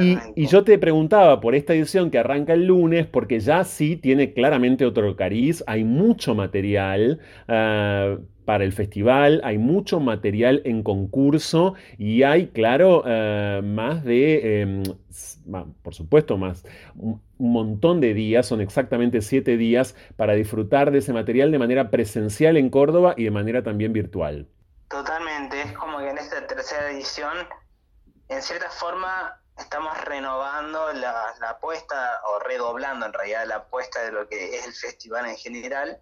Y, 0.00 0.18
yo 0.46 0.64
te 0.64 0.78
preguntaba 0.78 1.40
por 1.40 1.54
esta 1.54 1.74
edición 1.74 2.10
que 2.10 2.18
arranca 2.18 2.52
el 2.52 2.66
lunes, 2.66 3.06
porque 3.06 3.40
ya 3.40 3.64
sí 3.64 3.96
tiene 3.96 4.32
claramente 4.32 4.84
otro 4.84 5.16
cariz, 5.16 5.64
hay 5.66 5.84
mucho 5.84 6.34
material 6.34 7.20
para 7.46 8.64
el 8.64 8.72
festival, 8.72 9.40
hay 9.44 9.58
mucho 9.58 10.00
material 10.00 10.62
en 10.64 10.82
concurso 10.82 11.74
y 11.96 12.22
hay, 12.22 12.48
claro, 12.48 13.04
eh, 13.06 13.60
más 13.64 14.04
de, 14.04 14.82
por 15.82 15.94
supuesto, 15.94 16.36
más, 16.36 16.64
un 16.94 17.20
montón 17.38 18.00
de 18.00 18.14
días, 18.14 18.46
son 18.46 18.60
exactamente 18.60 19.22
siete 19.22 19.56
días 19.56 19.94
para 20.16 20.34
disfrutar 20.34 20.90
de 20.90 20.98
ese 20.98 21.12
material 21.12 21.50
de 21.50 21.58
manera 21.58 21.90
presencial 21.90 22.56
en 22.56 22.70
Córdoba 22.70 23.14
y 23.16 23.24
de 23.24 23.30
manera 23.30 23.62
también 23.62 23.92
virtual. 23.92 24.48
Totalmente 24.88 25.60
es 25.62 25.72
como 25.72 25.98
que 25.98 26.10
en 26.10 26.18
esta 26.18 26.46
tercera 26.46 26.90
edición, 26.90 27.36
en 28.28 28.42
cierta 28.42 28.70
forma, 28.70 29.40
estamos 29.58 29.98
renovando 30.04 30.92
la, 30.92 31.34
apuesta, 31.48 32.20
o 32.26 32.38
redoblando 32.40 33.06
en 33.06 33.12
realidad 33.12 33.46
la 33.46 33.56
apuesta 33.56 34.02
de 34.02 34.12
lo 34.12 34.28
que 34.28 34.56
es 34.56 34.66
el 34.66 34.74
festival 34.74 35.26
en 35.26 35.36
general, 35.36 36.00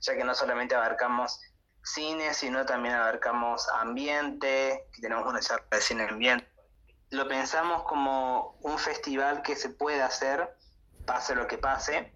ya 0.00 0.16
que 0.16 0.24
no 0.24 0.34
solamente 0.34 0.74
abarcamos 0.74 1.40
cine, 1.84 2.32
sino 2.34 2.64
también 2.64 2.94
abarcamos 2.94 3.68
ambiente, 3.68 4.88
tenemos 5.00 5.26
una 5.26 5.40
charla 5.40 5.66
de 5.70 5.80
cine 5.80 6.04
ambiente. 6.04 6.51
Lo 7.12 7.28
pensamos 7.28 7.82
como 7.82 8.56
un 8.62 8.78
festival 8.78 9.42
que 9.42 9.54
se 9.54 9.68
puede 9.68 10.00
hacer, 10.00 10.56
pase 11.04 11.34
lo 11.34 11.46
que 11.46 11.58
pase, 11.58 12.10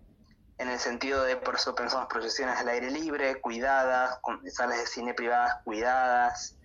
en 0.57 0.71
el 0.71 0.79
sentido 0.79 1.23
de, 1.23 1.37
por 1.37 1.57
eso 1.57 1.75
pensamos 1.75 2.07
proyecciones 2.09 2.59
al 2.59 2.69
aire 2.69 2.91
libre, 2.91 3.39
cuidadas, 3.43 4.19
con 4.23 4.41
salas 4.51 4.79
de 4.79 4.87
cine 4.87 5.13
privadas 5.13 5.61
cuidadas. 5.65 6.57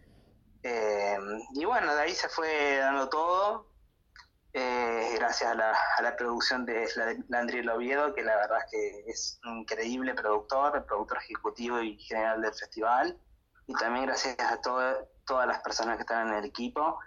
Eh, 0.63 1.17
y 1.55 1.65
bueno, 1.65 1.93
de 1.93 2.03
ahí 2.03 2.15
se 2.15 2.29
fue 2.29 2.77
dando 2.77 3.09
todo, 3.09 3.67
eh, 4.53 5.13
gracias 5.15 5.51
a 5.51 5.55
la, 5.55 5.77
a 5.97 6.01
la, 6.01 6.15
producción 6.15 6.65
de 6.65 6.87
Landry 7.27 7.67
Oviedo, 7.67 8.15
que 8.15 8.23
la 8.23 8.37
verdad 8.37 8.59
es 8.59 8.71
que 8.71 9.11
es 9.11 9.39
un 9.43 9.59
increíble 9.59 10.13
productor, 10.13 10.85
productor 10.85 11.17
ejecutivo 11.17 11.81
y 11.81 11.97
general 11.97 12.41
del 12.41 12.53
festival, 12.53 13.19
y 13.67 13.73
también 13.73 14.05
gracias 14.05 14.39
a 14.39 14.61
todas 14.61 15.47
las 15.47 15.59
personas 15.59 15.97
que 15.97 16.03
están 16.03 16.29
en 16.29 16.35
el 16.35 16.45
equipo, 16.45 16.97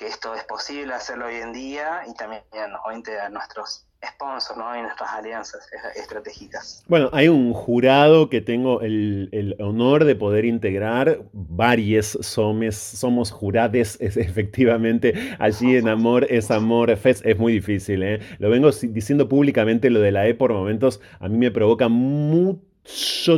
que 0.00 0.06
esto 0.06 0.34
es 0.34 0.42
posible 0.44 0.94
hacerlo 0.94 1.26
hoy 1.26 1.36
en 1.36 1.52
día, 1.52 2.02
y 2.08 2.14
también 2.14 2.42
obviamente 2.82 3.20
a 3.20 3.28
nuestros 3.28 3.86
sponsor 4.14 4.56
¿no? 4.56 4.74
y 4.74 4.80
nuestras 4.80 5.10
alianzas 5.10 5.60
estratégicas. 5.94 6.82
Bueno, 6.88 7.10
hay 7.12 7.28
un 7.28 7.52
jurado 7.52 8.30
que 8.30 8.40
tengo 8.40 8.80
el, 8.80 9.54
honor 9.60 10.04
de 10.04 10.16
poder 10.16 10.46
integrar. 10.46 11.20
Varios 11.34 12.16
somos, 12.22 12.76
somos 12.76 13.30
jurades, 13.30 13.98
es, 14.00 14.16
efectivamente. 14.16 15.36
Allí 15.38 15.76
en 15.76 15.86
Amor 15.86 16.26
es 16.30 16.50
Amor 16.50 16.96
Fest 16.96 17.26
es 17.26 17.38
muy 17.38 17.52
difícil. 17.52 18.02
¿eh? 18.02 18.20
Lo 18.38 18.48
vengo 18.48 18.70
diciendo 18.70 19.28
públicamente, 19.28 19.90
lo 19.90 20.00
de 20.00 20.12
la 20.12 20.26
E 20.26 20.34
por 20.34 20.50
momentos 20.54 21.02
a 21.18 21.28
mí 21.28 21.36
me 21.36 21.50
provoca 21.50 21.88
mucho 21.88 22.69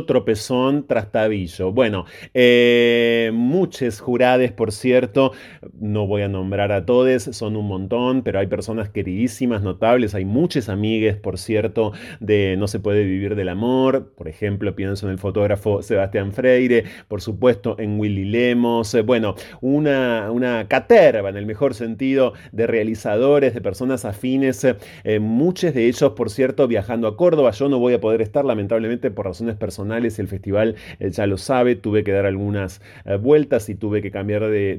tropezón 0.07 0.87
trastabillo. 0.87 1.71
Bueno, 1.71 2.05
eh, 2.33 3.31
muchos 3.33 3.99
jurades, 3.99 4.51
por 4.51 4.71
cierto, 4.71 5.31
no 5.79 6.07
voy 6.07 6.23
a 6.23 6.27
nombrar 6.27 6.71
a 6.71 6.85
todos, 6.85 7.23
son 7.23 7.55
un 7.55 7.67
montón, 7.67 8.23
pero 8.23 8.39
hay 8.39 8.47
personas 8.47 8.89
queridísimas, 8.89 9.61
notables, 9.61 10.15
hay 10.15 10.25
muchas 10.25 10.69
amigues, 10.69 11.15
por 11.15 11.37
cierto, 11.37 11.93
de 12.19 12.55
No 12.57 12.67
se 12.67 12.79
puede 12.79 13.03
vivir 13.03 13.35
del 13.35 13.49
amor, 13.49 14.13
por 14.15 14.27
ejemplo, 14.27 14.75
pienso 14.75 15.07
en 15.07 15.13
el 15.13 15.19
fotógrafo 15.19 15.81
Sebastián 15.81 16.31
Freire, 16.31 16.85
por 17.07 17.21
supuesto 17.21 17.75
en 17.79 17.99
Willy 17.99 18.25
Lemos, 18.25 18.93
eh, 18.93 19.01
bueno, 19.01 19.35
una, 19.61 20.31
una 20.31 20.67
caterva 20.67 21.29
en 21.29 21.37
el 21.37 21.45
mejor 21.45 21.73
sentido 21.73 22.33
de 22.51 22.67
realizadores, 22.67 23.53
de 23.53 23.61
personas 23.61 24.05
afines, 24.05 24.65
eh, 25.03 25.19
muchos 25.19 25.73
de 25.73 25.87
ellos, 25.87 26.13
por 26.13 26.29
cierto, 26.29 26.67
viajando 26.67 27.07
a 27.07 27.17
Córdoba, 27.17 27.51
yo 27.51 27.69
no 27.69 27.79
voy 27.79 27.93
a 27.93 28.01
poder 28.01 28.21
estar 28.21 28.45
lamentablemente 28.45 29.11
por 29.11 29.27
razones 29.33 29.55
personales, 29.55 30.19
el 30.19 30.27
festival 30.27 30.75
ya 30.99 31.27
lo 31.27 31.37
sabe, 31.37 31.75
tuve 31.75 32.03
que 32.03 32.11
dar 32.11 32.25
algunas 32.25 32.81
eh, 33.05 33.15
vueltas 33.15 33.69
y 33.69 33.75
tuve 33.75 34.01
que 34.01 34.11
cambiar 34.11 34.47
de, 34.47 34.77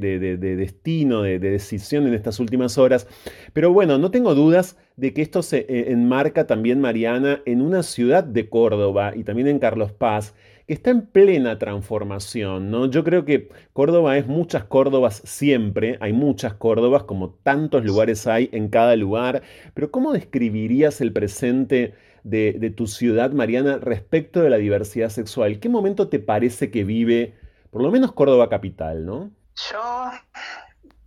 destino, 0.56 1.22
de, 1.22 1.38
decisión 1.38 2.06
en 2.06 2.14
estas 2.14 2.40
últimas 2.40 2.78
horas. 2.78 3.06
Pero 3.52 3.72
bueno, 3.72 3.98
no 3.98 4.10
tengo 4.10 4.34
dudas 4.34 4.76
de 4.96 5.12
que 5.12 5.22
esto 5.22 5.42
se 5.42 5.66
eh, 5.68 5.92
enmarca 5.92 6.46
también, 6.46 6.80
Mariana, 6.80 7.42
en 7.46 7.60
una 7.60 7.82
ciudad 7.82 8.24
de 8.24 8.48
Córdoba 8.48 9.12
y 9.14 9.24
también 9.24 9.48
en 9.48 9.58
Carlos 9.58 9.92
Paz, 9.92 10.34
que 10.66 10.74
está 10.74 10.90
en 10.90 11.06
plena 11.06 11.58
transformación, 11.58 12.70
¿no? 12.70 12.86
Yo 12.86 13.04
creo 13.04 13.24
que 13.24 13.48
Córdoba 13.72 14.16
es 14.16 14.26
muchas 14.26 14.64
Córdobas 14.64 15.20
siempre, 15.24 15.98
hay 16.00 16.12
muchas 16.12 16.54
Córdobas, 16.54 17.04
como 17.04 17.30
tantos 17.30 17.84
lugares 17.84 18.26
hay 18.26 18.48
en 18.52 18.68
cada 18.68 18.96
lugar, 18.96 19.42
pero 19.74 19.90
¿cómo 19.90 20.12
describirías 20.12 21.00
el 21.00 21.12
presente 21.12 21.94
de, 22.24 22.72
tu 22.76 22.86
ciudad, 22.86 23.30
Mariana, 23.30 23.78
respecto 23.80 24.40
de 24.40 24.50
la 24.50 24.56
diversidad 24.56 25.10
sexual. 25.10 25.60
¿Qué 25.60 25.68
momento 25.68 26.08
te 26.08 26.18
parece 26.18 26.70
que 26.70 26.82
vive, 26.82 27.38
por 27.70 27.82
lo 27.82 27.90
menos 27.90 28.12
Córdoba 28.12 28.48
Capital, 28.48 29.04
no? 29.04 29.30
Yo, 29.70 30.10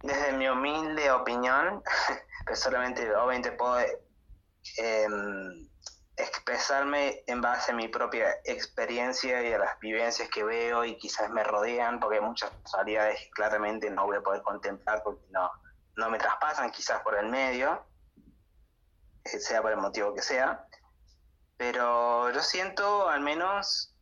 desde 0.03 0.37
mi 0.37 0.47
humilde 0.47 1.11
opinión, 1.11 1.81
que 2.47 2.55
solamente 2.55 3.13
obviamente 3.15 3.51
puedo 3.51 3.79
em, 4.77 5.67
expresarme 6.15 7.23
en 7.25 7.41
base 7.41 7.71
a 7.71 7.75
mi 7.75 7.87
propia 7.87 8.27
experiencia 8.45 9.41
y 9.41 9.53
a 9.53 9.57
las 9.57 9.79
vivencias 9.79 10.29
que 10.29 10.43
veo 10.43 10.85
y 10.85 10.97
quizás 10.97 11.31
me 11.31 11.43
rodean, 11.43 11.99
porque 11.99 12.17
hay 12.17 12.23
muchas 12.23 12.51
realidades 12.73 13.19
que 13.19 13.29
claramente 13.31 13.89
no 13.89 14.05
voy 14.05 14.17
a 14.17 14.21
poder 14.21 14.43
contemplar 14.43 15.01
porque 15.03 15.25
no, 15.31 15.49
no 15.95 16.09
me 16.11 16.19
traspasan 16.19 16.69
quizás 16.69 17.01
por 17.01 17.17
el 17.17 17.27
medio, 17.27 17.83
eh, 19.25 19.39
sea 19.39 19.63
por 19.63 19.71
el 19.71 19.77
motivo 19.77 20.13
que 20.13 20.21
sea. 20.21 20.66
Pero 21.57 22.31
yo 22.31 22.41
siento 22.41 23.09
al 23.09 23.21
menos, 23.21 23.93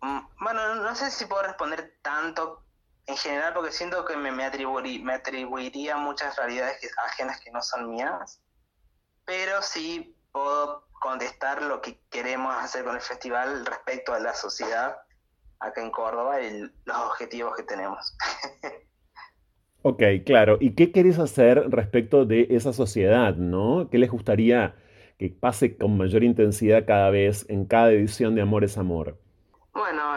mm, 0.00 0.20
bueno, 0.40 0.76
no 0.76 0.94
sé 0.94 1.10
si 1.10 1.26
puedo 1.26 1.42
responder 1.42 1.98
tanto 2.02 2.64
en 3.06 3.16
general 3.16 3.54
porque 3.54 3.72
siento 3.72 4.04
que 4.04 4.16
me, 4.16 4.30
me, 4.30 4.44
atribuiría 4.44 5.96
muchas 5.96 6.36
realidades 6.36 6.78
ajenas 7.06 7.40
que 7.40 7.50
no 7.50 7.62
son 7.62 7.90
mías, 7.90 8.42
pero 9.24 9.62
sí 9.62 10.14
puedo 10.30 10.86
contestar 11.00 11.62
lo 11.62 11.80
que 11.80 11.98
queremos 12.10 12.54
hacer 12.56 12.84
con 12.84 12.94
el 12.94 13.00
festival 13.00 13.64
respecto 13.64 14.12
a 14.12 14.18
la 14.18 14.34
sociedad 14.34 14.96
acá 15.60 15.82
en 15.82 15.90
Córdoba 15.90 16.40
y 16.42 16.60
los 16.84 16.96
objetivos 16.96 17.56
que 17.56 17.62
tenemos. 17.62 18.14
ok, 19.82 20.02
claro. 20.26 20.58
¿Y 20.60 20.74
qué 20.74 20.92
querés 20.92 21.18
hacer 21.18 21.70
respecto 21.70 22.26
de 22.26 22.46
esa 22.50 22.74
sociedad, 22.74 23.34
no? 23.36 23.88
¿Qué 23.90 23.98
les 23.98 24.10
gustaría 24.10 24.74
que 25.18 25.28
pase 25.28 25.76
con 25.76 25.98
mayor 25.98 26.22
intensidad 26.22 26.86
cada 26.86 27.10
vez 27.10 27.44
en 27.48 27.66
cada 27.66 27.90
edición 27.90 28.34
de 28.34 28.42
Amor 28.42 28.64
es 28.64 28.78
Amor? 28.78 29.18
Bueno, 29.72 30.14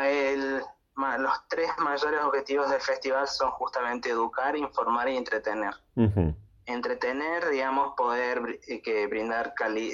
los 1.17 1.47
tres 1.49 1.69
mayores 1.79 2.21
objetivos 2.23 2.69
del 2.69 2.79
festival 2.79 3.27
son 3.27 3.49
justamente 3.51 4.09
educar, 4.09 4.55
informar 4.55 5.09
y 5.09 5.17
entretener. 5.17 5.73
Entretener, 6.67 7.49
digamos, 7.49 7.95
poder 7.97 8.59
eh, 8.67 8.81
que 8.81 9.07
brindar 9.07 9.53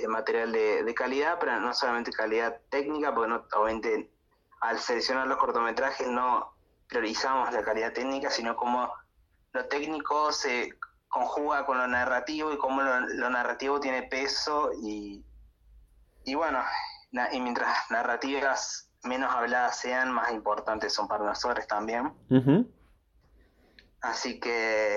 material 0.09 0.51
de, 0.51 0.93
calidad, 0.93 1.38
pero 1.39 1.59
no 1.59 1.73
solamente 1.73 2.11
calidad 2.11 2.57
técnica, 2.69 3.15
porque 3.15 3.29
no, 3.29 3.45
obviamente 3.55 4.11
al 4.59 4.77
seleccionar 4.77 5.27
los 5.27 5.38
cortometrajes 5.38 6.07
no 6.07 6.51
priorizamos 6.89 7.53
la 7.53 7.63
calidad 7.63 7.93
técnica, 7.93 8.29
sino 8.29 8.55
como 8.55 8.91
lo 9.53 9.65
técnico 9.65 10.31
se 10.31 10.73
conjuga 11.09 11.65
con 11.65 11.77
lo 11.77 11.88
narrativo 11.88 12.53
y 12.53 12.57
cómo 12.57 12.81
lo, 12.81 13.29
narrativo 13.29 13.79
tiene 13.79 14.03
peso 14.03 14.71
y, 14.81 15.23
y 16.25 16.35
bueno, 16.35 16.59
y 17.31 17.39
mientras 17.39 17.89
narrativas 17.89 18.89
menos 19.03 19.34
habladas 19.34 19.79
sean, 19.79 20.11
más 20.11 20.31
importantes 20.31 20.93
son 20.93 21.07
para 21.07 21.23
nosotros 21.23 21.65
también. 21.67 22.13
Así 24.07 24.39
que, 24.39 24.95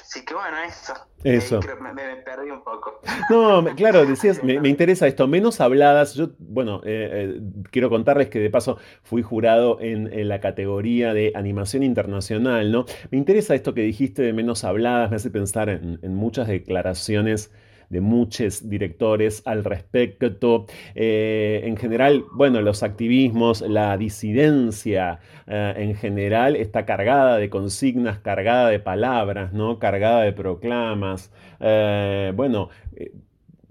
así 0.00 0.24
que 0.24 0.34
bueno, 0.34 0.56
eso. 0.64 0.94
Eso. 1.24 1.60
me, 1.80 2.16
perdí 2.16 2.50
un 2.50 2.62
poco. 2.62 3.00
No, 3.28 3.64
claro, 3.74 4.06
decías, 4.06 4.42
me, 4.44 4.68
interesa 4.68 5.08
esto, 5.08 5.26
menos 5.26 5.60
habladas. 5.60 6.14
Yo, 6.14 6.30
bueno, 6.38 6.80
eh, 6.84 7.10
eh, 7.12 7.40
quiero 7.72 7.90
contarles 7.90 8.28
que 8.28 8.38
de 8.38 8.50
paso 8.50 8.78
fui 9.02 9.22
jurado 9.22 9.78
en, 9.80 10.28
la 10.28 10.40
categoría 10.40 11.12
de 11.12 11.32
animación 11.34 11.82
internacional, 11.82 12.70
¿no? 12.70 12.84
Me 13.10 13.18
interesa 13.18 13.56
esto 13.56 13.74
que 13.74 13.82
dijiste 13.82 14.22
de 14.22 14.32
menos 14.32 14.62
habladas, 14.62 15.10
me 15.10 15.16
hace 15.16 15.30
pensar 15.30 15.68
en, 15.68 15.98
en 16.02 16.14
muchas 16.14 16.46
declaraciones 16.46 17.50
de 17.92 18.00
muchos 18.00 18.68
directores 18.70 19.42
al 19.44 19.64
respecto. 19.64 20.64
Eh, 20.94 21.60
en 21.64 21.76
general, 21.76 22.24
bueno, 22.32 22.62
los 22.62 22.82
activismos, 22.82 23.60
la 23.60 23.96
disidencia 23.98 25.20
eh, 25.46 25.74
en 25.76 25.94
general 25.94 26.56
está 26.56 26.86
cargada 26.86 27.36
de 27.36 27.50
consignas, 27.50 28.18
cargada 28.18 28.70
de 28.70 28.80
palabras, 28.80 29.52
¿no? 29.52 29.78
Cargada 29.78 30.22
de 30.22 30.32
proclamas. 30.32 31.30
Eh, 31.60 32.32
bueno 32.34 32.70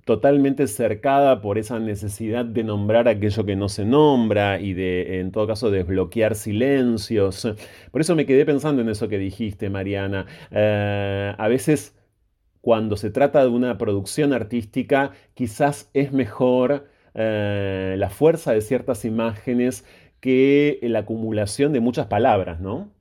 totalmente 0.03 0.67
cercada 0.67 1.41
por 1.41 1.59
esa 1.59 1.79
necesidad 1.79 2.43
de 2.43 2.63
nombrar 2.63 3.07
aquello 3.07 3.45
que 3.45 3.55
no 3.55 3.69
se 3.69 3.85
nombra 3.85 4.59
y 4.59 4.73
de, 4.73 5.19
en 5.19 5.31
todo 5.31 5.47
caso, 5.47 5.69
desbloquear 5.69 6.35
silencios. 6.35 7.47
Por 7.91 8.01
eso 8.01 8.15
me 8.15 8.25
quedé 8.25 8.43
pensando 8.43 8.81
en 8.81 8.89
eso 8.89 9.07
que 9.07 9.19
dijiste, 9.19 9.69
Mariana. 9.69 10.25
a 10.51 11.47
veces 11.47 11.93
cuando 12.61 12.97
se 12.97 13.09
trata 13.09 13.41
de 13.41 13.49
una 13.49 13.77
producción 13.77 14.33
artística, 14.33 15.11
quizás 15.33 15.89
es 15.93 16.11
mejor 16.13 16.87
eh, 17.13 17.95
la 17.97 18.09
fuerza 18.09 18.53
de 18.53 18.61
ciertas 18.61 19.03
imágenes 19.05 19.85
que 20.19 20.79
la 20.83 20.99
acumulación 20.99 21.73
de 21.73 21.79
muchas 21.79 22.07
palabras, 22.07 22.59
¿no? 22.59 22.91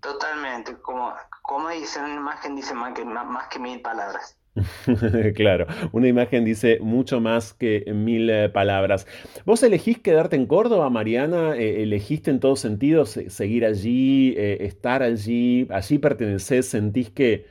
Totalmente, 0.00 0.76
como, 0.78 1.12
como 1.42 1.68
dice 1.68 2.00
una 2.00 2.14
imagen, 2.14 2.56
dice 2.56 2.74
más 2.74 2.94
que, 2.94 3.04
más 3.04 3.48
que 3.48 3.58
mil 3.58 3.80
palabras. 3.80 4.36
claro, 5.34 5.66
una 5.92 6.08
imagen 6.08 6.44
dice 6.44 6.78
mucho 6.80 7.20
más 7.20 7.54
que 7.54 7.90
mil 7.92 8.28
eh, 8.28 8.48
palabras. 8.50 9.06
¿Vos 9.46 9.62
elegís 9.62 9.98
quedarte 9.98 10.36
en 10.36 10.46
Córdoba, 10.46 10.90
Mariana? 10.90 11.56
Eh, 11.56 11.82
¿Elegiste 11.82 12.30
en 12.30 12.40
todos 12.40 12.60
sentidos 12.60 13.18
seguir 13.28 13.64
allí, 13.64 14.34
eh, 14.36 14.58
estar 14.60 15.02
allí? 15.02 15.66
¿Allí 15.70 15.98
pertenecés? 15.98 16.68
¿Sentís 16.68 17.10
que, 17.10 17.46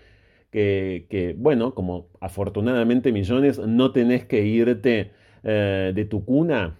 que, 0.51 1.35
bueno, 1.37 1.73
como 1.73 2.07
afortunadamente 2.19 3.11
millones, 3.11 3.57
no 3.59 3.91
tenés 3.91 4.25
que 4.25 4.41
irte 4.41 5.13
de 5.43 6.07
tu 6.09 6.23
cuna? 6.25 6.77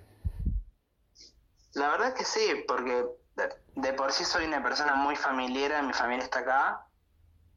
La 1.73 1.89
verdad 1.89 2.13
que 2.13 2.25
sí, 2.25 2.63
porque 2.67 3.05
de 3.75 3.93
por 3.93 4.11
sí 4.11 4.25
soy 4.25 4.45
una 4.45 4.61
persona 4.61 4.95
muy 4.95 5.15
familiar, 5.15 5.83
mi 5.83 5.93
familia 5.93 6.25
está 6.25 6.39
acá 6.39 6.85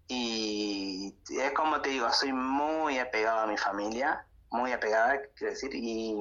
y 0.09 1.15
es 1.31 1.53
como 1.53 1.81
te 1.81 1.91
digo, 1.91 2.11
soy 2.12 2.32
muy 2.32 2.99
apegado 2.99 3.41
a 3.41 3.47
mi 3.47 3.57
familia, 3.57 4.27
muy 4.51 4.73
apegada, 4.73 5.20
quiero 5.36 5.53
decir, 5.53 5.70
y, 5.74 6.16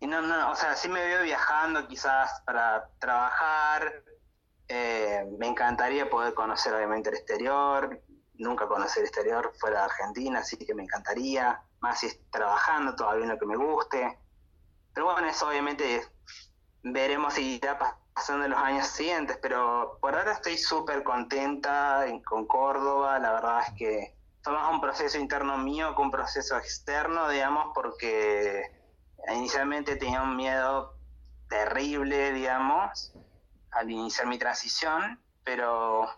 y 0.00 0.06
no, 0.06 0.22
no, 0.22 0.50
o 0.50 0.54
sea, 0.54 0.76
sí 0.76 0.88
me 0.88 1.04
veo 1.04 1.22
viajando 1.22 1.86
quizás 1.88 2.42
para 2.44 2.88
trabajar, 2.98 4.04
eh, 4.68 5.24
me 5.38 5.48
encantaría 5.48 6.08
poder 6.10 6.34
conocer 6.34 6.74
obviamente 6.74 7.08
el 7.08 7.16
exterior, 7.16 8.00
nunca 8.40 8.66
conocer 8.66 9.02
el 9.02 9.08
exterior 9.08 9.52
fuera 9.58 9.80
de 9.80 9.84
Argentina, 9.84 10.40
así 10.40 10.56
que 10.56 10.74
me 10.74 10.82
encantaría, 10.82 11.62
más 11.80 12.00
si 12.00 12.08
trabajando 12.30 12.96
todavía 12.96 13.24
en 13.24 13.30
lo 13.30 13.38
que 13.38 13.46
me 13.46 13.56
guste, 13.56 14.18
pero 14.94 15.06
bueno, 15.06 15.28
eso 15.28 15.48
obviamente 15.48 16.06
veremos 16.82 17.34
si 17.34 17.56
irá 17.56 17.78
pasando 18.14 18.48
los 18.48 18.58
años 18.58 18.86
siguientes, 18.88 19.38
pero 19.40 19.98
por 20.00 20.16
ahora 20.16 20.32
estoy 20.32 20.58
súper 20.58 21.02
contenta 21.02 22.04
con 22.24 22.46
Córdoba, 22.46 23.18
la 23.18 23.32
verdad 23.32 23.62
es 23.66 23.74
que 23.74 24.16
fue 24.42 24.52
más 24.54 24.72
un 24.72 24.80
proceso 24.80 25.18
interno 25.18 25.58
mío 25.58 25.94
que 25.94 26.02
un 26.02 26.10
proceso 26.10 26.56
externo, 26.56 27.28
digamos, 27.28 27.72
porque 27.74 28.62
inicialmente 29.28 29.96
tenía 29.96 30.22
un 30.22 30.36
miedo 30.36 30.94
terrible, 31.48 32.32
digamos, 32.32 33.12
al 33.72 33.90
iniciar 33.90 34.26
mi 34.26 34.38
transición, 34.38 35.20
pero 35.44 36.08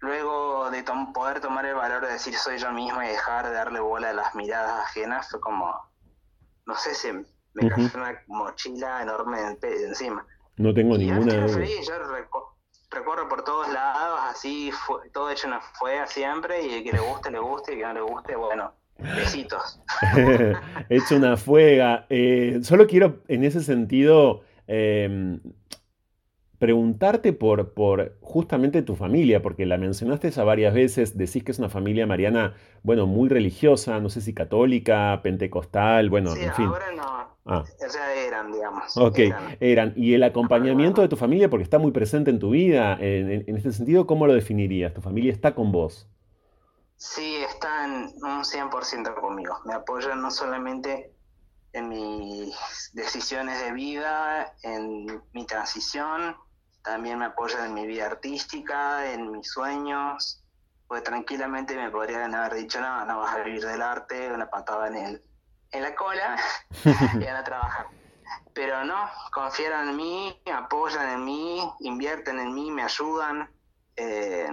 luego 0.00 0.70
de 0.70 0.84
poder 1.12 1.40
tomar 1.40 1.64
el 1.66 1.74
valor 1.74 2.06
de 2.06 2.12
decir 2.12 2.34
soy 2.34 2.58
yo 2.58 2.72
mismo 2.72 3.02
y 3.02 3.08
dejar 3.08 3.46
de 3.46 3.52
darle 3.52 3.80
bola 3.80 4.10
a 4.10 4.12
las 4.12 4.34
miradas 4.34 4.84
ajenas, 4.84 5.28
fue 5.30 5.40
como, 5.40 5.74
no 6.66 6.74
sé 6.76 6.94
si 6.94 7.12
me 7.12 7.68
cayó 7.68 7.90
una 7.94 8.22
mochila 8.28 9.02
enorme 9.02 9.38
encima. 9.62 10.24
No 10.56 10.74
tengo 10.74 10.96
ninguna 10.96 11.46
duda. 11.46 11.64
yo 11.64 11.92
recorro 12.90 13.28
por 13.28 13.44
todos 13.44 13.72
lados, 13.72 14.20
así, 14.24 14.70
fue, 14.72 15.08
todo 15.10 15.30
hecho 15.30 15.46
una 15.46 15.60
fue 15.60 16.06
siempre, 16.06 16.66
y 16.66 16.74
el 16.74 16.84
que 16.84 16.92
le 16.92 17.00
guste, 17.00 17.30
le 17.30 17.38
guste, 17.38 17.72
y 17.72 17.74
el 17.74 17.80
que 17.80 17.86
no 17.86 17.92
le 17.94 18.00
guste, 18.00 18.36
bueno, 18.36 18.72
besitos. 18.98 19.80
hecho 20.88 21.16
una 21.16 21.36
fuega. 21.36 22.06
Eh, 22.08 22.60
solo 22.62 22.86
quiero, 22.86 23.20
en 23.28 23.44
ese 23.44 23.62
sentido, 23.62 24.42
eh, 24.66 25.38
preguntarte 26.58 27.32
por, 27.32 27.72
por 27.72 28.16
justamente 28.20 28.82
tu 28.82 28.96
familia, 28.96 29.42
porque 29.42 29.64
la 29.66 29.78
mencionaste 29.78 30.30
ya 30.30 30.44
varias 30.44 30.74
veces, 30.74 31.16
decís 31.16 31.44
que 31.44 31.52
es 31.52 31.58
una 31.58 31.68
familia 31.68 32.06
mariana, 32.06 32.54
bueno, 32.82 33.06
muy 33.06 33.28
religiosa, 33.28 34.00
no 34.00 34.10
sé 34.10 34.20
si 34.20 34.34
católica, 34.34 35.20
pentecostal, 35.22 36.10
bueno, 36.10 36.34
en 36.34 36.52
fin. 36.54 36.66
Ahora 36.66 36.92
no. 36.92 37.28
Ah. 37.50 37.64
O 37.64 37.88
sea, 37.88 38.14
eran, 38.14 38.52
digamos. 38.52 38.94
Ok, 38.96 39.20
eran. 39.60 39.94
Y 39.96 40.12
el 40.12 40.22
acompañamiento 40.22 41.00
de 41.00 41.08
tu 41.08 41.16
familia, 41.16 41.48
porque 41.48 41.64
está 41.64 41.78
muy 41.78 41.92
presente 41.92 42.30
en 42.30 42.38
tu 42.38 42.50
vida, 42.50 42.98
en, 43.00 43.56
este 43.56 43.72
sentido, 43.72 44.06
¿cómo 44.06 44.26
lo 44.26 44.34
definirías? 44.34 44.92
¿Tu 44.92 45.00
familia 45.00 45.32
está 45.32 45.54
con 45.54 45.72
vos? 45.72 46.06
Sí, 46.96 47.36
están 47.48 48.10
un 48.16 48.42
100% 48.42 49.14
conmigo. 49.14 49.54
Me 49.64 49.72
apoyan 49.72 50.20
no 50.20 50.30
solamente 50.30 51.10
en 51.72 51.88
mis 51.88 52.90
decisiones 52.92 53.60
de 53.64 53.72
vida, 53.72 54.54
en 54.62 55.22
mi 55.32 55.46
transición, 55.46 56.36
también 56.88 57.18
me 57.18 57.26
apoyan 57.26 57.66
en 57.66 57.74
mi 57.74 57.86
vida 57.86 58.06
artística, 58.06 59.12
en 59.12 59.30
mis 59.30 59.50
sueños, 59.50 60.42
pues 60.86 61.02
tranquilamente 61.02 61.76
me 61.76 61.90
podrían 61.90 62.34
haber 62.34 62.54
dicho, 62.54 62.80
no, 62.80 63.04
no 63.04 63.18
vas 63.18 63.36
a 63.36 63.42
vivir 63.42 63.62
del 63.62 63.82
arte, 63.82 64.32
una 64.32 64.48
patada 64.48 64.88
en, 64.88 64.96
el, 64.96 65.22
en 65.70 65.82
la 65.82 65.94
cola 65.94 66.38
y 66.84 67.24
van 67.24 67.36
a 67.36 67.44
trabajar. 67.44 67.86
Pero 68.54 68.84
no, 68.84 68.96
confían 69.32 69.90
en 69.90 69.96
mí, 69.96 70.40
apoyan 70.50 71.10
en 71.10 71.24
mí, 71.26 71.60
invierten 71.80 72.38
en 72.38 72.54
mí, 72.54 72.70
me 72.70 72.82
ayudan, 72.82 73.50
eh, 73.94 74.48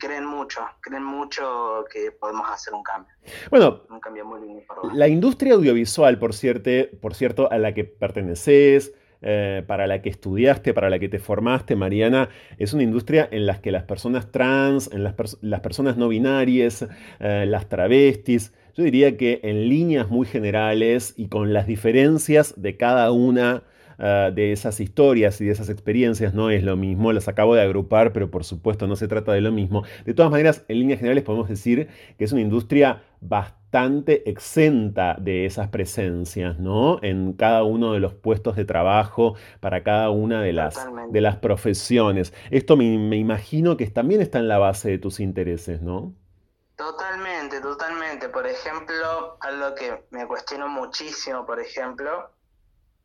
creen 0.00 0.26
mucho, 0.26 0.66
creen 0.80 1.04
mucho 1.04 1.84
que 1.88 2.10
podemos 2.10 2.50
hacer 2.50 2.74
un 2.74 2.82
cambio. 2.82 3.14
Bueno, 3.48 3.82
un 3.90 4.00
cambio 4.00 4.24
muy 4.24 4.40
lindo 4.40 4.62
la 4.92 5.06
industria 5.06 5.54
audiovisual, 5.54 6.18
por 6.18 6.34
cierto, 6.34 6.70
por 7.00 7.14
cierto, 7.14 7.50
a 7.50 7.58
la 7.58 7.72
que 7.74 7.84
perteneces, 7.84 8.92
eh, 9.22 9.62
para 9.66 9.86
la 9.86 10.02
que 10.02 10.08
estudiaste, 10.08 10.74
para 10.74 10.90
la 10.90 10.98
que 10.98 11.08
te 11.08 11.18
formaste, 11.18 11.76
Mariana, 11.76 12.28
es 12.58 12.72
una 12.72 12.82
industria 12.82 13.28
en 13.30 13.46
la 13.46 13.60
que 13.60 13.70
las 13.70 13.84
personas 13.84 14.30
trans, 14.30 14.90
en 14.92 15.02
las, 15.04 15.60
personas 15.60 15.96
no 15.96 16.08
binarias, 16.08 16.86
eh, 17.20 17.44
las 17.48 17.68
travestis, 17.68 18.52
yo 18.76 18.84
diría 18.84 19.16
que 19.16 19.40
en 19.42 19.68
líneas 19.70 20.10
muy 20.10 20.26
generales 20.26 21.14
y 21.16 21.28
con 21.28 21.54
las 21.54 21.66
diferencias 21.66 22.60
de 22.60 22.76
cada 22.76 23.10
una 23.10 23.62
eh, 23.98 24.30
de 24.34 24.52
esas 24.52 24.80
historias 24.80 25.40
y 25.40 25.46
de 25.46 25.52
esas 25.52 25.68
experiencias 25.68 26.34
no 26.34 26.50
es 26.50 26.62
lo 26.62 26.76
mismo, 26.76 27.12
las 27.12 27.28
acabo 27.28 27.54
de 27.54 27.62
agrupar, 27.62 28.12
pero 28.12 28.30
por 28.30 28.44
supuesto 28.44 28.86
no 28.86 28.96
se 28.96 29.08
trata 29.08 29.32
de 29.32 29.40
lo 29.40 29.52
mismo. 29.52 29.84
De 30.04 30.14
todas 30.14 30.30
maneras, 30.30 30.64
en 30.68 30.80
líneas 30.80 30.98
generales 30.98 31.24
podemos 31.24 31.48
decir 31.48 31.88
que 32.18 32.24
es 32.24 32.32
una 32.32 32.42
industria 32.42 33.02
bastante 33.20 34.28
exenta 34.28 35.16
de 35.18 35.46
esas 35.46 35.68
presencias, 35.68 36.58
¿no? 36.58 36.98
En 37.02 37.32
cada 37.32 37.62
uno 37.64 37.92
de 37.92 38.00
los 38.00 38.14
puestos 38.14 38.56
de 38.56 38.64
trabajo, 38.64 39.34
para 39.60 39.82
cada 39.82 40.10
una 40.10 40.42
de 40.42 40.52
las, 40.52 40.78
de 41.10 41.20
las 41.20 41.36
profesiones. 41.36 42.32
Esto 42.50 42.76
me, 42.76 42.98
me 42.98 43.16
imagino 43.16 43.76
que 43.76 43.86
también 43.86 44.20
está 44.20 44.38
en 44.38 44.48
la 44.48 44.58
base 44.58 44.90
de 44.90 44.98
tus 44.98 45.20
intereses, 45.20 45.82
¿no? 45.82 46.14
Totalmente, 46.76 47.60
totalmente. 47.60 48.28
Por 48.28 48.46
ejemplo, 48.46 49.38
algo 49.40 49.74
que 49.74 50.04
me 50.10 50.26
cuestiono 50.26 50.68
muchísimo, 50.68 51.46
por 51.46 51.58
ejemplo, 51.58 52.30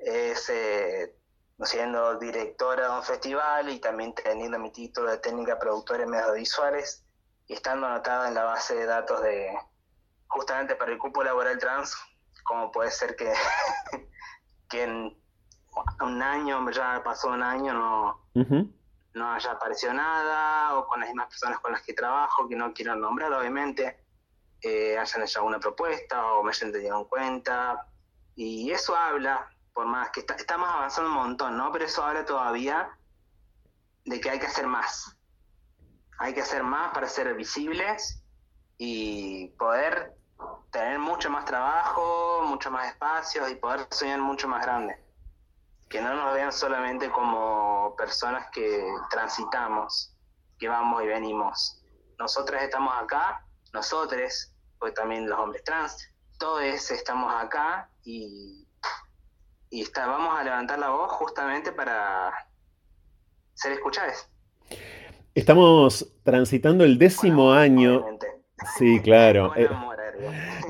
es 0.01 0.49
eh, 0.49 1.15
siendo 1.63 2.17
directora 2.17 2.89
de 2.89 2.95
un 2.97 3.03
festival 3.03 3.69
y 3.69 3.79
también 3.79 4.13
teniendo 4.15 4.57
mi 4.59 4.71
título 4.71 5.11
de 5.11 5.17
técnica 5.17 5.59
productora 5.59 6.03
en 6.03 6.09
medios 6.09 6.33
visuales 6.33 7.05
y 7.47 7.53
estando 7.53 7.87
anotada 7.87 8.27
en 8.27 8.33
la 8.33 8.43
base 8.43 8.75
de 8.75 8.85
datos 8.85 9.21
de 9.21 9.57
justamente 10.27 10.75
para 10.75 10.91
el 10.91 10.97
cupo 10.97 11.23
laboral 11.23 11.57
trans, 11.59 11.95
como 12.43 12.71
puede 12.71 12.89
ser 12.89 13.15
que, 13.15 13.31
que 14.69 14.83
en 14.83 15.17
un 16.01 16.21
año, 16.21 16.69
ya 16.71 17.01
pasó 17.03 17.29
un 17.29 17.43
año, 17.43 17.73
no, 17.73 18.21
no 19.13 19.33
haya 19.33 19.51
aparecido 19.51 19.93
nada, 19.93 20.77
o 20.77 20.87
con 20.87 21.01
las 21.01 21.09
mismas 21.09 21.27
personas 21.27 21.59
con 21.59 21.73
las 21.73 21.81
que 21.81 21.93
trabajo, 21.93 22.47
que 22.47 22.55
no 22.55 22.73
quiero 22.73 22.95
nombrar, 22.95 23.31
obviamente, 23.33 24.05
eh, 24.61 24.97
hayan 24.97 25.23
hecho 25.23 25.39
alguna 25.39 25.59
propuesta 25.59 26.33
o 26.33 26.43
me 26.43 26.51
hayan 26.51 26.71
tenido 26.71 26.97
en 26.97 27.05
cuenta. 27.05 27.87
Y 28.35 28.71
eso 28.71 28.95
habla 28.95 29.49
por 29.73 29.85
más 29.85 30.09
que 30.11 30.25
estamos 30.37 30.69
avanzando 30.69 31.09
un 31.09 31.15
montón, 31.15 31.57
¿no? 31.57 31.71
Pero 31.71 31.85
eso 31.85 32.03
habla 32.03 32.25
todavía 32.25 32.89
de 34.05 34.19
que 34.19 34.29
hay 34.29 34.39
que 34.39 34.47
hacer 34.47 34.67
más. 34.67 35.17
Hay 36.17 36.33
que 36.33 36.41
hacer 36.41 36.63
más 36.63 36.93
para 36.93 37.07
ser 37.07 37.33
visibles 37.35 38.23
y 38.77 39.47
poder 39.57 40.15
tener 40.71 40.99
mucho 40.99 41.29
más 41.29 41.45
trabajo, 41.45 42.41
mucho 42.43 42.71
más 42.71 42.87
espacios 42.87 43.49
y 43.49 43.55
poder 43.55 43.87
soñar 43.91 44.19
mucho 44.19 44.47
más 44.47 44.63
grande. 44.63 45.03
Que 45.89 46.01
no 46.01 46.13
nos 46.13 46.33
vean 46.33 46.51
solamente 46.51 47.11
como 47.11 47.95
personas 47.97 48.49
que 48.51 48.85
transitamos, 49.09 50.15
que 50.57 50.67
vamos 50.67 51.03
y 51.03 51.07
venimos. 51.07 51.83
Nosotros 52.17 52.61
estamos 52.61 52.93
acá, 52.95 53.45
nosotros, 53.73 54.53
pues 54.79 54.93
también 54.93 55.29
los 55.29 55.39
hombres 55.39 55.63
trans, 55.63 56.09
todos 56.37 56.63
estamos 56.63 57.33
acá 57.33 57.89
y 58.03 58.67
y 59.71 59.81
está, 59.81 60.05
vamos 60.05 60.37
a 60.37 60.43
levantar 60.43 60.77
la 60.77 60.89
voz 60.89 61.09
justamente 61.13 61.71
para 61.71 62.31
ser 63.53 63.71
escuchados. 63.71 64.29
Estamos 65.33 66.13
transitando 66.23 66.83
el 66.83 66.97
décimo 66.97 67.53
año. 67.53 68.05
Sí, 68.77 68.99
claro. 68.99 69.53
Eh, 69.61 69.67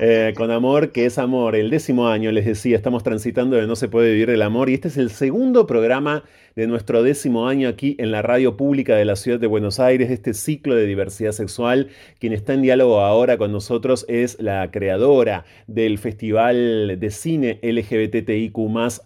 eh, 0.00 0.34
con 0.34 0.50
amor, 0.50 0.92
que 0.92 1.04
es 1.04 1.18
amor. 1.18 1.56
El 1.56 1.68
décimo 1.68 2.08
año, 2.08 2.30
les 2.32 2.46
decía, 2.46 2.76
estamos 2.76 3.02
transitando 3.02 3.56
de 3.56 3.66
No 3.66 3.76
se 3.76 3.88
puede 3.88 4.12
vivir 4.12 4.30
el 4.30 4.40
amor 4.40 4.70
y 4.70 4.74
este 4.74 4.88
es 4.88 4.96
el 4.96 5.10
segundo 5.10 5.66
programa 5.66 6.24
de 6.54 6.66
nuestro 6.66 7.02
décimo 7.02 7.48
año 7.48 7.68
aquí 7.68 7.96
en 7.98 8.10
la 8.10 8.22
radio 8.22 8.56
pública 8.56 8.96
de 8.96 9.04
la 9.04 9.16
ciudad 9.16 9.40
de 9.40 9.46
Buenos 9.46 9.80
Aires, 9.80 10.10
este 10.10 10.34
ciclo 10.34 10.74
de 10.74 10.86
diversidad 10.86 11.32
sexual. 11.32 11.88
Quien 12.18 12.32
está 12.32 12.54
en 12.54 12.62
diálogo 12.62 13.00
ahora 13.00 13.38
con 13.38 13.52
nosotros 13.52 14.04
es 14.08 14.40
la 14.40 14.70
creadora 14.70 15.44
del 15.66 15.98
Festival 15.98 16.98
de 16.98 17.10
Cine 17.10 17.58
LGBTIQ, 17.62 18.56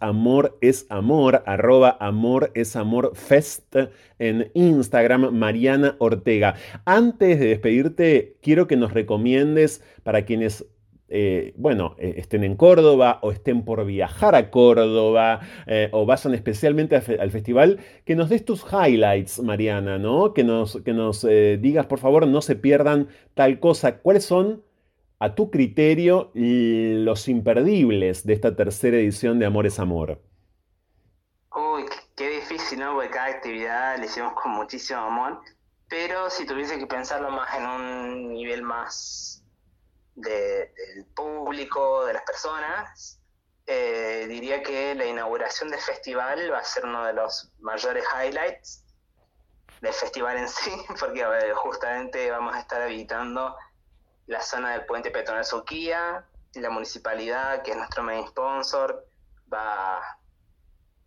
Amor 0.00 0.58
es 0.60 0.86
Amor, 0.88 1.42
arroba 1.46 1.96
Amor 2.00 2.50
es 2.54 2.76
Amor 2.76 3.12
Fest 3.14 3.76
en 4.18 4.50
Instagram, 4.54 5.32
Mariana 5.32 5.96
Ortega. 5.98 6.54
Antes 6.84 7.38
de 7.38 7.46
despedirte, 7.46 8.36
quiero 8.42 8.66
que 8.66 8.76
nos 8.76 8.92
recomiendes 8.92 9.82
para 10.02 10.24
quienes 10.24 10.64
eh, 11.08 11.54
bueno, 11.56 11.94
eh, 11.98 12.14
estén 12.18 12.42
en 12.42 12.56
Córdoba 12.56 13.20
o 13.22 13.30
estén 13.30 13.64
por 13.64 13.84
viajar 13.86 14.34
a 14.34 14.50
Córdoba 14.50 15.40
eh, 15.66 15.88
o 15.92 16.04
vayan 16.04 16.34
especialmente 16.34 16.96
al, 16.96 17.30
festival, 17.30 17.78
que 18.04 18.16
nos 18.16 18.28
des 18.28 18.44
tus 18.44 18.64
highlights, 18.64 19.40
Mariana, 19.40 19.98
¿no? 19.98 20.34
Que 20.34 20.42
nos, 20.42 20.82
que 20.84 20.92
nos 20.92 21.22
digas, 21.22 21.86
por 21.86 22.00
favor, 22.00 22.26
no 22.26 22.42
se 22.42 22.56
pierdan 22.56 23.08
tal 23.34 23.60
cosa. 23.60 23.98
¿Cuáles 23.98 24.24
son, 24.24 24.64
a 25.20 25.34
tu 25.34 25.50
criterio, 25.50 26.30
los 26.34 27.28
imperdibles 27.28 28.26
de 28.26 28.32
esta 28.32 28.56
tercera 28.56 28.96
edición 28.96 29.38
de 29.38 29.46
Amor 29.46 29.66
es 29.66 29.78
Amor? 29.78 30.20
Uy, 31.54 31.84
qué 32.16 32.30
difícil, 32.30 32.80
¿no? 32.80 32.94
Porque 32.94 33.10
cada 33.10 33.26
actividad 33.28 33.98
la 33.98 34.04
hicimos 34.04 34.32
con 34.34 34.52
muchísimo 34.52 35.00
amor, 35.00 35.40
pero 35.88 36.28
si 36.30 36.46
tuviese 36.46 36.78
que 36.78 36.86
pensarlo 36.86 37.30
más 37.30 37.48
en 37.56 37.66
un 37.66 38.34
nivel 38.34 38.62
más 38.62 39.35
del 40.16 41.06
público, 41.14 42.04
de 42.06 42.14
las 42.14 42.22
personas, 42.22 43.20
eh, 43.66 44.26
diría 44.28 44.62
que 44.62 44.94
la 44.94 45.04
inauguración 45.04 45.70
del 45.70 45.80
festival 45.80 46.52
va 46.52 46.58
a 46.58 46.64
ser 46.64 46.84
uno 46.84 47.04
de 47.04 47.12
los 47.12 47.52
mayores 47.60 48.04
highlights 48.14 48.84
del 49.80 49.92
festival 49.92 50.38
en 50.38 50.48
sí, 50.48 50.70
porque 50.98 51.24
justamente 51.54 52.30
vamos 52.30 52.54
a 52.54 52.60
estar 52.60 52.82
habitando 52.82 53.56
la 54.26 54.40
zona 54.40 54.72
del 54.72 54.86
puente 54.86 55.10
peatonal 55.10 55.44
Soquía, 55.44 56.24
la 56.54 56.70
municipalidad, 56.70 57.62
que 57.62 57.72
es 57.72 57.76
nuestro 57.76 58.02
main 58.02 58.26
sponsor, 58.26 59.06
va 59.52 60.15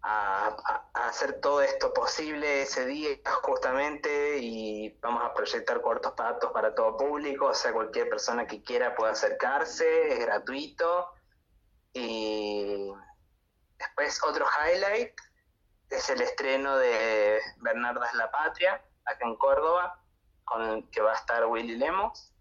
a, 0.10 1.08
hacer 1.08 1.40
todo 1.40 1.62
esto 1.62 1.94
posible 1.94 2.64
ese 2.64 2.86
día 2.86 3.10
justamente 3.44 4.40
y 4.40 4.90
vamos 5.02 5.24
a 5.24 5.34
proyectar 5.34 5.82
cuartos 5.82 6.14
patos 6.14 6.52
para 6.52 6.74
todo 6.74 6.98
público, 6.98 7.48
o 7.48 7.54
sea, 7.54 7.72
cualquier 7.72 8.10
persona 8.10 8.48
que 8.48 8.62
quiera 8.64 8.96
puede 8.96 9.12
acercarse, 9.12 10.14
es 10.14 10.20
gratuito. 10.20 11.14
Y 11.94 12.92
después 13.78 14.20
otro 14.24 14.46
highlight 14.46 15.14
es 15.90 16.10
el 16.10 16.22
estreno 16.22 16.78
de 16.78 17.40
Bernardas 17.58 18.14
la 18.14 18.30
Patria, 18.32 18.84
acá 19.06 19.26
en 19.26 19.36
Córdoba, 19.36 20.02
con 20.44 20.62
el 20.64 20.90
que 20.90 21.02
va 21.02 21.12
a 21.12 21.16
estar 21.16 21.46
Willy 21.46 21.78
Lemos 21.78 22.32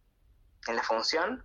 en 0.67 0.77
la 0.77 0.83
función. 0.83 1.45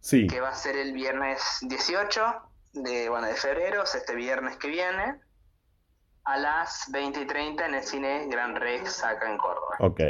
Sí. 0.00 0.26
Que 0.26 0.40
va 0.40 0.48
a 0.48 0.54
ser 0.54 0.76
el 0.76 0.92
viernes 0.92 1.58
18 1.62 2.42
de, 2.72 3.08
bueno, 3.08 3.28
de 3.28 3.34
febrero, 3.34 3.82
o 3.82 3.86
sea, 3.86 4.00
este 4.00 4.16
viernes 4.16 4.56
que 4.56 4.68
viene 4.68 5.20
a 6.24 6.38
las 6.38 6.88
20 6.92 7.22
y 7.22 7.26
30 7.26 7.66
en 7.66 7.74
el 7.74 7.82
cine 7.82 8.26
Gran 8.28 8.56
Rex 8.56 9.02
acá 9.04 9.30
en 9.30 9.38
Córdoba. 9.38 9.76
Ok. 9.80 10.00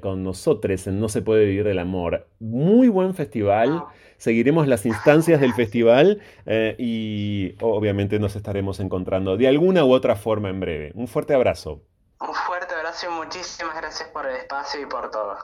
con 0.00 0.22
nosotros 0.22 0.86
en 0.86 1.00
No 1.00 1.08
se 1.08 1.22
puede 1.22 1.44
vivir 1.44 1.64
del 1.64 1.80
amor. 1.80 2.28
Muy 2.38 2.88
buen 2.88 3.14
festival. 3.14 3.82
Seguiremos 4.18 4.66
las 4.66 4.86
instancias 4.86 5.40
del 5.40 5.54
festival 5.54 6.20
y 6.78 7.54
obviamente 7.60 8.18
nos 8.18 8.36
estaremos 8.36 8.80
encontrando 8.80 9.36
de 9.36 9.48
alguna 9.48 9.84
u 9.84 9.92
otra 9.92 10.16
forma 10.16 10.48
en 10.48 10.60
breve. 10.60 10.92
Un 10.94 11.08
fuerte 11.08 11.34
abrazo. 11.34 11.82
Un 12.20 12.34
fuerte 12.34 12.74
abrazo 12.74 13.06
y 13.10 13.14
muchísimas 13.14 13.76
gracias 13.76 14.08
por 14.08 14.26
el 14.26 14.36
espacio 14.36 14.80
y 14.80 14.86
por 14.86 15.10
todo. 15.10 15.36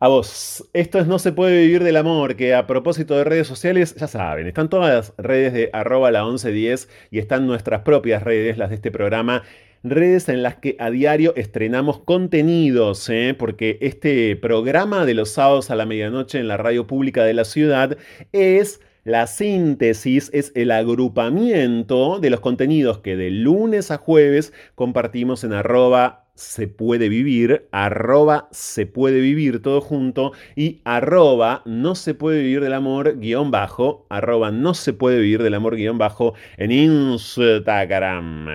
A 0.00 0.08
vos, 0.08 0.68
esto 0.72 0.98
es 0.98 1.06
No 1.06 1.20
se 1.20 1.30
puede 1.30 1.60
vivir 1.60 1.84
del 1.84 1.96
amor, 1.96 2.34
que 2.34 2.56
a 2.56 2.66
propósito 2.66 3.16
de 3.16 3.22
redes 3.22 3.46
sociales, 3.46 3.94
ya 3.94 4.08
saben, 4.08 4.48
están 4.48 4.68
todas 4.68 4.92
las 4.92 5.14
redes 5.16 5.52
de 5.52 5.70
arroba 5.72 6.10
la 6.10 6.24
1110 6.24 6.88
y 7.12 7.20
están 7.20 7.46
nuestras 7.46 7.82
propias 7.82 8.22
redes, 8.22 8.58
las 8.58 8.70
de 8.70 8.74
este 8.74 8.90
programa, 8.90 9.44
redes 9.82 10.28
en 10.28 10.42
las 10.42 10.56
que 10.56 10.76
a 10.78 10.90
diario 10.90 11.34
estrenamos 11.36 12.00
contenidos, 12.00 13.08
¿eh? 13.08 13.34
porque 13.38 13.78
este 13.80 14.36
programa 14.36 15.04
de 15.06 15.14
los 15.14 15.30
sábados 15.30 15.70
a 15.70 15.76
la 15.76 15.86
medianoche 15.86 16.38
en 16.38 16.48
la 16.48 16.56
radio 16.56 16.86
pública 16.86 17.24
de 17.24 17.34
la 17.34 17.44
ciudad 17.44 17.96
es... 18.32 18.80
La 19.04 19.26
síntesis 19.26 20.30
es 20.32 20.52
el 20.54 20.70
agrupamiento 20.70 22.20
de 22.20 22.30
los 22.30 22.38
contenidos 22.38 22.98
que 22.98 23.16
de 23.16 23.32
lunes 23.32 23.90
a 23.90 23.96
jueves 23.96 24.52
compartimos 24.76 25.42
en 25.42 25.52
arroba 25.52 26.22
se 26.34 26.68
puede 26.68 27.08
vivir, 27.08 27.68
arroba 27.72 28.48
se 28.52 28.86
puede 28.86 29.20
vivir 29.20 29.60
todo 29.60 29.80
junto 29.80 30.32
y 30.56 30.82
arroba 30.84 31.62
no 31.66 31.94
se 31.94 32.14
puede 32.14 32.42
vivir 32.42 32.60
del 32.60 32.74
amor 32.74 33.18
guion 33.18 33.50
bajo, 33.50 34.06
arroba 34.08 34.50
no 34.50 34.74
se 34.74 34.92
puede 34.92 35.18
vivir 35.18 35.42
del 35.42 35.54
amor 35.54 35.74
guion 35.76 35.98
bajo 35.98 36.34
en 36.56 36.70
Instagram. 36.70 38.46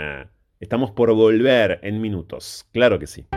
Estamos 0.60 0.90
por 0.90 1.14
volver 1.14 1.80
en 1.84 2.02
minutos, 2.02 2.66
claro 2.74 2.98
que 2.98 3.06
sí. 3.06 3.28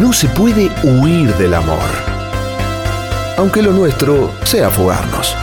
No 0.00 0.14
se 0.14 0.28
puede 0.28 0.70
huir 0.82 1.34
del 1.34 1.52
amor, 1.52 1.78
aunque 3.36 3.60
lo 3.60 3.72
nuestro 3.72 4.30
sea 4.44 4.70
fugarnos. 4.70 5.36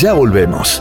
Ya 0.00 0.12
volvemos. 0.12 0.80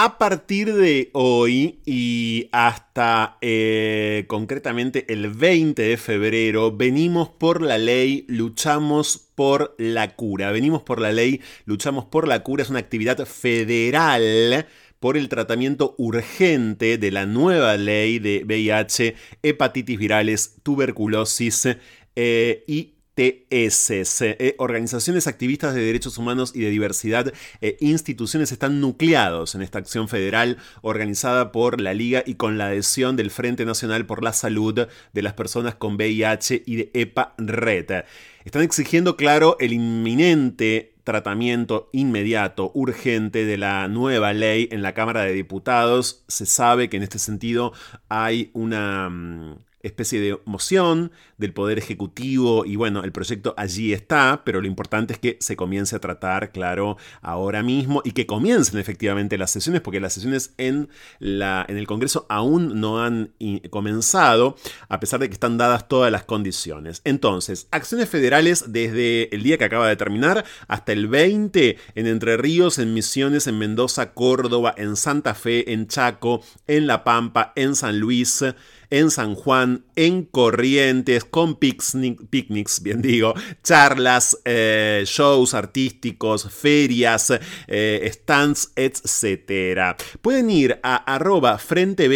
A 0.00 0.16
partir 0.16 0.72
de 0.74 1.10
hoy 1.12 1.80
y 1.84 2.48
hasta 2.52 3.36
eh, 3.40 4.26
concretamente 4.28 5.12
el 5.12 5.28
20 5.28 5.82
de 5.82 5.96
febrero, 5.96 6.70
venimos 6.70 7.30
por 7.30 7.60
la 7.60 7.78
ley, 7.78 8.24
luchamos 8.28 9.18
por 9.34 9.74
la 9.76 10.14
cura. 10.14 10.52
Venimos 10.52 10.82
por 10.82 11.00
la 11.00 11.10
ley, 11.10 11.40
luchamos 11.64 12.04
por 12.04 12.28
la 12.28 12.44
cura. 12.44 12.62
Es 12.62 12.70
una 12.70 12.78
actividad 12.78 13.26
federal 13.26 14.68
por 15.00 15.16
el 15.16 15.28
tratamiento 15.28 15.96
urgente 15.98 16.96
de 16.96 17.10
la 17.10 17.26
nueva 17.26 17.76
ley 17.76 18.20
de 18.20 18.44
VIH, 18.46 19.16
hepatitis 19.42 19.98
virales, 19.98 20.58
tuberculosis 20.62 21.70
eh, 22.14 22.62
y 22.68 22.97
OTS. 23.18 23.90
Eh, 24.20 24.54
organizaciones 24.58 25.26
activistas 25.26 25.74
de 25.74 25.82
derechos 25.82 26.18
humanos 26.18 26.52
y 26.54 26.60
de 26.60 26.70
diversidad 26.70 27.32
e 27.60 27.76
instituciones 27.80 28.52
están 28.52 28.80
nucleados 28.80 29.54
en 29.54 29.62
esta 29.62 29.78
acción 29.78 30.08
federal 30.08 30.58
organizada 30.82 31.50
por 31.50 31.80
la 31.80 31.94
Liga 31.94 32.22
y 32.24 32.34
con 32.34 32.58
la 32.58 32.66
adhesión 32.66 33.16
del 33.16 33.30
Frente 33.30 33.64
Nacional 33.64 34.06
por 34.06 34.22
la 34.22 34.32
Salud 34.32 34.86
de 35.12 35.22
las 35.22 35.34
Personas 35.34 35.74
con 35.74 35.96
VIH 35.96 36.62
y 36.64 36.76
de 36.76 36.90
EPA 36.94 37.34
Red. 37.38 38.04
Están 38.44 38.62
exigiendo, 38.62 39.16
claro, 39.16 39.56
el 39.60 39.72
inminente 39.72 40.94
tratamiento 41.04 41.88
inmediato, 41.92 42.70
urgente 42.74 43.46
de 43.46 43.56
la 43.56 43.88
nueva 43.88 44.34
ley 44.34 44.68
en 44.70 44.82
la 44.82 44.92
Cámara 44.92 45.22
de 45.22 45.32
Diputados. 45.32 46.22
Se 46.28 46.44
sabe 46.44 46.88
que 46.90 46.98
en 46.98 47.02
este 47.02 47.18
sentido 47.18 47.72
hay 48.10 48.50
una 48.52 49.08
mm, 49.08 49.56
especie 49.82 50.20
de 50.20 50.38
moción 50.44 51.12
del 51.36 51.52
Poder 51.52 51.78
Ejecutivo 51.78 52.64
y 52.64 52.76
bueno, 52.76 53.04
el 53.04 53.12
proyecto 53.12 53.54
allí 53.56 53.92
está, 53.92 54.42
pero 54.44 54.60
lo 54.60 54.66
importante 54.66 55.12
es 55.12 55.18
que 55.18 55.36
se 55.40 55.56
comience 55.56 55.94
a 55.94 56.00
tratar, 56.00 56.50
claro, 56.50 56.96
ahora 57.22 57.62
mismo 57.62 58.02
y 58.04 58.12
que 58.12 58.26
comiencen 58.26 58.80
efectivamente 58.80 59.38
las 59.38 59.50
sesiones, 59.50 59.80
porque 59.80 60.00
las 60.00 60.14
sesiones 60.14 60.54
en, 60.58 60.88
la, 61.18 61.64
en 61.68 61.76
el 61.76 61.86
Congreso 61.86 62.26
aún 62.28 62.80
no 62.80 63.02
han 63.02 63.32
comenzado, 63.70 64.56
a 64.88 65.00
pesar 65.00 65.20
de 65.20 65.28
que 65.28 65.34
están 65.34 65.58
dadas 65.58 65.88
todas 65.88 66.10
las 66.10 66.24
condiciones. 66.24 67.00
Entonces, 67.04 67.68
acciones 67.70 68.08
federales 68.08 68.72
desde 68.72 69.34
el 69.34 69.42
día 69.42 69.58
que 69.58 69.64
acaba 69.64 69.88
de 69.88 69.96
terminar 69.96 70.44
hasta 70.66 70.92
el 70.92 71.06
20 71.06 71.78
en 71.94 72.06
Entre 72.06 72.36
Ríos, 72.36 72.78
en 72.78 72.94
Misiones, 72.94 73.46
en 73.46 73.58
Mendoza, 73.58 74.12
Córdoba, 74.12 74.74
en 74.76 74.96
Santa 74.96 75.34
Fe, 75.34 75.72
en 75.72 75.86
Chaco, 75.86 76.42
en 76.66 76.86
La 76.86 77.04
Pampa, 77.04 77.52
en 77.54 77.76
San 77.76 77.98
Luis, 78.00 78.44
en 78.90 79.10
San 79.10 79.34
Juan, 79.34 79.84
en 79.96 80.24
Corrientes, 80.24 81.24
con 81.24 81.56
picnics, 81.56 82.82
bien 82.82 83.02
digo, 83.02 83.34
charlas, 83.62 84.38
eh, 84.44 85.04
shows 85.06 85.54
artísticos, 85.54 86.50
ferias, 86.52 87.32
eh, 87.66 88.10
stands, 88.12 88.72
etc. 88.76 89.96
Pueden 90.22 90.50
ir 90.50 90.80
a 90.82 90.96
arroba 90.96 91.58
frente 91.58 92.08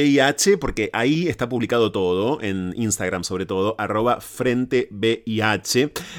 porque 0.58 0.90
ahí 0.92 1.28
está 1.28 1.48
publicado 1.48 1.92
todo, 1.92 2.40
en 2.42 2.72
Instagram 2.76 3.24
sobre 3.24 3.46
todo, 3.46 3.74
arroba 3.78 4.20
frente. 4.20 4.88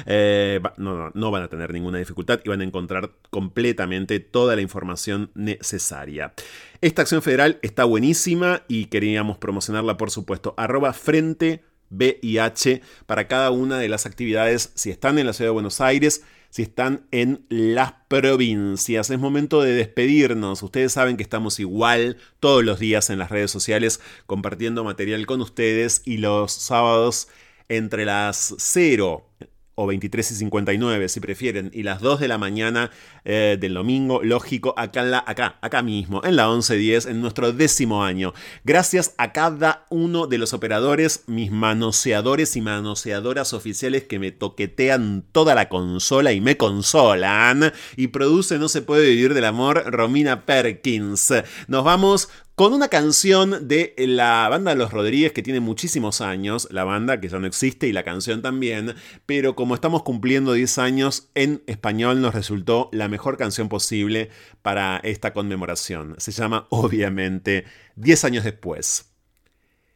Eh, 0.06 0.60
no, 0.76 1.10
no 1.14 1.30
van 1.30 1.42
a 1.42 1.48
tener 1.48 1.72
ninguna 1.72 1.98
dificultad 1.98 2.40
y 2.44 2.48
van 2.48 2.60
a 2.60 2.64
encontrar 2.64 3.12
completamente 3.30 4.20
toda 4.20 4.56
la 4.56 4.62
información 4.62 5.30
necesaria. 5.34 6.32
Esta 6.80 7.02
acción 7.02 7.22
federal 7.22 7.58
está 7.62 7.84
buenísima 7.84 8.62
y 8.68 8.86
queríamos 8.86 9.38
promocionarla, 9.38 9.96
por 9.96 10.10
supuesto. 10.10 10.54
Arroba 10.56 10.92
frente 10.92 11.62
VIH 11.90 12.82
para 13.06 13.28
cada 13.28 13.50
una 13.50 13.78
de 13.78 13.88
las 13.88 14.06
actividades, 14.06 14.72
si 14.74 14.90
están 14.90 15.18
en 15.18 15.26
la 15.26 15.32
ciudad 15.32 15.48
de 15.48 15.54
Buenos 15.54 15.80
Aires, 15.80 16.22
si 16.50 16.62
están 16.62 17.06
en 17.10 17.44
las 17.48 17.94
provincias. 18.08 19.10
Es 19.10 19.18
momento 19.18 19.62
de 19.62 19.72
despedirnos. 19.72 20.62
Ustedes 20.62 20.92
saben 20.92 21.16
que 21.16 21.22
estamos 21.22 21.58
igual 21.60 22.16
todos 22.40 22.64
los 22.64 22.78
días 22.78 23.10
en 23.10 23.18
las 23.18 23.30
redes 23.30 23.50
sociales 23.50 24.00
compartiendo 24.26 24.84
material 24.84 25.26
con 25.26 25.40
ustedes 25.40 26.02
y 26.04 26.18
los 26.18 26.52
sábados 26.52 27.28
entre 27.68 28.04
las 28.04 28.54
0 28.58 29.26
o 29.74 29.86
23 29.86 30.30
y 30.30 30.34
59 30.34 31.08
si 31.08 31.20
prefieren, 31.20 31.70
y 31.72 31.82
las 31.82 32.00
2 32.00 32.20
de 32.20 32.28
la 32.28 32.38
mañana 32.38 32.90
eh, 33.24 33.56
del 33.60 33.74
domingo, 33.74 34.22
lógico, 34.22 34.74
acá, 34.76 35.02
en 35.02 35.10
la, 35.10 35.24
acá, 35.26 35.56
acá 35.60 35.82
mismo, 35.82 36.22
en 36.24 36.36
la 36.36 36.48
1110, 36.48 37.06
en 37.06 37.20
nuestro 37.20 37.52
décimo 37.52 38.04
año. 38.04 38.32
Gracias 38.64 39.14
a 39.18 39.32
cada 39.32 39.86
uno 39.90 40.26
de 40.26 40.38
los 40.38 40.52
operadores, 40.52 41.24
mis 41.26 41.50
manoseadores 41.50 42.56
y 42.56 42.60
manoseadoras 42.60 43.52
oficiales 43.52 44.04
que 44.04 44.18
me 44.18 44.30
toquetean 44.30 45.24
toda 45.32 45.54
la 45.54 45.68
consola 45.68 46.32
y 46.32 46.40
me 46.40 46.56
consolan, 46.56 47.72
y 47.96 48.08
produce 48.08 48.58
No 48.58 48.68
se 48.68 48.82
puede 48.82 49.08
vivir 49.08 49.34
del 49.34 49.44
amor, 49.44 49.84
Romina 49.86 50.46
Perkins. 50.46 51.32
Nos 51.68 51.84
vamos 51.84 52.28
con 52.54 52.72
una 52.72 52.88
canción 52.88 53.66
de 53.66 53.94
la 53.98 54.48
banda 54.48 54.76
Los 54.76 54.92
Rodríguez 54.92 55.32
que 55.32 55.42
tiene 55.42 55.58
muchísimos 55.58 56.20
años, 56.20 56.68
la 56.70 56.84
banda 56.84 57.20
que 57.20 57.28
ya 57.28 57.40
no 57.40 57.48
existe 57.48 57.88
y 57.88 57.92
la 57.92 58.04
canción 58.04 58.42
también, 58.42 58.94
pero 59.26 59.56
como 59.56 59.74
estamos 59.74 60.04
cumpliendo 60.04 60.52
10 60.52 60.78
años, 60.78 61.30
en 61.34 61.64
español 61.66 62.20
nos 62.20 62.34
resultó 62.34 62.90
la 62.92 63.08
mejor 63.08 63.36
canción 63.36 63.68
posible 63.68 64.30
para 64.62 64.98
esta 64.98 65.32
conmemoración. 65.32 66.14
Se 66.18 66.30
llama, 66.30 66.66
obviamente, 66.70 67.64
10 67.96 68.24
años 68.24 68.44
después. 68.44 69.06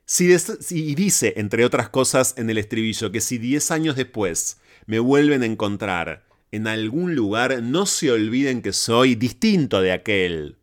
Si, 0.05 0.37
si 0.39 0.95
dice, 0.97 1.35
entre 1.37 1.65
otras 1.65 1.91
cosas, 1.91 2.35
en 2.39 2.51
el 2.51 2.59
estribillo, 2.59 3.13
que 3.13 3.21
si 3.21 3.39
10 3.39 3.71
años 3.71 3.95
después 3.95 4.59
me 4.87 4.99
vuelven 4.99 5.43
a 5.43 5.47
encontrar 5.47 6.27
en 6.51 6.67
algún 6.67 7.15
lugar, 7.15 7.63
no 7.63 7.87
se 7.87 8.11
olviden 8.11 8.63
que 8.63 8.73
soy 8.73 9.15
distinto 9.15 9.81
de 9.81 9.93
aquel 9.93 10.58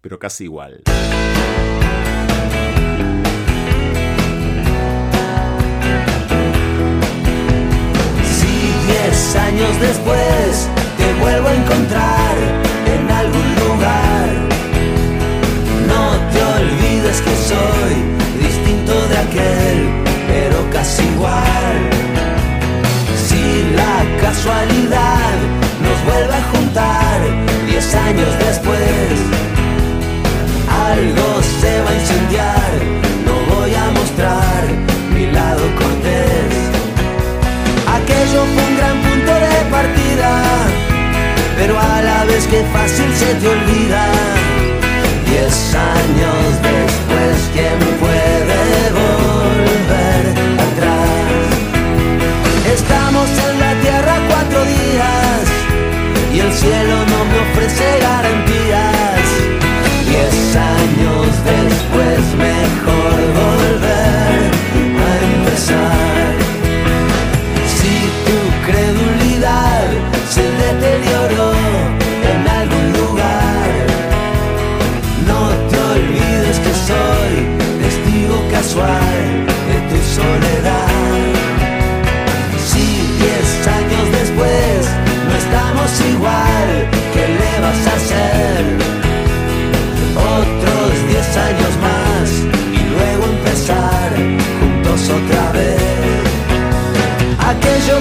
pero 0.00 0.18
casi 0.18 0.44
igual. 0.44 0.82
Si 8.24 8.52
diez 8.86 9.36
años 9.36 9.80
después 9.80 10.68
te 10.96 11.12
vuelvo 11.20 11.48
a 11.48 11.54
encontrar 11.54 12.36
en 12.86 13.10
algún 13.10 13.54
lugar, 13.56 14.28
no 15.86 16.16
te 16.32 16.42
olvides 16.42 17.20
que 17.20 17.34
soy 17.50 17.94
distinto 18.40 18.92
de 19.08 19.18
aquel, 19.18 19.78
pero 20.26 20.70
casi 20.72 21.02
igual. 21.02 21.76
Si 23.16 23.42
la 23.76 24.20
casualidad 24.20 25.09
fácil 42.72 43.12
se 43.14 43.34
te 43.34 43.48
olvida. 43.48 44.12
Diez 45.26 45.74
años 45.74 46.62
después, 46.62 47.09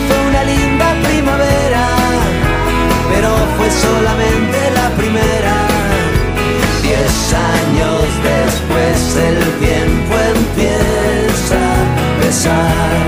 Fue 0.08 0.20
una 0.30 0.44
linda 0.44 0.94
primavera, 1.04 1.86
pero 3.12 3.30
fue 3.58 3.70
solamente 3.72 4.58
la 4.76 4.90
primera. 5.00 5.56
Diez 6.84 7.34
años 7.34 8.06
después 8.32 8.98
el 9.30 9.38
tiempo 9.66 10.14
empieza 10.36 11.60
a 11.60 12.22
pesar. 12.22 13.06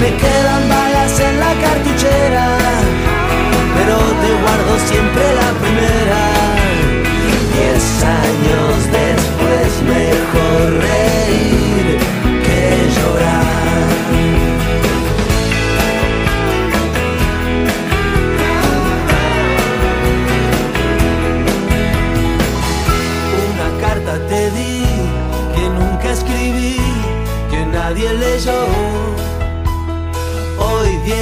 Me 0.00 0.10
quedan 0.22 0.68
balas 0.68 1.20
en 1.20 1.40
la 1.40 1.52
cartuchera, 1.64 2.46
pero 3.76 3.96
te 4.22 4.30
guardo 4.42 4.72
siempre 4.86 5.24
la 5.42 5.50
primera 5.62 6.38
años 8.04 8.67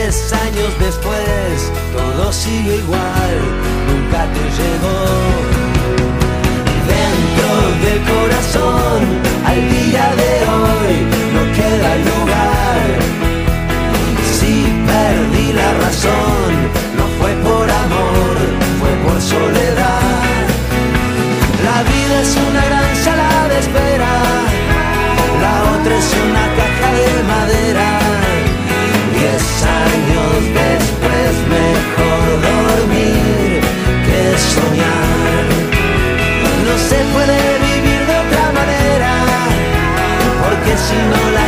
Diez 0.07 0.33
años 0.35 0.73
después, 0.79 1.73
todo 1.93 2.33
sigue 2.33 2.77
igual, 2.77 3.35
nunca 3.89 4.25
te 4.35 4.45
llegó. 4.59 4.99
Dentro 6.95 7.51
del 7.83 8.01
corazón, 8.15 9.01
al 9.45 9.61
día 9.69 10.07
de 10.23 10.33
hoy, 10.55 10.93
no 11.35 11.43
queda 11.59 11.91
lugar. 12.11 12.87
Si 14.39 14.73
perdí 14.87 15.53
la 15.53 15.73
razón, 15.85 16.51
no 16.97 17.05
fue 17.19 17.33
por 17.43 17.69
amor, 17.69 18.37
fue 18.79 18.93
por 19.05 19.21
soledad. 19.21 20.47
La 21.65 21.83
vida 21.83 22.21
es 22.21 22.37
una 22.49 22.65
gran 22.65 22.97
sala 23.05 23.49
de 23.49 23.59
espera, 23.59 24.13
la 25.43 25.55
otra 25.75 25.99
es 25.99 26.11
una 26.29 26.45
caja 26.55 26.93
de 26.93 27.23
madera. 27.25 28.06
no 41.09 41.31
la 41.31 41.46